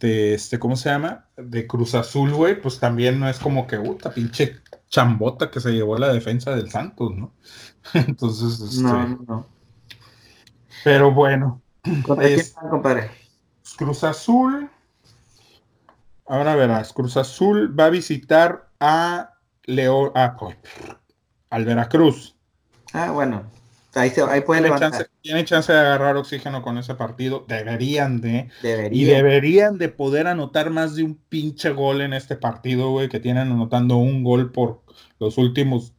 de 0.00 0.34
este, 0.34 0.58
¿cómo 0.58 0.76
se 0.76 0.90
llama? 0.90 1.26
De 1.36 1.66
Cruz 1.66 1.94
Azul, 1.94 2.32
güey, 2.32 2.60
pues 2.60 2.78
también 2.78 3.18
no 3.18 3.28
es 3.28 3.38
como 3.38 3.66
que, 3.66 3.78
puta, 3.78 4.12
pinche 4.12 4.60
chambota 4.88 5.50
que 5.50 5.60
se 5.60 5.72
llevó 5.72 5.98
la 5.98 6.12
defensa 6.12 6.54
del 6.54 6.70
Santos, 6.70 7.14
¿no? 7.14 7.32
Entonces, 7.94 8.60
este, 8.60 8.82
No, 8.82 9.06
no. 9.26 9.46
Pero 10.84 11.12
bueno. 11.12 11.60
Es, 12.20 12.54
compadre? 12.70 13.10
Cruz 13.76 14.04
Azul. 14.04 14.70
Ahora 16.26 16.56
verás, 16.56 16.92
Cruz 16.92 17.16
Azul 17.16 17.78
va 17.78 17.86
a 17.86 17.90
visitar 17.90 18.68
a 18.80 19.30
León, 19.64 20.10
a, 20.14 20.36
al 21.50 21.64
Veracruz. 21.64 22.36
Ah, 22.92 23.10
bueno. 23.10 23.44
Ahí, 23.96 24.10
puede 24.42 24.60
levantar. 24.60 25.08
tiene 25.22 25.44
chance 25.46 25.72
de 25.72 25.78
agarrar 25.78 26.16
oxígeno 26.16 26.60
con 26.60 26.76
ese 26.76 26.94
partido. 26.94 27.46
Deberían 27.48 28.20
de. 28.20 28.50
Y 28.90 29.04
deberían 29.04 29.78
de 29.78 29.88
poder 29.88 30.26
anotar 30.26 30.68
más 30.68 30.96
de 30.96 31.02
un 31.02 31.16
pinche 31.16 31.70
gol 31.70 32.02
en 32.02 32.12
este 32.12 32.36
partido, 32.36 32.90
güey, 32.90 33.08
que 33.08 33.20
tienen 33.20 33.50
anotando 33.50 33.96
un 33.96 34.22
gol 34.22 34.52
por 34.52 34.82
los 35.18 35.38
últimos 35.38 35.94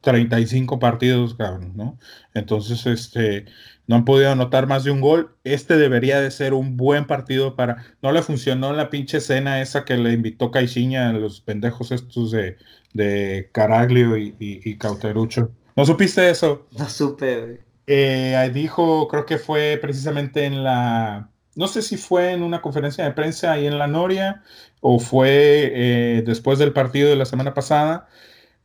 35 0.00 0.78
partidos, 0.78 1.34
cabrón, 1.34 1.72
¿no? 1.76 1.98
Entonces, 2.34 2.86
este, 2.86 3.46
no 3.86 3.96
han 3.96 4.04
podido 4.04 4.30
anotar 4.30 4.66
más 4.66 4.84
de 4.84 4.90
un 4.90 5.00
gol. 5.00 5.36
Este 5.44 5.76
debería 5.76 6.20
de 6.20 6.30
ser 6.30 6.54
un 6.54 6.76
buen 6.76 7.06
partido 7.06 7.56
para. 7.56 7.84
No 8.02 8.12
le 8.12 8.22
funcionó 8.22 8.72
la 8.72 8.90
pinche 8.90 9.18
escena 9.18 9.60
esa 9.60 9.84
que 9.84 9.96
le 9.96 10.12
invitó 10.12 10.50
Caixinha 10.50 11.10
a 11.10 11.12
los 11.12 11.40
pendejos 11.40 11.92
estos 11.92 12.30
de, 12.30 12.56
de 12.92 13.50
Caraglio 13.52 14.16
y, 14.16 14.34
y 14.38 14.76
Cauterucho. 14.78 15.50
¿No 15.76 15.86
supiste 15.86 16.28
eso? 16.28 16.66
No 16.76 16.88
supe, 16.88 17.60
eh, 17.90 18.50
dijo, 18.52 19.08
creo 19.08 19.24
que 19.24 19.38
fue 19.38 19.78
precisamente 19.80 20.44
en 20.44 20.62
la, 20.62 21.30
no 21.54 21.68
sé 21.68 21.80
si 21.80 21.96
fue 21.96 22.32
en 22.32 22.42
una 22.42 22.60
conferencia 22.60 23.02
de 23.02 23.12
prensa 23.12 23.52
ahí 23.52 23.66
en 23.66 23.78
la 23.78 23.86
Noria 23.86 24.42
o 24.80 24.98
fue 24.98 25.72
eh, 25.74 26.22
después 26.26 26.58
del 26.58 26.74
partido 26.74 27.08
de 27.08 27.16
la 27.16 27.24
semana 27.24 27.54
pasada, 27.54 28.06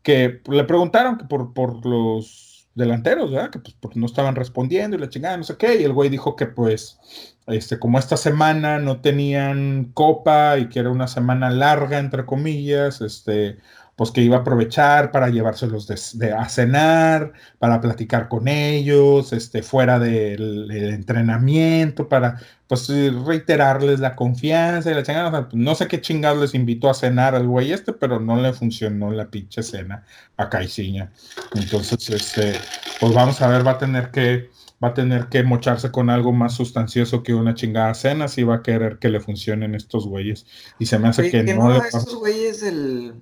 que 0.04 0.42
le 0.50 0.64
preguntaron 0.66 1.18
que 1.18 1.26
por, 1.26 1.54
por 1.54 1.86
los 1.86 2.68
delanteros, 2.76 3.32
¿verdad? 3.32 3.52
Que 3.52 3.60
pues 3.80 3.96
no 3.96 4.06
estaban 4.06 4.36
respondiendo 4.36 4.98
y 4.98 5.00
la 5.00 5.10
chingada, 5.10 5.38
no 5.38 5.44
sé 5.44 5.58
qué, 5.58 5.80
y 5.80 5.84
el 5.84 5.94
güey 5.94 6.10
dijo 6.10 6.36
que 6.36 6.46
pues, 6.48 7.00
este, 7.48 7.80
como 7.80 8.00
esta 8.00 8.18
semana 8.18 8.80
no 8.80 9.02
tenían 9.02 9.92
copa 9.94 10.58
y 10.58 10.70
que 10.70 10.80
era 10.80 10.90
una 10.90 11.08
semana 11.08 11.50
larga, 11.50 12.00
entre 12.00 12.26
comillas, 12.26 13.02
este, 13.02 13.58
pues 13.96 14.10
que 14.12 14.22
iba 14.22 14.38
a 14.38 14.40
aprovechar 14.40 15.12
para 15.12 15.30
llevárselos 15.30 15.88
de, 16.18 16.32
a 16.32 16.50
cenar, 16.50 17.34
para 17.60 17.80
platicar 17.80 18.28
con 18.28 18.48
ellos, 18.48 19.34
este, 19.34 19.62
fuera 19.62 20.00
del, 20.00 20.72
entrenamiento, 20.72 22.08
para 22.10 22.40
pues 22.68 22.90
reiterarles 23.26 24.00
la 24.00 24.16
confianza 24.16 24.90
y 24.90 24.96
la 24.96 25.04
chingada. 25.04 25.48
no 25.54 25.76
sé 25.76 25.88
qué 25.88 26.02
chingados 26.02 26.42
les 26.42 26.56
invitó 26.56 26.90
a 26.90 26.96
cenar 26.96 27.36
al 27.36 27.48
güey 27.48 27.72
este, 27.72 27.94
pero 27.94 28.20
no 28.20 28.42
le 28.42 28.52
funcionó 28.54 29.12
la 29.12 29.30
pinche 29.30 29.62
cena 29.62 30.04
a 30.38 30.50
Caiciña. 30.50 31.12
Entonces, 31.54 32.10
este, 32.10 32.54
pues 33.00 33.14
vamos 33.14 33.42
a 33.42 33.48
ver, 33.48 33.66
va 33.66 33.72
a 33.72 33.78
tener 33.78 34.10
que 34.10 34.50
va 34.84 34.90
a 34.90 34.94
tener 34.94 35.28
que 35.28 35.44
mocharse 35.44 35.92
con 35.92 36.10
algo 36.10 36.34
más 36.34 36.56
sustancioso 36.56 37.24
que 37.24 37.34
una 37.34 37.54
chingada 37.54 37.94
cena 37.94 38.28
si 38.28 38.44
va 38.44 38.56
a 38.56 38.64
querer 38.64 38.98
que 39.00 39.08
le 39.08 39.22
funcionen 39.22 39.76
estos 39.76 40.08
güeyes. 40.08 40.46
Y 40.78 40.88
se 40.88 41.00
me 41.00 41.08
hace 41.08 41.30
que, 41.30 41.42
no. 41.44 41.70
no 41.70 41.76
estos 41.76 42.16
güeyes, 42.16 42.64
el 42.64 43.14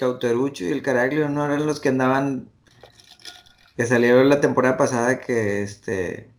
Cauterucho 0.00 0.64
y 0.64 0.72
el 0.72 0.80
Caraglio, 0.80 1.28
no 1.28 1.44
eran 1.44 1.66
los 1.66 1.78
que 1.78 1.90
andaban. 1.90 2.48
que 3.76 3.84
salieron 3.84 4.30
la 4.30 4.40
temporada 4.40 4.78
pasada 4.78 5.20
que 5.20 5.62
este. 5.62 6.30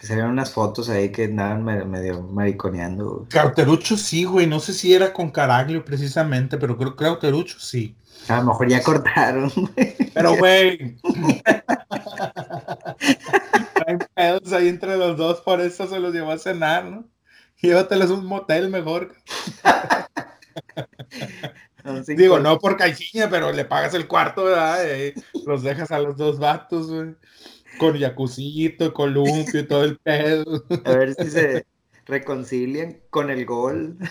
que 0.00 0.06
salieron 0.06 0.32
unas 0.32 0.50
fotos 0.50 0.88
ahí 0.88 1.12
que 1.12 1.26
andaban 1.26 1.64
medio, 1.64 2.22
mariconeando. 2.22 3.28
Cauterucho 3.30 3.96
sí, 3.96 4.24
güey. 4.24 4.48
No 4.48 4.58
sé 4.58 4.72
si 4.72 4.92
era 4.92 5.12
con 5.12 5.30
Caraglio 5.30 5.84
precisamente, 5.84 6.58
pero 6.58 6.76
creo 6.76 6.96
que 6.96 7.04
Cauterucho 7.04 7.60
sí. 7.60 7.94
A 8.26 8.38
lo 8.38 8.46
mejor 8.46 8.68
ya 8.68 8.82
cortaron, 8.82 9.52
güey. 9.54 9.94
Pero, 10.12 10.36
güey. 10.36 10.96
Hay 13.86 13.96
pedos 14.12 14.52
ahí 14.52 14.66
entre 14.66 14.96
los 14.96 15.16
dos, 15.16 15.40
por 15.40 15.60
eso 15.60 15.86
se 15.86 16.00
los 16.00 16.12
llevó 16.12 16.32
a 16.32 16.38
cenar, 16.38 16.84
¿no? 16.84 17.04
Llévatelos 17.60 18.10
un 18.10 18.26
motel 18.26 18.70
mejor. 18.70 19.14
Digo, 22.06 22.38
no 22.38 22.58
por 22.58 22.76
caiciña, 22.76 23.28
pero 23.30 23.52
le 23.52 23.64
pagas 23.64 23.94
el 23.94 24.06
cuarto, 24.06 24.44
¿verdad? 24.44 24.78
los 25.46 25.62
dejas 25.62 25.90
a 25.90 25.98
los 25.98 26.16
dos 26.16 26.38
vatos, 26.38 26.90
güey. 26.90 27.14
Con 27.78 27.98
jacuzzito, 27.98 28.92
columpio 28.92 29.60
y 29.60 29.66
todo 29.66 29.84
el 29.84 29.98
pedo. 29.98 30.64
A 30.84 30.92
ver 30.92 31.14
si 31.14 31.30
se 31.30 31.66
reconcilian 32.06 33.00
con 33.10 33.30
el 33.30 33.46
gol. 33.46 33.96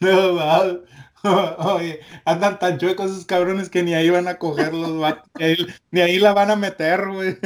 No, 0.00 0.32
no. 0.32 0.80
Oye, 1.74 2.00
andan 2.24 2.58
tan 2.58 2.78
chuecos 2.78 3.10
esos 3.10 3.26
cabrones 3.26 3.68
que 3.68 3.82
ni 3.82 3.94
ahí 3.94 4.10
van 4.10 4.28
a 4.28 4.38
coger 4.38 4.72
los 4.72 4.98
vatos, 4.98 5.30
ni 5.90 6.00
ahí, 6.00 6.18
la 6.18 6.32
van 6.32 6.50
a 6.50 6.56
meter, 6.56 7.08
güey. 7.08 7.36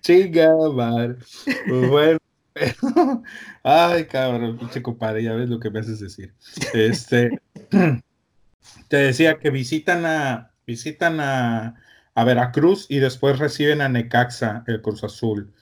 Chinga, 0.00 0.54
madre. 0.72 1.16
Pues 1.44 1.88
bueno. 1.88 2.18
Ay, 3.62 4.04
cabrón, 4.06 4.58
pinche 4.58 4.82
compadre, 4.82 5.22
ya 5.22 5.34
ves 5.34 5.48
lo 5.48 5.60
que 5.60 5.70
me 5.70 5.80
haces 5.80 6.00
decir. 6.00 6.34
Este, 6.74 7.40
te 8.88 8.96
decía 8.96 9.38
que 9.38 9.50
visitan 9.50 10.06
a, 10.06 10.52
visitan 10.66 11.20
a, 11.20 11.76
a 12.14 12.24
Veracruz 12.24 12.86
y 12.88 12.98
después 12.98 13.38
reciben 13.38 13.80
a 13.80 13.88
Necaxa, 13.88 14.64
el 14.66 14.82
Cruz 14.82 15.04
Azul. 15.04 15.52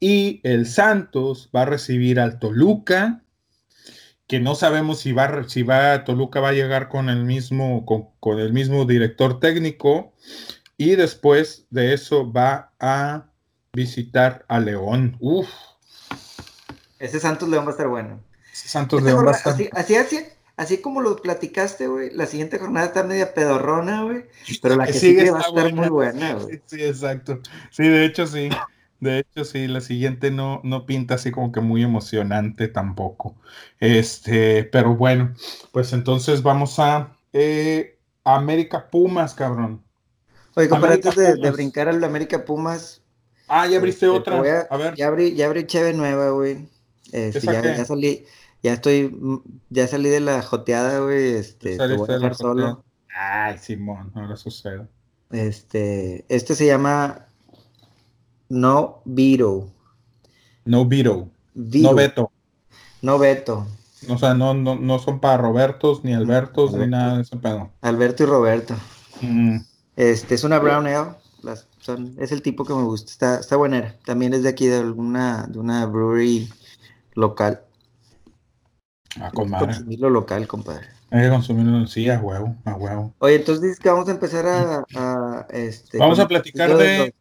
Y 0.00 0.40
el 0.42 0.66
Santos 0.66 1.50
va 1.54 1.62
a 1.62 1.66
recibir 1.66 2.20
al 2.20 2.38
Toluca, 2.38 3.22
que 4.26 4.40
no 4.40 4.54
sabemos 4.54 5.00
si 5.00 5.12
va, 5.12 5.48
si 5.48 5.62
va, 5.62 6.04
Toluca 6.04 6.40
va 6.40 6.50
a 6.50 6.54
llegar 6.54 6.88
con 6.88 7.08
el 7.08 7.24
mismo, 7.24 7.84
con, 7.86 8.38
el 8.38 8.52
mismo 8.52 8.84
director 8.84 9.40
técnico. 9.40 10.14
Y 10.76 10.96
después 10.96 11.66
de 11.70 11.94
eso 11.94 12.30
va 12.32 12.72
a 12.80 13.26
visitar 13.72 14.44
a 14.48 14.60
León. 14.60 15.16
Uf. 15.20 15.48
Ese 16.98 17.20
Santos 17.20 17.48
León 17.48 17.64
va 17.64 17.68
a 17.68 17.72
estar 17.72 17.88
bueno. 17.88 18.20
Ese 18.52 18.68
Santos 18.68 19.02
León 19.02 19.26
va 19.26 19.32
a 19.32 19.34
estar. 19.34 19.52
Así, 19.52 19.96
así, 19.96 20.18
así, 20.56 20.78
como 20.78 21.00
lo 21.00 21.16
platicaste, 21.16 21.86
güey. 21.86 22.10
La 22.10 22.26
siguiente 22.26 22.58
jornada 22.58 22.86
está 22.86 23.02
media 23.02 23.34
pedorrona, 23.34 24.02
güey. 24.02 24.24
Pero 24.62 24.76
la 24.76 24.86
que 24.86 24.92
sigue, 24.92 25.30
va 25.30 25.40
a 25.40 25.42
estar 25.42 25.74
muy 25.74 25.88
buena, 25.88 26.34
güey. 26.34 26.62
sí, 26.66 26.82
exacto. 26.82 27.40
Sí, 27.70 27.88
de 27.88 28.04
hecho, 28.04 28.26
sí. 28.26 28.48
De 29.00 29.18
hecho, 29.18 29.44
sí, 29.44 29.68
la 29.68 29.82
siguiente 29.82 30.30
no, 30.30 30.60
no 30.64 30.86
pinta 30.86 31.16
así 31.16 31.30
como 31.30 31.52
que 31.52 31.60
muy 31.60 31.82
emocionante 31.82 32.68
tampoco. 32.68 33.36
Este, 33.78 34.64
pero 34.64 34.96
bueno, 34.96 35.34
pues 35.72 35.92
entonces 35.92 36.42
vamos 36.42 36.78
a 36.78 37.14
eh, 37.34 37.98
América 38.24 38.88
Pumas, 38.90 39.34
cabrón. 39.34 39.82
Oye, 40.54 40.68
compadre, 40.68 40.94
antes 40.94 41.16
de, 41.16 41.50
brincar 41.50 41.88
al 41.88 42.02
América 42.02 42.44
Pumas. 42.44 43.02
Ah, 43.48 43.66
ya 43.66 43.76
abriste 43.76 44.06
este, 44.06 44.18
otra. 44.18 44.66
A, 44.70 44.76
ver. 44.76 44.94
Ya 44.94 45.08
abrí, 45.08 45.34
ya 45.34 45.46
abrí 45.46 45.66
Cheve 45.66 45.92
nueva, 45.92 46.30
güey. 46.30 46.66
Este, 47.14 47.46
ya, 47.46 47.84
salí, 47.84 48.24
ya 48.60 48.72
estoy, 48.72 49.16
ya 49.70 49.86
salí 49.86 50.08
de 50.08 50.18
la 50.18 50.42
joteada, 50.42 50.98
güey. 50.98 51.34
Este, 51.34 51.78
te 51.78 51.96
voy 51.96 52.10
a 52.10 52.14
dejar 52.14 52.34
solo. 52.34 52.84
Ay, 53.16 53.56
Simón, 53.58 54.10
ahora 54.16 54.36
sucede. 54.36 54.88
Este, 55.30 56.24
este 56.28 56.56
se 56.56 56.66
llama 56.66 57.28
no 58.48 59.00
Vito. 59.04 59.70
No 60.64 60.86
Vito. 60.86 61.28
No 61.54 61.94
Beto. 61.94 62.32
No 63.00 63.18
Beto. 63.20 63.64
O 64.08 64.18
sea, 64.18 64.34
no, 64.34 64.52
no, 64.52 64.98
son 64.98 65.20
para 65.20 65.36
Robertos, 65.36 66.02
ni 66.02 66.14
Albertos, 66.14 66.72
ni 66.72 66.88
nada 66.88 67.14
de 67.14 67.22
ese 67.22 67.36
pedo. 67.36 67.70
Alberto 67.80 68.24
y 68.24 68.26
Roberto. 68.26 68.74
Mm. 69.22 69.58
Este 69.94 70.34
es 70.34 70.42
una 70.42 70.58
brown 70.58 70.88
ale. 70.88 71.14
es 72.18 72.32
el 72.32 72.42
tipo 72.42 72.64
que 72.64 72.74
me 72.74 72.82
gusta. 72.82 73.12
Está, 73.12 73.38
está 73.38 73.54
buena. 73.54 73.94
También 74.04 74.34
es 74.34 74.42
de 74.42 74.48
aquí 74.48 74.66
de 74.66 74.78
alguna, 74.78 75.46
de 75.48 75.60
una 75.60 75.86
brewery 75.86 76.50
local. 77.14 77.62
Ah, 79.20 79.30
compadre. 79.32 79.66
Consumirlo 79.66 80.10
local, 80.10 80.46
compadre. 80.46 80.88
Hay 81.10 81.22
que 81.22 81.28
consumirlo, 81.28 81.86
sí, 81.86 82.10
a 82.10 82.20
huevo, 82.20 82.56
a 82.64 82.74
huevo. 82.74 83.14
Oye, 83.18 83.36
entonces 83.36 83.62
dices 83.62 83.78
que 83.78 83.88
vamos 83.88 84.08
a 84.08 84.10
empezar 84.10 84.46
a, 84.46 85.46
este, 85.50 85.98
vamos 85.98 86.18
a 86.18 86.26
platicar 86.26 86.76
de, 86.76 87.14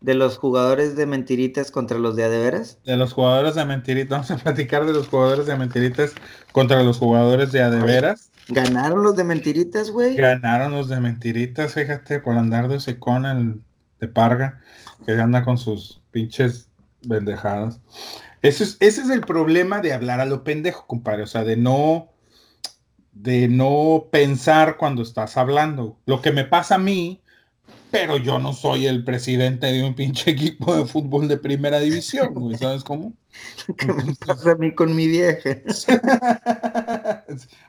de 0.00 0.14
los 0.14 0.38
jugadores 0.38 0.96
de 0.96 1.06
mentiritas 1.06 1.70
contra 1.70 1.98
los 1.98 2.16
de 2.16 2.24
adeveras? 2.24 2.78
De 2.84 2.96
los 2.96 3.12
jugadores 3.12 3.54
de 3.54 3.64
mentiritas, 3.64 4.10
vamos 4.10 4.30
a 4.30 4.36
platicar 4.36 4.86
de 4.86 4.92
los 4.92 5.08
jugadores 5.08 5.46
de 5.46 5.56
mentiritas 5.56 6.14
contra 6.52 6.82
los 6.82 6.98
jugadores 6.98 7.52
de 7.52 7.62
adeveras. 7.62 8.30
¿Ganaron 8.48 9.02
los 9.02 9.16
de 9.16 9.24
mentiritas, 9.24 9.90
güey? 9.90 10.16
Ganaron 10.16 10.72
los 10.72 10.88
de 10.88 11.00
mentiritas, 11.00 11.74
fíjate, 11.74 12.18
por 12.18 12.36
andar 12.36 12.68
de 12.68 12.80
secón 12.80 13.26
el 13.26 13.60
de 14.00 14.08
Parga, 14.08 14.60
que 15.06 15.12
anda 15.12 15.44
con 15.44 15.58
sus 15.58 16.00
pinches 16.10 16.68
bendejadas. 17.02 17.80
Eso 18.42 18.64
es, 18.64 18.76
ese 18.80 19.02
es 19.02 19.10
el 19.10 19.22
problema 19.22 19.80
de 19.80 19.92
hablar 19.92 20.20
a 20.20 20.26
lo 20.26 20.44
pendejo, 20.44 20.86
compadre, 20.86 21.22
o 21.22 21.26
sea, 21.26 21.44
de 21.44 21.56
no 21.56 22.08
de 23.12 23.46
no 23.46 24.08
pensar 24.10 24.76
cuando 24.78 25.02
estás 25.02 25.36
hablando. 25.36 25.98
Lo 26.06 26.22
que 26.22 26.32
me 26.32 26.44
pasa 26.44 26.76
a 26.76 26.78
mí 26.78 27.22
pero 27.92 28.16
yo 28.16 28.38
no 28.38 28.54
soy 28.54 28.86
el 28.86 29.04
presidente 29.04 29.66
de 29.66 29.84
un 29.84 29.94
pinche 29.94 30.30
equipo 30.32 30.74
de 30.74 30.86
fútbol 30.86 31.28
de 31.28 31.36
primera 31.36 31.78
división, 31.78 32.34
güey, 32.34 32.56
¿sabes 32.56 32.82
cómo? 32.82 33.12
¿Qué 33.76 33.86
me 33.86 34.14
pasa 34.26 34.52
a 34.52 34.54
mí 34.56 34.74
con 34.74 34.96
mi 34.96 35.06
vieja? 35.06 35.58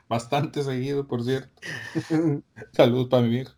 Bastante 0.08 0.62
seguido, 0.62 1.06
por 1.06 1.22
cierto. 1.22 1.50
Saludos 2.72 3.08
para 3.08 3.22
mi 3.22 3.28
vieja. 3.30 3.54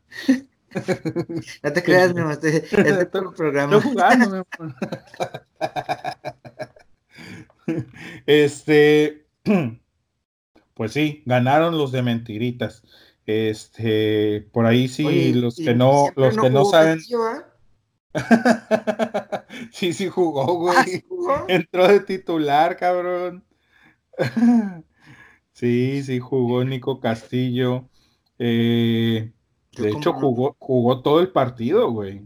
No 1.63 1.73
te 1.73 1.83
creas, 1.83 2.15
no, 2.15 2.31
este, 2.31 2.59
este 2.59 3.07
programa. 3.07 3.81
jugando, 3.81 4.47
Este, 8.27 9.27
pues 10.75 10.93
sí, 10.93 11.23
ganaron 11.27 11.77
los 11.79 11.93
de 11.93 12.03
mentiritas. 12.03 12.83
Este, 13.27 14.49
por 14.53 14.67
ahí 14.67 14.89
sí, 14.89 15.33
los 15.33 15.57
que 15.57 15.75
no, 15.75 16.11
los 16.15 16.37
que 16.37 16.51
no 16.51 16.65
saben. 16.65 17.01
sí, 19.73 19.93
sí 19.93 20.09
jugó, 20.09 20.71
ah, 20.71 20.85
güey. 20.85 21.05
Entró 21.49 21.89
de 21.89 22.01
titular, 22.01 22.77
cabrón. 22.77 23.45
sí, 25.53 26.03
sí 26.05 26.21
jugó 26.21 26.65
Nico 26.65 27.01
Castillo. 27.01 27.89
Eh, 28.39 29.33
de 29.77 29.91
hecho, 29.91 30.13
jugó, 30.13 30.57
jugó 30.59 31.03
todo 31.03 31.21
el 31.21 31.33
partido, 31.33 31.91
güey. 31.91 32.23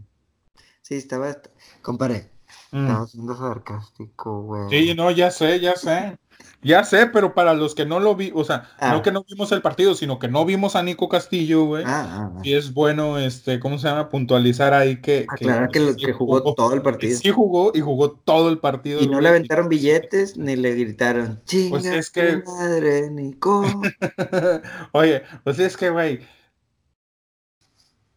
Sí, 0.83 0.97
estaba, 0.97 1.37
compadre. 1.83 2.31
Estaba 2.73 3.07
siendo 3.07 3.37
sarcástico, 3.37 4.43
güey. 4.43 4.69
Sí, 4.71 4.95
no, 4.95 5.11
ya 5.11 5.31
sé, 5.31 5.61
ya 5.61 5.75
sé. 5.77 6.17
Ya 6.63 6.85
sé, 6.85 7.07
pero 7.07 7.35
para 7.35 7.55
los 7.55 7.75
que 7.75 7.87
no 7.87 8.01
lo 8.01 8.15
vi, 8.15 8.33
o 8.35 8.45
sea, 8.45 8.69
no 8.81 8.97
ah. 8.97 9.03
que 9.03 9.11
no 9.11 9.25
vimos 9.27 9.51
el 9.53 9.63
partido, 9.63 9.95
sino 9.95 10.19
que 10.19 10.29
no 10.29 10.45
vimos 10.45 10.77
a 10.77 10.83
Nico 10.83 11.09
Castillo, 11.09 11.65
güey. 11.65 11.85
Ah, 11.87 12.33
ah, 12.35 12.41
y 12.43 12.53
es 12.53 12.75
bueno, 12.75 13.19
este, 13.19 13.59
¿cómo 13.61 13.79
se 13.79 13.89
llama? 13.89 14.11
Puntualizar 14.11 14.75
ahí 14.75 15.01
que. 15.01 15.27
Aclarar 15.29 15.71
que, 15.71 15.97
que, 15.97 16.13
jugó, 16.13 16.55
todo 16.55 16.75
el 16.75 16.83
partido. 16.83 17.19
Sí 17.19 17.31
jugó 17.31 17.73
y 17.75 17.81
jugó 17.81 18.11
todo 18.13 18.51
el 18.51 18.59
partido. 18.59 19.01
Y 19.01 19.09
no 19.09 19.21
le 19.23 19.31
aventaron 19.31 19.71
billetes 19.71 20.37
ni 20.37 20.55
le 20.55 20.75
gritaron, 20.75 21.43
chinga 21.45 21.71
pues 21.71 21.87
es 21.87 22.11
que... 22.11 22.43
madre, 22.45 23.11
Nico. 23.11 23.65
Oye, 24.93 25.23
pues 25.45 25.59
es 25.59 25.77
que, 25.79 25.89
güey, 25.89 26.21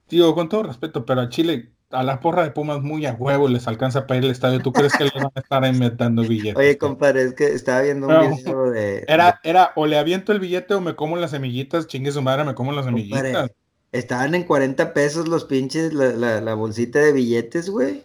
digo, 0.10 0.36
con 0.36 0.50
todo 0.50 0.64
respeto, 0.64 1.06
pero 1.06 1.22
a 1.22 1.30
Chile 1.30 1.73
a 1.94 2.04
la 2.04 2.20
porra 2.20 2.44
de 2.44 2.52
Pumas 2.52 2.82
muy 2.82 3.06
a 3.06 3.14
huevo 3.14 3.48
les 3.48 3.68
alcanza 3.68 4.08
para 4.08 4.20
ir 4.20 4.26
al 4.26 4.32
estadio. 4.32 4.60
¿Tú 4.60 4.74
crees 4.74 4.94
que 4.94 5.06
les 5.06 5.14
van 5.14 5.32
a 5.34 5.40
estar 5.40 5.66
inventando 5.66 6.22
billetes? 6.28 6.58
Oye, 6.58 6.78
compadre, 6.78 7.24
es 7.24 7.34
que 7.34 7.46
estaba 7.46 7.82
viendo 7.82 8.08
un 8.08 8.36
video 8.36 8.72
de. 8.72 9.06
Era, 9.08 9.40
era 9.44 9.72
o 9.76 9.86
le 9.86 9.98
aviento 9.98 10.32
el 10.32 10.40
billete 10.40 10.74
o 10.74 10.82
me 10.82 10.96
como 10.96 11.16
las 11.16 11.32
semillitas, 11.32 11.88
chingue 11.88 12.12
su 12.12 12.22
madre, 12.22 12.44
me 12.44 12.56
como 12.56 12.72
las 12.72 12.86
semillitas. 12.86 13.52
estaban 13.92 14.36
en 14.36 14.44
40 14.44 14.94
pesos 14.94 15.28
los 15.28 15.46
pinches, 15.46 15.94
la, 15.94 16.42
la, 16.42 16.54
bolsita 16.56 17.00
de 17.00 17.14
billetes, 17.14 17.70
güey. 17.70 18.04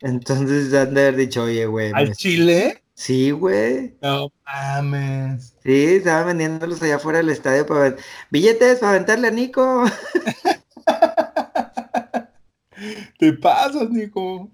Entonces 0.00 0.72
han 0.74 0.94
de 0.94 1.00
haber 1.00 1.16
dicho, 1.16 1.42
oye, 1.42 1.66
güey. 1.66 1.92
¿Al 1.94 2.14
Chile? 2.14 2.82
Sí, 2.94 3.30
güey. 3.30 3.96
No 4.02 4.32
mames. 4.44 5.54
Sí, 5.62 5.84
estaban 5.84 6.26
vendiéndolos 6.26 6.82
allá 6.82 6.96
afuera 6.96 7.18
del 7.18 7.30
estadio 7.30 7.64
para 7.64 7.96
billetes 8.30 8.80
para 8.80 8.90
aventarle 8.90 9.28
a 9.28 9.30
Nico. 9.30 9.84
Te 13.18 13.32
pasas, 13.32 13.90
Nico. 13.90 14.50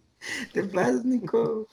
Te 0.52 0.64
pasas, 0.64 1.04
Nico. 1.04 1.68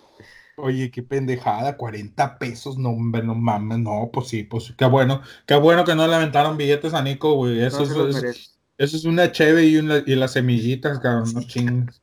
Oye, 0.57 0.91
qué 0.91 1.01
pendejada, 1.01 1.77
40 1.77 2.37
pesos, 2.37 2.77
no, 2.77 2.91
no 2.91 3.35
mames, 3.35 3.79
no, 3.79 4.09
pues 4.13 4.27
sí, 4.27 4.43
pues 4.43 4.73
qué 4.77 4.85
bueno, 4.85 5.21
qué 5.47 5.55
bueno 5.55 5.85
que 5.85 5.95
no 5.95 6.07
le 6.07 6.13
aventaron 6.13 6.57
billetes 6.57 6.93
a 6.93 7.01
Nico, 7.01 7.33
güey, 7.33 7.63
eso, 7.63 7.83
es, 7.83 8.57
eso 8.77 8.97
es 8.97 9.05
una 9.05 9.31
cheve 9.31 9.65
y, 9.65 9.77
una, 9.77 10.03
y 10.05 10.13
las 10.15 10.33
semillitas, 10.33 10.99
cabrón, 10.99 11.33
no 11.33 11.41
chingues. 11.41 12.01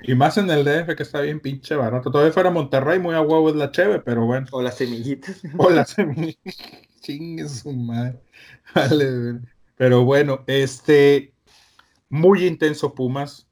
Y 0.00 0.14
más 0.14 0.38
en 0.38 0.48
el 0.50 0.64
DF, 0.64 0.94
que 0.94 1.02
está 1.02 1.20
bien 1.20 1.40
pinche 1.40 1.74
barato. 1.74 2.10
Todavía 2.10 2.32
fuera 2.32 2.50
Monterrey, 2.50 3.00
muy 3.00 3.14
a 3.14 3.20
huevo 3.20 3.48
es 3.48 3.56
la 3.56 3.72
cheve, 3.72 4.00
pero 4.00 4.26
bueno. 4.26 4.46
O 4.52 4.62
las 4.62 4.76
semillitas. 4.76 5.42
O 5.56 5.70
las 5.70 5.90
semillitas. 5.90 6.56
Chingue 7.00 7.48
su 7.48 7.72
madre. 7.72 8.20
Vale, 8.74 9.40
pero 9.76 10.04
bueno, 10.04 10.44
este. 10.46 11.34
Muy 12.10 12.46
intenso 12.46 12.94
Pumas. 12.94 13.47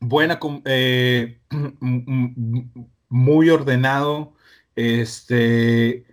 Buena. 0.00 0.38
Eh, 0.64 1.40
muy 3.08 3.50
ordenado. 3.50 4.34
Este. 4.74 6.04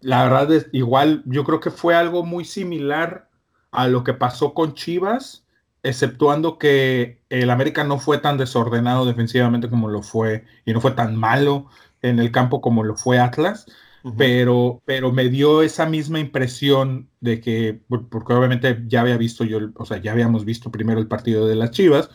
La 0.00 0.24
verdad 0.24 0.52
es 0.52 0.66
igual, 0.72 1.22
yo 1.26 1.44
creo 1.44 1.60
que 1.60 1.70
fue 1.70 1.94
algo 1.94 2.24
muy 2.24 2.44
similar 2.44 3.30
a 3.70 3.86
lo 3.86 4.02
que 4.02 4.14
pasó 4.14 4.52
con 4.52 4.74
Chivas 4.74 5.42
exceptuando 5.82 6.58
que 6.58 7.22
el 7.28 7.50
América 7.50 7.84
no 7.84 7.98
fue 7.98 8.18
tan 8.18 8.38
desordenado 8.38 9.04
defensivamente 9.04 9.68
como 9.68 9.88
lo 9.88 10.02
fue 10.02 10.44
y 10.64 10.72
no 10.72 10.80
fue 10.80 10.92
tan 10.92 11.16
malo 11.16 11.66
en 12.02 12.18
el 12.18 12.30
campo 12.32 12.60
como 12.60 12.84
lo 12.84 12.96
fue 12.96 13.18
Atlas, 13.18 13.66
pero, 14.16 14.82
pero 14.84 15.12
me 15.12 15.28
dio 15.28 15.62
esa 15.62 15.86
misma 15.86 16.18
impresión 16.18 17.08
de 17.20 17.40
que, 17.40 17.80
porque 17.88 18.32
obviamente 18.32 18.82
ya 18.86 19.00
había 19.00 19.16
visto 19.16 19.44
yo, 19.44 19.58
o 19.76 19.84
sea, 19.84 19.98
ya 19.98 20.12
habíamos 20.12 20.44
visto 20.44 20.70
primero 20.72 21.00
el 21.00 21.06
partido 21.06 21.46
de 21.46 21.54
las 21.54 21.70
Chivas, 21.70 22.10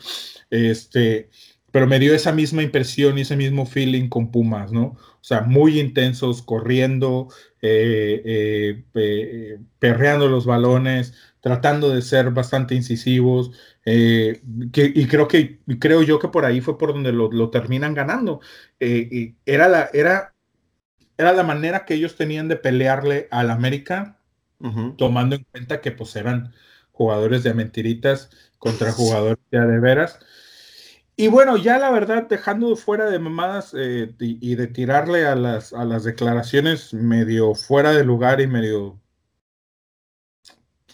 este, 0.50 1.30
pero 1.70 1.86
me 1.86 1.98
dio 1.98 2.14
esa 2.14 2.32
misma 2.32 2.62
impresión 2.62 3.18
y 3.18 3.22
ese 3.22 3.36
mismo 3.36 3.66
feeling 3.66 4.08
con 4.08 4.30
Pumas, 4.30 4.72
¿no? 4.72 4.96
O 5.20 5.24
sea, 5.28 5.42
muy 5.42 5.78
intensos, 5.78 6.42
corriendo, 6.42 7.28
eh, 7.60 8.22
eh, 8.24 8.84
eh, 8.94 9.58
perreando 9.78 10.28
los 10.28 10.46
balones, 10.46 11.14
tratando 11.40 11.90
de 11.90 12.02
ser 12.02 12.30
bastante 12.30 12.74
incisivos, 12.74 13.50
eh, 13.90 14.42
y 14.44 15.06
creo 15.06 15.28
que 15.28 15.60
creo 15.78 16.02
yo 16.02 16.18
que 16.18 16.28
por 16.28 16.44
ahí 16.44 16.60
fue 16.60 16.76
por 16.76 16.92
donde 16.92 17.10
lo, 17.10 17.48
terminan 17.48 17.94
ganando. 17.94 18.40
Eh, 18.80 19.08
y 19.10 19.36
era, 19.46 19.66
la, 19.66 19.88
era, 19.94 20.34
era 21.16 21.32
la 21.32 21.42
manera 21.42 21.86
que 21.86 21.94
ellos 21.94 22.14
tenían 22.14 22.48
de 22.48 22.56
pelearle 22.56 23.28
al 23.30 23.50
América, 23.50 24.18
tomando 24.98 25.36
en 25.36 25.44
cuenta 25.44 25.80
que 25.80 25.92
pues 25.92 26.16
eran 26.16 26.52
jugadores 26.92 27.44
de 27.44 27.54
mentiritas 27.54 28.28
contra 28.58 28.92
jugadores 28.92 29.38
de 29.50 29.80
veras. 29.80 30.18
Y 31.20 31.26
bueno, 31.26 31.56
ya 31.56 31.80
la 31.80 31.90
verdad, 31.90 32.28
dejando 32.28 32.76
fuera 32.76 33.10
de 33.10 33.18
mamadas 33.18 33.74
eh, 33.76 34.14
y, 34.20 34.52
y, 34.52 34.54
de 34.54 34.68
tirarle 34.68 35.26
a 35.26 35.34
las, 35.34 35.72
a 35.72 35.84
las 35.84 36.04
declaraciones 36.04 36.94
medio 36.94 37.56
fuera 37.56 37.90
de 37.90 38.04
lugar 38.04 38.40
y 38.40 38.46
medio 38.46 39.00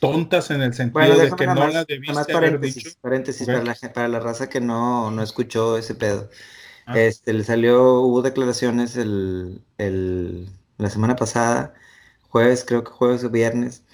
tontas 0.01 0.51
en 0.51 0.63
el 0.63 0.73
sentido 0.73 1.19
de 1.19 1.31
que 1.31 1.47
no 1.47 1.69
la 1.69 1.85
debiste 1.85 2.33
haber 2.33 2.59
dicho. 2.59 2.89
Paréntesis 3.03 3.47
para, 3.47 3.63
la, 3.63 3.75
para 3.93 4.09
la 4.09 4.19
raza 4.19 4.49
que 4.49 4.63
no, 4.63 5.11
no 5.11 5.23
escuchó 5.23 5.77
ese 5.77 5.95
pedo. 5.95 6.31
Ah. 6.87 6.99
Este, 6.99 7.35
le 7.35 7.45
salió, 7.45 8.01
hubo 8.01 8.23
declaraciones 8.23 8.97
el, 8.97 9.61
el, 9.77 10.49
la 10.79 10.89
semana 10.89 11.17
pasada, 11.17 11.75
jueves, 12.31 12.65
creo 12.67 12.83
que 12.83 12.93
jueves 12.93 13.25
o 13.25 13.29
viernes, 13.29 13.85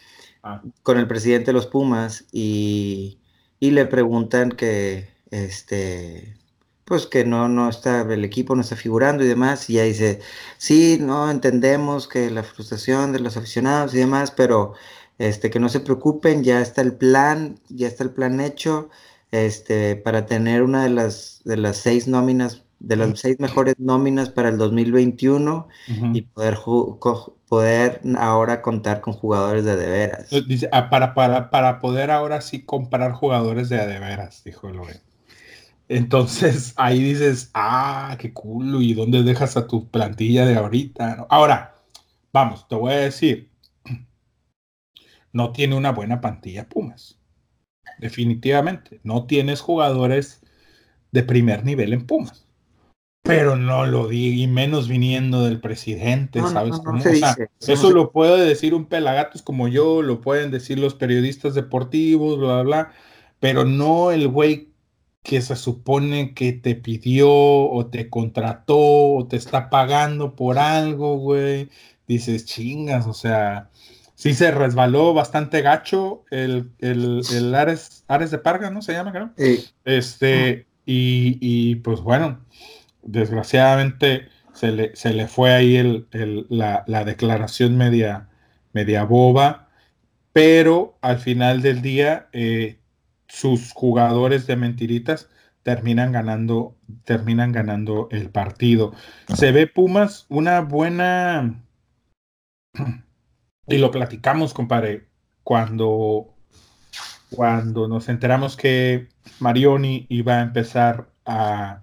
ah. 0.44 0.62
con 0.84 0.96
el 0.96 1.08
presidente 1.08 1.46
de 1.46 1.54
los 1.54 1.66
Pumas 1.66 2.24
y, 2.30 3.18
y 3.58 3.72
le 3.72 3.86
preguntan 3.86 4.52
que, 4.52 5.08
este, 5.30 6.36
pues 6.84 7.06
que 7.06 7.24
no, 7.24 7.48
no 7.48 7.68
está, 7.68 8.00
el 8.00 8.24
equipo 8.24 8.56
no 8.56 8.62
está 8.62 8.74
figurando 8.74 9.24
y 9.24 9.28
demás, 9.28 9.70
y 9.70 9.74
ya 9.74 9.84
dice, 9.84 10.20
sí, 10.58 10.98
no 11.00 11.30
entendemos 11.30 12.08
que 12.08 12.30
la 12.30 12.42
frustración 12.42 13.12
de 13.12 13.20
los 13.20 13.36
aficionados 13.36 13.94
y 13.94 13.98
demás, 13.98 14.32
pero 14.32 14.74
este, 15.18 15.50
que 15.50 15.60
no 15.60 15.68
se 15.68 15.80
preocupen, 15.80 16.42
ya 16.42 16.60
está 16.60 16.82
el 16.82 16.94
plan, 16.96 17.60
ya 17.68 17.86
está 17.86 18.02
el 18.02 18.10
plan 18.10 18.40
hecho, 18.40 18.90
este, 19.30 19.94
para 19.94 20.26
tener 20.26 20.62
una 20.62 20.82
de 20.82 20.90
las, 20.90 21.42
de 21.44 21.56
las 21.58 21.76
seis 21.76 22.08
nóminas, 22.08 22.64
de 22.80 22.96
las 22.96 23.20
seis 23.20 23.38
mejores 23.38 23.76
nóminas 23.78 24.30
para 24.30 24.48
el 24.48 24.58
2021 24.58 25.68
y 26.12 26.22
poder, 26.22 26.58
poder 27.48 28.00
ahora 28.18 28.62
contar 28.62 29.00
con 29.00 29.12
jugadores 29.12 29.64
de 29.64 29.76
de 29.76 29.86
veras. 29.86 30.30
Dice, 30.48 30.68
ah, 30.72 30.90
para, 30.90 31.14
para, 31.14 31.50
para 31.50 31.78
poder 31.78 32.10
ahora 32.10 32.40
sí 32.40 32.64
comprar 32.64 33.12
jugadores 33.12 33.68
de 33.68 33.86
de 33.86 34.00
veras, 34.00 34.42
dijo 34.42 34.70
Lore. 34.70 35.02
Entonces 35.90 36.72
ahí 36.76 37.02
dices, 37.02 37.50
ah, 37.52 38.16
qué 38.18 38.32
culo, 38.32 38.80
¿y 38.80 38.94
dónde 38.94 39.24
dejas 39.24 39.56
a 39.56 39.66
tu 39.66 39.90
plantilla 39.90 40.46
de 40.46 40.54
ahorita? 40.54 41.26
Ahora, 41.28 41.74
vamos, 42.32 42.66
te 42.68 42.76
voy 42.76 42.92
a 42.92 42.98
decir, 42.98 43.50
no 45.32 45.52
tiene 45.52 45.74
una 45.74 45.90
buena 45.90 46.20
plantilla 46.20 46.68
Pumas. 46.68 47.18
Definitivamente. 47.98 49.00
No 49.02 49.26
tienes 49.26 49.60
jugadores 49.60 50.40
de 51.10 51.24
primer 51.24 51.64
nivel 51.64 51.92
en 51.92 52.06
Pumas. 52.06 52.46
Pero 53.22 53.56
no 53.56 53.84
lo 53.84 54.06
di, 54.06 54.42
y 54.42 54.46
menos 54.46 54.88
viniendo 54.88 55.44
del 55.44 55.60
presidente, 55.60 56.40
¿sabes? 56.40 56.80
eso 57.60 57.90
lo 57.90 58.12
puede 58.12 58.46
decir 58.46 58.74
un 58.74 58.86
pelagatos 58.86 59.42
como 59.42 59.68
yo, 59.68 60.02
lo 60.02 60.20
pueden 60.22 60.50
decir 60.50 60.78
los 60.78 60.94
periodistas 60.94 61.54
deportivos, 61.54 62.38
bla, 62.38 62.54
bla, 62.54 62.62
bla, 62.62 62.92
pero 63.38 63.66
no 63.66 64.10
el 64.10 64.26
güey 64.28 64.69
que 65.22 65.40
se 65.42 65.56
supone 65.56 66.34
que 66.34 66.52
te 66.52 66.74
pidió 66.74 67.30
o 67.30 67.86
te 67.86 68.08
contrató 68.08 68.78
o 68.78 69.26
te 69.28 69.36
está 69.36 69.70
pagando 69.70 70.34
por 70.34 70.58
algo, 70.58 71.18
güey. 71.18 71.68
Dices, 72.06 72.46
chingas, 72.46 73.06
o 73.06 73.14
sea, 73.14 73.70
sí 74.14 74.34
se 74.34 74.50
resbaló 74.50 75.14
bastante 75.14 75.62
gacho 75.62 76.24
el, 76.30 76.72
el, 76.80 77.54
Ares, 77.54 78.04
Ares 78.08 78.30
de 78.30 78.38
Parga, 78.38 78.70
¿no? 78.70 78.82
Se 78.82 78.92
llama, 78.92 79.12
creo. 79.12 79.30
Este, 79.84 80.66
y, 80.84 81.76
pues 81.76 82.00
bueno, 82.00 82.44
desgraciadamente 83.02 84.28
se 84.52 84.72
le, 84.72 84.96
se 84.96 85.14
le 85.14 85.28
fue 85.28 85.52
ahí 85.52 85.76
el, 85.76 86.06
la, 86.48 86.82
la, 86.86 87.04
declaración 87.04 87.76
media, 87.76 88.28
media 88.72 89.04
boba, 89.04 89.68
pero 90.32 90.98
al 91.00 91.18
final 91.18 91.62
del 91.62 91.80
día 91.80 92.28
eh, 92.32 92.79
sus 93.30 93.72
jugadores 93.72 94.46
de 94.46 94.56
mentiritas 94.56 95.28
terminan 95.62 96.12
ganando, 96.12 96.76
terminan 97.04 97.52
ganando 97.52 98.08
el 98.10 98.30
partido. 98.30 98.92
Se 99.34 99.52
ve 99.52 99.66
Pumas 99.66 100.26
una 100.28 100.60
buena 100.60 101.62
y 103.66 103.78
lo 103.78 103.90
platicamos, 103.90 104.52
compadre, 104.52 105.08
cuando, 105.44 106.34
cuando 107.30 107.88
nos 107.88 108.08
enteramos 108.08 108.56
que 108.56 109.08
Marioni 109.38 110.06
iba 110.08 110.38
a 110.38 110.42
empezar 110.42 111.08
a, 111.24 111.82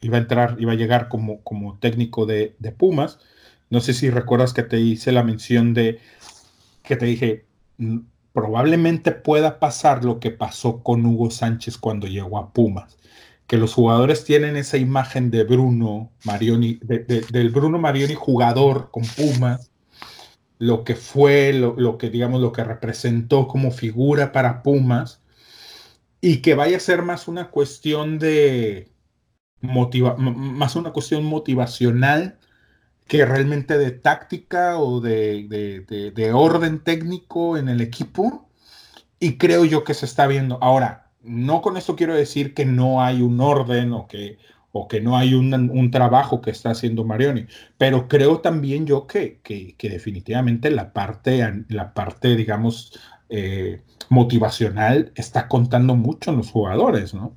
iba 0.00 0.16
a 0.16 0.20
entrar, 0.20 0.56
iba 0.58 0.72
a 0.72 0.76
llegar 0.76 1.08
como, 1.08 1.42
como 1.42 1.78
técnico 1.78 2.26
de, 2.26 2.56
Pumas. 2.76 3.20
No 3.68 3.80
sé 3.80 3.94
si 3.94 4.10
recuerdas 4.10 4.52
que 4.52 4.64
te 4.64 4.80
hice 4.80 5.12
la 5.12 5.22
mención 5.22 5.74
de 5.74 6.00
que 6.82 6.96
te 6.96 7.06
dije, 7.06 7.46
probablemente 8.32 9.12
pueda 9.12 9.58
pasar 9.58 10.04
lo 10.04 10.20
que 10.20 10.30
pasó 10.30 10.82
con 10.82 11.04
Hugo 11.04 11.30
Sánchez 11.30 11.78
cuando 11.78 12.06
llegó 12.06 12.38
a 12.38 12.52
Pumas, 12.52 12.98
que 13.46 13.56
los 13.56 13.74
jugadores 13.74 14.24
tienen 14.24 14.56
esa 14.56 14.76
imagen 14.76 15.30
de 15.30 15.44
Bruno 15.44 16.10
Marioni, 16.24 16.78
del 16.82 17.50
Bruno 17.50 17.78
Marioni 17.78 18.14
jugador 18.14 18.90
con 18.90 19.04
Pumas, 19.04 19.70
lo 20.58 20.84
que 20.84 20.94
fue, 20.94 21.52
lo, 21.54 21.98
que 21.98 22.10
digamos, 22.10 22.40
lo 22.40 22.52
que 22.52 22.62
representó 22.62 23.48
como 23.48 23.70
figura 23.70 24.30
para 24.30 24.62
Pumas 24.62 25.22
y 26.20 26.42
que 26.42 26.54
vaya 26.54 26.76
a 26.76 26.80
ser 26.80 27.02
más 27.02 27.28
una 27.28 27.50
cuestión 27.50 28.18
de 28.18 28.90
más 29.62 30.76
una 30.76 30.92
cuestión 30.92 31.24
motivacional 31.24 32.39
que 33.10 33.26
realmente 33.26 33.76
de 33.76 33.90
táctica 33.90 34.78
o 34.78 35.00
de, 35.00 36.30
orden 36.32 36.78
técnico 36.78 37.56
en 37.56 37.68
el 37.68 37.80
equipo. 37.80 38.48
Y 39.18 39.36
creo 39.36 39.64
yo 39.64 39.82
que 39.82 39.94
se 39.94 40.06
está 40.06 40.28
viendo. 40.28 40.62
Ahora, 40.62 41.10
no 41.20 41.60
con 41.60 41.76
esto 41.76 41.96
quiero 41.96 42.14
decir 42.14 42.54
que 42.54 42.64
no 42.64 43.02
hay 43.02 43.20
un 43.20 43.40
orden 43.40 43.92
o 43.94 44.06
que, 44.06 44.38
o 44.70 44.86
que 44.86 45.00
no 45.00 45.16
hay 45.18 45.34
un, 45.34 45.90
trabajo 45.90 46.40
que 46.40 46.52
está 46.52 46.70
haciendo 46.70 47.04
Marioni, 47.04 47.46
pero 47.76 48.06
creo 48.06 48.38
también 48.38 48.86
yo 48.86 49.08
que, 49.08 49.40
que, 49.42 49.74
definitivamente 49.88 50.70
la 50.70 50.92
parte, 50.92 51.64
la 51.68 51.92
parte 51.92 52.36
digamos, 52.36 52.96
eh, 53.28 53.82
motivacional 54.08 55.10
está 55.16 55.48
contando 55.48 55.96
mucho 55.96 56.30
en 56.30 56.36
los 56.36 56.52
jugadores, 56.52 57.12
¿no? 57.12 57.36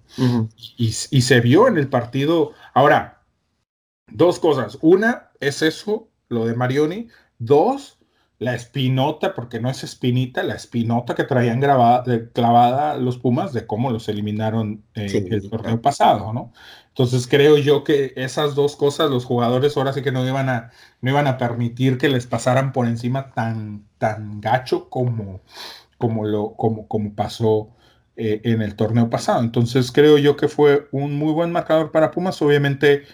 y, 0.77 0.85
y, 0.85 1.21
se 1.21 1.41
vio 1.41 1.67
en 1.67 1.79
el 1.79 1.87
partido. 1.87 2.51
Ahora, 2.75 3.23
dos 4.07 4.39
cosas. 4.39 4.77
Una 4.81 5.31
es 5.47 5.61
eso, 5.61 6.09
lo 6.29 6.45
de 6.45 6.55
Marioni. 6.55 7.07
Dos, 7.39 7.99
la 8.39 8.55
espinota, 8.55 9.33
porque 9.33 9.59
no 9.59 9.69
es 9.69 9.83
espinita, 9.83 10.43
la 10.43 10.55
espinota 10.55 11.15
que 11.15 11.23
traían 11.23 11.59
grabada, 11.59 12.03
clavada 12.33 12.97
los 12.97 13.17
Pumas 13.17 13.53
de 13.53 13.65
cómo 13.65 13.91
los 13.91 14.09
eliminaron 14.09 14.83
eh, 14.95 15.27
el 15.29 15.49
torneo 15.49 15.81
pasado, 15.81 16.33
¿no? 16.33 16.51
Entonces 16.89 17.27
creo 17.27 17.57
yo 17.57 17.83
que 17.83 18.13
esas 18.15 18.53
dos 18.53 18.75
cosas 18.75 19.09
los 19.09 19.25
jugadores 19.25 19.75
ahora 19.77 19.93
sí 19.93 20.01
que 20.01 20.11
no 20.11 20.27
iban 20.27 20.49
a, 20.49 20.71
no 21.01 21.09
iban 21.09 21.25
a 21.27 21.37
permitir 21.37 21.97
que 21.97 22.09
les 22.09 22.27
pasaran 22.27 22.71
por 22.71 22.85
encima 22.87 23.31
tan, 23.31 23.87
tan 23.97 24.41
gacho 24.41 24.89
como, 24.89 25.41
como, 25.97 26.25
lo, 26.25 26.53
como, 26.55 26.87
como 26.87 27.15
pasó 27.15 27.69
eh, 28.15 28.41
en 28.43 28.61
el 28.61 28.75
torneo 28.75 29.09
pasado. 29.09 29.41
Entonces 29.41 29.91
creo 29.91 30.17
yo 30.19 30.35
que 30.37 30.47
fue 30.47 30.87
un 30.91 31.17
muy 31.17 31.33
buen 31.33 31.51
marcador 31.51 31.91
para 31.91 32.11
Pumas. 32.11 32.41
Obviamente 32.43 33.05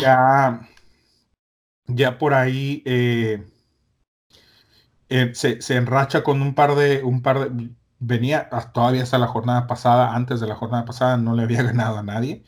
ya, 0.00 0.67
ya 1.88 2.18
por 2.18 2.34
ahí... 2.34 2.82
Eh, 2.84 3.44
eh, 5.10 5.32
se, 5.34 5.58
enracha 5.74 6.22
con 6.22 6.42
un 6.42 6.54
par 6.54 6.74
de, 6.74 7.02
un 7.02 7.22
par 7.22 7.50
de, 7.50 7.70
venía 7.98 8.50
todavía 8.74 9.02
hasta 9.02 9.18
la 9.18 9.26
jornada 9.26 9.66
pasada, 9.66 10.14
antes 10.14 10.40
de 10.40 10.46
la 10.46 10.54
jornada 10.54 10.84
pasada 10.84 11.16
no 11.16 11.34
le 11.34 11.44
había 11.44 11.62
ganado 11.64 11.98
a 11.98 12.02
nadie, 12.02 12.44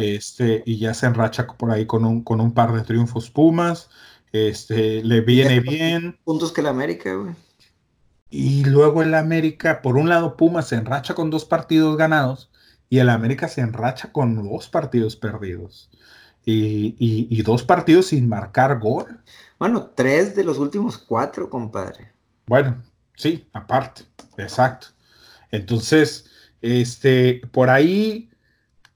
este, 0.00 0.62
y 0.64 0.78
ya 0.78 0.94
se 0.94 1.06
enracha 1.06 1.46
por 1.46 1.70
ahí 1.70 1.86
con 1.86 2.04
un, 2.04 2.22
con 2.22 2.40
un 2.40 2.54
par 2.54 2.72
de 2.72 2.82
triunfos 2.82 3.30
Pumas, 3.30 3.90
este, 4.32 5.02
le 5.02 5.20
viene 5.20 5.60
bien. 5.60 6.18
Puntos 6.24 6.52
que 6.52 6.60
el 6.60 6.68
América, 6.68 7.14
güey. 7.14 7.34
Y 8.30 8.64
luego 8.64 9.02
el 9.02 9.14
América, 9.14 9.80
por 9.80 9.96
un 9.96 10.08
lado 10.08 10.36
Pumas 10.36 10.68
se 10.68 10.76
enracha 10.76 11.14
con 11.14 11.30
dos 11.30 11.44
partidos 11.44 11.96
ganados 11.96 12.50
y 12.88 12.98
el 12.98 13.08
América 13.08 13.48
se 13.48 13.60
enracha 13.60 14.10
con 14.12 14.36
dos 14.48 14.68
partidos 14.68 15.14
perdidos. 15.16 15.90
Y, 16.46 16.94
y, 16.98 17.42
dos 17.42 17.62
partidos 17.62 18.08
sin 18.08 18.28
marcar 18.28 18.78
gol. 18.78 19.20
Bueno, 19.58 19.92
tres 19.94 20.36
de 20.36 20.44
los 20.44 20.58
últimos 20.58 20.98
cuatro, 20.98 21.48
compadre. 21.48 22.12
Bueno, 22.46 22.82
sí, 23.16 23.48
aparte, 23.54 24.02
exacto. 24.36 24.88
Entonces, 25.50 26.30
este, 26.60 27.40
por 27.50 27.70
ahí 27.70 28.30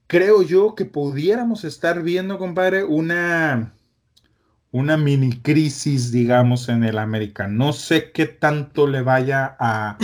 creo 0.07 0.43
yo 0.43 0.75
que 0.75 0.85
pudiéramos 0.85 1.65
estar 1.65 2.03
viendo, 2.03 2.39
compadre, 2.39 2.85
una, 2.85 3.73
una 4.71 4.97
mini 4.97 5.41
crisis, 5.41 6.11
digamos, 6.11 6.69
en 6.69 6.85
el 6.85 6.99
América. 6.99 7.47
No 7.47 7.73
sé 7.73 8.11
qué 8.13 8.27
tanto 8.27 8.87
le 8.87 9.03
vaya 9.03 9.57
a, 9.59 9.97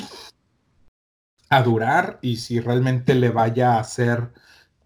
a 1.50 1.62
durar 1.62 2.18
y 2.22 2.36
si 2.36 2.60
realmente 2.60 3.14
le 3.14 3.30
vaya 3.30 3.74
a 3.74 3.80
hacer 3.80 4.32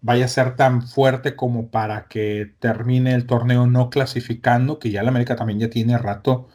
vaya 0.01 0.25
a 0.25 0.29
ser 0.29 0.55
tan 0.55 0.87
fuerte 0.87 1.35
como 1.35 1.69
para 1.69 2.07
que 2.07 2.53
termine 2.59 3.13
el 3.15 3.25
torneo 3.25 3.67
no 3.67 3.89
clasificando, 3.89 4.79
que 4.79 4.91
ya 4.91 5.03
la 5.03 5.09
América 5.09 5.35
también 5.35 5.59
ya 5.59 5.69
tiene 5.69 5.97
rato 5.97 6.47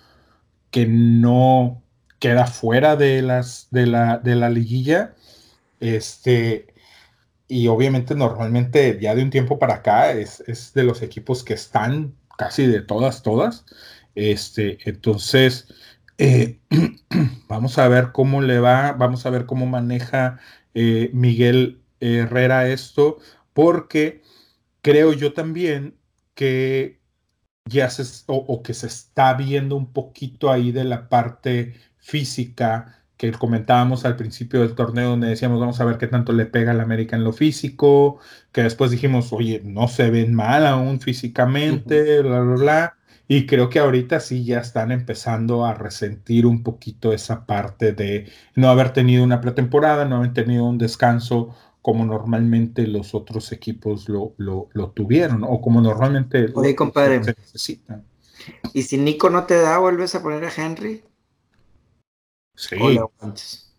que 0.71 0.87
no 0.87 1.83
queda 2.19 2.47
fuera 2.47 2.97
de, 2.97 3.23
las, 3.23 3.69
de, 3.71 3.87
la, 3.87 4.19
de 4.19 4.35
la 4.37 4.51
liguilla. 4.51 5.15
Este, 5.81 6.75
y 7.49 7.69
obviamente 7.69 8.15
normalmente 8.15 8.99
ya 9.01 9.15
de 9.15 9.23
un 9.23 9.31
tiempo 9.31 9.59
para 9.59 9.75
acá 9.75 10.13
es, 10.13 10.43
de 10.75 10.83
los 10.85 11.03
equipos 11.03 11.45
que 11.45 11.55
están 11.55 12.15
casi 12.39 12.67
de 12.67 12.81
todas, 12.81 13.23
todas. 13.23 13.67
Este, 14.15 14.79
entonces, 14.89 15.69
eh, 16.19 16.59
vamos 17.49 17.79
a 17.79 17.89
ver 17.89 18.13
cómo 18.13 18.41
le 18.43 18.59
va, 18.59 18.93
vamos 18.93 19.27
a 19.27 19.31
ver 19.31 19.47
cómo 19.47 19.67
maneja 19.67 20.39
eh, 20.75 21.11
Miguel 21.13 21.84
Herrera 22.05 22.69
esto, 22.69 23.19
porque 23.53 24.23
creo 24.83 25.13
yo 25.13 25.33
también 25.33 25.97
que 26.35 27.01
ya 27.67 27.89
se, 27.91 28.25
o, 28.27 28.63
que 28.63 28.75
se 28.75 28.87
está 28.87 29.35
viendo 29.35 29.77
un 29.77 29.93
poquito 29.93 30.51
ahí 30.51 30.73
de 30.73 30.85
la 30.85 31.09
parte 31.09 31.75
física 31.99 33.05
que 33.17 33.33
comentábamos 33.33 34.05
al 34.05 34.17
principio 34.17 34.61
del 34.61 34.75
torneo, 34.75 35.11
donde 35.11 35.29
decíamos, 35.29 35.61
vamos 35.61 35.81
a 35.81 35.85
ver 35.85 35.99
qué 35.99 36.09
tanto 36.09 36.33
le 36.33 36.47
pega 36.47 36.73
al 36.73 36.81
América 36.81 37.17
en 37.17 37.25
lo 37.25 37.33
físico, 37.33 38.19
que 38.53 38.63
después 38.63 38.91
dijimos, 38.91 39.33
oye, 39.33 39.63
no 39.65 39.89
se 39.89 40.11
ven 40.11 40.35
mal 40.35 40.67
aún 40.67 41.01
físicamente, 41.01 42.21
bla, 42.23 42.41
bla, 42.41 42.57
bla. 42.57 42.97
Y 43.27 43.47
creo 43.47 43.71
que 43.71 43.79
ahorita 43.79 44.21
sí 44.21 44.45
ya 44.45 44.59
están 44.61 44.93
empezando 44.93 45.65
a 45.65 45.75
resentir 45.75 46.45
un 46.45 46.63
poquito 46.63 47.13
esa 47.13 47.47
parte 47.47 47.93
de 47.93 48.31
no 48.55 48.69
haber 48.69 48.93
tenido 48.93 49.25
una 49.25 49.41
pretemporada, 49.41 50.05
no 50.05 50.17
haber 50.17 50.35
tenido 50.35 50.65
un 50.65 50.77
descanso 50.77 51.55
como 51.85 52.07
normalmente 52.07 52.87
los 52.87 53.15
otros 53.15 53.53
equipos 53.53 54.09
lo, 54.09 54.33
lo, 54.39 54.91
tuvieron, 54.93 55.45
o 55.45 55.61
como 55.61 55.83
normalmente 55.83 56.51
Oye, 56.55 56.75
compadre, 56.75 57.23
se 57.23 57.35
necesitan. 57.39 58.07
¿Y 58.73 58.85
si 58.85 58.97
Nico 58.97 59.29
no 59.29 59.45
te 59.45 59.61
da, 59.61 59.77
vuelves 59.77 60.15
a 60.15 60.23
poner 60.23 60.47
a 60.47 60.51
Henry? 60.51 61.05
Sí. 62.57 62.79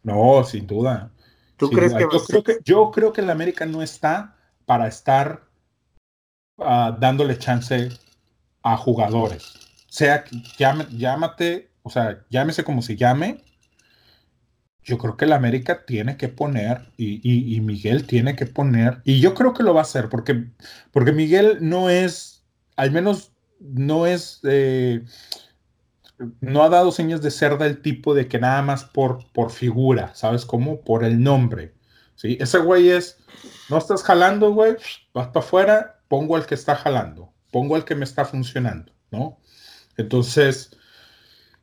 No, 0.03 0.43
sin 0.43 0.67
duda. 0.67 1.11
¿Tú 1.57 1.71
crees 1.71 1.95
que 1.95 2.01
yo, 2.03 2.23
creo 2.27 2.43
que 2.43 2.57
yo 2.63 2.91
creo 2.91 3.11
que 3.11 3.21
el 3.21 3.29
América 3.31 3.65
no 3.65 3.81
está 3.81 4.37
para 4.67 4.87
estar 4.87 5.49
ah, 6.59 6.95
dándole 6.99 7.39
chance 7.39 7.89
a 8.61 8.77
jugadores. 8.77 9.51
Sea, 9.87 10.25
llámate, 10.59 11.71
o 11.81 11.89
sea, 11.89 12.23
llámese 12.29 12.63
como 12.63 12.83
se 12.83 12.97
llame, 12.97 13.43
yo 14.85 14.99
creo 14.99 15.17
que 15.17 15.25
la 15.25 15.35
América 15.35 15.83
tiene 15.85 16.15
que 16.15 16.29
poner 16.29 16.91
y, 16.95 17.59
Miguel 17.61 18.05
tiene 18.05 18.35
que 18.35 18.45
poner, 18.45 19.01
y 19.03 19.19
yo 19.19 19.33
creo 19.33 19.53
que 19.53 19.63
lo 19.63 19.73
va 19.73 19.81
a 19.81 19.83
hacer, 19.83 20.09
porque, 20.09 20.45
porque 20.91 21.11
Miguel 21.11 21.57
no 21.59 21.89
es, 21.89 22.43
al 22.75 22.91
menos 22.91 23.31
no 23.59 24.05
es, 24.05 24.39
eh, 24.43 25.03
no 26.39 26.63
ha 26.63 26.69
dado 26.69 26.91
señas 26.91 27.21
de 27.23 27.31
ser 27.31 27.57
del 27.57 27.81
tipo 27.81 28.13
de 28.13 28.27
que 28.27 28.39
nada 28.39 28.61
más 28.61 28.85
por, 28.85 29.25
por 29.33 29.51
figura, 29.51 30.13
¿sabes 30.13 30.45
cómo? 30.45 30.81
Por 30.81 31.03
el 31.03 31.21
nombre, 31.21 31.73
¿sí? 32.15 32.37
Ese 32.39 32.59
güey 32.59 32.89
es, 32.89 33.17
no 33.69 33.79
estás 33.79 34.03
jalando, 34.03 34.53
güey, 34.53 34.75
vas 35.15 35.27
para 35.29 35.43
afuera, 35.43 35.99
pongo 36.07 36.35
al 36.35 36.45
que 36.45 36.53
está 36.53 36.75
jalando, 36.75 37.33
pongo 37.51 37.75
al 37.75 37.85
que 37.85 37.95
me 37.95 38.05
está 38.05 38.23
funcionando, 38.23 38.93
¿no? 39.09 39.39
Entonces, 39.97 40.77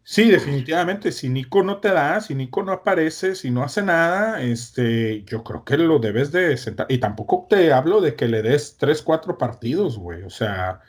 Sí, 0.05 0.29
definitivamente. 0.31 1.13
Si 1.13 1.29
Nico 1.29 1.63
no 1.63 1.79
te 1.79 1.89
da, 1.91 2.21
si 2.21 2.35
Nico 2.35 2.63
no 2.63 2.73
aparece, 2.73 3.35
si 3.37 3.51
no 3.51 3.63
hace 3.63 3.83
nada, 3.83 4.43
este, 4.43 5.23
yo 5.25 5.45
creo 5.45 5.65
que 5.65 5.77
lo 5.79 5.99
debes 6.01 6.33
de 6.33 6.57
sentar. 6.57 6.87
Y 6.89 6.99
tampoco 6.99 7.47
te 7.49 7.73
hablo 7.73 8.01
de 8.01 8.17
que 8.17 8.27
le 8.29 8.43
des 8.43 8.77
tres, 8.77 9.03
cuatro 9.03 9.39
partidos, 9.39 9.99
güey. 9.99 10.23
O 10.25 10.31
sea, 10.31 10.81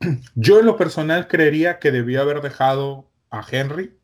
yo 0.34 0.60
en 0.60 0.66
lo 0.66 0.76
personal 0.76 1.28
creería 1.28 1.78
que 1.78 1.92
debió 1.92 2.22
haber 2.22 2.40
dejado 2.40 3.10
a 3.30 3.44
Henry, 3.48 3.98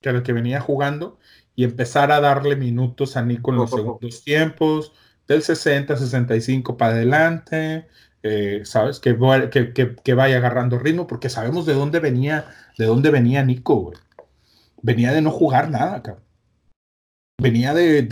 que 0.00 0.10
era 0.10 0.18
el 0.18 0.24
que 0.24 0.32
venía 0.32 0.60
jugando, 0.60 1.18
y 1.56 1.64
empezar 1.64 2.12
a 2.12 2.20
darle 2.20 2.54
minutos 2.54 3.16
a 3.16 3.22
Nico 3.22 3.50
en 3.50 3.56
los 3.58 3.70
segundos 3.74 4.22
tiempos, 4.22 4.92
del 5.26 5.42
60, 5.42 5.96
65 5.96 6.76
para 6.76 6.92
adelante, 6.92 7.88
eh, 8.28 8.64
¿sabes? 8.64 9.00
Que, 9.00 9.16
que, 10.04 10.14
vaya 10.14 10.36
agarrando 10.36 10.78
ritmo, 10.78 11.06
porque 11.06 11.28
sabemos 11.28 11.66
de 11.66 11.74
dónde 11.74 12.00
venía, 12.00 12.46
de 12.76 12.86
dónde 12.86 13.10
venía 13.10 13.42
Nico, 13.42 13.92
Venía 14.80 15.12
de 15.12 15.22
no 15.22 15.30
jugar 15.30 15.70
nada, 15.70 16.02
cabrón. 16.02 16.24
Venía 17.40 17.72
de, 17.74 18.02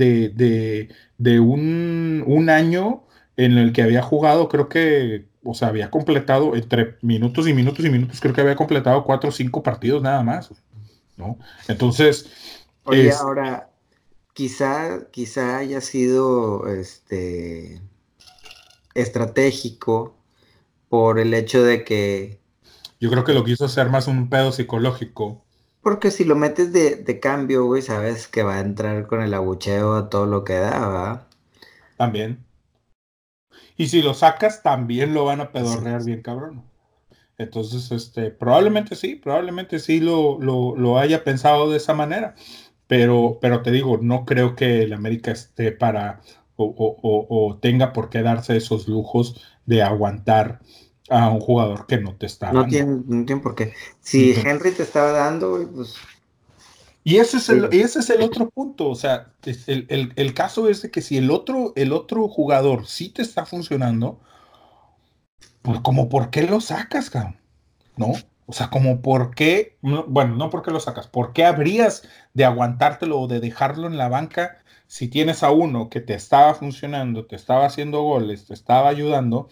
de, 1.18 1.40
un, 1.40 2.24
un, 2.26 2.50
año 2.50 3.04
en 3.36 3.58
el 3.58 3.72
que 3.72 3.82
había 3.82 4.02
jugado, 4.02 4.48
creo 4.48 4.68
que, 4.68 5.26
o 5.44 5.54
sea, 5.54 5.68
había 5.68 5.90
completado 5.90 6.56
entre 6.56 6.96
minutos 7.02 7.46
y 7.48 7.54
minutos 7.54 7.84
y 7.84 7.90
minutos, 7.90 8.20
creo 8.20 8.34
que 8.34 8.40
había 8.40 8.56
completado 8.56 9.04
cuatro 9.04 9.28
o 9.30 9.32
cinco 9.32 9.62
partidos 9.62 10.02
nada 10.02 10.22
más, 10.22 10.50
¿no? 11.16 11.38
Entonces... 11.68 12.30
Oye, 12.84 13.10
ahora, 13.12 13.68
quizá, 14.32 15.08
quizá 15.10 15.58
haya 15.58 15.80
sido, 15.80 16.68
este 16.68 17.80
estratégico 19.00 20.16
por 20.88 21.18
el 21.18 21.34
hecho 21.34 21.62
de 21.62 21.84
que... 21.84 22.40
Yo 23.00 23.10
creo 23.10 23.24
que 23.24 23.34
lo 23.34 23.44
quiso 23.44 23.66
hacer 23.66 23.90
más 23.90 24.08
un 24.08 24.30
pedo 24.30 24.52
psicológico. 24.52 25.44
Porque 25.82 26.10
si 26.10 26.24
lo 26.24 26.34
metes 26.34 26.72
de, 26.72 27.20
cambio, 27.20 27.64
güey, 27.66 27.82
sabes 27.82 28.26
que 28.26 28.42
va 28.42 28.56
a 28.56 28.60
entrar 28.60 29.06
con 29.06 29.22
el 29.22 29.34
abucheo 29.34 29.94
a 29.94 30.08
todo 30.08 30.26
lo 30.26 30.42
que 30.42 30.54
da, 30.54 30.88
¿va? 30.88 31.28
También. 31.96 32.44
Y 33.76 33.88
si 33.88 34.02
lo 34.02 34.14
sacas, 34.14 34.62
también 34.62 35.14
lo 35.14 35.24
van 35.24 35.40
a 35.40 35.52
pedorrear 35.52 36.04
bien, 36.04 36.22
cabrón. 36.22 36.64
Entonces, 37.38 37.92
este, 37.92 38.30
probablemente 38.30 38.96
sí, 38.96 39.16
probablemente 39.16 39.78
sí 39.78 40.00
lo, 40.00 40.40
lo, 40.40 40.74
lo 40.76 40.98
haya 40.98 41.22
pensado 41.22 41.70
de 41.70 41.76
esa 41.76 41.94
manera. 41.94 42.34
pero, 42.86 43.38
pero 43.40 43.62
te 43.62 43.70
digo, 43.70 43.98
no 44.00 44.24
creo 44.24 44.56
que 44.56 44.82
el 44.82 44.92
América 44.92 45.32
esté 45.32 45.72
para 45.72 46.20
o, 46.56 47.58
tenga 47.60 47.92
por 47.92 48.08
qué 48.08 48.22
darse 48.22 48.56
esos 48.56 48.88
lujos 48.88 49.40
de 49.66 49.82
aguantar 49.82 50.60
a 51.08 51.28
un 51.30 51.40
jugador 51.40 51.86
que 51.86 51.98
no 51.98 52.16
te 52.16 52.26
está 52.26 52.52
no 52.52 52.66
Tiene, 52.66 53.02
no 53.06 53.24
tiene 53.24 53.42
por 53.42 53.54
qué. 53.54 53.74
Si 54.00 54.32
Henry 54.32 54.72
te 54.72 54.82
estaba 54.82 55.12
dando, 55.12 55.68
pues... 55.74 55.94
Y 57.04 57.18
ese 57.18 57.36
es 57.36 57.48
el, 57.48 57.66
ese 57.72 58.00
es 58.00 58.10
el 58.10 58.20
otro 58.22 58.50
punto, 58.50 58.88
o 58.88 58.96
sea, 58.96 59.30
el, 59.44 60.12
el, 60.16 60.34
caso 60.34 60.68
es 60.68 60.82
de 60.82 60.90
que 60.90 61.02
si 61.02 61.16
el 61.16 61.30
otro, 61.30 61.72
el 61.76 61.92
otro 61.92 62.26
jugador 62.26 62.88
sí 62.88 63.10
te 63.10 63.22
está 63.22 63.46
funcionando, 63.46 64.18
pues 65.62 65.78
como 65.82 66.08
por 66.08 66.30
qué 66.30 66.42
lo 66.42 66.60
sacas, 66.60 67.08
cabrón, 67.08 67.36
¿no? 67.96 68.14
O 68.46 68.52
sea, 68.52 68.70
como 68.70 69.02
por 69.02 69.36
qué, 69.36 69.76
bueno, 69.82 70.34
no 70.34 70.50
por 70.50 70.62
qué 70.62 70.72
lo 70.72 70.80
sacas, 70.80 71.06
por 71.06 71.32
qué 71.32 71.44
habrías 71.44 72.08
de 72.34 72.44
aguantártelo 72.44 73.20
o 73.20 73.28
de 73.28 73.38
dejarlo 73.38 73.86
en 73.86 73.98
la 73.98 74.08
banca 74.08 74.58
si 74.86 75.08
tienes 75.08 75.42
a 75.42 75.50
uno 75.50 75.88
que 75.90 76.00
te 76.00 76.14
estaba 76.14 76.54
funcionando, 76.54 77.26
te 77.26 77.36
estaba 77.36 77.66
haciendo 77.66 78.02
goles, 78.02 78.46
te 78.46 78.54
estaba 78.54 78.88
ayudando, 78.88 79.48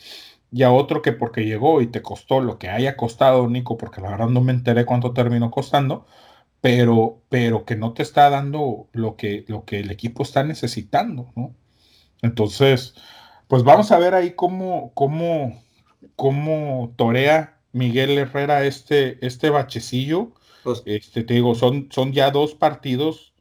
y 0.50 0.62
a 0.62 0.72
otro 0.72 1.02
que 1.02 1.12
porque 1.12 1.44
llegó 1.44 1.80
y 1.80 1.88
te 1.88 2.02
costó 2.02 2.40
lo 2.40 2.58
que 2.58 2.68
haya 2.68 2.96
costado, 2.96 3.48
Nico, 3.48 3.76
porque 3.76 4.00
la 4.00 4.10
verdad 4.10 4.28
no 4.28 4.40
me 4.40 4.52
enteré 4.52 4.86
cuánto 4.86 5.12
terminó 5.12 5.50
costando, 5.50 6.06
pero, 6.60 7.22
pero 7.28 7.64
que 7.64 7.76
no 7.76 7.92
te 7.92 8.02
está 8.02 8.30
dando 8.30 8.88
lo 8.92 9.16
que, 9.16 9.44
lo 9.48 9.64
que 9.64 9.80
el 9.80 9.90
equipo 9.90 10.22
está 10.22 10.44
necesitando, 10.44 11.32
¿no? 11.36 11.54
Entonces, 12.22 12.94
pues 13.48 13.64
vamos 13.64 13.92
a 13.92 13.98
ver 13.98 14.14
ahí 14.14 14.32
cómo, 14.32 14.92
cómo, 14.94 15.62
cómo 16.16 16.94
torea 16.96 17.60
Miguel 17.72 18.16
Herrera 18.16 18.64
este, 18.64 19.24
este 19.26 19.50
bachecillo. 19.50 20.32
Pues 20.62 20.82
este, 20.86 21.24
te 21.24 21.34
digo, 21.34 21.54
son, 21.54 21.88
son 21.90 22.12
ya 22.12 22.30
dos 22.30 22.54
partidos, 22.54 23.33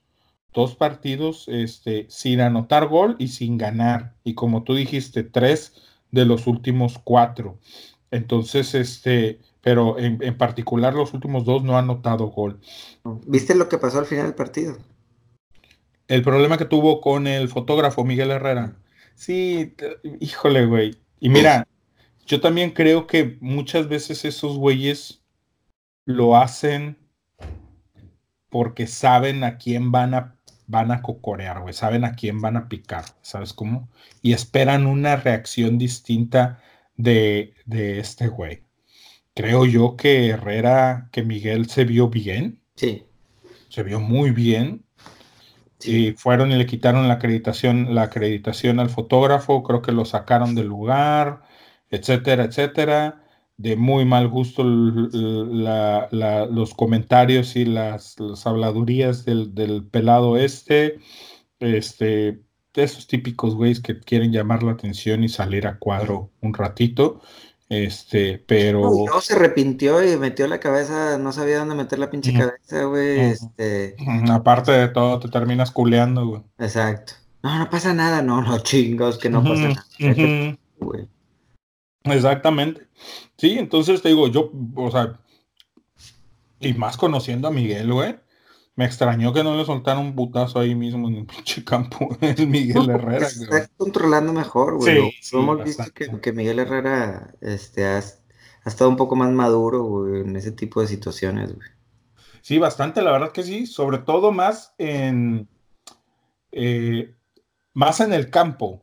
dos 0.53 0.75
partidos 0.75 1.45
este, 1.47 2.05
sin 2.09 2.41
anotar 2.41 2.87
gol 2.87 3.15
y 3.19 3.29
sin 3.29 3.57
ganar. 3.57 4.15
Y 4.23 4.35
como 4.35 4.63
tú 4.63 4.75
dijiste, 4.75 5.23
tres 5.23 5.73
de 6.11 6.25
los 6.25 6.47
últimos 6.47 6.99
cuatro. 7.03 7.57
Entonces, 8.11 8.75
este, 8.75 9.39
pero 9.61 9.97
en, 9.97 10.19
en 10.21 10.37
particular 10.37 10.93
los 10.93 11.13
últimos 11.13 11.45
dos 11.45 11.63
no 11.63 11.77
han 11.77 11.85
anotado 11.85 12.27
gol. 12.27 12.59
¿Viste 13.25 13.55
lo 13.55 13.67
que 13.67 13.77
pasó 13.77 13.99
al 13.99 14.05
final 14.05 14.25
del 14.25 14.35
partido? 14.35 14.77
El 16.07 16.21
problema 16.21 16.57
que 16.57 16.65
tuvo 16.65 17.01
con 17.01 17.27
el 17.27 17.49
fotógrafo 17.49 18.03
Miguel 18.03 18.31
Herrera. 18.31 18.75
Sí, 19.15 19.73
híjole, 20.19 20.65
güey. 20.65 20.97
Y 21.19 21.29
mira, 21.29 21.67
yo 22.25 22.41
también 22.41 22.71
creo 22.71 23.07
que 23.07 23.37
muchas 23.39 23.87
veces 23.87 24.25
esos 24.25 24.57
güeyes 24.57 25.23
lo 26.05 26.35
hacen 26.35 26.97
porque 28.49 28.87
saben 28.87 29.43
a 29.43 29.57
quién 29.57 29.91
van 29.91 30.13
a, 30.13 30.32
van 30.67 30.91
a 30.91 31.01
cocorear, 31.01 31.61
güey, 31.61 31.73
saben 31.73 32.03
a 32.03 32.13
quién 32.13 32.41
van 32.41 32.57
a 32.57 32.67
picar, 32.67 33.05
¿sabes 33.21 33.53
cómo? 33.53 33.89
Y 34.21 34.33
esperan 34.33 34.87
una 34.87 35.15
reacción 35.15 35.77
distinta 35.77 36.61
de, 36.95 37.53
de 37.65 37.99
este 37.99 38.27
güey. 38.27 38.63
Creo 39.35 39.65
yo 39.65 39.97
que 39.97 40.29
Herrera, 40.29 41.09
que 41.11 41.23
Miguel 41.23 41.69
se 41.69 41.85
vio 41.85 42.09
bien. 42.09 42.61
Sí. 42.75 43.05
Se 43.69 43.83
vio 43.83 43.99
muy 43.99 44.31
bien. 44.31 44.85
Y 45.83 46.11
fueron 46.13 46.51
y 46.51 46.55
le 46.55 46.65
quitaron 46.65 47.07
la 47.07 47.15
acreditación, 47.15 47.93
la 47.95 48.03
acreditación 48.03 48.79
al 48.79 48.89
fotógrafo, 48.89 49.63
creo 49.63 49.81
que 49.81 49.91
lo 49.91 50.05
sacaron 50.05 50.55
del 50.55 50.67
lugar 50.67 51.41
etcétera, 51.93 52.45
etcétera. 52.45 53.22
De 53.63 53.77
muy 53.77 54.03
mal 54.03 54.27
gusto 54.27 54.61
los 54.65 56.73
comentarios 56.73 57.55
y 57.55 57.63
las, 57.63 58.17
habladurías 58.43 59.23
del, 59.23 59.87
pelado 59.89 60.35
este. 60.35 60.99
Este, 61.61 62.41
esos 62.73 63.07
típicos 63.07 63.55
güeyes 63.55 63.79
que 63.79 64.01
quieren 64.01 64.33
llamar 64.33 64.63
la 64.63 64.73
atención 64.73 65.23
y 65.23 65.29
salir 65.29 65.65
a 65.65 65.77
cuadro 65.77 66.29
un 66.41 66.53
ratito. 66.53 67.21
Este, 67.69 68.43
pero. 68.45 68.81
No, 69.05 69.21
se 69.21 69.33
arrepintió 69.33 70.03
y 70.03 70.17
metió 70.17 70.45
la 70.47 70.59
cabeza, 70.59 71.17
no 71.17 71.31
sabía 71.31 71.59
dónde 71.59 71.75
meter 71.75 71.99
la 71.99 72.09
pinche 72.09 72.33
cabeza, 72.33 72.83
güey. 72.83 73.17
Este. 73.17 73.95
Aparte 74.29 74.73
de 74.73 74.89
todo, 74.89 75.21
te 75.21 75.29
terminas 75.29 75.71
culeando, 75.71 76.27
güey. 76.27 76.41
Exacto. 76.57 77.13
No, 77.41 77.57
no 77.57 77.69
pasa 77.69 77.93
nada, 77.93 78.21
no, 78.21 78.41
no 78.41 78.59
chingos, 78.59 79.17
que 79.17 79.29
no 79.29 79.41
pasa 79.41 79.69
nada. 79.69 80.57
Exactamente. 82.03 82.87
Sí, 83.37 83.57
entonces 83.57 84.01
te 84.01 84.09
digo, 84.09 84.27
yo, 84.27 84.51
o 84.75 84.91
sea, 84.91 85.19
y 86.59 86.73
más 86.73 86.97
conociendo 86.97 87.47
a 87.47 87.51
Miguel, 87.51 87.91
güey, 87.91 88.15
me 88.75 88.85
extrañó 88.85 89.33
que 89.33 89.43
no 89.43 89.55
le 89.55 89.65
soltaran 89.65 90.03
un 90.03 90.15
putazo 90.15 90.59
ahí 90.59 90.75
mismo 90.75 91.07
en 91.07 91.15
el 91.15 91.25
pinche 91.27 91.63
campo, 91.63 92.09
el 92.21 92.47
Miguel 92.47 92.89
Herrera. 92.89 93.27
Está 93.27 93.67
controlando 93.77 94.33
mejor, 94.33 94.77
güey. 94.77 95.11
Sí, 95.21 95.37
hemos 95.37 95.63
visto 95.63 95.83
que, 95.93 96.33
Miguel 96.33 96.59
Herrera 96.59 97.33
este, 97.41 97.85
ha, 97.85 98.03
estado 98.65 98.89
un 98.89 98.97
poco 98.97 99.15
más 99.15 99.31
maduro, 99.31 99.83
güey, 99.83 100.21
en 100.21 100.35
ese 100.35 100.51
tipo 100.51 100.81
de 100.81 100.87
situaciones, 100.87 101.53
güey. 101.55 101.67
Sí, 102.41 102.57
bastante, 102.57 103.01
la 103.01 103.11
verdad 103.11 103.31
que 103.31 103.43
sí, 103.43 103.65
sobre 103.67 103.99
todo 103.99 104.33
más 104.33 104.73
en, 104.77 105.47
eh, 106.51 107.15
más 107.73 108.01
en 108.01 108.11
el 108.11 108.29
campo, 108.29 108.82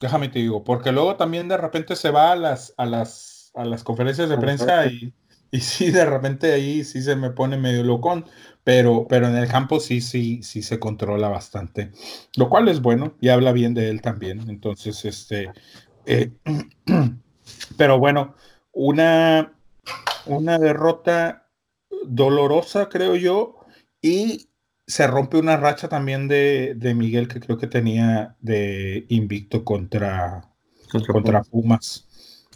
Déjame 0.00 0.28
te 0.28 0.40
digo, 0.40 0.62
porque 0.62 0.92
luego 0.92 1.16
también 1.16 1.48
de 1.48 1.56
repente 1.56 1.96
se 1.96 2.10
va 2.10 2.32
a 2.32 2.36
las, 2.36 2.74
a 2.76 2.84
las, 2.84 3.50
a 3.54 3.64
las 3.64 3.82
conferencias 3.82 4.28
de 4.28 4.36
prensa 4.36 4.86
y, 4.86 5.14
y 5.50 5.60
sí, 5.60 5.90
de 5.90 6.04
repente 6.04 6.52
ahí 6.52 6.84
sí 6.84 7.00
se 7.00 7.16
me 7.16 7.30
pone 7.30 7.56
medio 7.56 7.82
locón, 7.82 8.26
pero, 8.62 9.06
pero 9.08 9.28
en 9.28 9.36
el 9.36 9.48
campo 9.48 9.80
sí, 9.80 10.00
sí, 10.00 10.42
sí 10.42 10.62
se 10.62 10.78
controla 10.78 11.28
bastante, 11.28 11.92
lo 12.36 12.50
cual 12.50 12.68
es 12.68 12.82
bueno 12.82 13.14
y 13.20 13.30
habla 13.30 13.52
bien 13.52 13.72
de 13.72 13.88
él 13.88 14.02
también. 14.02 14.50
Entonces, 14.50 15.04
este, 15.04 15.50
eh, 16.04 16.32
pero 17.78 17.98
bueno, 17.98 18.34
una, 18.72 19.54
una 20.26 20.58
derrota 20.58 21.48
dolorosa, 22.04 22.88
creo 22.88 23.16
yo, 23.16 23.60
y 24.02 24.48
se 24.86 25.06
rompe 25.06 25.36
una 25.36 25.56
racha 25.56 25.88
también 25.88 26.28
de, 26.28 26.94
Miguel 26.96 27.28
que 27.28 27.40
creo 27.40 27.58
que 27.58 27.66
tenía 27.66 28.36
de 28.40 29.04
invicto 29.08 29.64
contra, 29.64 30.48
contra, 30.90 31.42
Pumas. 31.42 32.06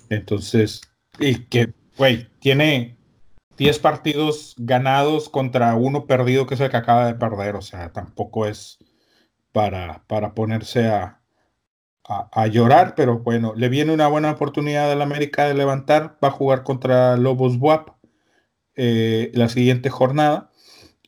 Entonces, 0.08 0.80
y 1.18 1.46
que, 1.46 1.72
güey, 1.96 2.28
tiene 2.38 2.96
10 3.56 3.78
partidos 3.80 4.54
ganados 4.58 5.28
contra 5.28 5.74
uno 5.74 6.06
perdido 6.06 6.46
que 6.46 6.54
es 6.54 6.60
el 6.60 6.70
que 6.70 6.76
acaba 6.76 7.06
de 7.06 7.14
perder. 7.14 7.56
O 7.56 7.62
sea, 7.62 7.92
tampoco 7.92 8.46
es 8.46 8.78
para, 9.52 10.04
para 10.06 10.34
ponerse 10.34 10.86
a, 10.86 11.20
a, 12.04 12.46
llorar, 12.46 12.94
pero 12.94 13.18
bueno, 13.18 13.54
le 13.56 13.68
viene 13.68 13.92
una 13.92 14.06
buena 14.06 14.30
oportunidad 14.30 14.90
al 14.92 15.02
América 15.02 15.46
de 15.48 15.54
levantar. 15.54 16.16
Va 16.22 16.28
a 16.28 16.32
jugar 16.32 16.62
contra 16.62 17.16
Lobos 17.16 17.56
WAP 17.56 17.90
eh, 18.76 19.32
la 19.34 19.48
siguiente 19.48 19.90
jornada 19.90 20.49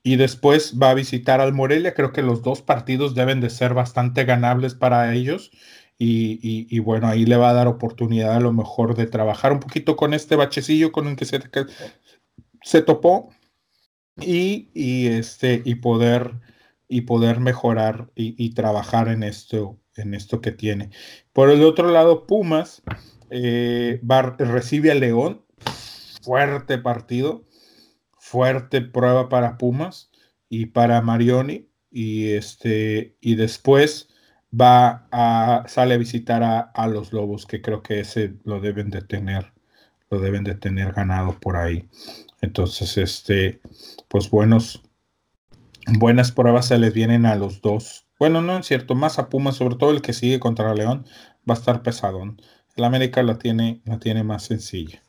y 0.03 0.17
después 0.17 0.79
va 0.81 0.91
a 0.91 0.95
visitar 0.95 1.41
al 1.41 1.53
Morelia. 1.53 1.95
Creo 1.95 2.13
que 2.13 2.23
los 2.23 2.43
dos 2.43 2.63
partidos 2.63 3.15
deben 3.15 3.41
de 3.41 3.51
ser 3.51 3.75
bastante 3.75 4.25
ganables 4.25 4.75
para 4.75 5.15
ellos. 5.15 5.51
Y, 6.05 6.81
bueno, 6.81 7.07
ahí 7.07 7.27
le 7.27 7.37
va 7.37 7.51
a 7.51 7.53
dar 7.53 7.69
oportunidad 7.69 8.35
a 8.35 8.41
lo 8.41 8.53
mejor 8.53 8.97
de 8.97 9.07
trabajar 9.07 9.53
un 9.53 9.61
poquito 9.61 9.95
con 9.95 10.15
este 10.15 10.35
bachecillo 10.35 10.91
con 10.91 11.07
el 11.07 11.15
que 11.15 11.25
se, 11.27 11.41
se 12.63 12.83
topó 12.83 13.29
y, 14.21 14.69
este, 15.07 15.63
y, 15.65 15.77
poder, 15.77 16.41
y 16.89 17.03
poder 17.03 17.39
mejorar 17.39 18.11
y, 18.17 18.53
trabajar 18.55 19.07
en 19.07 19.23
esto, 19.23 19.79
en 19.95 20.15
esto 20.15 20.41
que 20.41 20.51
tiene. 20.51 20.91
Por 21.33 21.51
el 21.51 21.63
otro 21.63 21.93
lado, 21.93 22.27
Pumas 22.27 22.83
eh, 23.31 24.01
recibe 24.39 24.91
a 24.91 24.97
León. 24.97 25.45
Fuerte 26.21 26.79
partido 26.79 27.45
fuerte 28.33 28.81
prueba 28.81 29.29
para 29.29 29.59
Pumas 29.59 30.11
y 30.49 30.67
para 30.67 31.03
Marioni 31.03 31.69
y 31.91 32.33
este 32.33 33.15
y 33.21 33.35
después 33.35 34.09
va 34.59 35.07
a 35.13 35.65
sale 35.69 35.95
a 35.95 35.99
visitar 35.99 36.43
a, 36.43 36.87
los 36.87 37.13
Lobos 37.13 37.45
que 37.45 37.61
creo 37.61 37.83
que 37.83 38.01
ese 38.01 38.37
lo 38.45 38.61
deben 38.61 38.89
de 38.89 39.03
tener 39.03 39.53
lo 40.09 40.19
deben 40.19 40.45
de 40.45 40.55
tener 40.55 40.93
ganado 40.93 41.39
por 41.41 41.57
ahí. 41.57 41.91
Entonces 42.41 42.97
este 42.97 43.61
pues 44.09 44.31
buenos 44.31 44.83
buenas 45.99 46.33
pruebas 46.33 46.69
se 46.69 46.79
les 46.79 46.95
vienen 46.95 47.27
a 47.27 47.37
los 47.37 47.61
dos. 47.61 48.07
Bueno 48.19 48.41
no 48.41 48.57
es 48.57 48.67
cierto 48.67 48.95
más 48.95 49.19
a 49.19 49.29
Pumas 49.29 49.57
sobre 49.57 49.77
todo 49.77 49.91
el 49.91 50.01
que 50.01 50.15
sigue 50.15 50.41
contra 50.41 50.75
León 50.75 51.05
va 51.49 51.53
a 51.53 51.59
estar 51.59 51.83
pesadón. 51.83 52.41
El 52.77 52.85
América 52.85 53.23
la 53.23 53.39
tiene 53.39 53.83
la 53.85 53.99
tiene 53.99 54.25
más 54.25 54.45
sencilla. 54.45 55.03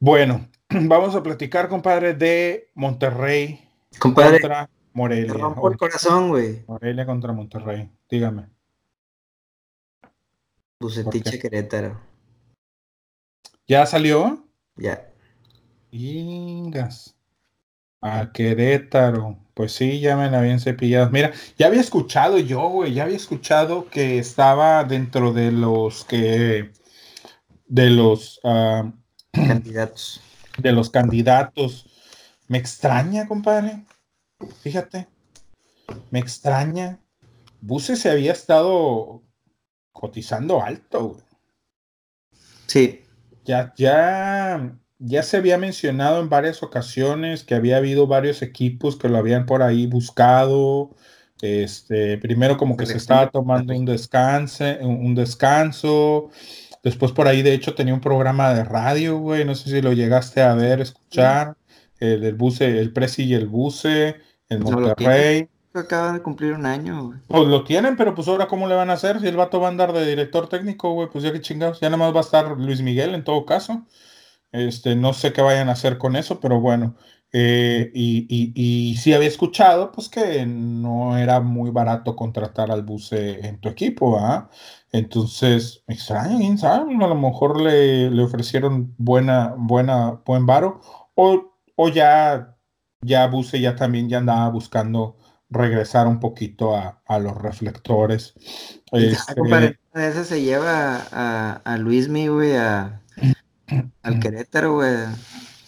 Bueno 0.00 0.48
vamos 0.88 1.16
a 1.16 1.22
platicar, 1.22 1.68
compadre, 1.68 2.14
de 2.14 2.70
Monterrey 2.74 3.68
contra 3.98 4.70
Morelia. 4.92 5.32
el 5.32 5.76
corazón, 5.76 6.28
güey. 6.28 6.64
Morelia 6.66 7.06
contra 7.06 7.32
Monterrey. 7.32 7.90
Dígame. 8.08 8.48
Bucetiche 10.78 11.38
Querétaro. 11.38 12.00
¿Ya 13.66 13.84
salió? 13.84 14.46
Ya. 14.76 15.10
Ingas. 15.90 17.16
A 18.00 18.30
Querétaro. 18.32 19.38
Pues 19.54 19.72
sí, 19.72 20.00
ya 20.00 20.16
me 20.16 20.30
la 20.30 20.38
habían 20.38 20.60
cepillado. 20.60 21.10
Mira, 21.10 21.32
ya 21.58 21.66
había 21.66 21.80
escuchado 21.80 22.38
yo, 22.38 22.68
güey, 22.68 22.94
ya 22.94 23.02
había 23.02 23.16
escuchado 23.16 23.90
que 23.90 24.18
estaba 24.18 24.84
dentro 24.84 25.32
de 25.32 25.50
los 25.52 26.04
que, 26.04 26.70
de 27.66 27.90
los 27.90 28.40
ah, 28.44 28.90
candidatos. 29.32 30.22
De 30.60 30.72
los 30.72 30.90
candidatos. 30.90 31.86
Me 32.48 32.58
extraña, 32.58 33.28
compadre. 33.28 33.84
Fíjate, 34.62 35.08
me 36.10 36.18
extraña. 36.18 36.98
Buse 37.60 37.96
se 37.96 38.10
había 38.10 38.32
estado 38.32 39.22
cotizando 39.92 40.62
alto, 40.62 41.10
güey. 41.10 41.24
Sí. 42.66 43.02
Ya, 43.44 43.72
ya, 43.76 44.78
ya 44.98 45.22
se 45.22 45.36
había 45.36 45.58
mencionado 45.58 46.20
en 46.20 46.28
varias 46.28 46.62
ocasiones 46.62 47.42
que 47.44 47.54
había 47.54 47.78
habido 47.78 48.06
varios 48.06 48.42
equipos 48.42 48.96
que 48.96 49.08
lo 49.08 49.18
habían 49.18 49.46
por 49.46 49.62
ahí 49.62 49.86
buscado. 49.86 50.90
Este, 51.42 52.18
primero 52.18 52.56
como 52.56 52.76
que 52.76 52.86
se 52.86 52.96
estaba 52.96 53.30
tomando 53.30 53.74
un 53.74 53.86
descanso, 53.86 54.64
un 54.82 55.14
descanso. 55.14 56.30
Después 56.82 57.12
por 57.12 57.28
ahí, 57.28 57.42
de 57.42 57.52
hecho, 57.52 57.74
tenía 57.74 57.94
un 57.94 58.00
programa 58.00 58.54
de 58.54 58.64
radio, 58.64 59.18
güey. 59.18 59.44
No 59.44 59.54
sé 59.54 59.70
si 59.70 59.82
lo 59.82 59.92
llegaste 59.92 60.42
a 60.42 60.54
ver, 60.54 60.80
escuchar. 60.80 61.56
El, 61.98 62.24
el 62.24 62.34
buce, 62.34 62.78
el 62.78 62.92
Presi 62.92 63.24
y 63.24 63.34
el 63.34 63.46
buce, 63.46 64.16
en 64.48 64.62
Monterrey. 64.62 65.48
Acaba 65.72 66.12
de 66.12 66.22
cumplir 66.22 66.54
un 66.54 66.66
año, 66.66 67.06
güey. 67.06 67.18
Pues 67.28 67.46
lo 67.46 67.62
tienen, 67.62 67.96
pero 67.96 68.14
pues 68.14 68.26
ahora 68.26 68.48
cómo 68.48 68.66
le 68.66 68.74
van 68.74 68.90
a 68.90 68.94
hacer 68.94 69.20
si 69.20 69.28
el 69.28 69.36
vato 69.36 69.60
va 69.60 69.68
a 69.68 69.70
andar 69.70 69.92
de 69.92 70.06
director 70.06 70.48
técnico, 70.48 70.92
güey. 70.94 71.08
Pues 71.10 71.22
ya 71.22 71.32
que 71.32 71.40
chingados, 71.40 71.80
ya 71.80 71.88
nada 71.90 71.98
más 71.98 72.14
va 72.14 72.18
a 72.18 72.22
estar 72.22 72.58
Luis 72.58 72.80
Miguel 72.80 73.14
en 73.14 73.22
todo 73.22 73.44
caso. 73.44 73.86
Este, 74.50 74.96
no 74.96 75.12
sé 75.12 75.32
qué 75.32 75.42
vayan 75.42 75.68
a 75.68 75.72
hacer 75.72 75.98
con 75.98 76.16
eso, 76.16 76.40
pero 76.40 76.60
bueno. 76.60 76.96
Eh, 77.32 77.92
y, 77.94 78.26
y, 78.56 78.96
sí 78.96 79.12
había 79.12 79.28
escuchado, 79.28 79.92
pues 79.92 80.08
que 80.08 80.44
no 80.46 81.16
era 81.16 81.38
muy 81.40 81.70
barato 81.70 82.16
contratar 82.16 82.72
al 82.72 82.82
buce 82.82 83.46
en 83.46 83.60
tu 83.60 83.68
equipo, 83.68 84.18
¿ah? 84.18 84.50
Entonces, 84.92 85.84
me 85.86 85.94
extraña, 85.94 86.36
quién 86.38 86.58
sabe, 86.58 86.92
a 86.94 87.06
lo 87.06 87.14
mejor 87.14 87.60
le, 87.60 88.10
le 88.10 88.22
ofrecieron 88.22 88.94
buena, 88.98 89.54
buena, 89.56 90.20
buen 90.24 90.46
varo, 90.46 90.80
o, 91.14 91.52
o 91.76 91.88
ya, 91.88 92.56
ya 93.00 93.26
Buse 93.28 93.60
ya 93.60 93.76
también 93.76 94.08
ya 94.08 94.18
andaba 94.18 94.48
buscando 94.48 95.16
regresar 95.48 96.06
un 96.06 96.20
poquito 96.20 96.76
a, 96.76 97.02
a 97.06 97.18
los 97.18 97.36
reflectores. 97.36 98.34
Este, 98.92 99.78
ese 99.94 100.24
se 100.24 100.42
lleva 100.42 101.06
a, 101.12 101.60
a 101.64 101.76
Luismi, 101.76 102.28
güey, 102.28 102.56
a, 102.56 103.02
al 104.02 104.20
Querétaro, 104.20 104.74
güey. 104.74 104.96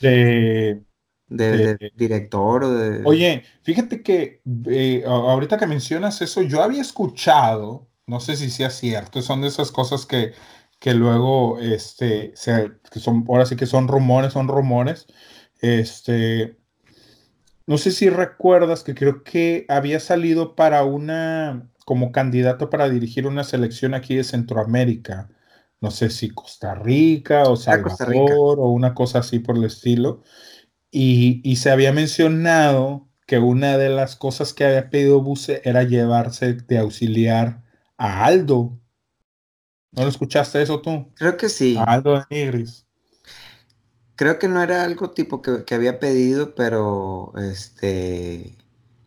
De, 0.00 0.82
de, 1.28 1.92
director. 1.96 2.66
De... 2.66 3.02
Oye, 3.04 3.44
fíjate 3.62 4.02
que 4.02 4.42
eh, 4.66 5.04
ahorita 5.06 5.58
que 5.58 5.66
mencionas 5.66 6.20
eso, 6.22 6.42
yo 6.42 6.62
había 6.62 6.80
escuchado, 6.80 7.88
no 8.06 8.20
sé 8.20 8.36
si 8.36 8.50
sea 8.50 8.70
cierto, 8.70 9.22
son 9.22 9.42
de 9.42 9.48
esas 9.48 9.70
cosas 9.72 10.06
que, 10.06 10.32
que 10.78 10.94
luego, 10.94 11.58
este, 11.60 12.34
que 12.90 13.00
son, 13.00 13.24
ahora 13.28 13.46
sí 13.46 13.56
que 13.56 13.66
son 13.66 13.88
rumores, 13.88 14.32
son 14.32 14.48
rumores. 14.48 15.06
Este, 15.60 16.56
no 17.66 17.78
sé 17.78 17.92
si 17.92 18.10
recuerdas 18.10 18.82
que 18.84 18.94
creo 18.94 19.22
que 19.24 19.66
había 19.68 20.00
salido 20.00 20.56
para 20.56 20.84
una, 20.84 21.70
como 21.84 22.12
candidato 22.12 22.70
para 22.70 22.88
dirigir 22.88 23.26
una 23.26 23.44
selección 23.44 23.94
aquí 23.94 24.16
de 24.16 24.24
Centroamérica 24.24 25.30
no 25.82 25.90
sé 25.90 26.10
si 26.10 26.30
Costa 26.30 26.76
Rica 26.76 27.42
o 27.42 27.56
Salvador 27.56 28.60
o 28.60 28.68
una 28.68 28.94
cosa 28.94 29.18
así 29.18 29.40
por 29.40 29.56
el 29.56 29.64
estilo. 29.64 30.22
Y, 30.92 31.56
se 31.56 31.70
había 31.70 31.92
mencionado 31.92 33.08
que 33.26 33.38
una 33.38 33.76
de 33.76 33.88
las 33.88 34.14
cosas 34.14 34.52
que 34.54 34.64
había 34.64 34.90
pedido 34.90 35.20
Buse 35.22 35.60
era 35.64 35.82
llevarse 35.82 36.54
de 36.54 36.78
auxiliar 36.78 37.61
a 38.02 38.24
Aldo. 38.24 38.76
¿No 39.92 40.02
lo 40.02 40.08
escuchaste 40.08 40.60
eso 40.60 40.80
tú? 40.80 41.12
Creo 41.14 41.36
que 41.36 41.48
sí. 41.48 41.76
Aldo 41.86 42.14
de 42.14 42.24
Nigris. 42.30 42.84
Creo 44.16 44.38
que 44.38 44.48
no 44.48 44.60
era 44.60 44.82
algo 44.82 45.10
tipo 45.10 45.40
que, 45.40 45.74
había 45.74 46.00
pedido, 46.00 46.54
pero 46.54 47.32
este. 47.36 48.56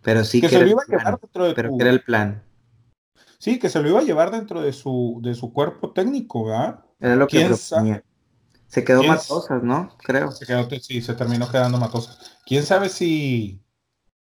Pero 0.02 0.24
sí 0.24 0.40
que, 0.40 0.50
se 0.50 0.62
lo 0.62 0.68
iba 0.68 0.84
a 0.84 0.86
llevar 0.90 1.20
dentro 1.20 1.46
de 1.46 1.54
Pero 1.54 1.76
que 1.76 1.84
era 1.84 1.92
el 1.92 2.04
plan. 2.04 2.44
Sí, 3.38 3.60
que 3.60 3.70
se 3.70 3.82
lo 3.82 3.90
iba 3.90 4.00
a 4.00 4.04
llevar 4.04 4.32
dentro 4.32 4.62
de 4.62 4.72
su, 4.72 5.20
de 5.22 5.36
su 5.36 5.52
cuerpo 5.52 5.92
técnico, 5.92 6.46
¿verdad? 6.46 6.86
Era 7.00 7.16
lo 7.16 7.28
que 7.28 7.54
Se 8.68 8.84
quedó 8.84 9.04
matosas, 9.04 9.62
¿no? 9.62 9.96
Creo. 9.98 10.32
Se 10.32 10.46
quedó, 10.46 10.70
sí, 10.80 11.02
se 11.02 11.14
terminó 11.16 11.50
quedando 11.52 11.78
matosas. 11.78 12.40
¿Quién 12.46 12.64
sabe 12.64 12.90
si, 12.90 13.62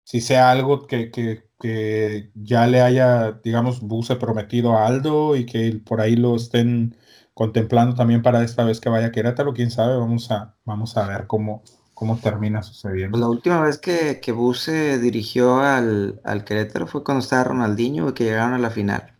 si 0.02 0.20
sea 0.20 0.50
algo 0.50 0.86
que, 0.86 1.10
que, 1.10 1.45
que 1.58 2.30
ya 2.34 2.66
le 2.66 2.82
haya, 2.82 3.32
digamos, 3.42 3.80
Buse 3.80 4.16
prometido 4.16 4.76
a 4.76 4.86
Aldo 4.86 5.36
y 5.36 5.46
que 5.46 5.80
por 5.84 6.00
ahí 6.00 6.16
lo 6.16 6.36
estén 6.36 6.96
contemplando 7.36 7.94
también 7.94 8.22
para 8.22 8.42
esta 8.42 8.64
vez 8.64 8.80
que 8.80 8.88
vaya 8.88 9.08
a 9.08 9.12
Querétaro? 9.12 9.52
¿Quién 9.52 9.70
sabe? 9.70 9.96
Vamos 9.98 10.30
a, 10.30 10.56
vamos 10.64 10.96
a 10.96 11.06
ver 11.06 11.26
cómo, 11.26 11.62
cómo 11.92 12.16
termina 12.18 12.62
sucediendo. 12.62 13.18
La 13.18 13.28
última 13.28 13.60
vez 13.60 13.76
que, 13.76 14.20
que 14.20 14.32
Buse 14.32 14.98
dirigió 14.98 15.60
al, 15.60 16.20
al, 16.24 16.44
Querétaro 16.44 16.86
fue 16.86 17.04
cuando 17.04 17.22
estaba 17.22 17.44
Ronaldinho 17.44 18.08
y 18.08 18.12
que 18.14 18.24
llegaron 18.24 18.54
a 18.54 18.58
la 18.58 18.70
final. 18.70 19.12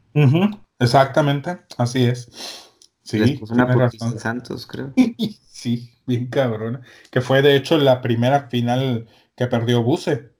Exactamente, 0.78 1.58
así 1.76 2.04
es. 2.04 2.30
Sí, 3.02 3.38
una 3.50 3.90
Santos, 4.18 4.66
creo. 4.66 4.92
sí, 5.46 5.90
bien 6.06 6.28
cabrón. 6.28 6.80
Que 7.10 7.20
fue 7.20 7.42
de 7.42 7.54
hecho 7.54 7.76
la 7.76 8.00
primera 8.00 8.48
final 8.48 9.06
que 9.36 9.46
perdió 9.46 9.82
Buse. 9.82 10.35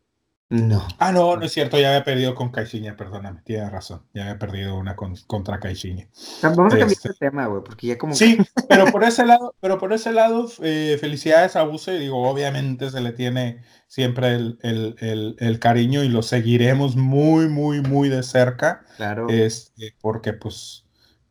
No. 0.49 0.87
Ah, 0.99 1.11
no, 1.11 1.37
no 1.37 1.45
es 1.45 1.51
cierto, 1.51 1.77
ya 1.77 1.89
había 1.89 2.05
perdido 2.05 2.37
con 2.37 2.51
Caixinha, 2.51 2.97
perdóname, 2.97 3.41
tienes 3.43 3.73
razón. 3.73 4.03
Ya 4.15 4.23
había 4.23 4.39
perdido 4.39 4.77
una 4.77 4.95
contra 4.95 5.59
Caixinha. 5.59 6.07
Vamos 6.41 6.73
a 6.73 6.79
cambiar 6.79 6.93
este, 6.93 7.09
de 7.09 7.15
tema, 7.17 7.47
güey, 7.47 7.65
porque 7.65 7.89
ya 7.89 7.99
como. 7.99 8.15
Sí, 8.15 8.39
pero 8.69 8.87
por 8.93 9.03
ese 9.03 9.27
lado, 9.27 9.57
pero 9.61 9.79
por 9.79 9.93
ese 9.93 10.13
lado, 10.13 10.49
eh, 10.63 10.99
felicidades 11.01 11.57
a 11.57 11.65
Buse. 11.65 11.99
Digo, 11.99 12.29
obviamente 12.29 12.91
se 12.91 13.01
le 13.01 13.11
tiene 13.11 13.63
siempre 13.89 14.37
el, 14.37 15.59
cariño 15.61 16.05
y 16.05 16.09
lo 16.09 16.23
seguiremos 16.23 16.95
muy, 16.95 17.49
muy, 17.49 17.81
muy 17.81 18.09
de 18.09 18.23
cerca. 18.23 18.85
Claro. 18.99 19.29
Este, 19.29 19.97
porque, 20.01 20.33
pues, 20.33 20.85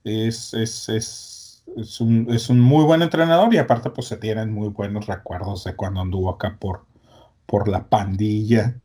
es, 0.03 0.53
es, 0.53 0.89
es, 0.89 1.63
es, 1.77 2.01
un, 2.01 2.27
es 2.31 2.49
un 2.49 2.59
muy 2.59 2.83
buen 2.83 3.01
entrenador 3.01 3.53
y 3.53 3.59
aparte, 3.59 3.91
pues, 3.91 4.07
se 4.07 4.17
tienen 4.17 4.51
muy 4.51 4.67
buenos 4.67 5.07
recuerdos 5.07 5.63
de 5.63 5.73
cuando 5.73 6.01
anduvo 6.01 6.31
acá 6.31 6.57
por 6.59 6.85
por 7.45 7.67
la 7.67 7.89
pandilla. 7.89 8.79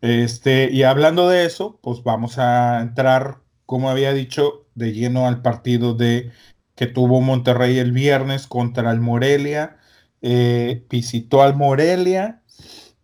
Este, 0.00 0.70
y 0.70 0.82
hablando 0.82 1.28
de 1.28 1.46
eso, 1.46 1.78
pues 1.82 2.02
vamos 2.02 2.38
a 2.38 2.80
entrar, 2.80 3.40
como 3.64 3.90
había 3.90 4.12
dicho, 4.12 4.66
de 4.74 4.92
lleno 4.92 5.26
al 5.26 5.42
partido 5.42 5.94
de 5.94 6.30
que 6.74 6.86
tuvo 6.86 7.20
Monterrey 7.20 7.78
el 7.78 7.92
viernes 7.92 8.46
contra 8.46 8.90
el 8.90 9.00
Morelia. 9.00 9.78
Eh, 10.22 10.84
visitó 10.90 11.42
al 11.42 11.56
Morelia 11.56 12.42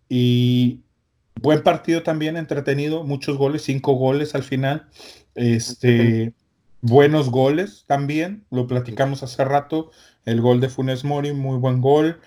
y 0.09 0.82
buen 1.40 1.62
partido 1.62 2.02
también, 2.02 2.36
entretenido, 2.36 3.05
muchos 3.05 3.36
goles, 3.39 3.62
cinco 3.62 3.94
goles 3.94 4.34
al 4.34 4.43
final. 4.43 4.89
Este, 5.34 6.34
buenos 6.82 7.30
goles 7.30 7.84
también, 7.86 8.44
lo 8.51 8.66
platicamos 8.66 9.22
hace 9.22 9.44
rato. 9.44 9.90
El 10.24 10.40
gol 10.40 10.60
de 10.60 10.68
Funes 10.68 11.05
Mori, 11.05 11.32
muy 11.32 11.56
buen 11.56 11.80
gol. 11.80 12.20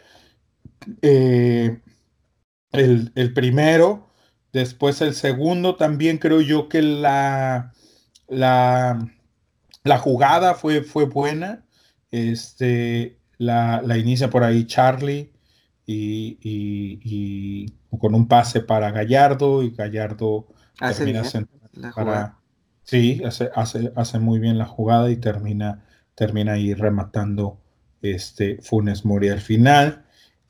Eh, 1.01 1.79
el, 2.79 3.33
primero, 3.33 4.09
después 4.53 5.01
el 5.01 5.13
segundo, 5.13 5.75
también 5.75 6.17
creo 6.17 6.41
yo 6.41 6.69
que 6.69 6.81
la, 6.81 7.73
la, 8.27 9.07
la 9.83 9.97
jugada 9.97 10.55
fue, 10.55 10.81
fue 10.81 11.05
buena. 11.05 11.65
Este, 12.11 13.19
la, 13.37 13.97
inicia 13.97 14.29
por 14.29 14.43
ahí 14.43 14.65
Charlie 14.65 15.31
y, 15.85 17.73
con 17.99 18.13
un 18.15 18.27
pase 18.27 18.61
para 18.61 18.91
Gallardo 18.91 19.63
y 19.63 19.71
Gallardo 19.71 20.47
termina 20.77 21.23
para, 21.95 22.37
sí, 22.83 23.21
hace, 23.25 23.49
hace, 23.55 23.91
hace, 23.95 24.19
muy 24.19 24.39
bien 24.39 24.57
la 24.57 24.65
jugada 24.65 25.09
y 25.09 25.17
termina, 25.17 25.85
termina 26.13 26.53
ahí 26.53 26.73
rematando 26.73 27.59
este 28.01 28.59
Funes 28.61 29.05
Mori 29.05 29.29
al 29.29 29.41
final. 29.41 30.05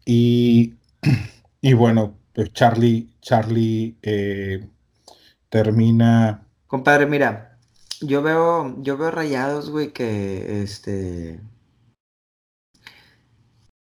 Y 0.05 0.75
Y 1.65 1.73
bueno, 1.73 2.19
pues 2.31 2.53
Charlie, 2.53 3.09
Charlie 3.21 3.97
eh, 4.03 4.69
termina. 5.49 6.47
Compadre, 6.67 7.07
mira, 7.07 7.57
yo 8.01 8.21
veo, 8.21 8.75
yo 8.83 8.97
veo 8.97 9.09
rayados, 9.09 9.71
güey, 9.71 9.91
que 9.91 10.61
este. 10.61 11.39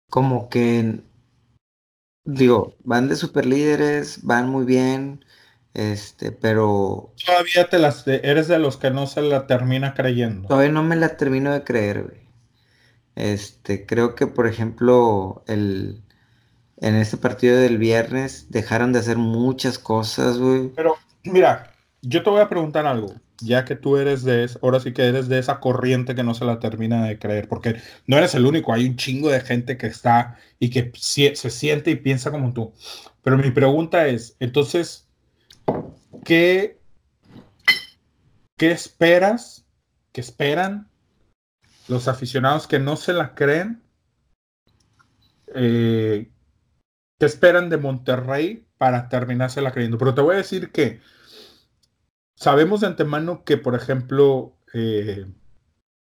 Como 0.09 0.49
que. 0.49 0.99
Digo, 2.25 2.75
van 2.83 3.07
de 3.07 3.15
super 3.15 3.45
líderes, 3.45 4.23
van 4.23 4.49
muy 4.49 4.65
bien. 4.65 5.23
Este, 5.73 6.33
pero. 6.33 7.13
Todavía 7.25 7.69
te 7.69 7.79
las. 7.79 8.05
Eres 8.05 8.49
de 8.49 8.59
los 8.59 8.75
que 8.75 8.91
no 8.91 9.07
se 9.07 9.21
la 9.21 9.47
termina 9.47 9.93
creyendo. 9.93 10.49
Todavía 10.49 10.73
no 10.73 10.83
me 10.83 10.97
la 10.97 11.15
termino 11.15 11.53
de 11.53 11.63
creer, 11.63 12.03
güey. 12.03 12.27
Este, 13.15 13.85
creo 13.85 14.15
que, 14.15 14.27
por 14.27 14.47
ejemplo, 14.47 15.45
el 15.47 16.03
en 16.81 16.95
este 16.95 17.17
partido 17.17 17.57
del 17.57 17.77
viernes 17.77 18.47
dejaron 18.49 18.93
de 18.93 18.99
hacer 18.99 19.17
muchas 19.17 19.77
cosas, 19.77 20.37
güey. 20.37 20.69
Pero, 20.75 20.95
mira, 21.23 21.73
yo 22.01 22.23
te 22.23 22.29
voy 22.29 22.41
a 22.41 22.49
preguntar 22.49 22.85
algo, 22.85 23.13
ya 23.41 23.65
que 23.65 23.75
tú 23.75 23.97
eres 23.97 24.23
de, 24.23 24.49
ahora 24.61 24.79
sí 24.79 24.93
que 24.93 25.07
eres 25.07 25.27
de 25.27 25.39
esa 25.39 25.59
corriente 25.59 26.15
que 26.15 26.23
no 26.23 26.33
se 26.33 26.45
la 26.45 26.59
termina 26.59 27.05
de 27.05 27.19
creer, 27.19 27.47
porque 27.47 27.81
no 28.07 28.17
eres 28.17 28.33
el 28.35 28.45
único, 28.45 28.73
hay 28.73 28.85
un 28.85 28.95
chingo 28.95 29.29
de 29.29 29.41
gente 29.41 29.77
que 29.77 29.87
está 29.87 30.37
y 30.57 30.69
que 30.69 30.91
se 30.95 31.49
siente 31.49 31.91
y 31.91 31.95
piensa 31.95 32.31
como 32.31 32.53
tú. 32.53 32.73
Pero 33.23 33.37
mi 33.37 33.51
pregunta 33.51 34.07
es, 34.07 34.37
entonces, 34.39 35.07
¿qué, 36.23 36.79
qué 38.57 38.71
esperas, 38.71 39.65
qué 40.13 40.21
esperan 40.21 40.89
los 41.89 42.07
aficionados 42.07 42.67
que 42.67 42.79
no 42.79 42.95
se 42.95 43.11
la 43.11 43.35
creen? 43.35 43.81
Eh, 45.55 46.29
¿Qué 47.19 47.25
esperan 47.25 47.69
de 47.69 47.77
Monterrey 47.77 48.65
para 48.77 49.09
terminársela 49.09 49.71
creyendo? 49.71 49.97
Pero 49.97 50.15
te 50.15 50.21
voy 50.21 50.35
a 50.35 50.37
decir 50.37 50.71
que 50.71 51.01
sabemos 52.35 52.81
de 52.81 52.87
antemano 52.87 53.43
que, 53.43 53.57
por 53.57 53.75
ejemplo, 53.75 54.57
eh, 54.73 55.25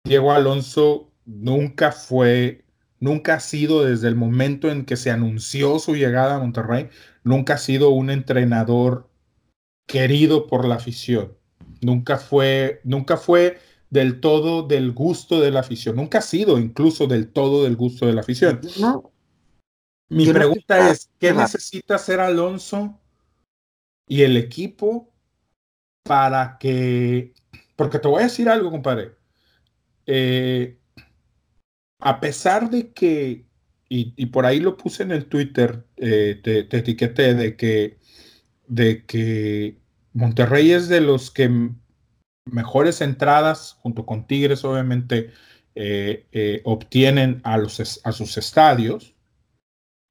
Diego 0.05 0.33
Alonso 0.33 1.13
nunca 1.25 1.91
fue, 1.91 2.65
nunca 3.01 3.35
ha 3.35 3.41
sido 3.41 3.85
desde 3.85 4.07
el 4.07 4.15
momento 4.15 4.71
en 4.71 4.85
que 4.85 4.97
se 4.97 5.11
anunció 5.11 5.81
su 5.81 5.97
llegada 5.97 6.37
a 6.37 6.39
Monterrey, 6.39 6.89
nunca 7.25 7.55
ha 7.55 7.59
sido 7.59 7.91
un 7.91 8.09
entrenador 8.11 9.11
querido 9.89 10.47
por 10.47 10.67
la 10.67 10.77
afición. 10.77 11.37
Nunca 11.81 12.17
fue, 12.17 12.81
nunca 12.85 13.17
fue 13.17 13.59
del 13.91 14.21
todo 14.21 14.63
del 14.63 14.93
gusto 14.93 15.41
de 15.41 15.51
la 15.51 15.61
afición. 15.61 15.97
Nunca 15.97 16.19
ha 16.19 16.23
sido 16.23 16.59
incluso 16.59 17.09
del 17.09 17.33
todo 17.33 17.65
del 17.65 17.75
gusto 17.77 18.07
de 18.07 18.13
la 18.13 18.21
afición. 18.21 18.61
No, 18.81 19.12
mi 20.13 20.31
pregunta 20.31 20.91
es, 20.91 21.11
¿qué 21.19 21.33
necesita 21.33 21.95
hacer 21.95 22.21
Alonso 22.21 23.01
y 24.07 24.23
el 24.23 24.37
equipo 24.37 25.11
para 26.03 26.59
que... 26.59 27.33
Porque 27.77 27.99
te 27.99 28.09
voy 28.09 28.21
a 28.21 28.25
decir 28.25 28.49
algo, 28.49 28.71
compadre. 28.71 29.13
Eh, 30.07 30.77
a 32.01 32.21
pesar 32.21 32.69
de 32.69 32.93
que, 32.93 33.47
y, 33.89 34.27
por 34.27 34.45
ahí 34.45 34.61
lo 34.61 34.77
puse 34.77 35.03
en 35.03 35.13
el 35.13 35.27
Twitter, 35.27 35.87
eh, 35.97 36.41
te, 36.43 36.77
etiqueté 36.77 37.35
de 37.35 37.57
que, 37.57 37.99
de 38.67 39.07
que 39.07 39.79
Monterrey 40.13 40.73
es 40.73 40.89
de 40.89 41.01
los 41.01 41.31
que 41.31 41.71
mejores 42.45 43.01
entradas, 43.01 43.79
junto 43.81 44.05
con 44.05 44.27
Tigres, 44.27 44.65
obviamente, 44.65 45.33
eh, 45.75 46.61
obtienen 46.65 47.41
a, 47.45 47.57
los, 47.57 48.01
a 48.05 48.13
sus 48.13 48.37
estadios 48.37 49.15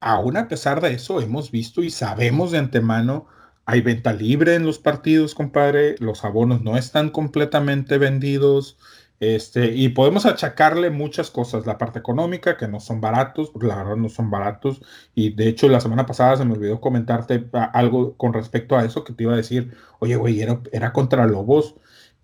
aún 0.01 0.35
a 0.35 0.47
pesar 0.47 0.81
de 0.81 0.93
eso, 0.93 1.21
hemos 1.21 1.51
visto 1.51 1.83
y 1.83 1.91
sabemos 1.91 2.51
de 2.51 2.57
antemano, 2.57 3.27
hay 3.65 3.81
venta 3.81 4.11
libre 4.11 4.55
en 4.55 4.65
los 4.65 4.79
partidos, 4.79 5.35
compadre, 5.35 5.95
los 5.99 6.25
abonos 6.25 6.61
no 6.61 6.75
están 6.77 7.09
completamente 7.09 7.97
vendidos, 7.97 8.77
este, 9.21 9.75
y 9.75 9.89
podemos 9.89 10.25
achacarle 10.25 10.89
muchas 10.89 11.29
cosas, 11.29 11.67
la 11.67 11.77
parte 11.77 11.99
económica, 11.99 12.57
que 12.57 12.67
no 12.67 12.79
son 12.79 13.01
baratos, 13.01 13.51
la 13.61 13.75
verdad 13.75 13.95
no 13.95 14.09
son 14.09 14.31
baratos, 14.31 14.81
y 15.13 15.29
de 15.35 15.47
hecho 15.47 15.69
la 15.69 15.79
semana 15.79 16.07
pasada 16.07 16.37
se 16.37 16.45
me 16.45 16.53
olvidó 16.53 16.81
comentarte 16.81 17.47
algo 17.71 18.17
con 18.17 18.33
respecto 18.33 18.75
a 18.75 18.83
eso, 18.83 19.03
que 19.03 19.13
te 19.13 19.23
iba 19.23 19.33
a 19.33 19.37
decir, 19.37 19.75
oye, 19.99 20.15
güey, 20.15 20.41
era, 20.41 20.59
era 20.71 20.91
contra 20.91 21.27
Lobos, 21.27 21.75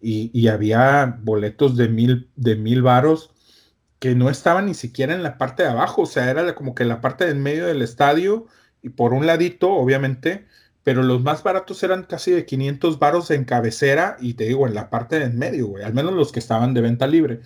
y, 0.02 0.32
y, 0.34 0.48
había 0.48 1.20
boletos 1.24 1.76
de 1.76 1.88
mil, 1.88 2.30
de 2.36 2.56
mil 2.56 2.84
varos, 2.84 3.32
que 3.99 4.15
no 4.15 4.30
estaba 4.30 4.61
ni 4.61 4.74
siquiera 4.74 5.14
en 5.14 5.24
la 5.24 5.38
parte 5.38 5.64
de 5.64 5.69
abajo, 5.69 6.03
o 6.03 6.06
sea, 6.06 6.30
era 6.30 6.56
como 6.56 6.76
que 6.76 6.86
la 6.86 7.02
parte 7.02 7.26
del 7.26 7.38
medio 7.38 7.65
del 7.65 7.82
estadio 7.82 8.48
y 8.82 8.90
por 8.90 9.14
un 9.14 9.26
ladito, 9.26 9.72
obviamente, 9.72 10.48
pero 10.84 11.03
los 11.03 11.22
más 11.22 11.44
baratos 11.44 11.82
eran 11.84 12.03
casi 12.03 12.32
de 12.32 12.45
500 12.45 12.99
varos 12.99 13.32
en 13.32 13.44
cabecera 13.45 14.18
y 14.19 14.36
te 14.36 14.45
digo, 14.45 14.68
en 14.68 14.76
la 14.76 14.90
parte 14.90 15.19
del 15.19 15.34
medio, 15.34 15.68
güey, 15.68 15.84
al 15.84 15.94
menos 15.94 16.14
los 16.14 16.32
que 16.32 16.40
estaban 16.40 16.74
de 16.74 16.82
venta 16.82 17.07
libre. 17.07 17.41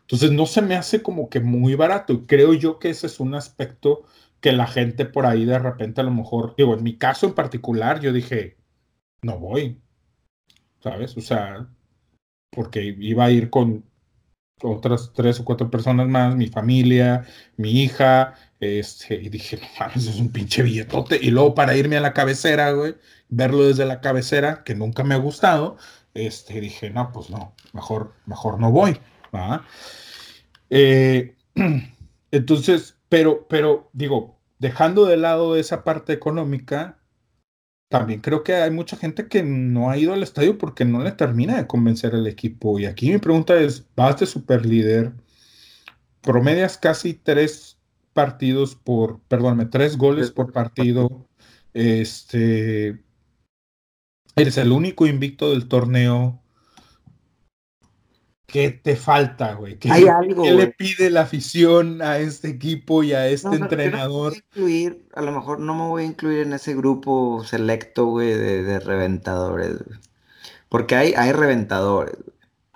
Entonces 0.00 0.32
no 0.32 0.46
se 0.46 0.62
me 0.62 0.74
hace 0.76 1.02
como 1.02 1.28
que 1.28 1.40
muy 1.40 1.74
barato. 1.74 2.26
Creo 2.26 2.54
yo 2.54 2.78
que 2.78 2.90
ese 2.90 3.06
es 3.06 3.20
un 3.20 3.34
aspecto 3.34 4.04
que 4.40 4.52
la 4.52 4.66
gente 4.66 5.06
por 5.06 5.26
ahí 5.26 5.44
de 5.44 5.58
repente 5.58 6.00
a 6.00 6.04
lo 6.04 6.10
mejor, 6.10 6.54
digo, 6.56 6.74
en 6.74 6.82
mi 6.82 6.98
caso 6.98 7.26
en 7.26 7.34
particular, 7.34 8.00
yo 8.00 8.12
dije, 8.12 8.56
no 9.22 9.38
voy, 9.38 9.80
¿sabes? 10.80 11.16
O 11.16 11.20
sea, 11.20 11.68
porque 12.50 12.82
iba 12.98 13.24
a 13.24 13.30
ir 13.30 13.48
con 13.50 13.84
otras 14.62 15.12
tres 15.14 15.40
o 15.40 15.44
cuatro 15.44 15.70
personas 15.70 16.08
más, 16.08 16.34
mi 16.36 16.48
familia, 16.48 17.24
mi 17.56 17.82
hija, 17.82 18.34
este, 18.60 19.14
y 19.16 19.28
dije, 19.28 19.56
no 19.56 19.66
mames, 19.78 20.06
es 20.06 20.18
un 20.18 20.30
pinche 20.30 20.62
billetote. 20.62 21.18
Y 21.20 21.30
luego 21.30 21.54
para 21.54 21.76
irme 21.76 21.96
a 21.96 22.00
la 22.00 22.12
cabecera, 22.12 22.70
güey, 22.72 22.94
verlo 23.28 23.66
desde 23.66 23.86
la 23.86 24.00
cabecera, 24.00 24.62
que 24.64 24.74
nunca 24.74 25.04
me 25.04 25.14
ha 25.14 25.18
gustado, 25.18 25.76
este, 26.14 26.60
dije, 26.60 26.90
no, 26.90 27.10
pues 27.12 27.30
no, 27.30 27.54
mejor, 27.72 28.14
mejor 28.26 28.60
no 28.60 28.70
voy. 28.70 28.98
Eh, 30.70 31.34
entonces, 32.30 32.96
pero, 33.08 33.46
pero 33.48 33.90
digo, 33.92 34.38
dejando 34.58 35.06
de 35.06 35.16
lado 35.16 35.56
esa 35.56 35.84
parte 35.84 36.12
económica, 36.12 36.98
también 37.92 38.20
creo 38.20 38.42
que 38.42 38.54
hay 38.54 38.70
mucha 38.70 38.96
gente 38.96 39.28
que 39.28 39.42
no 39.42 39.90
ha 39.90 39.98
ido 39.98 40.14
al 40.14 40.22
estadio 40.22 40.56
porque 40.56 40.86
no 40.86 41.04
le 41.04 41.12
termina 41.12 41.58
de 41.58 41.66
convencer 41.66 42.14
al 42.14 42.26
equipo. 42.26 42.78
Y 42.78 42.86
aquí 42.86 43.10
mi 43.12 43.18
pregunta 43.18 43.54
es, 43.60 43.86
vas 43.94 44.18
de 44.18 44.24
super 44.24 44.64
líder, 44.64 45.12
promedias 46.22 46.78
casi 46.78 47.12
tres 47.12 47.78
partidos 48.14 48.76
por, 48.76 49.20
perdóname, 49.28 49.66
tres 49.66 49.98
goles 49.98 50.30
por 50.30 50.52
partido, 50.52 51.28
este, 51.74 53.04
eres 54.36 54.56
el 54.56 54.72
único 54.72 55.06
invicto 55.06 55.50
del 55.50 55.68
torneo, 55.68 56.41
¿Qué 58.52 58.68
te 58.68 58.96
falta, 58.96 59.54
güey? 59.54 59.78
¿Qué, 59.78 59.88
le 59.88 60.66
pide 60.66 61.08
la 61.08 61.22
afición 61.22 62.02
a 62.02 62.18
este 62.18 62.48
equipo 62.48 63.02
y 63.02 63.14
a 63.14 63.26
este 63.26 63.56
entrenador? 63.56 64.34
incluir, 64.36 65.06
a 65.14 65.22
lo 65.22 65.32
mejor 65.32 65.58
no 65.58 65.74
me 65.74 65.88
voy 65.88 66.02
a 66.02 66.06
incluir 66.06 66.40
en 66.40 66.52
ese 66.52 66.74
grupo 66.74 67.42
selecto, 67.44 68.04
güey, 68.04 68.28
de, 68.34 68.78
reventadores. 68.78 69.78
Porque 70.68 70.94
hay, 70.96 71.14
hay 71.16 71.32
reventadores. 71.32 72.14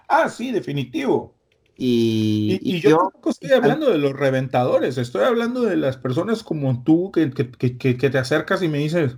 Ah, 0.09 0.31
sí, 0.31 0.51
definitivo. 0.51 1.35
Y, 1.77 2.81
yo, 2.81 2.97
tampoco 2.97 3.29
estoy 3.29 3.53
hablando 3.53 3.91
de 3.91 3.99
los 3.99 4.15
reventadores, 4.15 4.97
estoy 4.97 5.25
hablando 5.25 5.61
de 5.61 5.77
las 5.77 5.99
personas 5.99 6.43
como 6.43 6.85
tú 6.85 7.13
que, 7.13 7.31
que 7.31 8.11
te 8.11 8.17
acercas 8.17 8.63
y 8.63 8.69
me 8.69 8.79
dices, 8.79 9.17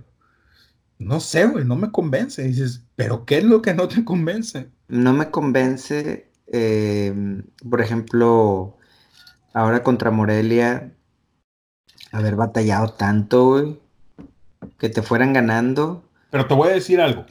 no 0.97 1.21
sé, 1.21 1.45
güey, 1.45 1.63
no 1.63 1.77
me 1.77 1.89
convence. 1.89 2.43
Y 2.43 2.49
dices, 2.49 2.83
¿pero 2.97 3.25
qué 3.25 3.37
es 3.37 3.45
lo 3.45 3.61
que 3.61 3.73
no 3.73 3.87
te 3.87 4.03
convence? 4.03 4.69
No 4.89 5.13
me 5.13 5.31
convence 5.31 6.28
Em, 6.51 7.43
por 7.69 7.81
ejemplo, 7.81 8.77
ahora 9.53 9.83
contra 9.83 10.11
Morelia, 10.11 10.91
haber 12.11 12.35
batallado 12.35 12.93
tanto, 12.93 13.79
que 14.77 14.89
te 14.89 15.01
fueran 15.01 15.33
ganando. 15.33 16.03
Pero 16.31 16.47
te 16.47 16.53
voy 16.53 16.69
a 16.69 16.73
decir 16.73 17.01
algo. 17.01 17.25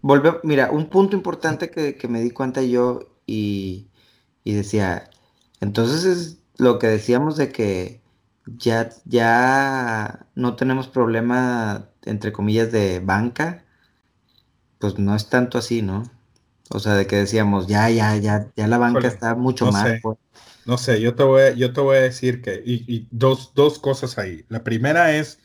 Volve, 0.00 0.34
mira, 0.42 0.70
un 0.70 0.86
punto 0.86 1.16
importante 1.16 1.70
que, 1.70 2.08
me 2.08 2.20
di 2.20 2.30
cuenta 2.30 2.62
yo 2.62 3.08
y, 3.26 3.88
decía, 4.44 5.10
entonces 5.60 6.04
es 6.04 6.38
lo 6.58 6.78
que 6.78 6.86
decíamos 6.88 7.36
de 7.36 7.50
que 7.50 8.00
ya, 8.46 8.90
ya 9.06 10.26
no 10.34 10.56
tenemos 10.56 10.88
problema, 10.88 11.88
entre 12.04 12.32
comillas, 12.32 12.70
de 12.70 13.00
banca, 13.00 13.64
pues 14.78 14.98
no 14.98 15.14
es 15.16 15.30
tanto 15.30 15.56
así, 15.56 15.80
¿no? 15.80 16.02
O 16.70 16.78
sea, 16.78 16.94
de 16.94 17.06
que 17.06 17.16
decíamos, 17.16 17.66
ya, 17.66 17.90
ya, 17.90 18.16
ya, 18.16 18.50
ya 18.56 18.66
la 18.66 18.78
banca 18.78 19.06
está 19.06 19.34
mucho 19.34 19.70
más. 19.70 20.00
No 20.66 20.78
sé, 20.78 21.00
yo 21.00 21.14
te 21.14 21.22
voy, 21.22 21.42
a, 21.42 21.50
yo 21.52 21.72
te 21.72 21.80
voy 21.80 21.96
a 21.96 22.00
decir 22.00 22.40
que, 22.40 22.62
y, 22.64 23.06
dos, 23.10 23.52
dos, 23.54 23.78
cosas 23.78 24.16
ahí. 24.16 24.46
La 24.48 24.64
primera 24.64 25.14
es, 25.14 25.38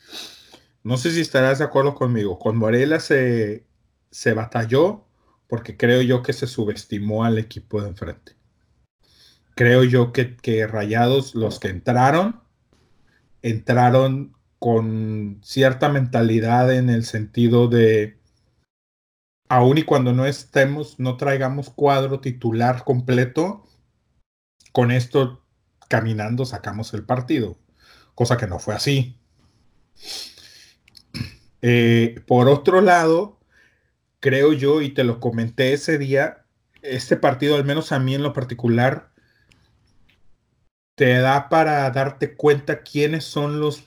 no 0.83 0.95
sé 0.95 1.11
si 1.11 1.19
estarás 1.19 1.59
de 1.59 1.65
acuerdo 1.65 1.93
conmigo, 1.93 2.39
con 2.39 2.57
Morelia 2.57 3.01
se, 3.01 3.65
se 4.11 4.33
batalló 4.33 5.05
porque 5.47 5.75
creo 5.75 6.01
yo 6.01 6.21
que 6.23 6.31
se 6.31 6.47
subestimó 6.47 7.25
al 7.25 7.37
equipo 7.37 7.81
de 7.81 7.89
enfrente. 7.89 8.33
Creo 9.55 9.83
yo 9.83 10.13
que, 10.13 10.37
que 10.37 10.65
Rayados, 10.67 11.35
los 11.35 11.59
que 11.59 11.67
entraron, 11.67 12.39
entraron 13.41 14.35
con 14.57 15.39
cierta 15.43 15.89
mentalidad 15.89 16.73
en 16.73 16.89
el 16.89 17.03
sentido 17.03 17.67
de 17.67 18.18
aun 19.49 19.79
y 19.79 19.83
cuando 19.83 20.13
no 20.13 20.25
estemos, 20.25 20.99
no 20.99 21.17
traigamos 21.17 21.71
cuadro 21.71 22.19
titular 22.21 22.83
completo, 22.83 23.65
con 24.71 24.91
esto 24.91 25.43
caminando 25.89 26.45
sacamos 26.45 26.93
el 26.93 27.03
partido, 27.03 27.57
cosa 28.13 28.37
que 28.37 28.47
no 28.47 28.59
fue 28.59 28.75
así. 28.75 29.19
Eh, 31.63 32.21
por 32.27 32.47
otro 32.47 32.79
lado, 32.81 33.39
creo 34.19 34.53
yo, 34.53 34.81
y 34.81 34.93
te 34.93 35.03
lo 35.03 35.19
comenté 35.19 35.73
ese 35.73 35.97
día, 35.97 36.45
este 36.83 37.17
partido, 37.17 37.55
al 37.55 37.65
menos 37.65 37.91
a 37.91 37.99
mí 37.99 38.13
en 38.13 38.23
lo 38.23 38.33
particular, 38.33 39.11
te 40.93 41.17
da 41.19 41.49
para 41.49 41.89
darte 41.89 42.35
cuenta 42.35 42.83
quiénes 42.83 43.23
son 43.23 43.59
los, 43.59 43.83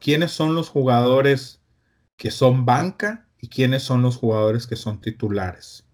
quiénes 0.00 0.32
son 0.32 0.54
los 0.54 0.70
jugadores 0.70 1.60
que 2.16 2.30
son 2.30 2.64
banca 2.64 3.25
y 3.40 3.48
quiénes 3.48 3.82
son 3.82 4.02
los 4.02 4.16
jugadores 4.16 4.66
que 4.66 4.76
son 4.76 5.00
titulares. 5.00 5.86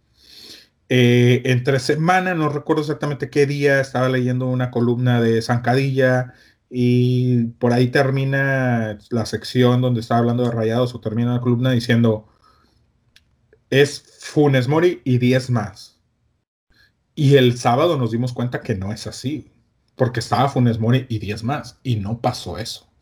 Eh, 0.89 1.43
entre 1.47 1.81
semana, 1.81 2.35
no 2.35 2.49
recuerdo 2.49 2.83
exactamente 2.83 3.31
qué 3.31 3.47
día, 3.47 3.81
estaba 3.81 4.09
leyendo 4.09 4.47
una 4.47 4.71
columna 4.71 5.21
de 5.21 5.41
Zancadilla 5.41 6.35
y 6.69 7.45
por 7.59 7.73
ahí 7.73 7.89
termina 7.89 8.99
la 9.11 9.27
sección 9.27 9.81
donde 9.81 10.01
estaba 10.01 10.21
hablando 10.21 10.45
de 10.45 10.51
rayados 10.51 10.95
o 10.95 11.01
termina 11.01 11.35
la 11.35 11.41
columna 11.41 11.71
diciendo 11.71 12.29
es 13.71 14.05
Funes 14.21 14.69
Mori 14.69 15.01
y 15.03 15.17
10 15.17 15.51
más. 15.51 15.99
Y 17.15 17.37
el 17.37 17.59
sábado 17.59 17.97
nos 17.97 18.11
dimos 18.11 18.35
cuenta 18.35 18.61
que 18.61 18.75
no 18.75 18.93
es 18.93 19.07
así, 19.07 19.51
porque 19.97 20.21
estaba 20.21 20.51
Funes 20.51 20.79
Mori 20.79 21.07
y 21.09 21.19
10 21.19 21.43
más, 21.45 21.81
y 21.83 21.97
no 21.97 22.21
pasó 22.21 22.59
eso. 22.59 22.93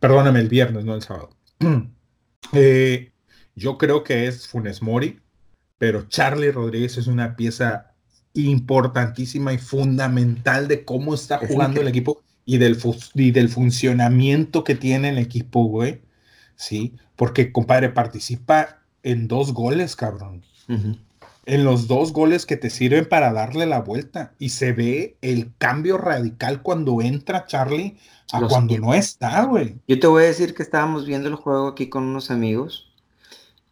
Perdóname, 0.00 0.40
el 0.40 0.48
viernes, 0.48 0.84
no 0.84 0.94
el 0.94 1.02
sábado. 1.02 1.30
Eh, 2.52 3.13
yo 3.56 3.78
creo 3.78 4.04
que 4.04 4.26
es 4.26 4.48
Funes 4.48 4.82
Mori, 4.82 5.20
pero 5.78 6.08
Charlie 6.08 6.52
Rodríguez 6.52 6.96
es 6.98 7.06
una 7.06 7.36
pieza 7.36 7.94
importantísima 8.34 9.52
y 9.52 9.58
fundamental 9.58 10.66
de 10.66 10.84
cómo 10.84 11.14
está 11.14 11.38
jugando 11.38 11.80
el 11.80 11.88
equipo 11.88 12.20
y 12.44 12.58
del, 12.58 12.76
y 13.14 13.30
del 13.30 13.48
funcionamiento 13.48 14.64
que 14.64 14.74
tiene 14.74 15.10
el 15.10 15.18
equipo, 15.18 15.64
güey. 15.64 16.02
Sí, 16.56 16.94
porque, 17.16 17.52
compadre, 17.52 17.88
participa 17.90 18.80
en 19.02 19.28
dos 19.28 19.52
goles, 19.52 19.96
cabrón. 19.96 20.42
En 21.46 21.64
los 21.64 21.86
dos 21.86 22.12
goles 22.12 22.46
que 22.46 22.56
te 22.56 22.70
sirven 22.70 23.06
para 23.06 23.32
darle 23.32 23.66
la 23.66 23.80
vuelta. 23.80 24.34
Y 24.38 24.50
se 24.50 24.72
ve 24.72 25.16
el 25.20 25.52
cambio 25.58 25.98
radical 25.98 26.62
cuando 26.62 27.02
entra 27.02 27.46
Charlie 27.46 27.98
a 28.32 28.40
cuando 28.48 28.78
no 28.78 28.94
está, 28.94 29.44
güey. 29.44 29.76
Yo 29.86 30.00
te 30.00 30.06
voy 30.06 30.24
a 30.24 30.26
decir 30.26 30.54
que 30.54 30.62
estábamos 30.62 31.06
viendo 31.06 31.28
el 31.28 31.34
juego 31.34 31.68
aquí 31.68 31.88
con 31.88 32.04
unos 32.04 32.30
amigos 32.30 32.93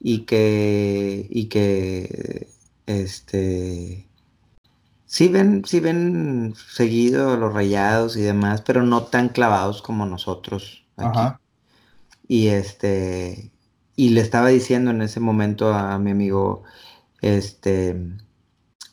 y 0.05 0.25
que, 0.25 1.27
y 1.31 1.47
que, 1.47 2.49
este, 2.87 4.09
sí 5.07 5.29
ven, 5.29 5.65
sí 5.65 5.79
ven 5.81 6.55
seguido 6.57 7.37
los 7.37 7.53
rayados 7.53 8.17
y 8.17 8.23
demás, 8.23 8.63
pero 8.63 8.83
no 8.83 9.05
tan 9.05 9.29
clavados 9.29 9.81
como 9.81 10.05
nosotros 10.07 10.85
aquí. 10.97 11.21
Y 12.27 12.49
este, 12.49 13.53
y 13.95 14.11
le 14.11 14.23
estaba 14.23 14.49
diciendo 14.49 14.91
en 14.91 15.03
ese 15.03 15.21
momento 15.21 15.73
a 15.73 15.99
mi 15.99 16.11
amigo, 16.11 16.65
este, 17.21 17.97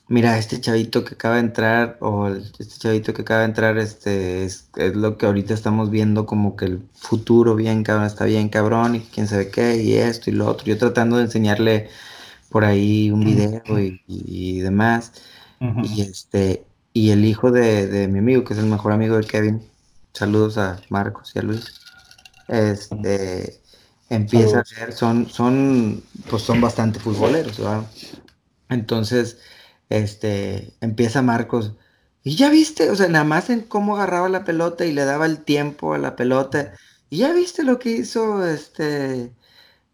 mira, 0.10 0.38
este 0.38 0.60
chavito 0.60 1.06
que 1.06 1.14
acaba 1.14 1.36
de 1.36 1.42
entrar, 1.42 1.98
o 2.02 2.28
este 2.28 2.78
chavito 2.80 3.14
que 3.14 3.22
acaba 3.22 3.42
de 3.42 3.46
entrar, 3.46 3.78
este, 3.78 4.44
es, 4.44 4.70
lo 4.76 5.18
que 5.18 5.26
ahorita 5.26 5.54
estamos 5.54 5.90
viendo 5.90 6.26
como 6.26 6.56
que 6.56 6.66
el 6.66 6.82
futuro 6.94 7.56
bien 7.56 7.84
cabrón, 7.84 8.06
está 8.06 8.26
bien 8.26 8.50
cabrón, 8.50 8.96
y 8.96 9.00
quién 9.02 9.28
sabe 9.28 9.50
qué, 9.50 9.82
y 9.82 9.94
esto 9.94 10.30
y 10.30 10.34
lo 10.34 10.48
otro. 10.48 10.66
Yo 10.66 10.78
tratando 10.78 11.18
de 11.18 11.24
enseñarle 11.24 11.90
por 12.50 12.66
ahí 12.66 13.12
un 13.12 13.22
video 13.24 13.62
y, 14.08 14.60
demás. 14.60 15.14
Y 15.84 16.02
este, 16.02 16.66
y 16.94 17.12
el 17.12 17.26
hijo 17.26 17.52
de, 17.52 17.88
de, 17.88 18.08
mi 18.08 18.20
amigo, 18.20 18.44
que 18.44 18.54
es 18.54 18.60
el 18.60 18.66
mejor 18.66 18.92
amigo 18.94 19.18
de 19.18 19.26
Kevin, 19.26 19.62
saludos 20.14 20.58
a 20.58 20.82
Marcos 20.90 21.32
y 21.36 21.40
a 21.40 21.42
Luis. 21.44 21.82
Este 22.48 23.60
empieza 24.10 24.62
a 24.62 24.66
ser, 24.66 24.92
son, 24.92 25.30
son, 25.30 26.04
pues 26.30 26.42
son 26.42 26.60
bastante 26.60 27.00
futboleros, 27.00 27.58
¿verdad? 27.60 27.84
Entonces, 28.70 29.38
este, 29.90 30.74
empieza 30.82 31.22
Marcos, 31.22 31.76
y 32.24 32.36
ya 32.36 32.50
viste, 32.50 32.90
o 32.90 32.96
sea, 32.96 33.08
nada 33.08 33.26
más 33.26 33.50
en 33.50 33.62
cómo 33.62 33.96
agarraba 33.96 34.30
la 34.30 34.44
pelota 34.44 34.86
y 34.86 34.92
le 34.94 35.06
daba 35.06 35.26
el 35.26 35.44
tiempo 35.44 35.94
a 35.94 35.98
la 35.98 36.16
pelota, 36.16 36.74
y 37.10 37.20
ya 37.20 37.34
viste 37.34 37.64
lo 37.64 37.80
que 37.80 37.92
hizo, 37.92 38.46
este, 38.48 39.32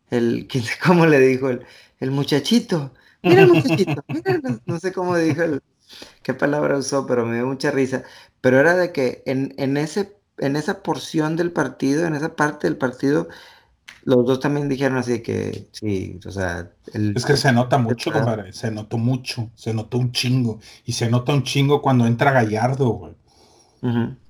el, 0.09 0.47
¿cómo 0.85 1.05
le 1.05 1.19
dijo? 1.19 1.49
El, 1.49 1.65
el 1.99 2.11
muchachito, 2.11 2.93
mira 3.23 3.41
el 3.41 3.49
muchachito, 3.49 4.03
mira, 4.07 4.41
no, 4.65 4.80
sé 4.80 4.91
cómo 4.91 5.17
dijo, 5.17 5.43
qué 6.23 6.34
palabra 6.34 6.77
usó, 6.77 7.05
pero 7.07 7.26
me 7.26 7.35
dio 7.35 7.47
mucha 7.47 7.72
risa, 7.72 8.03
pero 8.41 8.59
era 8.59 8.76
de 8.76 8.91
que 8.91 9.23
en, 9.26 9.53
en 9.57 9.77
ese, 9.77 10.15
en 10.38 10.55
esa 10.55 10.84
porción 10.84 11.35
del 11.35 11.51
partido, 11.51 12.05
en 12.05 12.15
esa 12.15 12.35
parte 12.35 12.67
del 12.67 12.77
partido, 12.77 13.30
los 14.06 14.24
dos 14.24 14.40
también 14.40 14.70
dijeron 14.70 14.98
así 14.99 15.22
que 15.22 15.68
sí, 15.72 16.20
o 16.26 16.32
sea. 16.32 16.70
es 16.94 17.26
que 17.26 17.36
se 17.36 17.52
nota 17.52 17.80
mucho, 17.80 18.12
compadre. 18.12 18.53
Se 18.53 18.70
notó 18.70 18.99
mucho, 18.99 19.49
se 19.56 19.74
notó 19.74 19.98
un 19.98 20.12
chingo. 20.12 20.60
Y 20.86 20.94
se 20.94 21.10
nota 21.10 21.34
un 21.34 21.44
chingo 21.44 21.82
cuando 21.82 22.06
entra 22.06 22.32
Gallardo, 22.32 22.90
güey. 22.90 23.14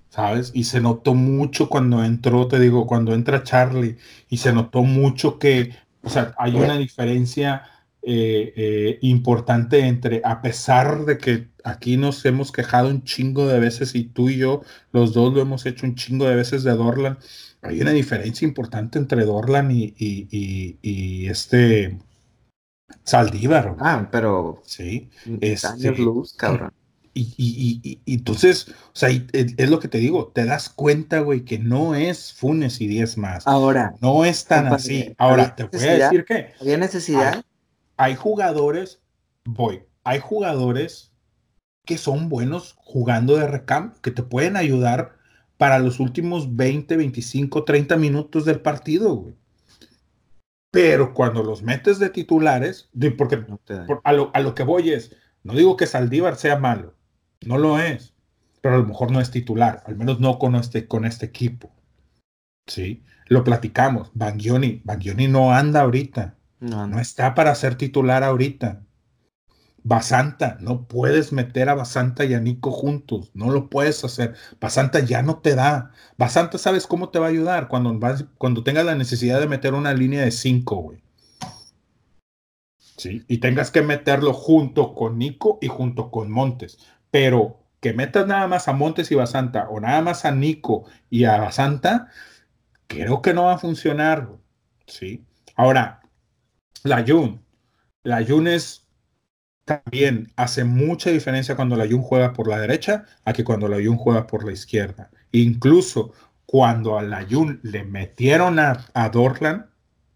¿Sabes? 0.09 0.51
Y 0.53 0.63
se 0.63 0.79
notó 0.79 1.13
mucho 1.13 1.67
cuando 1.67 2.03
entró, 2.05 2.47
te 2.47 2.57
digo, 2.57 2.87
cuando 2.87 3.13
entra 3.13 3.43
Charlie. 3.43 3.97
Y 4.29 4.37
se 4.37 4.53
notó 4.53 4.81
mucho 4.81 5.39
que, 5.39 5.75
o 6.01 6.09
sea, 6.09 6.33
hay 6.37 6.55
una 6.55 6.77
diferencia 6.77 7.63
eh, 8.01 8.53
eh, 8.55 8.99
importante 9.01 9.79
entre, 9.79 10.21
a 10.23 10.41
pesar 10.41 11.03
de 11.03 11.17
que 11.17 11.49
aquí 11.65 11.97
nos 11.97 12.23
hemos 12.23 12.51
quejado 12.53 12.89
un 12.89 13.03
chingo 13.03 13.47
de 13.47 13.59
veces 13.59 13.93
y 13.95 14.05
tú 14.05 14.29
y 14.29 14.37
yo, 14.37 14.61
los 14.93 15.11
dos 15.13 15.33
lo 15.33 15.41
hemos 15.41 15.65
hecho 15.65 15.85
un 15.85 15.95
chingo 15.95 16.25
de 16.25 16.35
veces 16.35 16.63
de 16.63 16.71
Dorlan 16.75 17.17
hay 17.65 17.81
una 17.81 17.91
diferencia 17.91 18.47
importante 18.47 18.97
entre 18.99 19.25
Dorlan 19.25 19.69
y, 19.71 21.27
este 21.27 21.97
Saldívar. 23.03 23.75
Ah, 23.79 24.07
pero. 24.11 24.61
Sí. 24.65 25.09
Es, 25.41 25.63
este, 25.63 25.91
luz, 25.91 26.33
cabrón. 26.33 26.71
Y, 27.17 28.01
entonces, 28.05 28.67
o 28.69 28.91
sea, 28.93 29.09
es 29.09 29.69
lo 29.69 29.79
que 29.79 29.87
te 29.87 29.99
digo, 29.99 30.33
te 30.35 30.43
das 30.43 30.67
cuenta, 30.69 31.19
güey, 31.19 31.45
que 31.45 31.59
no 31.59 31.95
es 31.95 32.33
Funes 32.33 32.81
y 32.81 32.87
10 32.87 33.17
más. 33.17 33.47
Ahora. 33.47 33.95
No 34.01 34.25
es 34.25 34.45
tan 34.45 34.67
así. 34.67 35.15
Ahora, 35.17 35.55
te 35.55 35.63
voy 35.63 35.79
a 35.79 35.93
decir 35.93 36.25
que. 36.25 36.53
¿Había 36.59 36.77
necesidad? 36.77 37.43
hay 37.97 38.15
jugadores, 38.15 39.01
voy, 39.45 39.83
hay 40.03 40.19
jugadores 40.19 41.13
que 41.85 41.97
son 41.97 42.29
buenos 42.29 42.75
jugando 42.77 43.37
de 43.37 43.47
recambio, 43.47 43.99
que 44.01 44.11
te 44.11 44.23
pueden 44.23 44.57
ayudar 44.57 45.14
para 45.57 45.79
los 45.79 45.99
últimos 45.99 46.55
20, 46.55 46.97
25, 46.97 47.63
30 47.63 47.97
minutos 47.97 48.45
del 48.45 48.61
partido, 48.61 49.15
güey. 49.15 49.35
Pero 50.71 51.13
cuando 51.13 51.41
los 51.41 51.63
metes 51.63 51.99
de 51.99 52.09
titulares, 52.09 52.89
porque 53.17 53.45
a, 54.03 54.11
lo, 54.11 54.31
a, 54.33 54.39
lo, 54.41 54.53
que 54.55 54.63
voy 54.63 54.91
es, 54.91 55.15
no 55.43 55.53
digo 55.53 55.77
que 55.77 55.87
Saldívar 55.87 56.35
sea 56.35 56.59
malo, 56.59 56.95
no 57.45 57.57
lo 57.57 57.79
es, 57.79 58.13
pero 58.59 58.75
a 58.75 58.77
lo 58.79 58.85
mejor 58.85 59.11
no 59.11 59.21
es 59.21 59.31
titular, 59.31 59.83
al 59.85 59.95
menos 59.95 60.19
no 60.19 60.37
con 60.37 60.55
este, 60.55 60.85
con 60.85 61.05
este 61.05 61.27
equipo. 61.27 61.71
¿Sí? 62.67 63.03
Lo 63.27 63.45
platicamos, 63.45 64.11
Bangioni, 64.13 64.81
Bangioni 64.83 65.29
no 65.29 65.53
anda 65.53 65.81
ahorita, 65.81 66.35
no, 66.59 66.87
no 66.87 66.99
está 66.99 67.35
para 67.35 67.55
ser 67.55 67.75
titular 67.75 68.23
ahorita. 68.23 68.84
Basanta, 69.87 70.57
no 70.61 70.87
puedes 70.87 71.31
meter 71.31 71.69
a 71.69 71.75
Basanta 71.75 72.25
y 72.25 72.33
a 72.33 72.39
Nico 72.39 72.71
juntos, 72.71 73.29
no 73.35 73.51
lo 73.51 73.69
puedes 73.69 74.03
hacer. 74.03 74.33
Basanta 74.59 74.99
ya 75.01 75.21
no 75.21 75.37
te 75.37 75.53
da. 75.53 75.91
Basanta, 76.17 76.57
¿sabes 76.57 76.87
cómo 76.87 77.09
te 77.09 77.19
va 77.19 77.27
a 77.27 77.29
ayudar? 77.29 77.67
Cuando, 77.67 77.95
cuando 78.39 78.63
tengas 78.63 78.83
la 78.83 78.95
necesidad 78.95 79.39
de 79.39 79.47
meter 79.47 79.75
una 79.75 79.93
línea 79.93 80.23
de 80.23 80.31
cinco, 80.31 80.77
güey. 80.77 81.03
Sí, 82.97 83.25
y 83.27 83.37
tengas 83.37 83.69
que 83.69 83.83
meterlo 83.83 84.33
junto 84.33 84.95
con 84.95 85.19
Nico 85.19 85.59
y 85.61 85.67
junto 85.67 86.09
con 86.09 86.31
Montes. 86.31 86.79
Pero 87.11 87.59
que 87.79 87.93
metas 87.93 88.25
nada 88.25 88.47
más 88.47 88.67
a 88.67 88.73
Montes 88.73 89.11
y 89.11 89.15
Basanta 89.15 89.69
o 89.69 89.79
nada 89.79 90.01
más 90.01 90.25
a 90.25 90.31
Nico 90.31 90.85
y 91.11 91.25
a 91.25 91.37
Basanta, 91.37 92.09
creo 92.87 93.21
que 93.21 93.35
no 93.35 93.43
va 93.43 93.53
a 93.53 93.59
funcionar. 93.59 94.29
Sí. 94.87 95.23
Ahora, 95.55 96.01
la 96.81 97.05
Jun. 97.07 97.39
La 98.01 98.25
Jun 98.25 98.47
es 98.47 98.84
también 99.65 100.31
hace 100.35 100.63
mucha 100.63 101.09
diferencia 101.09 101.55
cuando 101.55 101.75
la 101.75 101.87
Jun 101.87 102.01
juega 102.01 102.33
por 102.33 102.47
la 102.47 102.59
derecha 102.59 103.05
a 103.25 103.33
que 103.33 103.43
cuando 103.43 103.67
la 103.67 103.77
Jun 103.77 103.97
juega 103.97 104.27
por 104.27 104.45
la 104.45 104.53
izquierda. 104.53 105.09
Incluso 105.31 106.13
cuando 106.45 106.97
a 106.97 107.03
la 107.03 107.25
Jun 107.29 107.59
le 107.63 107.83
metieron 107.83 108.59
a, 108.59 108.85
a 108.93 109.09
Dorlan, 109.09 109.71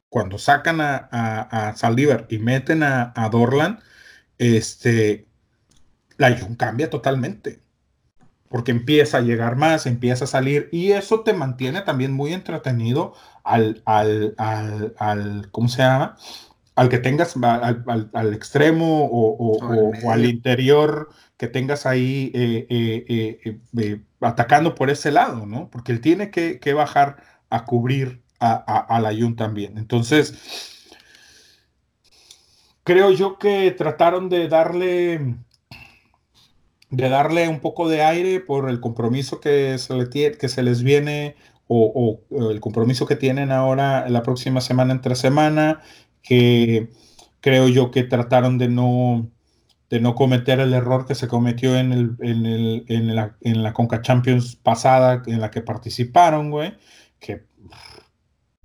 cuando 0.09 0.38
sacan 0.38 0.81
a, 0.81 0.97
a, 1.11 1.76
Saldívar 1.76 2.27
y 2.30 2.39
meten 2.39 2.84
a, 2.84 3.13
a, 3.15 3.30
Dorlan, 3.30 3.80
este, 4.38 5.27
la 6.17 6.38
Jun 6.38 6.55
cambia 6.55 6.89
totalmente. 6.89 7.61
Porque 8.49 8.71
empieza 8.71 9.17
a 9.17 9.21
llegar 9.21 9.55
más, 9.57 9.85
empieza 9.85 10.26
a 10.26 10.27
salir 10.27 10.69
y 10.71 10.91
eso 10.91 11.21
te 11.21 11.34
mantiene 11.34 11.81
también 11.81 12.13
muy 12.13 12.34
entretenido 12.34 13.13
al, 13.43 13.81
al, 13.85 14.34
al, 14.38 14.95
al 14.97 15.51
¿cómo 15.51 15.69
se 15.69 15.84
llama? 15.84 16.17
Al 16.80 16.88
que 16.88 16.99
tengas 16.99 17.35
al, 17.43 18.34
extremo 18.34 19.10
o, 19.11 20.10
al 20.10 20.23
interior 20.23 21.10
que 21.35 21.49
tengas 21.49 21.85
ahí 21.85 22.31
eh, 22.34 22.68
eh, 22.69 23.60
eh, 23.77 24.01
atacando 24.22 24.76
por 24.76 24.89
ese 24.89 25.11
lado, 25.11 25.45
¿no? 25.45 25.69
Porque 25.69 25.91
él 25.91 25.99
tiene 25.99 26.31
que, 26.31 26.73
bajar 26.73 27.18
a 27.49 27.65
cubrir 27.65 28.22
a, 28.39 28.97
la 29.03 29.10
Jun 29.14 29.35
también. 29.35 29.77
Entonces, 29.77 30.88
creo 32.85 33.11
yo 33.11 33.38
que 33.39 33.72
trataron 33.72 34.30
de 34.30 34.47
darle 34.47 35.35
de 36.91 37.10
darle 37.10 37.49
un 37.49 37.60
poco 37.60 37.89
de 37.89 38.03
aire 38.03 38.39
por 38.39 38.69
el 38.69 38.80
compromiso 38.80 39.41
que 39.41 39.77
se, 39.80 39.93
le, 39.95 40.38
que 40.38 40.47
se 40.47 40.64
les 40.64 40.81
viene 40.81 41.35
o, 41.68 42.22
el 42.31 42.60
compromiso 42.60 43.06
que 43.06 43.15
tienen 43.15 43.51
ahora 43.51 44.10
la 44.10 44.23
próxima 44.23 44.60
semana 44.60 44.91
entre 44.91 45.15
semana, 45.15 45.81
que 46.30 46.91
creo 47.41 47.68
yo 47.69 47.89
que 47.89 48.03
trataron 48.03 48.60
de 48.60 48.68
no, 48.69 49.27
de 49.89 49.99
no 49.99 50.14
cometer 50.14 50.60
el 50.60 50.76
error 50.76 51.07
que 51.07 51.15
se 51.15 51.27
cometió 51.27 51.76
en, 51.76 51.91
el, 51.91 52.15
en, 52.19 52.45
el, 52.45 52.85
en, 52.88 53.15
la, 53.15 53.35
en 53.41 53.64
la 53.64 53.73
Conca 53.73 54.03
Champions 54.03 54.56
pasada 54.56 55.23
en 55.26 55.41
la 55.41 55.49
que 55.49 55.61
participaron, 55.61 56.51
güey, 56.51 56.77
que 57.19 57.45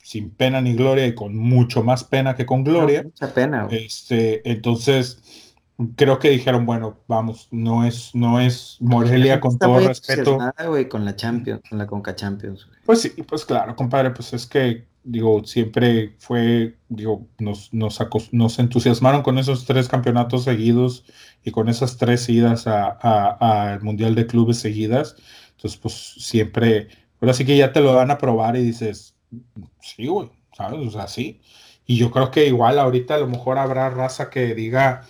sin 0.03 0.29
pena 0.29 0.61
ni 0.61 0.75
gloria 0.75 1.07
y 1.07 1.15
con 1.15 1.35
mucho 1.35 1.83
más 1.83 2.05
pena 2.05 2.37
que 2.37 2.45
con 2.45 2.65
gloria. 2.65 3.03
mucha 3.03 3.33
pena. 3.33 3.67
Este, 3.71 4.47
entonces, 4.51 5.55
creo 5.97 6.19
que 6.19 6.29
dijeron, 6.29 6.67
bueno, 6.67 6.99
vamos, 7.09 7.49
no 7.51 7.87
es, 7.87 8.15
no 8.15 8.41
es 8.41 8.77
Morelia 8.81 9.41
con 9.41 9.59
todo 9.59 9.81
respeto. 9.81 10.39
güey, 10.69 10.87
con 10.87 11.07
la 11.07 11.17
Champions, 11.17 11.63
con 11.67 11.79
la 11.79 11.87
Conca 11.87 12.15
Champions. 12.15 12.69
Pues 12.85 13.01
sí, 13.01 13.09
pues 13.27 13.47
claro, 13.47 13.75
compadre, 13.75 14.11
pues 14.11 14.35
es 14.35 14.47
que, 14.47 14.85
digo, 15.05 15.45
siempre 15.45 16.17
fue, 16.19 16.77
digo, 16.89 17.29
nos, 17.39 17.73
nos, 17.73 17.99
nos 18.33 18.59
entusiasmaron 18.59 19.23
con 19.23 19.39
esos 19.39 19.65
tres 19.67 19.89
campeonatos 19.89 20.45
seguidos 20.45 21.05
y 21.45 21.51
con 21.51 21.69
esas 21.69 21.97
tres 21.99 22.29
idas 22.29 22.67
al 22.67 23.83
Mundial 23.83 24.15
de 24.15 24.27
Clubes 24.27 24.59
seguidas. 24.59 25.17
Entonces, 25.57 25.79
pues 25.81 25.95
siempre, 26.19 26.89
ahora 27.21 27.35
sí 27.35 27.45
que 27.45 27.57
ya 27.57 27.73
te 27.73 27.81
lo 27.81 27.95
van 27.95 28.11
a 28.11 28.19
probar 28.19 28.57
y 28.57 28.63
dices, 28.65 29.15
Sí, 29.81 30.07
güey, 30.07 30.31
¿sabes? 30.57 30.87
O 30.87 30.91
sea, 30.91 31.07
sí. 31.09 31.41
Y 31.87 31.97
yo 31.99 32.11
creo 32.11 32.31
que 32.31 32.47
igual 32.47 32.79
ahorita 32.79 33.15
a 33.17 33.19
lo 33.19 33.27
mejor 33.29 33.59
habrá 33.59 33.91
raza 33.91 34.31
que 34.31 34.55
diga, 34.55 35.03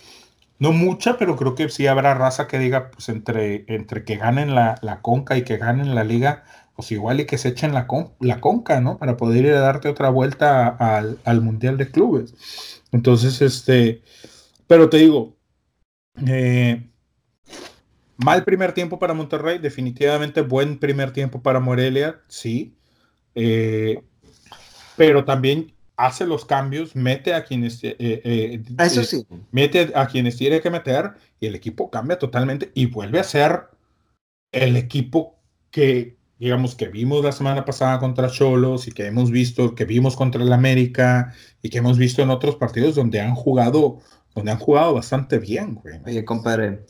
no 0.59 0.71
mucha, 0.71 1.17
pero 1.17 1.35
creo 1.35 1.55
que 1.55 1.69
sí 1.69 1.87
habrá 1.87 2.13
raza 2.15 2.47
que 2.47 2.59
diga, 2.59 2.91
pues 2.91 3.09
entre, 3.09 3.65
entre 3.67 4.03
que 4.05 4.17
ganen 4.17 4.55
la, 4.55 4.77
la 4.81 5.01
conca 5.01 5.37
y 5.37 5.43
que 5.43 5.57
ganen 5.57 5.95
la 5.95 6.03
liga, 6.03 6.43
pues 6.75 6.91
igual 6.91 7.19
y 7.19 7.25
que 7.25 7.37
se 7.37 7.49
echen 7.49 7.73
la, 7.73 7.87
con, 7.87 8.11
la 8.19 8.41
conca, 8.41 8.81
¿no? 8.81 8.97
Para 8.97 9.17
poder 9.17 9.45
ir 9.45 9.53
a 9.53 9.61
darte 9.61 9.87
otra 9.87 10.09
vuelta 10.09 10.67
al, 10.67 11.19
al 11.23 11.41
Mundial 11.41 11.77
de 11.77 11.89
Clubes. 11.89 12.33
Entonces, 12.91 13.41
este, 13.41 14.01
pero 14.67 14.89
te 14.89 14.97
digo, 14.97 15.35
eh, 16.27 16.85
mal 18.17 18.43
primer 18.43 18.73
tiempo 18.73 18.99
para 18.99 19.13
Monterrey, 19.13 19.59
definitivamente 19.59 20.41
buen 20.41 20.77
primer 20.79 21.11
tiempo 21.11 21.41
para 21.41 21.59
Morelia, 21.59 22.21
sí. 22.27 22.75
Eh, 23.35 24.01
pero 24.95 25.25
también 25.25 25.73
hace 25.97 26.25
los 26.25 26.45
cambios, 26.45 26.95
mete 26.95 27.33
a 27.33 27.43
quienes 27.43 27.83
eh, 27.83 27.95
eh, 27.99 28.61
eso 28.79 29.03
sí. 29.03 29.25
mete 29.51 29.91
a 29.95 30.07
quienes 30.07 30.37
tiene 30.37 30.61
que 30.61 30.69
meter 30.69 31.13
y 31.39 31.47
el 31.47 31.55
equipo 31.55 31.89
cambia 31.89 32.19
totalmente 32.19 32.71
y 32.73 32.87
vuelve 32.87 33.19
a 33.19 33.23
ser 33.23 33.67
el 34.51 34.75
equipo 34.75 35.39
que 35.71 36.17
digamos 36.39 36.75
que 36.75 36.87
vimos 36.87 37.23
la 37.23 37.31
semana 37.31 37.65
pasada 37.65 37.99
contra 37.99 38.29
Cholos 38.29 38.87
y 38.87 38.91
que 38.91 39.05
hemos 39.05 39.31
visto 39.31 39.75
que 39.75 39.85
vimos 39.85 40.15
contra 40.15 40.43
el 40.43 40.51
América 40.51 41.33
y 41.61 41.69
que 41.69 41.77
hemos 41.77 41.97
visto 41.97 42.21
en 42.21 42.29
otros 42.29 42.55
partidos 42.55 42.95
donde 42.95 43.21
han 43.21 43.35
jugado 43.35 43.99
donde 44.35 44.51
han 44.51 44.59
jugado 44.59 44.93
bastante 44.93 45.39
bien, 45.39 45.75
güey. 45.75 46.01
Oye, 46.05 46.25
compadre. 46.25 46.81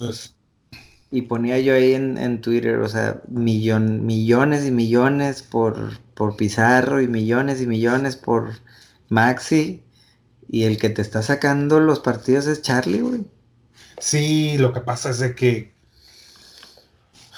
y 1.11 1.21
ponía 1.23 1.59
yo 1.59 1.75
ahí 1.75 1.93
en, 1.93 2.17
en 2.17 2.41
Twitter, 2.41 2.79
o 2.79 2.89
sea, 2.89 3.21
millón, 3.27 4.03
millones 4.03 4.65
y 4.65 4.71
millones 4.71 5.43
por 5.43 5.91
por 6.15 6.35
Pizarro 6.35 7.01
y 7.01 7.07
millones 7.07 7.61
y 7.61 7.67
millones 7.67 8.15
por 8.15 8.53
Maxi. 9.09 9.83
Y 10.47 10.63
el 10.63 10.77
que 10.77 10.89
te 10.89 11.01
está 11.01 11.21
sacando 11.21 11.79
los 11.79 11.99
partidos 11.99 12.47
es 12.47 12.61
Charlie, 12.61 13.01
güey. 13.01 13.25
Sí, 13.99 14.57
lo 14.57 14.73
que 14.73 14.81
pasa 14.81 15.11
es 15.11 15.19
de 15.19 15.35
que. 15.35 15.74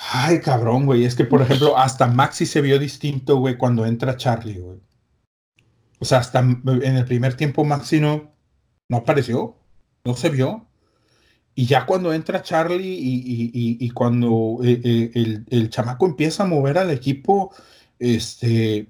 Ay, 0.09 0.39
cabrón, 0.39 0.85
güey. 0.85 1.03
Es 1.05 1.15
que, 1.15 1.25
por 1.25 1.41
ejemplo, 1.41 1.77
hasta 1.77 2.07
Maxi 2.07 2.45
se 2.45 2.61
vio 2.61 2.79
distinto, 2.79 3.37
güey, 3.37 3.57
cuando 3.57 3.85
entra 3.85 4.15
Charlie, 4.15 4.59
güey. 4.59 4.79
O 5.99 6.05
sea, 6.05 6.19
hasta 6.19 6.39
en 6.39 6.95
el 6.95 7.05
primer 7.05 7.35
tiempo 7.35 7.65
Maxi 7.65 7.99
no, 7.99 8.31
no 8.89 8.97
apareció. 8.97 9.57
No 10.05 10.15
se 10.15 10.29
vio. 10.29 10.65
Y 11.55 11.65
ya 11.65 11.85
cuando 11.85 12.13
entra 12.13 12.43
Charlie 12.43 12.97
y, 12.99 13.89
cuando 13.89 14.59
eh, 14.63 14.79
eh, 14.83 15.11
el, 15.15 15.45
el, 15.49 15.69
chamaco 15.69 16.05
empieza 16.05 16.43
a 16.43 16.47
mover 16.47 16.77
al 16.77 16.91
equipo, 16.91 17.53
este. 17.99 18.87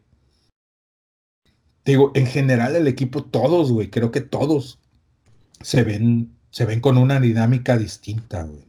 Digo, 1.85 2.11
en 2.13 2.27
general 2.27 2.75
el 2.75 2.87
equipo, 2.87 3.23
todos, 3.23 3.71
güey, 3.71 3.89
creo 3.89 4.11
que 4.11 4.21
todos 4.21 4.79
se 5.61 5.83
ven, 5.83 6.35
se 6.51 6.65
ven 6.65 6.81
con 6.81 6.97
una 6.97 7.19
dinámica 7.21 7.77
distinta, 7.77 8.43
güey. 8.43 8.66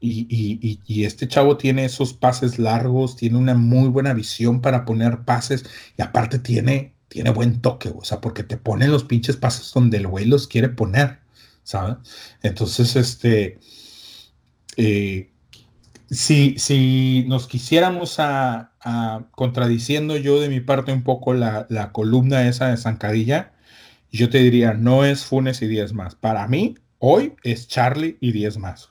Y, 0.00 1.04
este 1.04 1.28
chavo 1.28 1.56
tiene 1.56 1.84
esos 1.84 2.12
pases 2.12 2.58
largos, 2.58 3.16
tiene 3.16 3.38
una 3.38 3.54
muy 3.54 3.88
buena 3.88 4.14
visión 4.14 4.60
para 4.60 4.84
poner 4.84 5.24
pases 5.24 5.64
y 5.96 6.02
aparte 6.02 6.38
tiene, 6.38 6.94
tiene 7.08 7.30
buen 7.30 7.60
toque, 7.60 7.92
o 7.96 8.04
sea, 8.04 8.20
porque 8.20 8.42
te 8.42 8.56
pone 8.56 8.88
los 8.88 9.04
pinches 9.04 9.36
pases 9.36 9.72
donde 9.72 9.98
el 9.98 10.06
güey 10.06 10.26
los 10.26 10.48
quiere 10.48 10.68
poner, 10.68 11.20
¿sabes? 11.62 11.96
Entonces, 12.42 12.96
este, 12.96 13.58
eh, 14.76 15.30
si, 16.10 16.58
si 16.58 17.24
nos 17.26 17.46
quisiéramos 17.46 18.16
a, 18.18 18.72
contradiciendo 19.32 20.16
yo 20.16 20.40
de 20.40 20.48
mi 20.48 20.60
parte 20.60 20.92
un 20.92 21.02
poco 21.02 21.34
la, 21.34 21.66
columna 21.92 22.46
esa 22.48 22.68
de 22.68 22.76
Zancadilla, 22.76 23.52
yo 24.12 24.30
te 24.30 24.38
diría, 24.38 24.74
no 24.74 25.04
es 25.04 25.24
Funes 25.24 25.60
y 25.62 25.66
10 25.66 25.92
más. 25.92 26.14
Para 26.14 26.46
mí, 26.46 26.76
hoy 26.98 27.34
es 27.42 27.68
Charlie 27.68 28.16
y 28.20 28.32
10 28.32 28.58
más. 28.58 28.90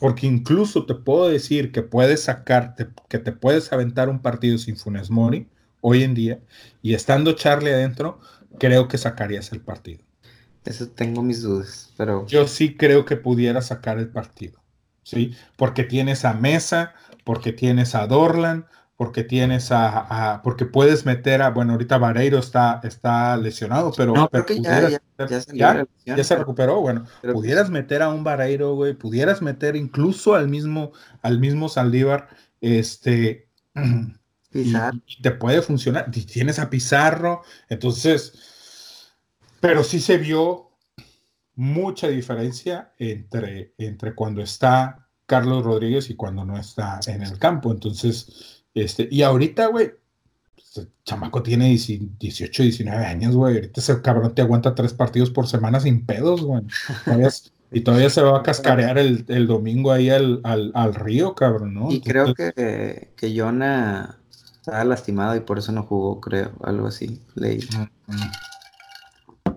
Porque 0.00 0.26
incluso 0.26 0.86
te 0.86 0.94
puedo 0.94 1.28
decir 1.28 1.72
que 1.72 1.82
puedes 1.82 2.24
sacarte, 2.24 2.88
que 3.08 3.18
te 3.18 3.32
puedes 3.32 3.72
aventar 3.72 4.08
un 4.08 4.20
partido 4.20 4.58
sin 4.58 4.76
Funes 4.76 5.10
Mori 5.10 5.46
hoy 5.82 6.02
en 6.02 6.14
día, 6.14 6.40
y 6.82 6.94
estando 6.94 7.32
Charlie 7.32 7.72
adentro, 7.72 8.18
creo 8.58 8.88
que 8.88 8.98
sacarías 8.98 9.52
el 9.52 9.60
partido. 9.60 10.00
Eso 10.64 10.88
tengo 10.88 11.22
mis 11.22 11.42
dudas, 11.42 11.92
pero... 11.96 12.26
Yo 12.26 12.46
sí 12.46 12.76
creo 12.76 13.04
que 13.04 13.16
pudiera 13.16 13.62
sacar 13.62 13.98
el 13.98 14.08
partido. 14.08 14.60
¿sí? 15.02 15.34
Porque 15.56 15.84
tienes 15.84 16.24
a 16.24 16.34
Mesa, 16.34 16.94
porque 17.24 17.52
tienes 17.52 17.94
a 17.94 18.06
Dorlan, 18.06 18.66
porque 19.00 19.24
tienes 19.24 19.68
a, 19.72 20.42
porque 20.44 20.66
puedes 20.66 21.06
meter 21.06 21.40
a, 21.40 21.48
bueno, 21.48 21.72
ahorita 21.72 21.96
Vareiro 21.96 22.36
está, 22.36 22.82
está 22.84 23.34
lesionado, 23.38 23.94
pero, 23.96 24.12
ya, 25.54 26.22
se 26.22 26.36
recuperó, 26.36 26.82
bueno, 26.82 27.06
pudieras 27.32 27.70
meter 27.70 28.02
a 28.02 28.10
un 28.10 28.24
Vareiro, 28.24 28.74
güey, 28.74 28.92
pudieras 28.92 29.40
meter 29.40 29.74
incluso 29.74 30.34
al 30.34 30.48
mismo, 30.48 30.92
al 31.22 31.38
mismo 31.38 31.70
Saldívar, 31.70 32.28
este, 32.60 33.48
y, 34.52 34.74
te 35.22 35.30
puede 35.30 35.62
funcionar, 35.62 36.10
tienes 36.10 36.58
a 36.58 36.68
Pizarro, 36.68 37.40
entonces, 37.70 39.14
pero 39.60 39.82
sí 39.82 39.98
se 39.98 40.18
vio 40.18 40.72
mucha 41.54 42.08
diferencia 42.08 42.92
entre, 42.98 43.72
entre 43.78 44.14
cuando 44.14 44.42
está 44.42 45.08
Carlos 45.24 45.64
Rodríguez 45.64 46.10
y 46.10 46.16
cuando 46.16 46.44
no 46.44 46.58
está 46.58 47.00
en 47.06 47.22
el 47.22 47.38
campo. 47.38 47.70
Entonces, 47.70 48.59
este, 48.74 49.08
y 49.10 49.22
ahorita, 49.22 49.66
güey, 49.66 49.92
pues, 50.54 50.88
chamaco 51.04 51.42
tiene 51.42 51.66
18, 51.68 52.62
19 52.62 53.04
años, 53.04 53.34
güey. 53.34 53.56
Ahorita 53.56 53.80
ese 53.80 54.00
cabrón 54.02 54.34
te 54.34 54.42
aguanta 54.42 54.74
tres 54.74 54.94
partidos 54.94 55.30
por 55.30 55.46
semana 55.46 55.80
sin 55.80 56.06
pedos, 56.06 56.42
güey. 56.42 56.62
y 57.72 57.80
todavía 57.80 58.10
se 58.10 58.22
va 58.22 58.38
a 58.38 58.42
cascarear 58.42 58.98
el, 58.98 59.46
domingo 59.46 59.92
ahí 59.92 60.10
al, 60.10 60.94
río, 60.94 61.34
cabrón, 61.34 61.74
¿no? 61.74 61.90
Y 61.90 62.00
creo 62.00 62.34
que, 62.34 63.12
que 63.16 63.38
Jonah 63.38 64.18
estaba 64.60 64.84
lastimado 64.84 65.34
y 65.36 65.40
por 65.40 65.58
eso 65.58 65.72
no 65.72 65.82
jugó, 65.82 66.20
creo, 66.20 66.52
algo 66.62 66.86
así, 66.86 67.20
leí. 67.34 67.60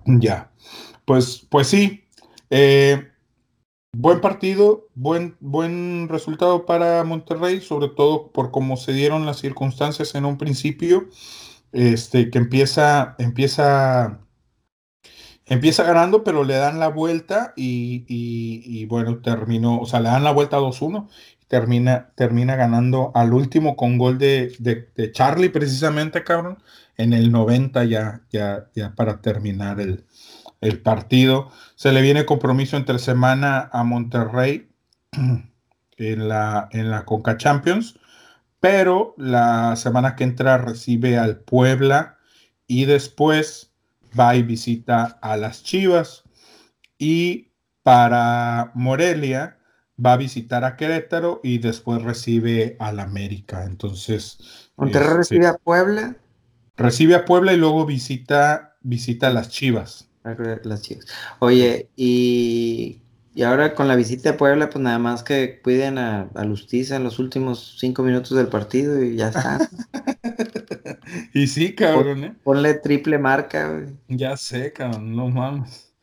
Ya. 0.06 0.52
Pues, 1.06 1.46
pues 1.50 1.68
sí. 1.68 2.06
Eh, 2.50 3.13
buen 3.94 4.22
partido, 4.22 4.90
buen, 4.96 5.38
buen 5.40 6.10
resultado 6.10 6.66
para 6.66 7.04
Monterrey, 7.04 7.62
sobre 7.62 7.88
todo 7.90 8.32
por 8.32 8.52
cómo 8.52 8.76
se 8.78 8.92
dieron 8.94 9.26
las 9.26 9.40
circunstancias 9.40 10.16
en 10.16 10.26
un 10.26 10.38
principio. 10.38 11.10
Este, 11.72 12.30
que 12.30 12.38
empieza, 12.38 13.16
empieza, 13.18 14.20
empieza 15.46 15.84
ganando, 15.84 16.24
pero 16.24 16.44
le 16.44 16.56
dan 16.56 16.80
la 16.80 16.88
vuelta 16.88 17.54
y, 17.56 18.86
bueno, 18.86 19.22
terminó, 19.22 19.80
o 19.80 19.86
sea, 19.88 20.00
le 20.00 20.10
dan 20.10 20.24
la 20.24 20.32
vuelta 20.32 20.58
a 20.58 20.60
2-1 20.60 21.10
termina, 21.48 22.12
termina 22.16 22.56
ganando 22.56 23.12
al 23.14 23.34
último 23.34 23.76
con 23.76 23.98
gol 23.98 24.18
de, 24.18 24.56
de, 24.60 25.12
Charlie, 25.12 25.50
precisamente, 25.50 26.24
cabrón, 26.24 26.58
en 26.98 27.14
el 27.14 27.32
90 27.32 27.84
ya, 27.86 28.22
ya, 28.32 28.70
ya 28.76 28.96
para 28.96 29.22
terminar 29.22 29.80
el, 29.80 30.06
el 30.64 30.82
partido. 30.82 31.52
Se 31.76 31.92
le 31.92 32.02
viene 32.02 32.26
compromiso 32.26 32.78
entre 32.78 32.98
semana 33.00 33.70
a 33.72 33.84
Monterrey 33.84 34.70
en 35.98 36.28
la, 36.28 36.70
en 36.72 36.90
la 36.90 37.06
Conca 37.06 37.38
Champions, 37.38 38.00
pero 38.60 39.14
la 39.18 39.76
semana 39.76 40.16
que 40.16 40.24
entra 40.24 40.58
recibe 40.58 41.18
al 41.18 41.38
Puebla 41.38 42.18
y 42.66 42.86
después 42.86 43.72
va 44.18 44.36
y 44.36 44.44
visita 44.44 45.20
a 45.22 45.38
las 45.38 45.64
Chivas. 45.64 46.24
Y 46.98 47.52
para 47.84 48.72
Morelia 48.74 49.58
va 50.04 50.14
a 50.14 50.18
visitar 50.18 50.64
a 50.64 50.78
Querétaro 50.78 51.42
y 51.44 51.58
después 51.58 52.02
recibe 52.02 52.78
al 52.80 53.00
América. 53.00 53.66
Entonces. 53.66 54.72
Monterrey 54.78 55.08
este, 55.08 55.18
recibe 55.18 55.48
a 55.48 55.56
Puebla. 55.56 56.16
Recibe 56.78 57.16
a 57.16 57.26
Puebla 57.26 57.54
y 57.54 57.58
luego 57.58 57.86
visita, 57.86 58.78
visita 58.82 59.28
a 59.28 59.34
las 59.34 59.50
Chivas. 59.50 60.10
Las 60.24 60.82
Chivas. 60.82 61.06
Oye, 61.40 61.90
y, 61.96 63.02
ahora 63.46 63.76
con 63.76 63.88
la 63.88 63.96
visita 63.96 64.32
a 64.32 64.38
Puebla, 64.38 64.70
pues 64.70 64.82
nada 64.82 65.00
más 65.00 65.24
que 65.24 65.60
cuiden 65.62 65.98
a, 65.98 66.30
a 66.34 66.46
Lustiza 66.46 66.96
en 66.96 67.04
los 67.04 67.20
últimos 67.20 67.78
cinco 67.80 68.04
minutos 68.04 68.38
del 68.38 68.48
partido 68.48 69.04
y 69.04 69.18
ya 69.18 69.30
está. 69.30 69.60
y 71.34 71.48
sí, 71.48 71.76
cabrón, 71.76 72.24
¿eh? 72.24 72.36
Ponle 72.44 72.76
triple 72.76 73.18
marca, 73.18 73.86
Ya 74.08 74.38
sé, 74.38 74.72
cabrón, 74.72 75.16
no 75.16 75.28
mames. 75.30 75.94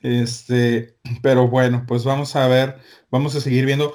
Este, 0.00 0.98
pero 1.22 1.48
bueno, 1.48 1.84
pues 1.88 2.04
vamos 2.04 2.36
a 2.36 2.46
ver, 2.46 2.78
vamos 3.10 3.34
a 3.34 3.40
seguir 3.40 3.66
viendo. 3.66 3.94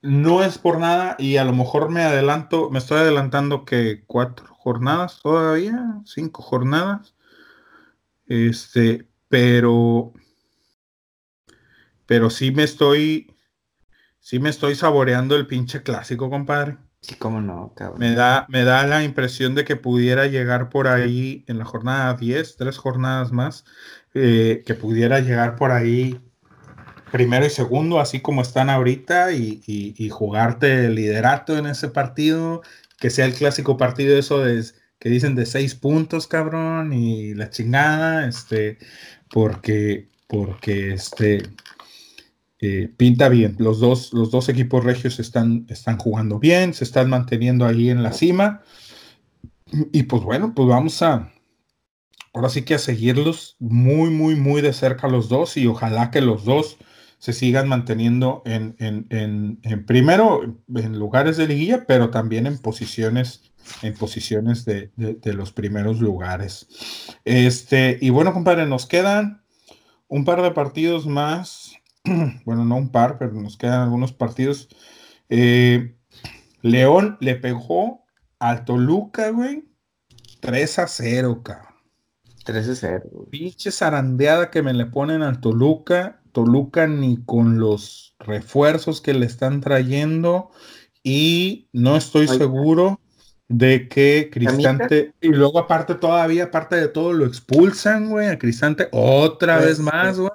No 0.00 0.42
es 0.42 0.58
por 0.58 0.80
nada 0.80 1.14
y 1.18 1.36
a 1.36 1.44
lo 1.44 1.52
mejor 1.52 1.90
me 1.90 2.02
adelanto, 2.02 2.70
me 2.70 2.78
estoy 2.78 2.98
adelantando 2.98 3.64
que 3.64 4.02
cuatro 4.06 4.46
jornadas 4.52 5.20
todavía, 5.22 6.00
cinco 6.06 6.42
jornadas. 6.42 7.14
Este, 8.26 9.11
pero, 9.32 10.12
pero 12.04 12.28
sí 12.28 12.50
me 12.50 12.64
estoy, 12.64 13.34
sí 14.20 14.38
me 14.38 14.50
estoy 14.50 14.74
saboreando 14.74 15.36
el 15.36 15.46
pinche 15.46 15.82
clásico, 15.82 16.28
compadre. 16.28 16.76
Sí, 17.00 17.14
cómo 17.14 17.40
no, 17.40 17.72
cabrón. 17.74 17.98
Me 17.98 18.14
da, 18.14 18.44
me 18.50 18.62
da 18.62 18.86
la 18.86 19.02
impresión 19.02 19.54
de 19.54 19.64
que 19.64 19.76
pudiera 19.76 20.26
llegar 20.26 20.68
por 20.68 20.86
ahí 20.86 21.46
en 21.48 21.58
la 21.58 21.64
jornada 21.64 22.12
10, 22.12 22.56
tres 22.58 22.76
jornadas 22.76 23.32
más, 23.32 23.64
eh, 24.12 24.62
que 24.66 24.74
pudiera 24.74 25.20
llegar 25.20 25.56
por 25.56 25.70
ahí 25.70 26.20
primero 27.10 27.46
y 27.46 27.50
segundo, 27.50 28.00
así 28.00 28.20
como 28.20 28.42
están 28.42 28.68
ahorita, 28.68 29.32
y, 29.32 30.10
jugarte 30.10 30.84
el 30.84 30.94
liderato 30.94 31.56
en 31.56 31.64
ese 31.64 31.88
partido, 31.88 32.60
que 32.98 33.08
sea 33.08 33.24
el 33.24 33.32
clásico 33.32 33.78
partido 33.78 34.18
eso 34.18 34.40
de, 34.40 34.62
que 35.02 35.08
dicen 35.08 35.34
de 35.34 35.46
seis 35.46 35.74
puntos, 35.74 36.28
cabrón, 36.28 36.92
y 36.92 37.34
la 37.34 37.50
chingada, 37.50 38.28
este, 38.28 38.78
porque, 39.32 40.08
porque 40.28 40.92
este, 40.92 41.42
eh, 42.60 42.92
pinta 42.96 43.28
bien. 43.28 43.56
Los 43.58 43.80
dos, 43.80 44.12
los 44.12 44.30
dos 44.30 44.48
equipos 44.48 44.84
regios 44.84 45.18
están, 45.18 45.66
están 45.68 45.98
jugando 45.98 46.38
bien, 46.38 46.74
se 46.74 46.84
están 46.84 47.10
manteniendo 47.10 47.66
ahí 47.66 47.88
en 47.88 48.02
la 48.02 48.12
cima. 48.12 48.62
Y 49.90 50.04
pues 50.04 50.22
bueno, 50.22 50.54
pues 50.54 50.68
vamos 50.68 51.02
a, 51.02 51.32
ahora 52.34 52.50
sí 52.50 52.62
que 52.62 52.74
a 52.74 52.78
seguirlos 52.78 53.56
muy, 53.58 54.10
muy, 54.10 54.34
muy 54.36 54.60
de 54.60 54.74
cerca 54.74 55.08
los 55.08 55.28
dos 55.28 55.56
y 55.56 55.66
ojalá 55.66 56.10
que 56.10 56.20
los 56.20 56.44
dos 56.44 56.76
se 57.18 57.32
sigan 57.32 57.68
manteniendo 57.68 58.42
en, 58.44 58.76
en, 58.78 59.86
primero 59.86 60.60
en 60.74 60.98
lugares 60.98 61.36
de 61.36 61.46
liguilla, 61.46 61.84
pero 61.86 62.10
también 62.10 62.46
en 62.46 62.58
posiciones, 62.58 63.51
en 63.82 63.94
posiciones 63.94 64.64
de, 64.64 64.90
los 65.24 65.52
primeros 65.52 66.00
lugares. 66.00 66.68
Este, 67.24 67.98
y 68.00 68.10
bueno, 68.10 68.32
compadre, 68.32 68.66
nos 68.66 68.86
quedan 68.86 69.42
un 70.08 70.24
par 70.24 70.42
de 70.42 70.50
partidos 70.50 71.06
más. 71.06 71.72
Bueno, 72.44 72.64
no 72.64 72.76
un 72.76 72.90
par, 72.90 73.18
pero 73.18 73.32
nos 73.32 73.56
quedan 73.56 73.82
algunos 73.82 74.12
partidos. 74.12 74.68
Eh, 75.28 75.96
León 76.60 77.16
le 77.20 77.36
pegó 77.36 78.04
al 78.38 78.64
Toluca, 78.64 79.30
güey. 79.30 79.64
3 80.40 80.78
a 80.80 80.86
0, 80.88 81.42
cabrón. 81.44 81.72
13-0. 82.44 83.30
Pinche 83.30 83.70
zarandeada 83.70 84.50
que 84.50 84.62
me 84.62 84.74
le 84.74 84.86
ponen 84.86 85.22
al 85.22 85.40
Toluca. 85.40 86.20
Toluca 86.32 86.86
ni 86.86 87.22
con 87.24 87.60
los 87.60 88.16
refuerzos 88.18 89.00
que 89.00 89.14
le 89.14 89.26
están 89.26 89.60
trayendo. 89.60 90.50
Y 91.04 91.68
no 91.72 91.96
estoy 91.96 92.26
seguro 92.28 93.00
de 93.52 93.88
que 93.88 94.30
Cristante. 94.32 95.12
Y 95.20 95.28
luego, 95.28 95.58
aparte, 95.58 95.94
todavía, 95.94 96.44
aparte 96.44 96.76
de 96.76 96.88
todo, 96.88 97.12
lo 97.12 97.26
expulsan, 97.26 98.08
güey, 98.08 98.28
a 98.28 98.38
Cristante 98.38 98.88
otra 98.90 99.58
vez 99.58 99.78
más, 99.78 100.18
güey. 100.18 100.32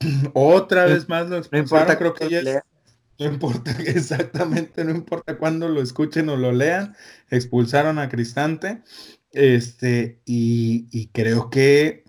Otra 0.32 0.86
vez 0.86 1.10
más 1.10 1.28
lo 1.28 1.36
expulsan. 1.36 1.58
No 1.58 1.62
importa, 1.62 1.98
creo 1.98 2.14
que 2.14 2.30
ya. 2.30 2.64
No 3.18 3.26
importa, 3.26 3.70
exactamente, 3.84 4.82
no 4.82 4.92
importa 4.92 5.36
cuándo 5.36 5.68
lo 5.68 5.82
escuchen 5.82 6.30
o 6.30 6.38
lo 6.38 6.52
lean, 6.52 6.96
expulsaron 7.28 7.98
a 7.98 8.08
Cristante. 8.08 8.82
Este, 9.30 10.22
y, 10.24 11.08
creo 11.08 11.50
que 11.50 12.04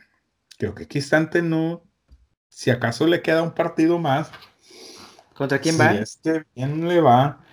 creo 0.57 0.73
que 0.73 0.87
Cristante 0.87 1.41
no, 1.41 1.83
si 2.47 2.69
acaso 2.69 3.07
le 3.07 3.21
queda 3.21 3.41
un 3.41 3.53
partido 3.53 3.99
más. 3.99 4.31
¿Contra 5.33 5.59
quién 5.59 5.77
va? 5.77 5.93
Este 5.95 6.45
bien 6.55 6.87
le 6.87 7.01
va. 7.01 7.43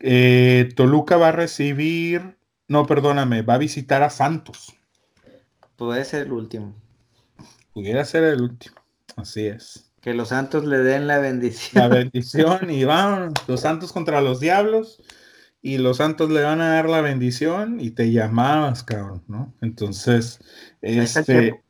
Eh, 0.00 0.70
Toluca 0.76 1.16
va 1.16 1.28
a 1.28 1.32
recibir, 1.32 2.36
no, 2.68 2.86
perdóname, 2.86 3.42
va 3.42 3.54
a 3.54 3.58
visitar 3.58 4.02
a 4.02 4.10
Santos. 4.10 4.76
Puede 5.76 6.04
ser 6.04 6.26
el 6.26 6.32
último. 6.32 6.74
Pudiera 7.72 8.04
ser 8.04 8.24
el 8.24 8.42
último, 8.42 8.76
así 9.16 9.46
es. 9.46 9.92
Que 10.00 10.14
los 10.14 10.28
Santos 10.28 10.64
le 10.64 10.78
den 10.78 11.06
la 11.06 11.18
bendición. 11.18 11.82
La 11.82 11.88
bendición 11.88 12.70
y 12.70 12.84
van 12.84 13.32
los 13.46 13.60
Santos 13.60 13.92
contra 13.92 14.20
los 14.20 14.40
Diablos 14.40 15.02
y 15.66 15.78
los 15.78 15.96
santos 15.96 16.30
le 16.30 16.42
van 16.42 16.60
a 16.60 16.74
dar 16.74 16.88
la 16.88 17.00
bendición 17.00 17.80
y 17.80 17.90
te 17.90 18.12
llamabas, 18.12 18.84
cabrón, 18.84 19.24
¿no? 19.26 19.52
Entonces, 19.60 20.38
este, 20.80 21.60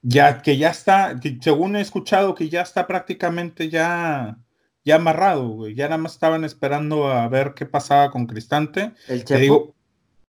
ya 0.00 0.42
que 0.42 0.58
ya 0.58 0.70
está, 0.70 1.18
según 1.40 1.74
he 1.74 1.80
escuchado 1.80 2.36
que 2.36 2.48
ya 2.48 2.62
está 2.62 2.86
prácticamente 2.86 3.68
ya, 3.68 4.38
ya 4.88 4.96
amarrado, 4.96 5.48
güey, 5.48 5.74
ya 5.74 5.84
nada 5.84 5.98
más 5.98 6.14
estaban 6.14 6.44
esperando 6.44 7.08
a 7.08 7.28
ver 7.28 7.52
qué 7.54 7.66
pasaba 7.66 8.10
con 8.10 8.26
Cristante. 8.26 8.92
El 9.06 9.22
Chepo. 9.22 9.40
digo, 9.40 9.74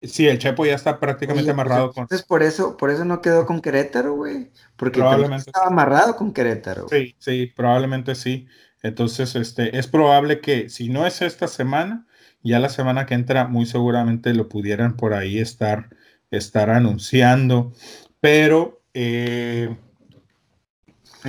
sí, 0.04 0.28
el 0.28 0.38
Chepo 0.38 0.64
ya 0.64 0.76
está 0.76 1.00
prácticamente 1.00 1.46
pues, 1.46 1.54
amarrado 1.54 1.92
con. 1.92 2.04
Entonces 2.04 2.26
por 2.26 2.44
eso, 2.44 2.78
por 2.78 2.92
eso 2.92 3.04
no 3.04 3.20
quedó 3.20 3.48
con 3.48 3.62
Querétaro, 3.62 4.14
güey, 4.14 4.52
porque 4.76 5.00
probablemente 5.00 5.50
estaba 5.50 5.68
amarrado 5.68 6.16
con 6.16 6.34
Querétaro. 6.34 6.88
Sí, 6.88 7.16
sí, 7.18 7.52
probablemente 7.56 8.14
sí. 8.14 8.48
Entonces, 8.84 9.36
este, 9.36 9.76
es 9.78 9.88
probable 9.88 10.40
que 10.40 10.70
si 10.70 10.90
no 10.90 11.08
es 11.08 11.24
esta 11.24 11.48
semana, 11.48 12.06
ya 12.44 12.60
la 12.60 12.70
semana 12.70 13.08
que 13.08 13.16
entra 13.16 13.48
muy 13.48 13.66
seguramente 13.66 14.36
lo 14.36 14.50
pudieran 14.50 14.98
por 14.98 15.16
ahí 15.16 15.40
estar, 15.40 15.90
estar 16.30 16.70
anunciando, 16.70 17.74
pero... 18.20 18.82
Eh, 18.94 19.76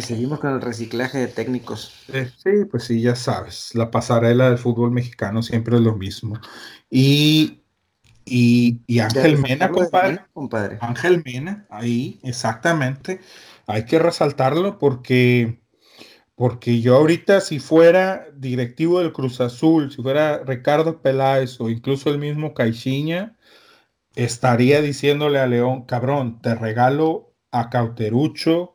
seguimos 0.03 0.41
con 0.41 0.53
el 0.53 0.61
reciclaje 0.61 1.19
de 1.19 1.29
técnicos. 1.29 2.05
Eh, 2.13 2.31
sí, 2.37 2.65
pues 2.71 2.85
sí, 2.85 3.01
ya 3.01 3.15
sabes, 3.15 3.75
la 3.75 3.91
pasarela 3.91 4.49
del 4.49 4.59
fútbol 4.59 4.91
mexicano 4.91 5.43
siempre 5.43 5.77
es 5.77 5.83
lo 5.83 5.97
mismo. 5.97 6.39
Y, 6.91 7.63
y, 8.25 8.99
Ángel 8.99 9.39
Mena, 9.39 9.71
compadre. 9.71 10.79
Ángel 10.81 11.23
Mena, 11.25 11.67
ahí, 11.71 12.19
exactamente. 12.23 13.21
Hay 13.67 13.85
que 13.85 13.99
resaltarlo 13.99 14.79
porque 14.79 15.65
porque 16.37 16.81
yo 16.81 16.97
ahorita, 16.97 17.41
si 17.41 17.61
fuera 17.61 18.27
directivo 18.35 18.99
del 18.99 19.13
Cruz 19.13 19.41
Azul, 19.41 19.93
si 19.93 20.03
fuera 20.03 20.43
Ricardo 20.45 21.01
Peláez 21.01 21.61
o 21.61 21.71
incluso 21.71 22.11
el 22.11 22.19
mismo 22.19 22.55
Caixinha, 22.55 23.37
estaría 24.17 24.81
diciéndole 24.83 25.39
a 25.39 25.47
León, 25.47 25.85
cabrón, 25.87 26.41
te 26.41 26.55
regalo 26.55 27.35
a 27.53 27.71
Cauterucho, 27.71 28.74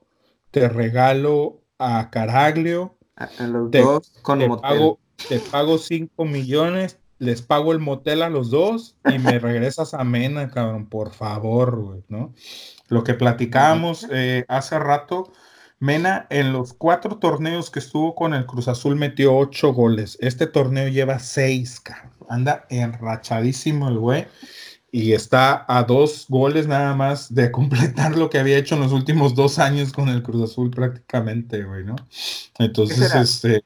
te 0.52 0.68
regalo 0.70 1.62
a 1.78 2.10
Caraglio, 2.10 2.98
a, 3.16 3.30
los 3.48 3.72
dos 3.72 4.14
con 4.22 4.40
te 4.40 4.50
pago, 4.50 5.00
te 5.28 5.40
pago 5.40 5.78
5 5.78 6.26
millones, 6.26 7.00
les 7.18 7.42
pago 7.42 7.72
el 7.72 7.80
motel 7.80 8.22
a 8.22 8.30
los 8.30 8.50
dos 8.50 8.96
y 9.06 9.20
me 9.20 9.40
regresas 9.40 9.94
a 9.94 10.04
Mena, 10.04 10.50
cabrón, 10.50 10.88
por 10.88 11.12
favor, 11.12 11.80
güey, 11.80 12.04
¿no? 12.08 12.34
Lo 12.88 13.04
que 13.04 13.14
platicábamos 13.14 14.08
eh, 14.12 14.46
hace 14.48 14.80
rato 14.80 15.32
Mena 15.82 16.28
en 16.30 16.52
los 16.52 16.74
cuatro 16.74 17.20
torneos 17.20 17.72
que 17.72 17.80
estuvo 17.80 18.14
con 18.14 18.34
el 18.34 18.46
Cruz 18.46 18.68
Azul 18.68 18.98
metió 18.98 19.38
ocho 19.38 19.74
goles. 19.74 20.18
Este 20.20 20.46
torneo 20.46 20.90
lleva 20.90 21.20
seis, 21.20 21.82
anda 22.28 22.66
enrachadísimo 22.70 23.88
el 23.88 23.98
güey 23.98 24.28
y 24.92 25.14
está 25.14 25.66
a 25.68 25.84
dos 25.84 26.26
goles 26.28 26.68
nada 26.68 26.96
más 26.96 27.34
de 27.34 27.52
completar 27.52 28.18
lo 28.18 28.30
que 28.30 28.40
había 28.40 28.58
hecho 28.58 28.76
en 28.76 28.82
los 28.82 28.92
últimos 28.92 29.36
dos 29.36 29.60
años 29.60 29.92
con 29.94 30.10
el 30.10 30.24
Cruz 30.24 30.52
Azul 30.52 30.70
prácticamente, 30.72 31.64
güey, 31.64 31.84
¿no? 31.84 31.96
Entonces, 32.58 33.14
este, 33.14 33.64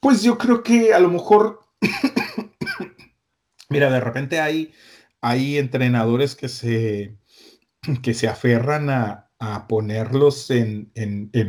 pues 0.00 0.22
yo 0.22 0.38
creo 0.38 0.62
que 0.62 0.94
a 0.94 0.98
lo 0.98 1.10
mejor, 1.10 1.60
mira, 3.68 3.90
de 3.90 4.00
repente 4.00 4.40
hay, 4.40 4.72
hay 5.20 5.58
entrenadores 5.58 6.34
que 6.34 6.48
se, 6.48 7.16
que 8.02 8.14
se 8.14 8.28
aferran 8.28 8.90
a, 8.90 9.26
a 9.38 9.66
ponerlos 9.68 10.50
en, 10.50 10.90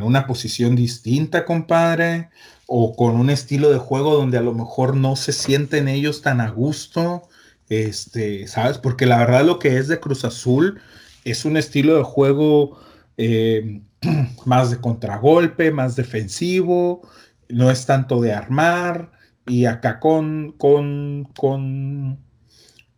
una 0.02 0.26
posición 0.26 0.76
distinta, 0.76 1.44
compadre, 1.44 2.30
o 2.66 2.94
con 2.94 3.16
un 3.16 3.30
estilo 3.30 3.70
de 3.70 3.78
juego 3.78 4.14
donde 4.14 4.38
a 4.38 4.42
lo 4.42 4.52
mejor 4.52 4.94
no 4.94 5.16
se 5.16 5.32
sienten 5.32 5.88
ellos 5.88 6.20
tan 6.20 6.40
a 6.40 6.50
gusto, 6.50 7.27
este, 7.68 8.46
¿sabes? 8.46 8.78
Porque 8.78 9.06
la 9.06 9.18
verdad 9.18 9.44
lo 9.44 9.58
que 9.58 9.76
es 9.78 9.88
de 9.88 10.00
Cruz 10.00 10.24
Azul 10.24 10.80
es 11.24 11.44
un 11.44 11.56
estilo 11.56 11.96
de 11.96 12.04
juego 12.04 12.78
eh, 13.16 13.82
más 14.46 14.70
de 14.70 14.80
contragolpe, 14.80 15.70
más 15.70 15.96
defensivo, 15.96 17.02
no 17.48 17.70
es 17.70 17.86
tanto 17.86 18.20
de 18.20 18.32
armar, 18.32 19.12
y 19.46 19.64
acá 19.64 19.98
con, 19.98 20.52
con, 20.58 21.28
con, 21.36 22.18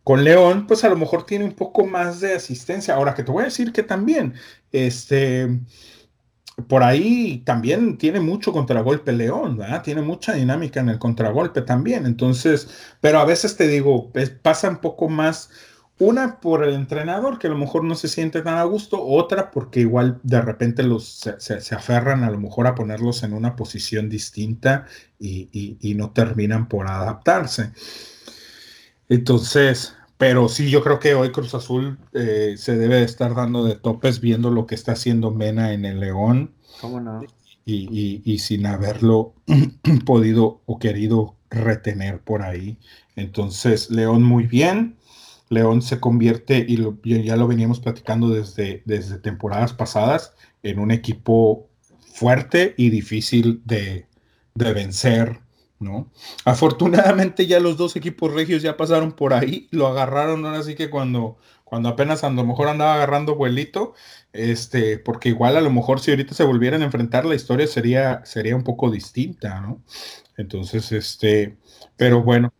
con 0.03 0.23
León, 0.23 0.67
pues 0.67 0.83
a 0.83 0.89
lo 0.89 0.97
mejor 0.97 1.25
tiene 1.25 1.45
un 1.45 1.53
poco 1.53 1.85
más 1.85 2.19
de 2.19 2.33
asistencia. 2.33 2.95
Ahora 2.95 3.13
que 3.13 3.23
te 3.23 3.31
voy 3.31 3.43
a 3.43 3.45
decir 3.45 3.71
que 3.71 3.83
también, 3.83 4.33
este, 4.71 5.59
por 6.67 6.83
ahí 6.83 7.41
también 7.45 7.97
tiene 7.97 8.19
mucho 8.19 8.51
contragolpe 8.51 9.11
León, 9.11 9.57
¿verdad? 9.57 9.83
Tiene 9.83 10.01
mucha 10.01 10.33
dinámica 10.33 10.79
en 10.79 10.89
el 10.89 10.99
contragolpe 10.99 11.61
también. 11.61 12.05
Entonces, 12.05 12.69
pero 12.99 13.19
a 13.19 13.25
veces 13.25 13.55
te 13.57 13.67
digo, 13.67 14.11
pasa 14.41 14.69
un 14.69 14.77
poco 14.77 15.09
más, 15.09 15.49
una 15.99 16.39
por 16.39 16.63
el 16.63 16.73
entrenador, 16.73 17.37
que 17.39 17.47
a 17.47 17.49
lo 17.51 17.57
mejor 17.57 17.83
no 17.83 17.95
se 17.95 18.07
siente 18.07 18.41
tan 18.41 18.57
a 18.57 18.63
gusto, 18.63 19.03
otra 19.03 19.51
porque 19.51 19.81
igual 19.81 20.19
de 20.23 20.41
repente 20.41 20.83
los 20.83 21.23
se, 21.37 21.75
aferran 21.75 22.23
a 22.23 22.31
lo 22.31 22.39
mejor 22.39 22.67
a 22.67 22.75
ponerlos 22.75 23.23
en 23.23 23.33
una 23.33 23.55
posición 23.55 24.09
distinta 24.09 24.87
y, 25.19 25.77
y 25.79 25.95
no 25.95 26.11
terminan 26.11 26.67
por 26.67 26.87
adaptarse. 26.87 27.71
Entonces, 29.09 29.95
pero 30.21 30.49
sí, 30.49 30.69
yo 30.69 30.83
creo 30.83 30.99
que 30.99 31.15
hoy 31.15 31.31
Cruz 31.31 31.55
Azul 31.55 31.97
eh, 32.13 32.53
se 32.55 32.77
debe 32.77 32.97
de 32.97 33.05
estar 33.05 33.33
dando 33.33 33.63
de 33.63 33.73
topes 33.73 34.21
viendo 34.21 34.51
lo 34.51 34.67
que 34.67 34.75
está 34.75 34.91
haciendo 34.91 35.31
Mena 35.31 35.73
en 35.73 35.83
el 35.83 35.99
León. 35.99 36.53
¿Cómo 36.79 37.01
no? 37.01 37.21
Y, 37.65 38.37
sin 38.37 38.67
haberlo 38.67 39.33
podido 40.05 40.61
o 40.67 40.77
querido 40.77 41.37
retener 41.49 42.19
por 42.19 42.43
ahí. 42.43 42.77
Entonces, 43.15 43.89
León 43.89 44.21
muy 44.21 44.45
bien. 44.45 44.95
León 45.49 45.81
se 45.81 45.99
convierte, 45.99 46.67
y 46.67 46.77
ya 47.23 47.35
lo 47.35 47.47
veníamos 47.47 47.79
platicando 47.79 48.29
desde, 48.29 48.83
desde 48.85 49.17
temporadas 49.17 49.73
pasadas, 49.73 50.35
en 50.61 50.77
un 50.77 50.91
equipo 50.91 51.67
fuerte 52.13 52.75
y 52.77 52.91
difícil 52.91 53.63
de, 53.65 54.05
de 54.53 54.73
vencer 54.73 55.39
¿no? 55.81 56.11
Afortunadamente 56.45 57.47
ya 57.47 57.59
los 57.59 57.77
dos 57.77 57.95
equipos 57.95 58.33
regios 58.33 58.61
ya 58.61 58.77
pasaron 58.77 59.11
por 59.13 59.33
ahí, 59.33 59.67
lo 59.71 59.87
agarraron 59.87 60.45
ahora 60.45 60.63
sí 60.63 60.75
que 60.75 60.89
cuando, 60.89 61.37
cuando 61.65 61.89
apenas 61.89 62.23
a 62.23 62.29
lo 62.29 62.45
mejor 62.45 62.69
andaba 62.69 62.93
agarrando 62.95 63.35
vuelito, 63.35 63.93
este, 64.31 64.99
porque 64.99 65.29
igual 65.29 65.57
a 65.57 65.61
lo 65.61 65.71
mejor 65.71 65.99
si 65.99 66.11
ahorita 66.11 66.33
se 66.33 66.43
volvieran 66.43 66.81
a 66.81 66.85
enfrentar 66.85 67.25
la 67.25 67.35
historia 67.35 67.67
sería, 67.67 68.23
sería 68.25 68.55
un 68.55 68.63
poco 68.63 68.89
distinta, 68.91 69.59
¿no? 69.61 69.83
Entonces, 70.37 70.91
este, 70.91 71.57
pero 71.97 72.23
bueno, 72.23 72.53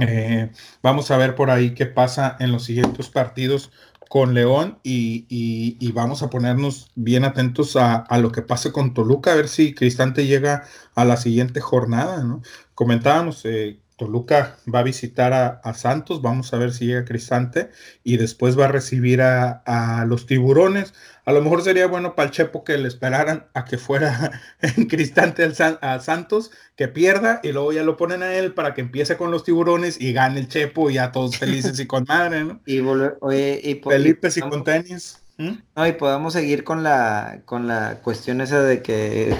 eh, 0.00 0.50
vamos 0.82 1.10
a 1.10 1.16
ver 1.16 1.34
por 1.36 1.50
ahí 1.50 1.74
qué 1.74 1.86
pasa 1.86 2.36
en 2.40 2.50
los 2.52 2.64
siguientes 2.64 3.08
partidos 3.08 3.70
con 4.08 4.34
León 4.34 4.78
y, 4.82 5.92
vamos 5.92 6.22
a 6.22 6.30
ponernos 6.30 6.90
bien 6.94 7.24
atentos 7.24 7.76
a, 7.76 8.06
lo 8.18 8.32
que 8.32 8.42
pase 8.42 8.72
con 8.72 8.94
Toluca, 8.94 9.32
a 9.32 9.36
ver 9.36 9.48
si 9.48 9.74
Cristante 9.74 10.26
llega 10.26 10.64
a 10.94 11.04
la 11.04 11.16
siguiente 11.16 11.60
jornada, 11.60 12.22
¿no? 12.24 12.42
Comentábamos, 12.74 13.44
eh, 13.44 13.80
Toluca 13.96 14.56
va 14.72 14.80
a 14.80 14.82
visitar 14.82 15.32
a, 15.32 15.74
Santos, 15.74 16.20
vamos 16.20 16.52
a 16.52 16.58
ver 16.58 16.72
si 16.72 16.86
llega 16.86 17.04
Cristante 17.04 17.70
y 18.02 18.16
después 18.16 18.58
va 18.58 18.64
a 18.64 18.68
recibir 18.68 19.22
a, 19.22 20.04
los 20.08 20.26
tiburones. 20.26 20.94
A 21.24 21.32
lo 21.32 21.40
mejor 21.40 21.62
sería 21.62 21.86
bueno 21.86 22.14
para 22.14 22.26
el 22.26 22.32
Chepo 22.32 22.64
que 22.64 22.76
le 22.76 22.88
esperaran 22.88 23.46
a 23.54 23.64
que 23.64 23.78
fuera 23.78 24.42
en 24.60 24.86
Cristante 24.86 25.48
a 25.80 26.00
Santos, 26.00 26.50
que 26.76 26.88
pierda 26.88 27.40
y 27.42 27.52
luego 27.52 27.72
ya 27.72 27.84
lo 27.84 27.96
ponen 27.96 28.22
a 28.22 28.34
él 28.34 28.52
para 28.52 28.74
que 28.74 28.80
empiece 28.80 29.16
con 29.16 29.30
los 29.30 29.44
tiburones 29.44 30.00
y 30.00 30.12
gane 30.12 30.40
el 30.40 30.48
Chepo 30.48 30.90
y 30.90 30.94
ya 30.94 31.12
todos 31.12 31.38
felices 31.38 31.78
y 31.78 31.86
con 31.86 32.04
madre, 32.08 32.44
¿no? 32.44 32.60
Y, 32.66 32.78
y 32.78 33.80
Felipe 33.82 34.28
y 34.34 34.40
con 34.40 34.64
tenis. 34.64 35.20
No, 35.36 35.86
y 35.86 35.92
podamos 35.92 36.32
seguir 36.32 36.62
con 36.62 36.82
la, 36.82 37.42
con 37.44 37.66
la 37.66 38.00
cuestión 38.02 38.40
esa 38.40 38.62
de 38.62 38.82
que 38.82 39.36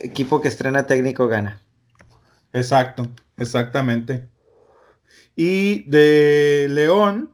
equipo 0.00 0.40
que 0.40 0.48
estrena 0.48 0.86
técnico 0.86 1.26
gana. 1.26 1.60
Exacto, 2.52 3.08
exactamente. 3.38 4.28
Y 5.36 5.84
de 5.88 6.66
León, 6.68 7.30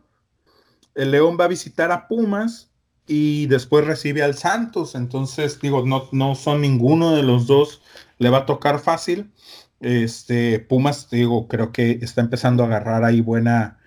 el 0.94 1.10
León 1.10 1.36
va 1.40 1.44
a 1.46 1.48
visitar 1.48 1.90
a 1.90 2.06
Pumas 2.06 2.70
y 3.06 3.46
después 3.46 3.86
recibe 3.86 4.22
al 4.22 4.34
Santos. 4.34 4.94
Entonces, 4.94 5.60
digo, 5.60 5.84
no, 5.86 6.08
no 6.12 6.34
son 6.34 6.60
ninguno 6.60 7.14
de 7.16 7.22
los 7.22 7.46
dos, 7.46 7.82
le 8.18 8.30
va 8.30 8.38
a 8.38 8.46
tocar 8.46 8.78
fácil. 8.78 9.32
Este, 9.80 10.60
Pumas, 10.60 11.10
digo, 11.10 11.48
creo 11.48 11.72
que 11.72 11.92
está 12.02 12.20
empezando 12.20 12.62
a 12.62 12.66
agarrar 12.66 13.04
ahí 13.04 13.20
buena, 13.20 13.78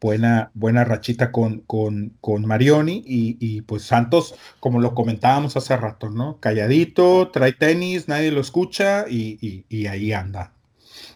buena, 0.00 0.50
buena 0.54 0.84
rachita 0.84 1.32
con, 1.32 1.60
con, 1.60 2.16
con 2.20 2.46
Marioni 2.46 3.02
y, 3.06 3.62
pues 3.62 3.82
Santos, 3.84 4.34
como 4.60 4.80
lo 4.80 4.94
comentábamos 4.94 5.56
hace 5.56 5.76
rato, 5.76 6.10
¿no? 6.10 6.38
Calladito, 6.40 7.30
trae 7.32 7.52
tenis, 7.52 8.08
nadie 8.08 8.30
lo 8.30 8.40
escucha 8.40 9.06
y, 9.08 9.64
y 9.68 9.86
ahí 9.86 10.12
anda. 10.12 10.54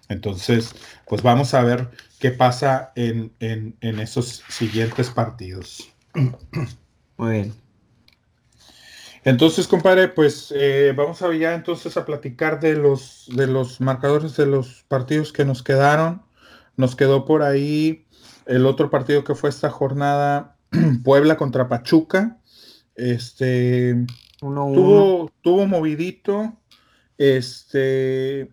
Entonces, 0.08 0.74
pues 1.06 1.22
vamos 1.22 1.54
a 1.54 1.62
ver 1.62 1.90
qué 2.18 2.30
pasa 2.30 2.92
en, 2.94 3.32
esos 3.80 4.42
siguientes 4.48 5.10
partidos. 5.10 5.90
Muy 7.16 7.32
bien. 7.32 7.54
Entonces, 9.24 9.66
compadre, 9.66 10.08
pues 10.08 10.52
eh, 10.56 10.94
vamos 10.96 11.20
a 11.22 11.34
ya 11.34 11.54
entonces 11.54 11.96
a 11.96 12.06
platicar 12.06 12.60
de 12.60 12.74
los, 12.74 13.28
de 13.34 13.46
los 13.46 13.80
marcadores 13.80 14.36
de 14.36 14.46
los 14.46 14.84
partidos 14.88 15.32
que 15.32 15.44
nos 15.44 15.62
quedaron. 15.62 16.22
Nos 16.76 16.96
quedó 16.96 17.24
por 17.24 17.42
ahí 17.42 18.06
el 18.46 18.64
otro 18.64 18.88
partido 18.88 19.24
que 19.24 19.34
fue 19.34 19.50
esta 19.50 19.70
jornada, 19.70 20.56
Puebla 21.04 21.36
contra 21.36 21.68
Pachuca. 21.68 22.38
Este 22.94 24.06
Tuvo, 24.40 25.32
tuvo 25.42 25.66
movidito. 25.66 26.54
Este 27.16 28.50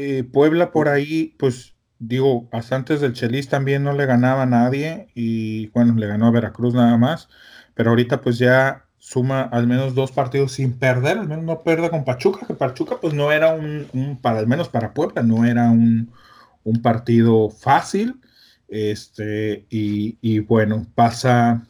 eh, 0.00 0.22
Puebla 0.22 0.70
por 0.70 0.88
ahí, 0.88 1.34
pues 1.40 1.74
digo, 1.98 2.48
hasta 2.52 2.76
antes 2.76 3.00
del 3.00 3.14
Chelis 3.14 3.48
también 3.48 3.82
no 3.82 3.92
le 3.92 4.06
ganaba 4.06 4.44
a 4.44 4.46
nadie 4.46 5.08
y 5.12 5.66
bueno, 5.68 5.96
le 5.96 6.06
ganó 6.06 6.28
a 6.28 6.30
Veracruz 6.30 6.72
nada 6.72 6.96
más, 6.96 7.28
pero 7.74 7.90
ahorita 7.90 8.20
pues 8.20 8.38
ya 8.38 8.84
suma 8.98 9.42
al 9.42 9.66
menos 9.66 9.96
dos 9.96 10.12
partidos 10.12 10.52
sin 10.52 10.78
perder, 10.78 11.18
al 11.18 11.26
menos 11.26 11.44
no 11.44 11.64
pierde 11.64 11.90
con 11.90 12.04
Pachuca, 12.04 12.46
que 12.46 12.54
Pachuca 12.54 12.98
pues 13.00 13.12
no 13.12 13.32
era 13.32 13.52
un, 13.52 14.20
para 14.22 14.38
al 14.38 14.46
menos 14.46 14.68
para 14.68 14.94
Puebla, 14.94 15.22
no 15.24 15.44
era 15.44 15.68
un, 15.68 16.12
partido 16.82 17.50
fácil, 17.50 18.20
este, 18.68 19.66
y, 19.68 20.18
y 20.20 20.40
bueno, 20.40 20.86
pasa 20.94 21.66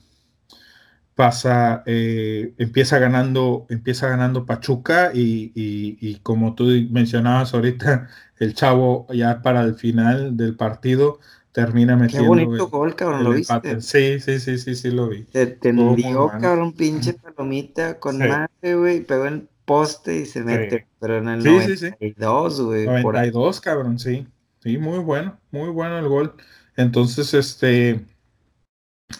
pasa, 1.18 1.82
eh, 1.84 2.54
empieza 2.58 3.00
ganando, 3.00 3.66
empieza 3.70 4.08
ganando 4.08 4.46
Pachuca 4.46 5.10
y, 5.12 6.20
como 6.22 6.54
tú 6.54 6.66
mencionabas 6.92 7.54
ahorita, 7.54 8.08
el 8.38 8.54
chavo 8.54 9.08
ya 9.12 9.42
para 9.42 9.62
el 9.62 9.74
final 9.74 10.36
del 10.36 10.54
partido 10.54 11.18
termina 11.50 11.96
metiendo. 11.96 12.34
Qué 12.34 12.44
bonito 12.44 12.68
gol, 12.68 12.94
cabrón, 12.94 13.24
¿lo 13.24 13.32
viste? 13.32 13.80
Sí, 13.80 14.20
sí, 14.20 14.38
sí, 14.38 14.58
sí, 14.58 14.76
sí, 14.76 14.92
lo 14.92 15.08
vi. 15.08 15.24
Te, 15.24 15.48
te 15.48 15.70
envió, 15.70 16.30
cabrón, 16.40 16.72
pinche 16.72 17.14
palomita 17.14 17.98
con 17.98 18.18
madre, 18.18 18.76
güey, 18.76 19.00
pegó 19.00 19.24
el 19.24 19.48
poste 19.64 20.20
y 20.20 20.24
se 20.24 20.44
mete, 20.44 20.86
pero 21.00 21.18
en 21.18 21.30
el 21.30 21.42
sí, 21.42 21.48
92, 21.48 22.60
güey. 22.60 22.86
92, 22.86 23.60
cabrón, 23.60 23.98
sí. 23.98 24.24
Sí, 24.62 24.78
muy 24.78 25.00
bueno, 25.00 25.36
muy 25.50 25.70
bueno 25.70 25.98
el 25.98 26.06
gol. 26.06 26.34
Entonces, 26.76 27.34
este, 27.34 28.04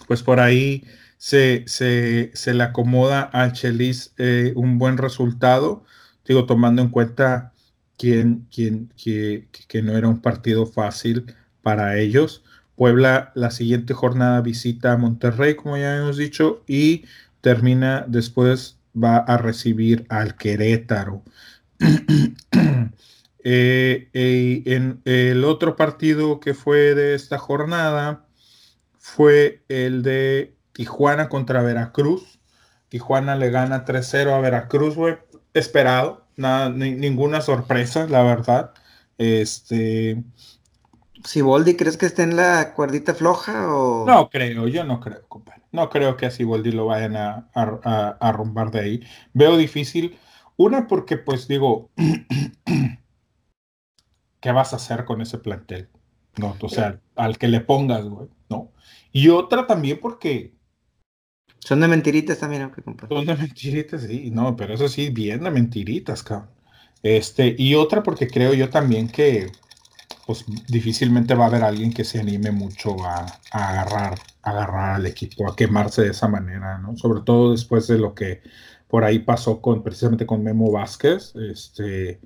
pues 0.07 0.23
por 0.23 0.39
ahí 0.39 0.85
se, 1.19 1.65
se, 1.67 2.55
le 2.55 2.63
acomoda 2.63 3.29
a 3.33 3.53
Chelis 3.53 4.15
eh, 4.19 4.53
un 4.57 4.79
buen 4.79 4.97
resultado, 4.97 5.85
digo, 6.27 6.47
tomando 6.47 6.81
en 6.81 6.89
cuenta 6.91 7.53
quién, 7.99 8.47
que, 8.51 9.49
que 9.69 9.83
no 9.83 9.97
era 9.97 10.09
un 10.09 10.21
partido 10.23 10.67
fácil 10.67 11.35
para 11.63 11.99
ellos. 11.99 12.45
Puebla 12.77 13.33
la 13.35 13.51
siguiente 13.51 13.93
jornada 13.95 14.41
visita 14.41 14.93
a 14.93 14.97
Monterrey, 14.97 15.57
como 15.57 15.77
ya 15.77 15.97
hemos 15.97 16.17
dicho, 16.17 16.63
y 16.67 17.05
termina 17.41 18.05
después, 18.09 18.79
va 18.97 19.19
a 19.19 19.37
recibir 19.39 20.07
al 20.09 20.37
Querétaro. 20.37 21.23
Eh, 23.45 24.11
eh, 24.15 24.63
en 24.67 25.01
el 25.05 25.45
otro 25.45 25.77
partido 25.77 26.41
que 26.41 26.55
fue 26.55 26.95
de 26.97 27.15
esta 27.15 27.39
jornada 27.39 28.27
fue 28.99 29.63
el 29.69 30.03
de 30.03 30.58
Tijuana 30.79 31.29
contra 31.29 31.61
Veracruz. 31.61 32.39
Tijuana 32.89 33.35
le 33.35 33.51
gana 33.51 33.85
3-0 33.85 34.33
a 34.33 34.39
Veracruz, 34.39 34.95
güey. 34.95 35.17
Esperado. 35.53 36.29
Nada, 36.37 36.71
ninguna 36.71 37.41
sorpresa, 37.41 38.07
la 38.07 38.23
verdad. 38.23 38.75
Este. 39.19 40.23
Si 41.25 41.43
Boldi, 41.43 41.75
¿crees 41.75 41.97
que 41.97 42.07
esté 42.07 42.23
en 42.23 42.37
la 42.37 42.75
cuerdita 42.75 43.13
floja 43.13 43.75
o.? 43.75 44.07
No 44.07 44.31
creo, 44.31 44.69
yo 44.69 44.85
no 44.85 45.01
creo, 45.01 45.27
compadre. 45.27 45.65
No 45.73 45.91
creo 45.91 46.17
que 46.17 46.27
a 46.27 46.31
Siboldi 46.31 46.71
lo 46.71 46.87
vayan 46.87 47.17
a, 47.17 47.49
a, 47.55 48.33
romper 48.33 48.71
de 48.71 48.79
ahí. 48.79 49.03
Veo 49.33 49.57
difícil. 49.57 50.17
Una, 50.57 50.87
porque, 50.87 51.17
pues 51.17 51.49
digo, 51.49 51.91
¿qué 54.41 54.53
vas 54.53 54.73
a 54.73 54.77
hacer 54.77 55.05
con 55.05 55.23
ese 55.23 55.39
plantel? 55.39 55.89
No, 56.37 56.55
o 56.63 56.69
sea, 56.69 57.01
al 57.17 57.37
que 57.37 57.49
le 57.49 57.63
pongas, 57.63 58.05
güey, 58.05 58.29
¿no? 58.49 58.71
Y 59.11 59.31
otra 59.31 59.67
también 59.67 59.99
porque 60.01 60.57
Son 61.61 61.81
de 61.81 61.89
mentiritas 61.89 62.39
también, 62.39 62.71
Son 63.09 63.27
de 63.27 63.37
mentiritas, 63.37 64.03
sí, 64.03 64.31
no, 64.31 64.57
pero 64.57 64.75
eso 64.75 64.89
sí, 64.89 65.11
bien 65.11 65.43
de 65.45 65.51
mentiritas, 65.51 66.23
cabrón. 66.23 66.49
Este, 67.03 67.55
y 67.57 67.75
otra 67.75 68.03
porque 68.03 68.27
creo 68.27 68.55
yo 68.55 68.71
también 68.71 69.09
que 69.09 69.51
pues 70.27 70.45
difícilmente 70.69 71.35
va 71.35 71.45
a 71.45 71.49
haber 71.49 71.65
alguien 71.65 71.93
que 71.93 72.05
se 72.05 72.21
anime 72.21 72.51
mucho 72.51 72.97
a, 73.03 73.25
agarrar, 73.51 74.19
agarrar 74.43 74.97
al 74.97 75.07
equipo, 75.07 75.51
a 75.51 75.57
quemarse 75.57 76.03
de 76.03 76.11
esa 76.11 76.29
manera, 76.29 76.77
¿no? 76.79 76.97
Sobre 76.99 77.23
todo 77.23 77.53
después 77.53 77.87
de 77.87 77.99
lo 77.99 78.15
que 78.15 78.43
por 78.89 79.05
ahí 79.05 79.21
pasó 79.21 79.63
con 79.63 79.83
precisamente 79.83 80.27
con 80.27 80.43
Memo 80.43 80.71
Vázquez, 80.71 81.35
este, 81.37 82.21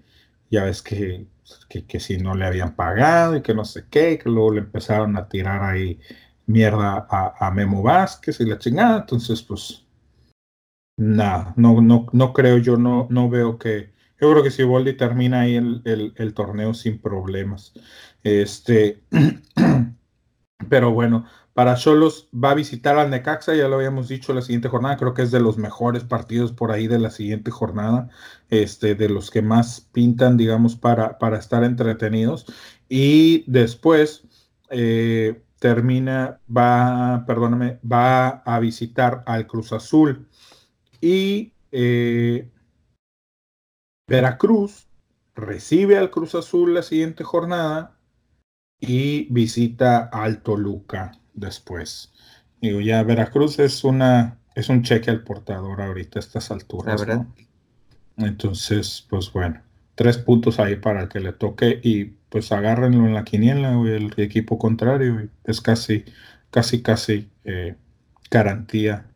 ya 0.51 0.65
ves 0.65 0.83
que, 0.83 1.27
que, 1.69 2.01
si 2.01 2.19
no 2.19 2.35
le 2.35 2.45
habían 2.45 2.75
pagado 2.75 3.37
y 3.37 3.43
que 3.43 3.55
no 3.55 3.65
sé 3.65 3.85
qué, 3.89 4.19
que 4.19 4.29
luego 4.29 4.53
le 4.55 4.61
empezaron 4.63 5.17
a 5.17 5.29
tirar 5.29 5.63
ahí 5.63 6.01
mierda 6.47 7.07
a, 7.11 7.51
Memo 7.51 7.83
Vázquez 7.83 8.41
y 8.41 8.47
la 8.47 8.59
chingada, 8.59 9.01
entonces 9.01 9.43
pues 9.43 9.87
nada, 10.97 11.53
no, 11.57 11.81
no, 11.81 12.07
no 12.13 12.33
creo 12.33 12.59
yo, 12.59 12.77
no, 12.77 13.07
no 13.11 13.29
veo 13.29 13.59
que, 13.59 13.93
yo 14.21 14.31
creo 14.31 14.43
que 14.43 14.51
si 14.51 14.63
Boldi 14.63 14.95
termina 14.95 15.41
ahí 15.41 15.57
el, 15.57 16.35
torneo 16.35 16.75
sin 16.75 17.01
problemas. 17.01 17.73
Este, 18.23 19.03
pero 20.69 20.93
bueno, 20.93 21.27
para 21.55 21.75
Cholos 21.75 22.29
va 22.33 22.53
a 22.53 22.55
visitar 22.55 22.97
al 22.99 23.11
Necaxa, 23.11 23.55
ya 23.55 23.69
lo 23.69 23.77
habíamos 23.77 24.09
dicho 24.09 24.33
la 24.33 24.43
siguiente 24.43 24.69
jornada, 24.69 24.97
creo 24.97 25.13
que 25.13 25.23
es 25.23 25.31
de 25.31 25.41
los 25.41 25.59
mejores 25.59 26.05
partidos 26.05 26.53
por 26.53 26.73
ahí 26.73 26.87
de 26.87 26.99
la 26.99 27.11
siguiente 27.11 27.51
jornada, 27.51 28.09
este, 28.49 28.95
de 28.95 29.09
los 29.09 29.31
que 29.31 29.43
más 29.43 29.83
pintan, 29.93 30.37
digamos, 30.37 30.77
para, 30.77 31.19
para 31.19 31.39
estar 31.39 31.65
entretenidos. 31.65 32.47
Y 32.89 33.45
después 33.51 34.25
eh, 34.71 35.43
termina, 35.63 36.41
va, 36.49 37.23
perdóname, 37.25 37.79
va 37.85 38.43
a 38.43 38.59
visitar 38.59 39.23
al 39.27 39.47
Cruz 39.47 39.73
Azul. 39.73 40.27
Y 41.01 41.53
eh, 41.71 42.51
Veracruz 44.09 44.89
recibe 45.37 45.99
al 45.99 46.11
Cruz 46.11 46.35
Azul 46.35 46.75
la 46.75 46.83
siguiente 46.83 47.23
jornada 47.23 47.97
y 48.81 49.33
visita 49.33 50.11
al 50.13 50.43
Toluca 50.43 51.13
después. 51.33 52.13
Digo, 52.61 52.81
ya 52.81 53.05
Veracruz 53.05 53.61
es 53.61 53.85
una 53.85 54.41
es 54.57 54.69
un 54.69 54.83
cheque 54.83 55.13
al 55.13 55.23
portador 55.23 55.81
ahorita 55.81 56.19
a 56.19 56.23
estas 56.23 56.51
alturas. 56.51 57.07
Entonces, 58.17 59.07
pues 59.09 59.33
bueno, 59.33 59.63
tres 59.95 60.19
puntos 60.19 60.59
ahí 60.59 60.77
para 60.77 61.09
que 61.09 61.21
le 61.21 61.33
toque 61.33 61.81
y 61.83 62.05
pues 62.29 62.51
agárrenlo 62.53 63.07
en 63.07 63.15
la 63.15 63.25
quiniela 63.25 63.73
el 63.73 64.13
equipo 64.17 64.59
contrario. 64.59 65.29
Es 65.45 65.61
casi, 65.61 66.05
casi, 66.51 66.83
casi 66.83 67.31
eh, 67.45 67.77
garantía. 68.31 69.07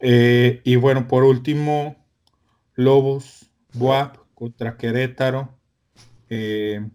Eh, 0.00 0.60
y 0.64 0.76
bueno, 0.76 1.08
por 1.08 1.24
último, 1.24 1.96
Lobos, 2.74 3.50
Buap 3.74 4.16
contra 4.34 4.76
Querétaro. 4.76 5.54
Eh, 6.30 6.88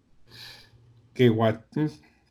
que 1.14 1.26
igual, 1.26 1.66
mm, 1.76 1.86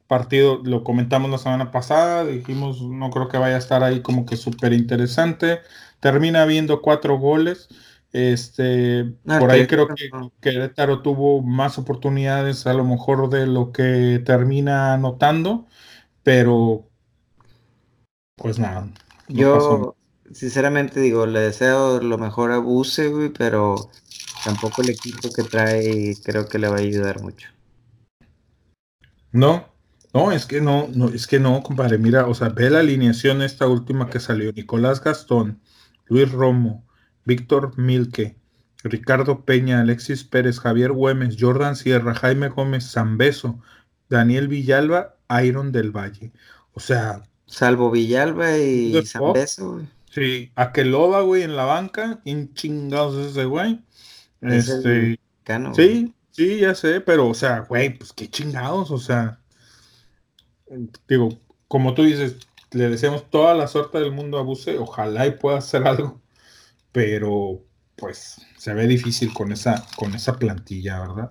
partido, 0.06 0.60
lo 0.64 0.82
comentamos 0.84 1.30
la 1.30 1.38
semana 1.38 1.70
pasada, 1.70 2.24
dijimos, 2.24 2.82
no 2.82 3.10
creo 3.10 3.28
que 3.28 3.38
vaya 3.38 3.54
a 3.56 3.58
estar 3.58 3.82
ahí 3.84 4.00
como 4.00 4.26
que 4.26 4.36
súper 4.36 4.72
interesante. 4.72 5.60
Termina 6.00 6.42
habiendo 6.42 6.82
cuatro 6.82 7.18
goles. 7.18 7.68
Este, 8.12 9.14
ah, 9.28 9.38
por 9.38 9.50
ahí 9.50 9.66
creo 9.68 9.86
que 9.88 10.10
Querétaro 10.40 11.00
tuvo 11.00 11.42
más 11.42 11.78
oportunidades 11.78 12.66
a 12.66 12.74
lo 12.74 12.84
mejor 12.84 13.30
de 13.30 13.46
lo 13.46 13.70
que 13.70 14.20
termina 14.24 14.94
anotando, 14.94 15.66
pero 16.24 16.88
pues 18.34 18.58
nada. 18.58 18.88
Yo 19.28 19.96
sinceramente 20.32 21.00
digo, 21.00 21.26
le 21.26 21.40
deseo 21.40 22.00
lo 22.00 22.18
mejor 22.18 22.50
a 22.52 22.58
Buse, 22.58 23.08
güey, 23.08 23.28
pero 23.28 23.90
tampoco 24.44 24.82
el 24.82 24.90
equipo 24.90 25.30
que 25.32 25.44
trae 25.44 26.14
creo 26.24 26.48
que 26.48 26.58
le 26.58 26.68
va 26.68 26.76
a 26.76 26.80
ayudar 26.80 27.22
mucho. 27.22 27.48
No, 29.32 29.68
no, 30.12 30.32
es 30.32 30.46
que 30.46 30.60
no, 30.60 30.88
no, 30.92 31.08
es 31.08 31.28
que 31.28 31.38
no, 31.38 31.62
compadre. 31.62 31.98
Mira, 31.98 32.26
o 32.26 32.34
sea, 32.34 32.48
ve 32.48 32.70
la 32.70 32.80
alineación 32.80 33.42
esta 33.42 33.68
última 33.68 34.10
que 34.10 34.18
salió. 34.18 34.52
Nicolás 34.52 35.02
Gastón, 35.02 35.60
Luis 36.06 36.30
Romo, 36.32 36.84
Víctor 37.30 37.78
Milke, 37.78 38.34
Ricardo 38.82 39.44
Peña, 39.44 39.80
Alexis 39.80 40.24
Pérez, 40.24 40.58
Javier 40.58 40.90
Güemes, 40.90 41.36
Jordan 41.38 41.76
Sierra, 41.76 42.12
Jaime 42.12 42.48
Gómez, 42.48 42.90
Zambeso, 42.90 43.60
Daniel 44.08 44.48
Villalba, 44.48 45.14
Iron 45.44 45.70
del 45.70 45.92
Valle. 45.92 46.32
O 46.72 46.80
sea. 46.80 47.22
Salvo 47.46 47.92
Villalba 47.92 48.58
y 48.58 49.00
Zambeso, 49.06 49.74
güey. 49.74 49.86
Sí, 50.10 50.50
Aqueloba, 50.56 51.20
güey, 51.20 51.44
en 51.44 51.54
la 51.54 51.66
banca. 51.66 52.20
¿Quién 52.24 52.52
chingados 52.54 53.16
es 53.16 53.30
ese 53.30 53.44
güey? 53.44 53.80
Este, 54.40 55.20
sí, 55.74 56.14
sí, 56.32 56.58
ya 56.58 56.74
sé, 56.74 57.00
pero, 57.00 57.28
o 57.28 57.34
sea, 57.34 57.60
güey, 57.60 57.96
pues 57.96 58.12
qué 58.12 58.28
chingados, 58.28 58.90
o 58.90 58.98
sea, 58.98 59.38
digo, 61.06 61.38
como 61.68 61.92
tú 61.94 62.04
dices, 62.04 62.36
le 62.72 62.88
deseamos 62.88 63.28
toda 63.28 63.54
la 63.54 63.68
suerte 63.68 63.98
del 64.00 64.12
mundo 64.12 64.38
a 64.38 64.42
Buse, 64.42 64.78
ojalá 64.78 65.26
y 65.26 65.32
pueda 65.32 65.58
hacer 65.58 65.86
algo, 65.86 66.20
pero 66.92 67.64
pues 67.96 68.40
se 68.56 68.74
ve 68.74 68.86
difícil 68.86 69.32
con 69.32 69.52
esa, 69.52 69.86
con 69.96 70.14
esa 70.14 70.38
plantilla, 70.38 71.00
¿verdad? 71.00 71.30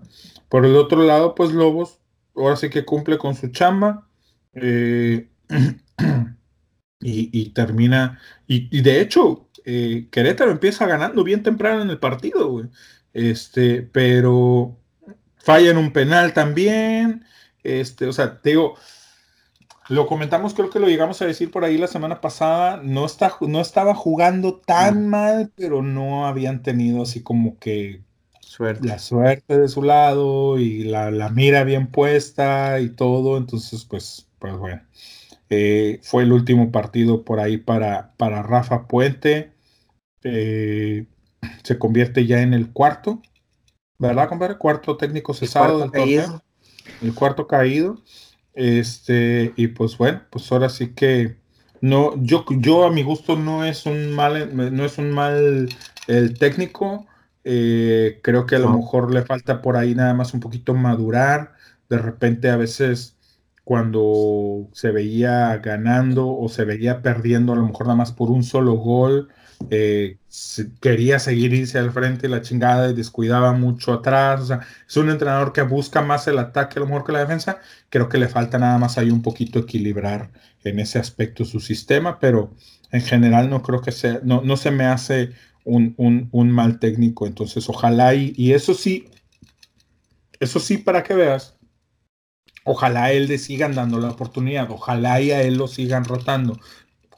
Por 0.49 0.65
el 0.65 0.76
otro 0.76 1.03
lado, 1.03 1.36
pues 1.36 1.52
Lobos, 1.52 1.99
ahora 2.36 2.56
sí 2.56 2.69
que 2.69 2.86
cumple 2.86 3.18
con 3.18 3.36
su 3.36 3.49
chamba, 3.49 4.07
eh, 4.53 5.30
y, 7.02 7.49
termina, 7.52 8.19
y, 8.48 8.81
de 8.81 9.02
hecho, 9.02 9.49
eh, 9.65 10.07
Querétaro 10.11 10.52
empieza 10.52 10.86
ganando 10.86 11.23
bien 11.23 11.44
temprano 11.44 11.81
en 11.81 11.90
el 11.90 11.99
partido, 11.99 12.49
güey. 12.49 12.68
Este, 13.14 13.81
pero 13.81 14.77
falla 15.38 15.72
en 15.72 15.77
un 15.77 15.91
penal 15.91 16.34
también. 16.34 17.26
Este, 17.64 18.06
o 18.06 18.14
sea, 18.14 18.41
te 18.41 18.52
digo, 18.52 18.76
lo 19.90 20.06
comentamos, 20.06 20.53
creo 20.53 20.70
que 20.70 20.80
lo 20.80 20.88
llegamos 20.88 21.22
a 21.22 21.26
decir 21.26 21.49
por 21.49 21.66
ahí 21.66 21.78
la 21.78 21.88
semana 21.88 22.22
pasada. 22.22 22.80
No, 22.84 23.06
está, 23.06 23.36
no 23.41 23.60
estaba 23.60 23.95
jugando 23.95 24.57
tan 24.57 25.10
mal, 25.10 25.52
pero 25.56 25.82
no 25.82 26.28
habían 26.28 26.61
tenido 26.61 27.02
así 27.02 27.24
como 27.24 27.57
que 27.57 28.03
la 28.82 28.99
suerte 28.99 29.57
de 29.57 29.68
su 29.68 29.82
lado 29.82 30.60
y 30.60 30.84
la, 30.84 31.30
mira 31.30 31.64
bien 31.64 31.88
puesta 31.88 32.80
y 32.80 32.90
todo. 32.90 33.38
Entonces, 33.38 33.84
pues, 33.86 34.28
pues 34.38 34.56
bueno. 34.57 34.82
Eh, 35.49 35.99
fue 36.03 36.22
el 36.22 36.32
último 36.32 36.72
partido 36.72 37.24
por 37.24 37.40
ahí 37.40 37.57
para, 37.57 38.14
para 38.18 38.44
Rafa 38.44 38.88
Puente. 38.88 39.53
Eh, 40.24 41.07
se 41.64 41.80
convierte 41.80 42.28
ya 42.28 42.41
en 42.41 42.53
el 42.53 42.72
cuarto, 42.72 43.22
¿verdad, 43.98 44.30
compadre? 44.30 44.57
Cuarto 44.57 44.98
técnico 44.98 45.34
cesado 45.34 45.80
del 45.80 45.91
torneo. 45.91 46.44
El 47.02 47.16
cuarto 47.16 47.48
caído. 47.48 48.03
Este, 48.60 49.53
y 49.56 49.68
pues 49.68 49.98
bueno, 49.98 50.22
pues 50.30 50.52
ahora 50.52 50.68
sí 50.68 50.90
que 50.94 51.38
no, 51.80 52.22
yo, 52.22 52.44
yo 52.49 52.84
a 52.84 52.91
mi 52.91 53.03
gusto 53.03 53.38
no 53.38 53.64
es 53.64 53.86
un 53.86 54.11
mal, 54.11 54.49
no 54.76 54.84
es 54.84 54.98
un 54.98 55.11
mal 55.11 55.69
el 56.07 56.38
técnico. 56.38 57.07
Eh, 57.45 58.19
creo 58.22 58.45
que 58.45 58.57
a 58.57 58.60
lo 58.60 58.69
mejor 58.69 59.14
le 59.14 59.22
falta 59.22 59.61
por 59.61 59.77
ahí 59.77 59.95
nada 59.95 60.14
más 60.14 60.34
un 60.34 60.41
poquito 60.41 60.73
madurar. 60.73 61.53
De 61.88 61.99
repente 61.99 62.49
a 62.49 62.57
veces 62.57 63.18
cuando 63.64 64.68
se 64.73 64.91
veía 64.91 65.56
ganando 65.60 66.27
o 66.27 66.49
se 66.49 66.65
veía 66.65 67.02
perdiendo, 67.02 67.53
a 67.53 67.56
lo 67.56 67.65
mejor 67.65 67.86
nada 67.86 67.95
más 67.95 68.11
por 68.11 68.30
un 68.30 68.44
solo 68.44 68.73
gol, 68.73 69.30
eh, 69.69 70.18
quería 70.80 71.19
seguir 71.19 71.53
irse 71.53 71.77
al 71.77 71.91
frente 71.91 72.30
la 72.30 72.41
chingada 72.41 72.90
y 72.90 72.94
descuidaba 72.94 73.53
mucho 73.53 73.94
atrás. 73.94 74.41
O 74.41 74.45
sea, 74.45 74.61
es 74.88 74.98
un 74.98 75.10
entrenador 75.10 75.53
que 75.53 75.61
busca 75.61 76.02
más 76.02 76.27
el 76.27 76.40
ataque 76.40 76.80
a 76.80 76.81
lo 76.81 76.88
mejor 76.88 77.06
que 77.06 77.11
la 77.11 77.19
defensa. 77.19 77.60
Creo 77.90 78.10
que 78.10 78.18
le 78.18 78.27
falta 78.27 78.57
nada 78.57 78.77
más 78.77 78.98
ahí 78.98 79.11
un 79.11 79.22
poquito 79.22 79.60
equilibrar 79.60 80.31
en 80.64 80.80
ese 80.80 80.99
aspecto 80.99 81.45
su 81.45 81.60
sistema, 81.60 82.19
pero 82.19 82.53
en 82.91 83.02
general 83.02 83.49
no 83.49 83.61
creo 83.61 83.81
que 83.81 83.91
sea, 83.91 84.19
no, 84.23 84.41
no 84.41 84.57
se 84.57 84.72
me 84.72 84.86
hace 84.86 85.31
un, 85.64 85.95
un, 86.31 86.52
mal 86.52 86.80
técnico. 86.80 87.27
Entonces, 87.27 87.69
ojalá 87.69 88.15
y, 88.15 88.34
y 88.36 88.53
eso 88.53 88.73
sí, 88.73 89.10
eso 90.40 90.60
sí, 90.60 90.77
para 90.77 91.03
que 91.03 91.14
veas, 91.14 91.57
ojalá 92.64 93.11
él 93.11 93.27
le 93.27 93.38
sigan 93.38 93.76
dando 93.76 93.99
la 93.99 94.10
oportunidad, 94.10 94.69
ojalá 94.72 95.22
y 95.22 95.31
a 95.31 95.41
él 95.41 95.57
lo 95.57 95.68
sigan 95.68 96.06
rotando, 96.06 96.60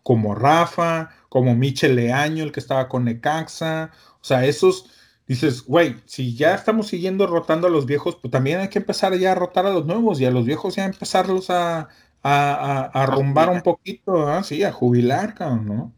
como 0.03 0.35
Rafa, 0.35 1.11
como 1.31 1.55
Michel 1.55 1.95
Leaño, 1.95 2.43
el 2.43 2.51
que 2.51 2.59
estaba 2.59 2.89
con 2.89 3.05
Necaxa. 3.05 3.91
O 4.15 4.23
sea, 4.25 4.43
esos, 4.45 4.91
dices, 5.25 5.63
güey, 5.65 5.95
si 6.05 6.35
ya 6.35 6.53
estamos 6.53 6.87
siguiendo 6.87 7.25
rotando 7.25 7.67
a 7.67 7.69
los 7.69 7.85
viejos, 7.85 8.17
pues 8.21 8.31
también 8.31 8.59
hay 8.59 8.67
que 8.67 8.79
empezar 8.79 9.17
ya 9.17 9.31
a 9.31 9.35
rotar 9.35 9.65
a 9.65 9.71
los 9.71 9.85
nuevos 9.85 10.19
y 10.19 10.25
a 10.25 10.31
los 10.31 10.45
viejos 10.45 10.75
ya 10.75 10.83
empezarlos 10.83 11.49
a, 11.49 11.87
a, 12.21 12.91
a, 12.93 13.05
rumbar 13.05 13.49
un 13.49 13.61
poquito, 13.61 14.27
¿ah? 14.27 14.43
sí, 14.43 14.61
a 14.65 14.73
jubilar, 14.73 15.33
cabrón, 15.33 15.67
¿no? 15.67 15.93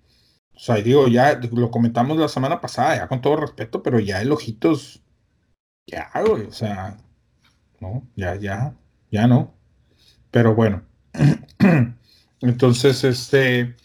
O 0.56 0.60
sea, 0.60 0.76
digo, 0.76 1.08
ya 1.08 1.40
lo 1.52 1.72
comentamos 1.72 2.18
la 2.20 2.28
semana 2.28 2.62
pasada, 2.62 2.98
ya 2.98 3.08
con 3.08 3.22
todo 3.22 3.38
respeto, 3.38 3.82
pero 3.82 4.00
ya 4.00 4.22
el 4.22 4.32
ojitos, 4.32 5.02
ya, 5.88 6.12
güey, 6.28 6.44
o 6.44 6.52
sea, 6.54 6.98
no, 7.80 8.08
ya, 8.16 8.36
ya, 8.36 8.76
ya 9.10 9.26
no. 9.26 9.56
Pero 10.30 10.54
bueno, 10.54 10.84
entonces, 12.42 13.04
este, 13.04 13.76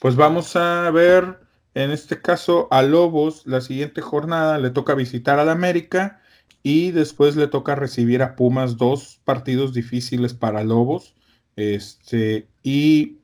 pues 0.00 0.16
vamos 0.16 0.56
a 0.56 0.90
ver 0.90 1.40
En 1.74 1.90
este 1.90 2.22
caso, 2.22 2.68
a 2.70 2.80
Lobos, 2.82 3.46
la 3.46 3.60
siguiente 3.60 4.00
jornada 4.00 4.56
le 4.56 4.70
toca 4.70 4.94
visitar 4.94 5.38
al 5.38 5.50
América 5.50 6.22
y 6.62 6.90
después 6.90 7.36
le 7.36 7.48
toca 7.48 7.74
recibir 7.74 8.22
a 8.22 8.34
Pumas 8.34 8.78
dos 8.78 9.20
partidos 9.24 9.74
difíciles 9.74 10.32
para 10.32 10.64
Lobos. 10.64 11.14
Este, 11.54 12.48
y 12.62 13.18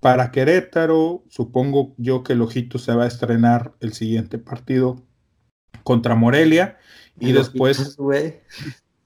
para 0.00 0.32
Querétaro, 0.32 1.22
supongo 1.28 1.94
yo 1.96 2.24
que 2.24 2.32
el 2.32 2.42
Ojito 2.42 2.80
se 2.80 2.92
va 2.92 3.04
a 3.04 3.06
estrenar 3.06 3.72
el 3.78 3.92
siguiente 3.92 4.36
partido 4.36 5.00
contra 5.84 6.16
Morelia. 6.16 6.78
Y 7.20 7.30
después. 7.30 7.96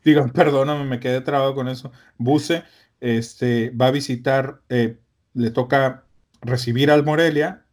Digan, 0.04 0.30
perdóname, 0.32 0.86
me 0.86 1.00
quedé 1.00 1.20
trabado 1.20 1.54
con 1.54 1.68
eso. 1.68 1.92
Buse 2.16 2.64
este, 3.00 3.70
va 3.70 3.88
a 3.88 3.90
visitar, 3.90 4.62
eh, 4.70 4.98
le 5.34 5.50
toca 5.50 6.05
recibir 6.40 6.90
al 6.90 7.04
Morelia 7.04 7.64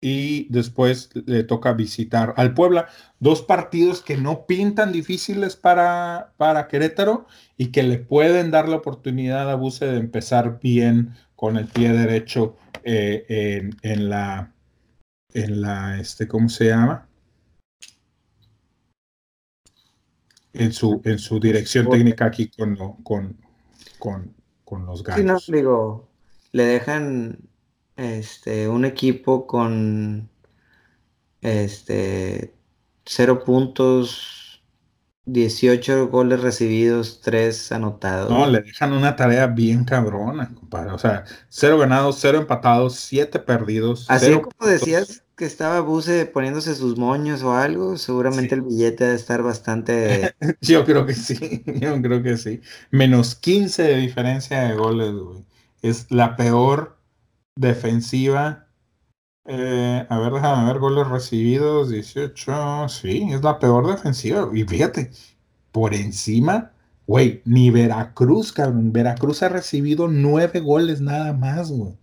y 0.00 0.46
después 0.52 1.10
le 1.26 1.42
toca 1.42 1.72
visitar 1.72 2.32
al 2.36 2.54
Puebla. 2.54 2.86
Dos 3.18 3.42
partidos 3.42 4.00
que 4.00 4.16
no 4.16 4.46
pintan 4.46 4.92
difíciles 4.92 5.56
para, 5.56 6.34
para 6.36 6.68
Querétaro 6.68 7.26
y 7.56 7.72
que 7.72 7.82
le 7.82 7.98
pueden 7.98 8.50
dar 8.50 8.68
la 8.68 8.76
oportunidad 8.76 9.50
a 9.50 9.56
Buse 9.56 9.86
de 9.86 9.98
empezar 9.98 10.60
bien 10.60 11.14
con 11.34 11.56
el 11.56 11.66
pie 11.66 11.92
derecho 11.92 12.56
eh, 12.84 13.70
en, 13.82 14.08
la, 14.08 14.54
en 15.34 15.60
la, 15.60 15.98
este, 15.98 16.28
¿cómo 16.28 16.48
se 16.48 16.66
llama? 16.66 17.08
En 20.52 20.72
su, 20.72 21.00
en 21.04 21.18
su 21.18 21.38
dirección 21.40 21.88
técnica 21.90 22.26
aquí 22.26 22.50
con, 22.50 22.76
con, 23.02 23.36
con, 23.98 24.34
con 24.64 24.86
los 24.86 25.02
gallos. 25.02 25.44
Sí, 25.44 25.52
no, 25.52 25.56
digo, 25.56 26.08
le 26.52 26.64
dejan 26.64 27.47
este, 27.98 28.68
un 28.68 28.84
equipo 28.84 29.46
con 29.46 30.30
este, 31.42 32.54
cero 33.04 33.42
puntos, 33.44 34.62
18 35.26 36.08
goles 36.08 36.40
recibidos, 36.40 37.20
3 37.20 37.72
anotados. 37.72 38.30
No, 38.30 38.46
le 38.46 38.62
dejan 38.62 38.92
una 38.92 39.16
tarea 39.16 39.48
bien 39.48 39.84
cabrona, 39.84 40.54
compadre. 40.54 40.92
O 40.92 40.98
sea, 40.98 41.24
cero 41.48 41.76
ganados, 41.76 42.18
cero 42.20 42.38
empatados, 42.38 42.94
siete 42.94 43.40
perdidos. 43.40 44.06
Así 44.08 44.32
como 44.32 44.70
decías 44.70 45.24
que 45.36 45.44
estaba 45.44 45.80
Buse 45.80 46.26
poniéndose 46.26 46.74
sus 46.76 46.96
moños 46.96 47.42
o 47.42 47.52
algo, 47.52 47.98
seguramente 47.98 48.54
el 48.54 48.62
billete 48.62 49.04
debe 49.04 49.16
estar 49.16 49.42
bastante... 49.42 50.34
yo 50.60 50.84
creo 50.84 51.04
que 51.04 51.14
sí, 51.14 51.62
yo 51.80 52.00
creo 52.00 52.22
que 52.22 52.36
sí. 52.36 52.60
Menos 52.90 53.34
15 53.34 53.82
de 53.82 53.96
diferencia 53.96 54.62
de 54.62 54.74
goles, 54.74 55.12
güey. 55.12 55.44
Es 55.82 56.10
la 56.10 56.36
peor 56.36 56.97
defensiva. 57.58 58.66
Eh, 59.44 60.06
a 60.08 60.18
ver, 60.18 60.32
déjame 60.32 60.66
ver, 60.66 60.78
goles 60.78 61.08
recibidos, 61.08 61.90
18, 61.90 62.88
sí, 62.88 63.28
es 63.32 63.42
la 63.42 63.58
peor 63.58 63.86
defensiva. 63.86 64.48
Y 64.52 64.64
fíjate, 64.64 65.10
por 65.72 65.94
encima, 65.94 66.72
güey, 67.06 67.42
ni 67.44 67.70
Veracruz, 67.70 68.52
cabrón. 68.52 68.92
Veracruz 68.92 69.42
ha 69.42 69.48
recibido 69.48 70.08
nueve 70.08 70.60
goles 70.60 71.00
nada 71.00 71.32
más, 71.32 71.70
güey. 71.70 71.96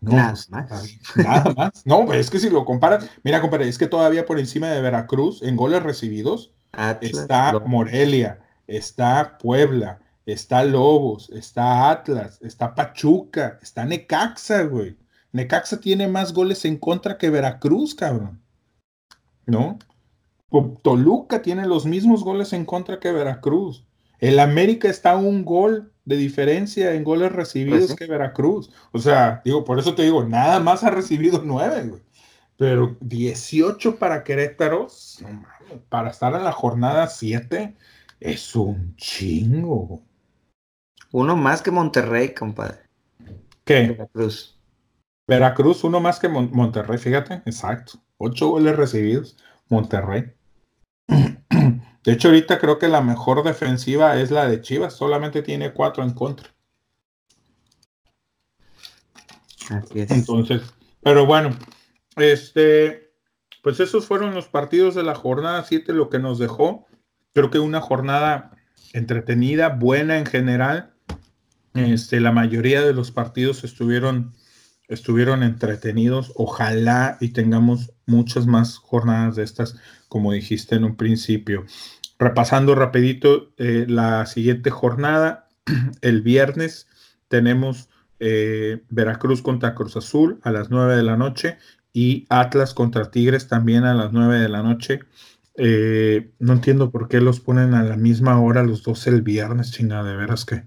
No, 0.00 0.12
nada 0.12 0.34
más. 0.50 0.98
Nada 1.16 1.54
más. 1.56 1.86
No, 1.86 2.12
es 2.12 2.30
que 2.30 2.38
si 2.38 2.50
lo 2.50 2.64
comparas, 2.64 3.08
mira, 3.24 3.40
compadre, 3.40 3.68
es 3.68 3.78
que 3.78 3.86
todavía 3.86 4.26
por 4.26 4.38
encima 4.38 4.68
de 4.68 4.82
Veracruz, 4.82 5.42
en 5.42 5.56
goles 5.56 5.82
recibidos, 5.82 6.52
está 7.00 7.58
Morelia, 7.60 8.40
está 8.66 9.38
Puebla, 9.38 10.00
está 10.26 10.64
Lobos, 10.64 11.30
está 11.30 11.90
Atlas, 11.90 12.38
está 12.42 12.74
Pachuca, 12.74 13.58
está 13.62 13.84
Necaxa, 13.84 14.64
güey. 14.64 14.98
Necaxa 15.32 15.80
tiene 15.80 16.08
más 16.08 16.32
goles 16.32 16.64
en 16.64 16.76
contra 16.76 17.16
que 17.16 17.30
Veracruz, 17.30 17.94
cabrón. 17.94 18.42
¿No? 19.46 19.78
Toluca 20.82 21.42
tiene 21.42 21.66
los 21.66 21.86
mismos 21.86 22.24
goles 22.24 22.52
en 22.52 22.64
contra 22.64 22.98
que 22.98 23.12
Veracruz. 23.12 23.86
El 24.18 24.38
América 24.38 24.88
está 24.88 25.12
a 25.12 25.16
un 25.16 25.44
gol 25.44 25.92
de 26.04 26.16
diferencia 26.16 26.94
en 26.94 27.04
goles 27.04 27.32
recibidos 27.32 27.86
pues 27.86 27.96
que 27.96 28.06
Veracruz. 28.06 28.70
O 28.92 28.98
sea, 28.98 29.42
digo, 29.44 29.64
por 29.64 29.78
eso 29.78 29.94
te 29.94 30.02
digo, 30.02 30.24
nada 30.24 30.58
más 30.60 30.84
ha 30.84 30.90
recibido 30.90 31.42
nueve, 31.44 31.82
güey. 31.86 32.02
Pero 32.56 32.96
18 33.00 33.96
para 33.96 34.24
Querétaro, 34.24 34.88
para 35.90 36.10
estar 36.10 36.34
en 36.34 36.44
la 36.44 36.52
jornada 36.52 37.06
7, 37.08 37.76
es 38.20 38.56
un 38.56 38.96
chingo. 38.96 40.02
Uno 41.16 41.34
más 41.34 41.62
que 41.62 41.70
Monterrey, 41.70 42.34
compadre. 42.34 42.80
¿Qué? 43.64 43.86
Veracruz. 43.88 44.60
Veracruz, 45.26 45.82
uno 45.82 45.98
más 45.98 46.18
que 46.20 46.28
Monterrey, 46.28 46.98
fíjate, 46.98 47.40
exacto. 47.46 47.94
Ocho 48.18 48.48
goles 48.48 48.76
recibidos, 48.76 49.34
Monterrey. 49.70 50.34
De 51.08 52.12
hecho, 52.12 52.28
ahorita 52.28 52.58
creo 52.58 52.78
que 52.78 52.88
la 52.88 53.00
mejor 53.00 53.42
defensiva 53.44 54.20
es 54.20 54.30
la 54.30 54.46
de 54.46 54.60
Chivas, 54.60 54.92
solamente 54.92 55.40
tiene 55.40 55.72
cuatro 55.72 56.04
en 56.04 56.12
contra. 56.12 56.54
Así 59.70 60.00
es. 60.00 60.10
Entonces, 60.10 60.64
pero 61.02 61.24
bueno, 61.24 61.56
este, 62.16 63.14
pues 63.62 63.80
esos 63.80 64.04
fueron 64.04 64.34
los 64.34 64.48
partidos 64.48 64.94
de 64.94 65.02
la 65.02 65.14
jornada 65.14 65.64
7, 65.64 65.94
lo 65.94 66.10
que 66.10 66.18
nos 66.18 66.38
dejó. 66.38 66.86
Creo 67.32 67.50
que 67.50 67.58
una 67.58 67.80
jornada 67.80 68.50
entretenida, 68.92 69.70
buena 69.70 70.18
en 70.18 70.26
general. 70.26 70.92
Este, 71.76 72.20
la 72.20 72.32
mayoría 72.32 72.82
de 72.82 72.92
los 72.92 73.10
partidos 73.10 73.64
estuvieron, 73.64 74.34
estuvieron 74.88 75.42
entretenidos. 75.42 76.32
Ojalá 76.34 77.18
y 77.20 77.28
tengamos 77.28 77.92
muchas 78.06 78.46
más 78.46 78.78
jornadas 78.78 79.36
de 79.36 79.44
estas, 79.44 79.76
como 80.08 80.32
dijiste 80.32 80.76
en 80.76 80.84
un 80.84 80.96
principio. 80.96 81.64
Repasando 82.18 82.74
rapidito 82.74 83.52
eh, 83.58 83.84
la 83.88 84.26
siguiente 84.26 84.70
jornada, 84.70 85.48
el 86.00 86.22
viernes 86.22 86.86
tenemos 87.28 87.88
eh, 88.18 88.82
Veracruz 88.88 89.42
contra 89.42 89.74
Cruz 89.74 89.96
Azul 89.96 90.40
a 90.42 90.50
las 90.50 90.70
9 90.70 90.96
de 90.96 91.02
la 91.02 91.16
noche 91.16 91.58
y 91.92 92.26
Atlas 92.30 92.72
contra 92.72 93.10
Tigres 93.10 93.48
también 93.48 93.84
a 93.84 93.94
las 93.94 94.12
9 94.12 94.38
de 94.38 94.48
la 94.48 94.62
noche. 94.62 95.00
Eh, 95.58 96.30
no 96.38 96.52
entiendo 96.52 96.90
por 96.90 97.08
qué 97.08 97.20
los 97.20 97.40
ponen 97.40 97.74
a 97.74 97.82
la 97.82 97.96
misma 97.96 98.40
hora 98.40 98.62
los 98.62 98.82
dos 98.82 99.06
el 99.06 99.22
viernes, 99.22 99.72
chingada, 99.72 100.04
de 100.04 100.16
veras 100.16 100.44
que, 100.44 100.64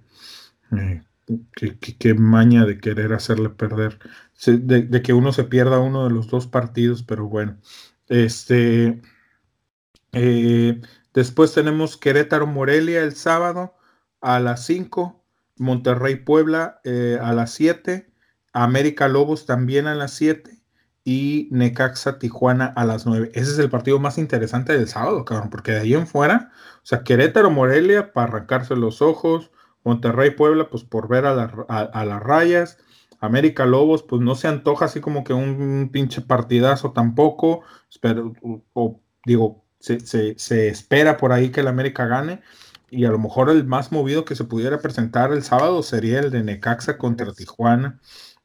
qué 1.99 2.13
maña 2.13 2.65
de 2.65 2.79
querer 2.79 3.13
hacerle 3.13 3.49
perder, 3.49 3.99
de, 4.45 5.01
que 5.01 5.13
uno 5.13 5.31
se 5.33 5.43
pierda 5.43 5.79
uno 5.79 6.05
de 6.05 6.13
los 6.13 6.27
dos 6.27 6.47
partidos, 6.47 7.03
pero 7.03 7.27
bueno, 7.27 7.57
este, 8.07 9.01
Después 11.13 11.53
tenemos 11.53 11.97
Querétaro 11.97 12.45
Morelia 12.45 13.01
el 13.01 13.15
sábado 13.15 13.75
a 14.21 14.39
las 14.39 14.65
5, 14.65 15.23
Monterrey 15.57 16.15
Puebla 16.15 16.79
eh, 16.83 17.17
a 17.21 17.33
las 17.33 17.51
7, 17.53 18.09
América 18.53 19.07
Lobos 19.07 19.45
también 19.45 19.87
a 19.87 19.95
las 19.95 20.13
7 20.13 20.61
y 21.03 21.47
Necaxa 21.51 22.19
Tijuana 22.19 22.67
a 22.75 22.85
las 22.85 23.05
9. 23.05 23.31
Ese 23.33 23.51
es 23.51 23.59
el 23.59 23.69
partido 23.69 23.99
más 23.99 24.17
interesante 24.17 24.77
del 24.77 24.87
sábado, 24.87 25.25
cabrón, 25.25 25.49
porque 25.49 25.71
de 25.71 25.79
ahí 25.79 25.93
en 25.93 26.05
fuera, 26.07 26.51
o 26.77 26.85
sea, 26.85 27.03
Querétaro 27.03 27.49
Morelia 27.49 28.13
para 28.13 28.27
arrancarse 28.27 28.75
los 28.75 29.01
ojos, 29.01 29.51
Monterrey 29.83 30.31
Puebla 30.31 30.69
pues 30.69 30.83
por 30.83 31.07
ver 31.07 31.25
a, 31.25 31.33
las 31.35 32.23
rayas. 32.23 32.77
América 33.21 33.65
Lobos, 33.65 34.03
pues 34.03 34.21
no 34.21 34.35
se 34.35 34.47
antoja 34.47 34.85
así 34.85 35.01
como 35.01 35.23
que 35.23 35.33
un, 35.33 35.89
pinche 35.91 36.21
partidazo 36.21 36.93
tampoco, 36.93 37.63
pero, 38.01 38.33
o, 38.73 39.01
digo, 39.25 39.65
se, 39.79 40.67
espera 40.69 41.17
por 41.17 41.33
ahí 41.33 41.49
que 41.49 41.59
el 41.61 41.67
América 41.67 42.05
gane. 42.05 42.41
Y 42.89 43.05
a 43.05 43.11
lo 43.11 43.19
mejor 43.19 43.49
el 43.49 43.65
más 43.65 43.91
movido 43.91 44.25
que 44.25 44.35
se 44.35 44.45
pudiera 44.45 44.79
presentar 44.79 45.31
el 45.31 45.43
sábado 45.43 45.83
sería 45.83 46.19
el 46.19 46.31
de 46.31 46.43
Necaxa 46.43 46.97
contra 46.97 47.33
Tijuana. 47.33 47.99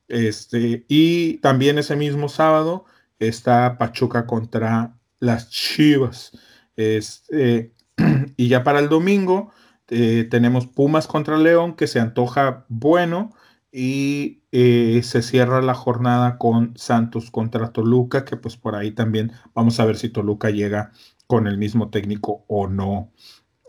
Este, 0.09 0.85
y 0.89 1.39
también 1.39 1.79
ese 1.79 1.97
mismo 1.97 2.29
sábado 2.29 2.85
está 3.19 3.79
Pachuca 3.79 4.27
contra 4.27 4.97
las 5.19 5.51
Chivas. 5.51 6.33
Este, 6.77 7.73
y 8.37 8.49
ya 8.49 8.65
para 8.65 8.81
el 8.81 8.89
domingo 8.89 9.53
eh, 9.95 10.25
tenemos 10.25 10.67
Pumas 10.67 11.07
contra 11.07 11.37
León, 11.39 11.77
que 11.77 11.87
se 11.87 12.01
antoja 12.01 12.67
bueno. 12.69 13.33
Y 13.71 14.43
eh, 14.53 15.01
se 15.03 15.23
cierra 15.23 15.61
la 15.61 15.75
jornada 15.75 16.39
con 16.39 16.77
Santos 16.77 17.31
contra 17.31 17.73
Toluca, 17.73 18.25
que 18.25 18.37
pues 18.37 18.57
por 18.57 18.77
ahí 18.77 18.93
también 18.93 19.33
vamos 19.53 19.81
a 19.81 19.85
ver 19.85 19.97
si 19.97 20.11
Toluca 20.11 20.51
llega 20.51 20.93
con 21.27 21.49
el 21.49 21.59
mismo 21.59 21.91
técnico 21.91 22.45
o 22.47 22.69
no. 22.69 23.13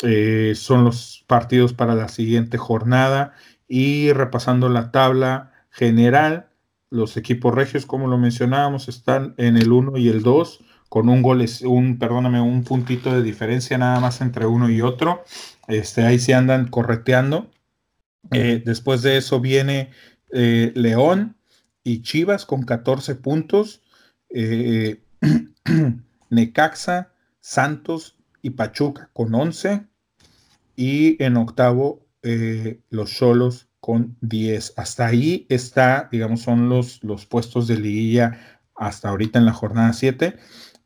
Eh, 0.03 0.53
son 0.55 0.83
los 0.83 1.23
partidos 1.27 1.73
para 1.73 1.95
la 1.95 2.07
siguiente 2.07 2.57
jornada 2.57 3.33
y 3.67 4.11
repasando 4.13 4.69
la 4.69 4.91
tabla 4.91 5.53
general, 5.71 6.49
los 6.91 7.17
equipos 7.17 7.55
regios, 7.55 7.85
como 7.85 8.07
lo 8.07 8.17
mencionábamos, 8.17 8.87
están 8.87 9.33
en 9.37 9.57
el 9.57 9.71
1 9.71 9.97
y 9.97 10.09
el 10.09 10.21
2 10.21 10.63
con 10.89 11.09
un 11.09 11.21
gol, 11.21 11.43
un, 11.65 11.97
perdóname, 11.97 12.39
un 12.39 12.63
puntito 12.63 13.11
de 13.13 13.21
diferencia 13.21 13.77
nada 13.77 13.99
más 13.99 14.21
entre 14.21 14.45
uno 14.45 14.69
y 14.69 14.81
otro. 14.81 15.23
Este, 15.67 16.03
ahí 16.03 16.19
se 16.19 16.33
andan 16.33 16.67
correteando. 16.67 17.51
Eh, 18.31 18.61
después 18.65 19.01
de 19.01 19.17
eso 19.17 19.39
viene 19.39 19.91
eh, 20.31 20.71
León 20.75 21.37
y 21.83 22.01
Chivas 22.01 22.45
con 22.45 22.63
14 22.63 23.15
puntos. 23.15 23.81
Necaxa, 26.29 27.11
Santos 27.39 28.17
y 28.41 28.51
Pachuca 28.51 29.09
con 29.13 29.33
11. 29.33 29.85
Y 30.75 31.21
en 31.23 31.37
octavo, 31.37 32.05
eh, 32.23 32.81
los 32.89 33.11
Cholos 33.11 33.67
con 33.79 34.17
10. 34.21 34.73
Hasta 34.77 35.07
ahí 35.07 35.45
está, 35.49 36.09
digamos, 36.11 36.41
son 36.41 36.69
los, 36.69 37.03
los 37.03 37.25
puestos 37.25 37.67
de 37.67 37.77
liguilla 37.77 38.59
hasta 38.75 39.09
ahorita 39.09 39.39
en 39.39 39.45
la 39.45 39.53
jornada 39.53 39.93
7. 39.93 40.35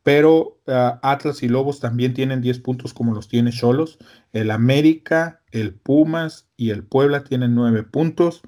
Pero 0.03 0.59
ah, 0.67 0.99
Atlas 1.01 1.43
y 1.43 1.49
Lobos 1.49 1.79
también 1.79 2.13
tienen 2.13 2.41
10 2.41 2.59
puntos 2.59 2.93
como 2.93 3.13
los 3.13 3.27
tiene 3.27 3.51
Cholos. 3.51 3.99
El 4.33 4.51
América, 4.51 5.41
el 5.51 5.73
Pumas 5.73 6.47
y 6.57 6.69
el 6.69 6.83
Puebla 6.83 7.23
tienen 7.23 7.55
9 7.55 7.83
puntos. 7.83 8.41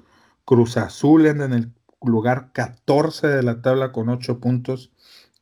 Cruz 0.44 0.76
Azul 0.76 1.26
anda 1.26 1.44
en 1.46 1.52
el 1.52 1.72
lugar 2.02 2.52
14 2.52 3.28
de 3.28 3.42
la 3.42 3.62
tabla 3.62 3.92
con 3.92 4.08
8 4.08 4.40
puntos. 4.40 4.92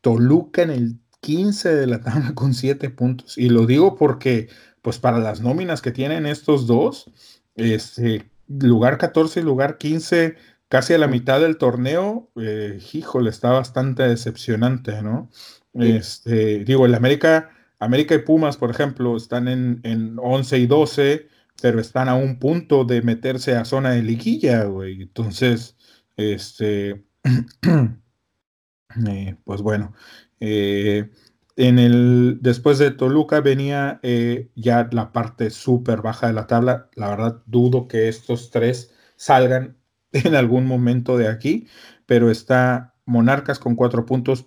Toluca 0.01 0.63
en 0.63 0.71
el 0.71 0.99
15 1.21 1.75
de 1.75 1.87
la 1.87 2.01
tabla 2.01 2.33
con 2.35 2.55
7 2.55 2.91
puntos. 2.91 3.39
Y 3.39 3.51
lo 3.51 3.67
digo 3.67 3.97
porque, 3.97 4.49
pues 4.83 4.99
para 4.99 5.19
las 5.19 5.41
nóminas 5.41 5.83
que 5.83 5.93
tienen 5.93 6.27
estos 6.27 6.67
dos, 6.67 7.11
este, 7.55 8.31
lugar 8.49 8.99
14 8.99 9.41
y 9.41 9.43
lugar 9.43 9.79
15, 9.79 10.37
casi 10.69 10.95
a 10.95 10.99
la 10.99 11.09
mitad 11.09 11.41
del 11.41 11.59
torneo, 11.59 12.31
eh, 12.37 12.81
híjole, 12.93 13.31
está 13.31 13.51
bastante 13.51 14.05
decepcionante, 14.05 15.03
¿no? 15.03 15.31
Este, 15.75 16.65
digo, 16.65 16.87
el 16.87 16.95
América, 16.95 17.51
América 17.81 18.15
y 18.15 18.19
Pumas, 18.19 18.59
por 18.59 18.71
ejemplo, 18.71 19.17
están 19.17 19.49
en, 19.49 19.81
en 19.85 20.17
11 20.19 20.59
y 20.59 20.67
12, 20.67 21.29
pero 21.63 21.81
están 21.81 22.09
a 22.09 22.15
un 22.15 22.39
punto 22.39 22.85
de 22.85 23.03
meterse 23.03 23.57
a 23.57 23.65
zona 23.65 23.93
de 23.93 24.03
liguilla, 24.03 24.65
güey. 24.65 25.03
Entonces, 25.03 25.77
este, 26.17 27.07
eh, 29.09 29.37
pues 29.45 29.63
bueno, 29.63 29.95
eh, 30.41 31.11
en 31.57 31.79
el, 31.79 32.39
después 32.43 32.79
de 32.79 32.91
Toluca 32.91 33.41
venía 33.41 33.99
eh, 34.03 34.51
ya 34.55 34.89
la 34.93 35.13
parte 35.13 35.49
súper 35.51 36.03
baja 36.03 36.27
de 36.27 36.35
la 36.35 36.47
tabla. 36.47 36.91
La 36.95 37.09
verdad, 37.09 37.43
dudo 37.47 37.89
que 37.89 38.09
estos 38.09 38.51
tres 38.51 38.95
salgan 39.17 39.79
en 40.13 40.35
algún 40.35 40.67
momento 40.67 41.17
de 41.17 41.29
aquí, 41.29 41.67
pero 42.07 42.31
está 42.31 42.95
Monarcas 43.07 43.59
con 43.59 43.75
cuatro 43.75 44.05
puntos, 44.07 44.47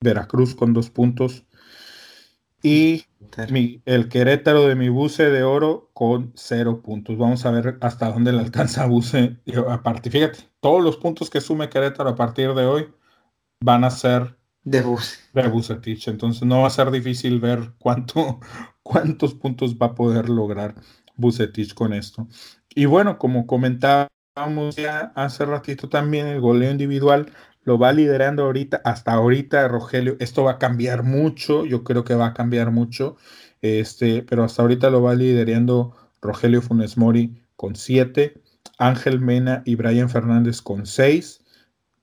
Veracruz 0.00 0.54
con 0.54 0.72
dos 0.72 0.90
puntos 0.90 1.44
y 2.62 3.04
el 3.84 4.08
Querétaro 4.08 4.66
de 4.66 4.74
mi 4.74 4.88
buce 4.88 5.30
de 5.30 5.42
oro 5.42 5.90
con 5.94 6.32
cero 6.34 6.82
puntos. 6.82 7.16
Vamos 7.16 7.44
a 7.44 7.50
ver 7.50 7.78
hasta 7.80 8.10
dónde 8.10 8.32
le 8.32 8.40
alcanza 8.40 8.84
a 8.84 8.86
buce. 8.86 9.38
Aparte, 9.68 10.10
fíjate, 10.10 10.38
todos 10.60 10.82
los 10.82 10.96
puntos 10.96 11.30
que 11.30 11.40
sume 11.40 11.68
Querétaro 11.68 12.10
a 12.10 12.16
partir 12.16 12.54
de 12.54 12.66
hoy 12.66 12.88
van 13.60 13.84
a 13.84 13.90
ser 13.90 14.36
de 14.64 14.82
Buce. 14.82 15.16
De 15.32 15.48
Bucetich. 15.48 16.08
Entonces 16.08 16.42
no 16.42 16.60
va 16.60 16.66
a 16.68 16.70
ser 16.70 16.90
difícil 16.90 17.40
ver 17.40 17.72
cuánto, 17.78 18.40
cuántos 18.82 19.34
puntos 19.34 19.76
va 19.76 19.86
a 19.86 19.94
poder 19.94 20.28
lograr 20.28 20.74
Bucetich 21.16 21.74
con 21.74 21.92
esto. 21.92 22.28
Y 22.74 22.86
bueno, 22.86 23.18
como 23.18 23.46
comentábamos 23.46 24.76
ya 24.76 25.12
hace 25.14 25.44
ratito 25.44 25.88
también, 25.88 26.26
el 26.26 26.40
goleo 26.40 26.70
individual 26.70 27.32
lo 27.64 27.78
va 27.78 27.92
liderando 27.92 28.44
ahorita, 28.44 28.80
hasta 28.84 29.12
ahorita 29.12 29.68
Rogelio. 29.68 30.16
Esto 30.18 30.44
va 30.44 30.52
a 30.52 30.58
cambiar 30.58 31.02
mucho, 31.02 31.64
yo 31.64 31.84
creo 31.84 32.04
que 32.04 32.14
va 32.14 32.28
a 32.28 32.34
cambiar 32.34 32.70
mucho, 32.70 33.16
este, 33.60 34.22
pero 34.22 34.44
hasta 34.44 34.62
ahorita 34.62 34.90
lo 34.90 35.02
va 35.02 35.14
liderando 35.14 35.94
Rogelio 36.20 36.62
Funes 36.62 36.96
Mori 36.96 37.42
con 37.56 37.76
7, 37.76 38.40
Ángel 38.78 39.20
Mena 39.20 39.62
y 39.64 39.76
Brian 39.76 40.08
Fernández 40.08 40.60
con 40.60 40.86
6, 40.86 41.40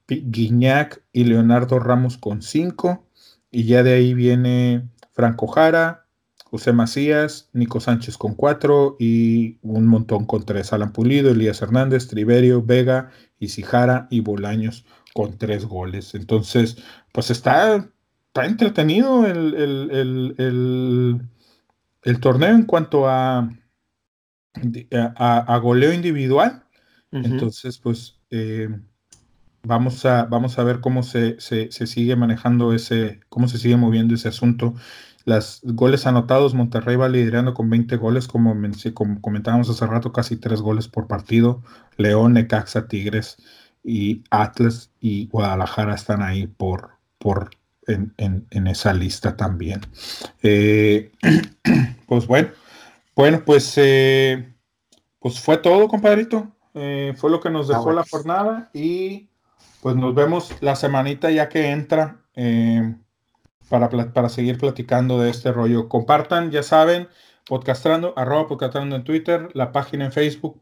Guiñac 0.07 1.03
y 1.11 1.25
Leonardo 1.25 1.79
Ramos 1.79 2.17
con 2.17 2.41
5. 2.41 3.05
Y 3.51 3.65
ya 3.65 3.83
de 3.83 3.93
ahí 3.93 4.13
viene 4.13 4.87
Franco 5.11 5.47
Jara, 5.47 6.05
José 6.45 6.73
Macías, 6.73 7.49
Nico 7.53 7.79
Sánchez 7.79 8.17
con 8.17 8.33
4 8.35 8.95
y 8.99 9.57
un 9.61 9.87
montón 9.87 10.25
con 10.25 10.45
3. 10.45 10.73
Alan 10.73 10.93
Pulido, 10.93 11.31
Elías 11.31 11.61
Hernández, 11.61 12.07
Triverio, 12.07 12.63
Vega, 12.63 13.11
Isijara 13.39 14.07
y 14.09 14.21
Bolaños 14.21 14.85
con 15.13 15.37
3 15.37 15.65
goles. 15.65 16.15
Entonces, 16.15 16.77
pues 17.11 17.31
está, 17.31 17.75
está 18.27 18.45
entretenido 18.45 19.25
el, 19.25 19.55
el, 22.03 22.19
torneo 22.19 22.55
en 22.55 22.63
cuanto 22.63 23.07
a, 23.07 23.49
a, 25.15 25.57
goleo 25.57 25.93
individual. 25.93 26.63
Entonces, 27.11 27.79
pues 27.79 28.19
eh, 28.29 28.69
Vamos 29.63 30.05
a, 30.05 30.23
vamos 30.25 30.57
a 30.57 30.63
ver 30.63 30.79
cómo 30.79 31.03
se, 31.03 31.37
sigue 31.39 32.15
manejando 32.15 32.73
ese, 32.73 33.19
cómo 33.27 33.47
se 33.49 33.57
sigue 33.57 33.75
moviendo 33.75 34.15
ese 34.15 34.29
asunto. 34.29 34.73
Las 35.25 35.61
goles 35.63 36.07
anotados, 36.07 36.53
Monterrey 36.53 36.95
va 36.95 37.09
liderando 37.09 37.53
con 37.53 37.69
20 37.69 37.97
goles, 37.97 38.27
como, 38.27 38.55
como 38.93 39.21
comentábamos 39.21 39.69
hace 39.69 39.85
rato, 39.85 40.13
casi 40.13 40.37
3 40.37 40.61
goles 40.61 40.87
por 40.87 41.07
partido. 41.07 41.61
León, 41.97 42.33
Necaxa, 42.33 42.87
Tigres 42.87 43.37
y 43.83 44.23
Atlas 44.29 44.91
y 44.99 45.27
Guadalajara 45.27 45.95
están 45.95 46.21
ahí 46.21 46.47
por, 46.47 46.91
por 47.17 47.51
en, 47.87 48.67
esa 48.67 48.93
lista 48.93 49.35
también. 49.35 49.81
Eh, 50.43 51.11
pues 52.07 52.27
bueno, 52.27 52.49
bueno, 53.15 53.43
pues, 53.45 53.73
eh, 53.77 54.53
pues 55.19 55.39
fue 55.39 55.57
todo, 55.57 55.87
compadrito. 55.87 56.55
Eh, 56.75 57.13
fue 57.17 57.31
lo 57.31 57.39
que 57.39 57.49
nos 57.49 57.67
dejó 57.67 57.91
la 57.91 58.05
jornada 58.09 58.69
y 58.73 59.29
pues 59.81 59.95
nos 59.95 60.13
vemos 60.13 60.53
la 60.61 60.75
semanita 60.75 61.31
ya 61.31 61.49
que 61.49 61.71
entra 61.71 62.21
para, 63.69 63.89
para 64.13 64.29
seguir 64.29 64.57
platicando 64.57 65.19
de 65.19 65.31
este 65.31 65.51
rollo. 65.51 65.89
Compartan, 65.89 66.51
ya 66.51 66.63
saben, 66.63 67.07
podcastrando, 67.49 68.13
arroba 68.15 68.47
podcastrando 68.47 68.95
en 68.95 69.03
Twitter, 69.03 69.49
la 69.53 69.71
página 69.71 70.05
en 70.05 70.11
Facebook, 70.11 70.59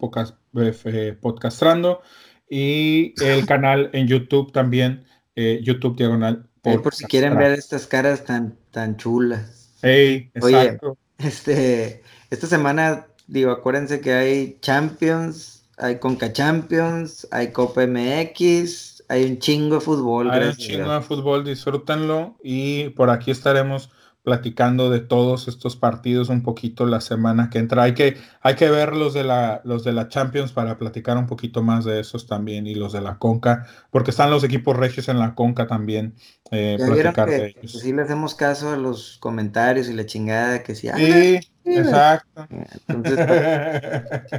eh, 0.55 1.17
podcastrando, 1.21 2.01
y 2.49 3.13
el 3.23 3.45
canal 3.45 3.89
en 3.93 4.07
YouTube 4.07 4.51
también, 4.51 5.05
eh, 5.35 5.59
YouTube 5.63 5.97
diagonal. 5.97 6.47
por 6.61 6.93
si 6.93 7.05
quieren 7.05 7.37
ver 7.37 7.53
estas 7.53 7.87
caras 7.87 8.25
tan, 8.25 8.57
tan 8.71 8.97
chulas. 8.97 9.73
Hey, 9.81 10.31
exacto. 10.33 10.91
Oye, 10.91 11.27
este, 11.27 12.03
esta 12.29 12.47
semana, 12.47 13.07
digo, 13.27 13.51
acuérdense 13.51 14.01
que 14.01 14.13
hay 14.13 14.57
Champions, 14.61 15.65
hay 15.77 15.99
Conca 15.99 16.33
Champions, 16.33 17.27
hay 17.31 17.51
Copa 17.51 17.85
MX, 17.85 19.03
hay 19.09 19.25
un 19.25 19.39
chingo 19.39 19.75
de 19.75 19.81
fútbol. 19.81 20.31
Hay 20.31 20.47
un 20.47 20.55
chingo 20.55 20.91
de 20.91 21.01
fútbol, 21.01 21.45
disfrútenlo 21.45 22.35
y 22.43 22.89
por 22.89 23.09
aquí 23.09 23.31
estaremos 23.31 23.89
platicando 24.27 24.89
de 24.89 24.99
todos 24.99 25.47
estos 25.47 25.77
partidos 25.77 26.27
un 26.27 26.43
poquito 26.43 26.85
la 26.85 26.99
semana 26.99 27.49
que 27.49 27.59
entra. 27.59 27.83
Hay 27.83 27.93
que, 27.93 28.17
hay 28.41 28.55
que 28.55 28.69
ver 28.69 28.93
los 28.93 29.13
de, 29.13 29.23
la, 29.23 29.61
los 29.63 29.85
de 29.85 29.93
la 29.93 30.09
Champions 30.09 30.51
para 30.51 30.77
platicar 30.77 31.15
un 31.15 31.27
poquito 31.27 31.63
más 31.63 31.85
de 31.85 32.01
esos 32.01 32.27
también 32.27 32.67
y 32.67 32.75
los 32.75 32.91
de 32.91 32.99
la 32.99 33.19
Conca, 33.19 33.65
porque 33.89 34.11
están 34.11 34.29
los 34.29 34.43
equipos 34.43 34.75
regios 34.75 35.07
en 35.07 35.17
la 35.17 35.33
Conca 35.33 35.65
también. 35.65 36.13
Eh, 36.51 36.75
platicar 36.77 37.29
de 37.29 37.45
ellos. 37.45 37.55
Pues, 37.61 37.79
sí 37.79 37.93
le 37.93 38.01
hacemos 38.01 38.35
caso 38.35 38.73
a 38.73 38.75
los 38.75 39.17
comentarios 39.21 39.87
y 39.87 39.93
la 39.93 40.05
chingada 40.05 40.61
que 40.61 40.75
sí. 40.75 40.89
Sí, 40.93 41.39
exacto. 41.63 42.47
Entonces, 42.89 43.29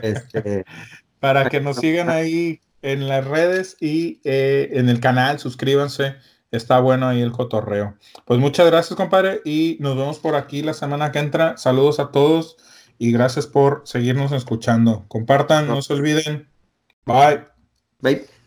este, 0.02 0.66
para 1.18 1.48
que 1.48 1.62
nos 1.62 1.78
sigan 1.78 2.10
ahí 2.10 2.60
en 2.82 3.08
las 3.08 3.26
redes 3.26 3.78
y 3.80 4.20
eh, 4.24 4.68
en 4.72 4.90
el 4.90 5.00
canal, 5.00 5.38
suscríbanse. 5.38 6.16
Está 6.50 6.80
bueno 6.80 7.06
ahí 7.06 7.20
el 7.20 7.32
cotorreo. 7.32 7.96
Pues 8.24 8.40
muchas 8.40 8.66
gracias, 8.66 8.96
compadre, 8.96 9.42
y 9.44 9.76
nos 9.80 9.96
vemos 9.96 10.18
por 10.18 10.34
aquí 10.34 10.62
la 10.62 10.74
semana 10.74 11.12
que 11.12 11.18
entra. 11.18 11.56
Saludos 11.56 12.00
a 12.00 12.10
todos 12.10 12.56
y 12.98 13.12
gracias 13.12 13.46
por 13.46 13.82
seguirnos 13.84 14.32
escuchando. 14.32 15.04
Compartan, 15.08 15.68
no 15.68 15.82
se 15.82 15.92
olviden. 15.92 16.48
Bye. 17.04 17.44
Bye. 18.00 18.37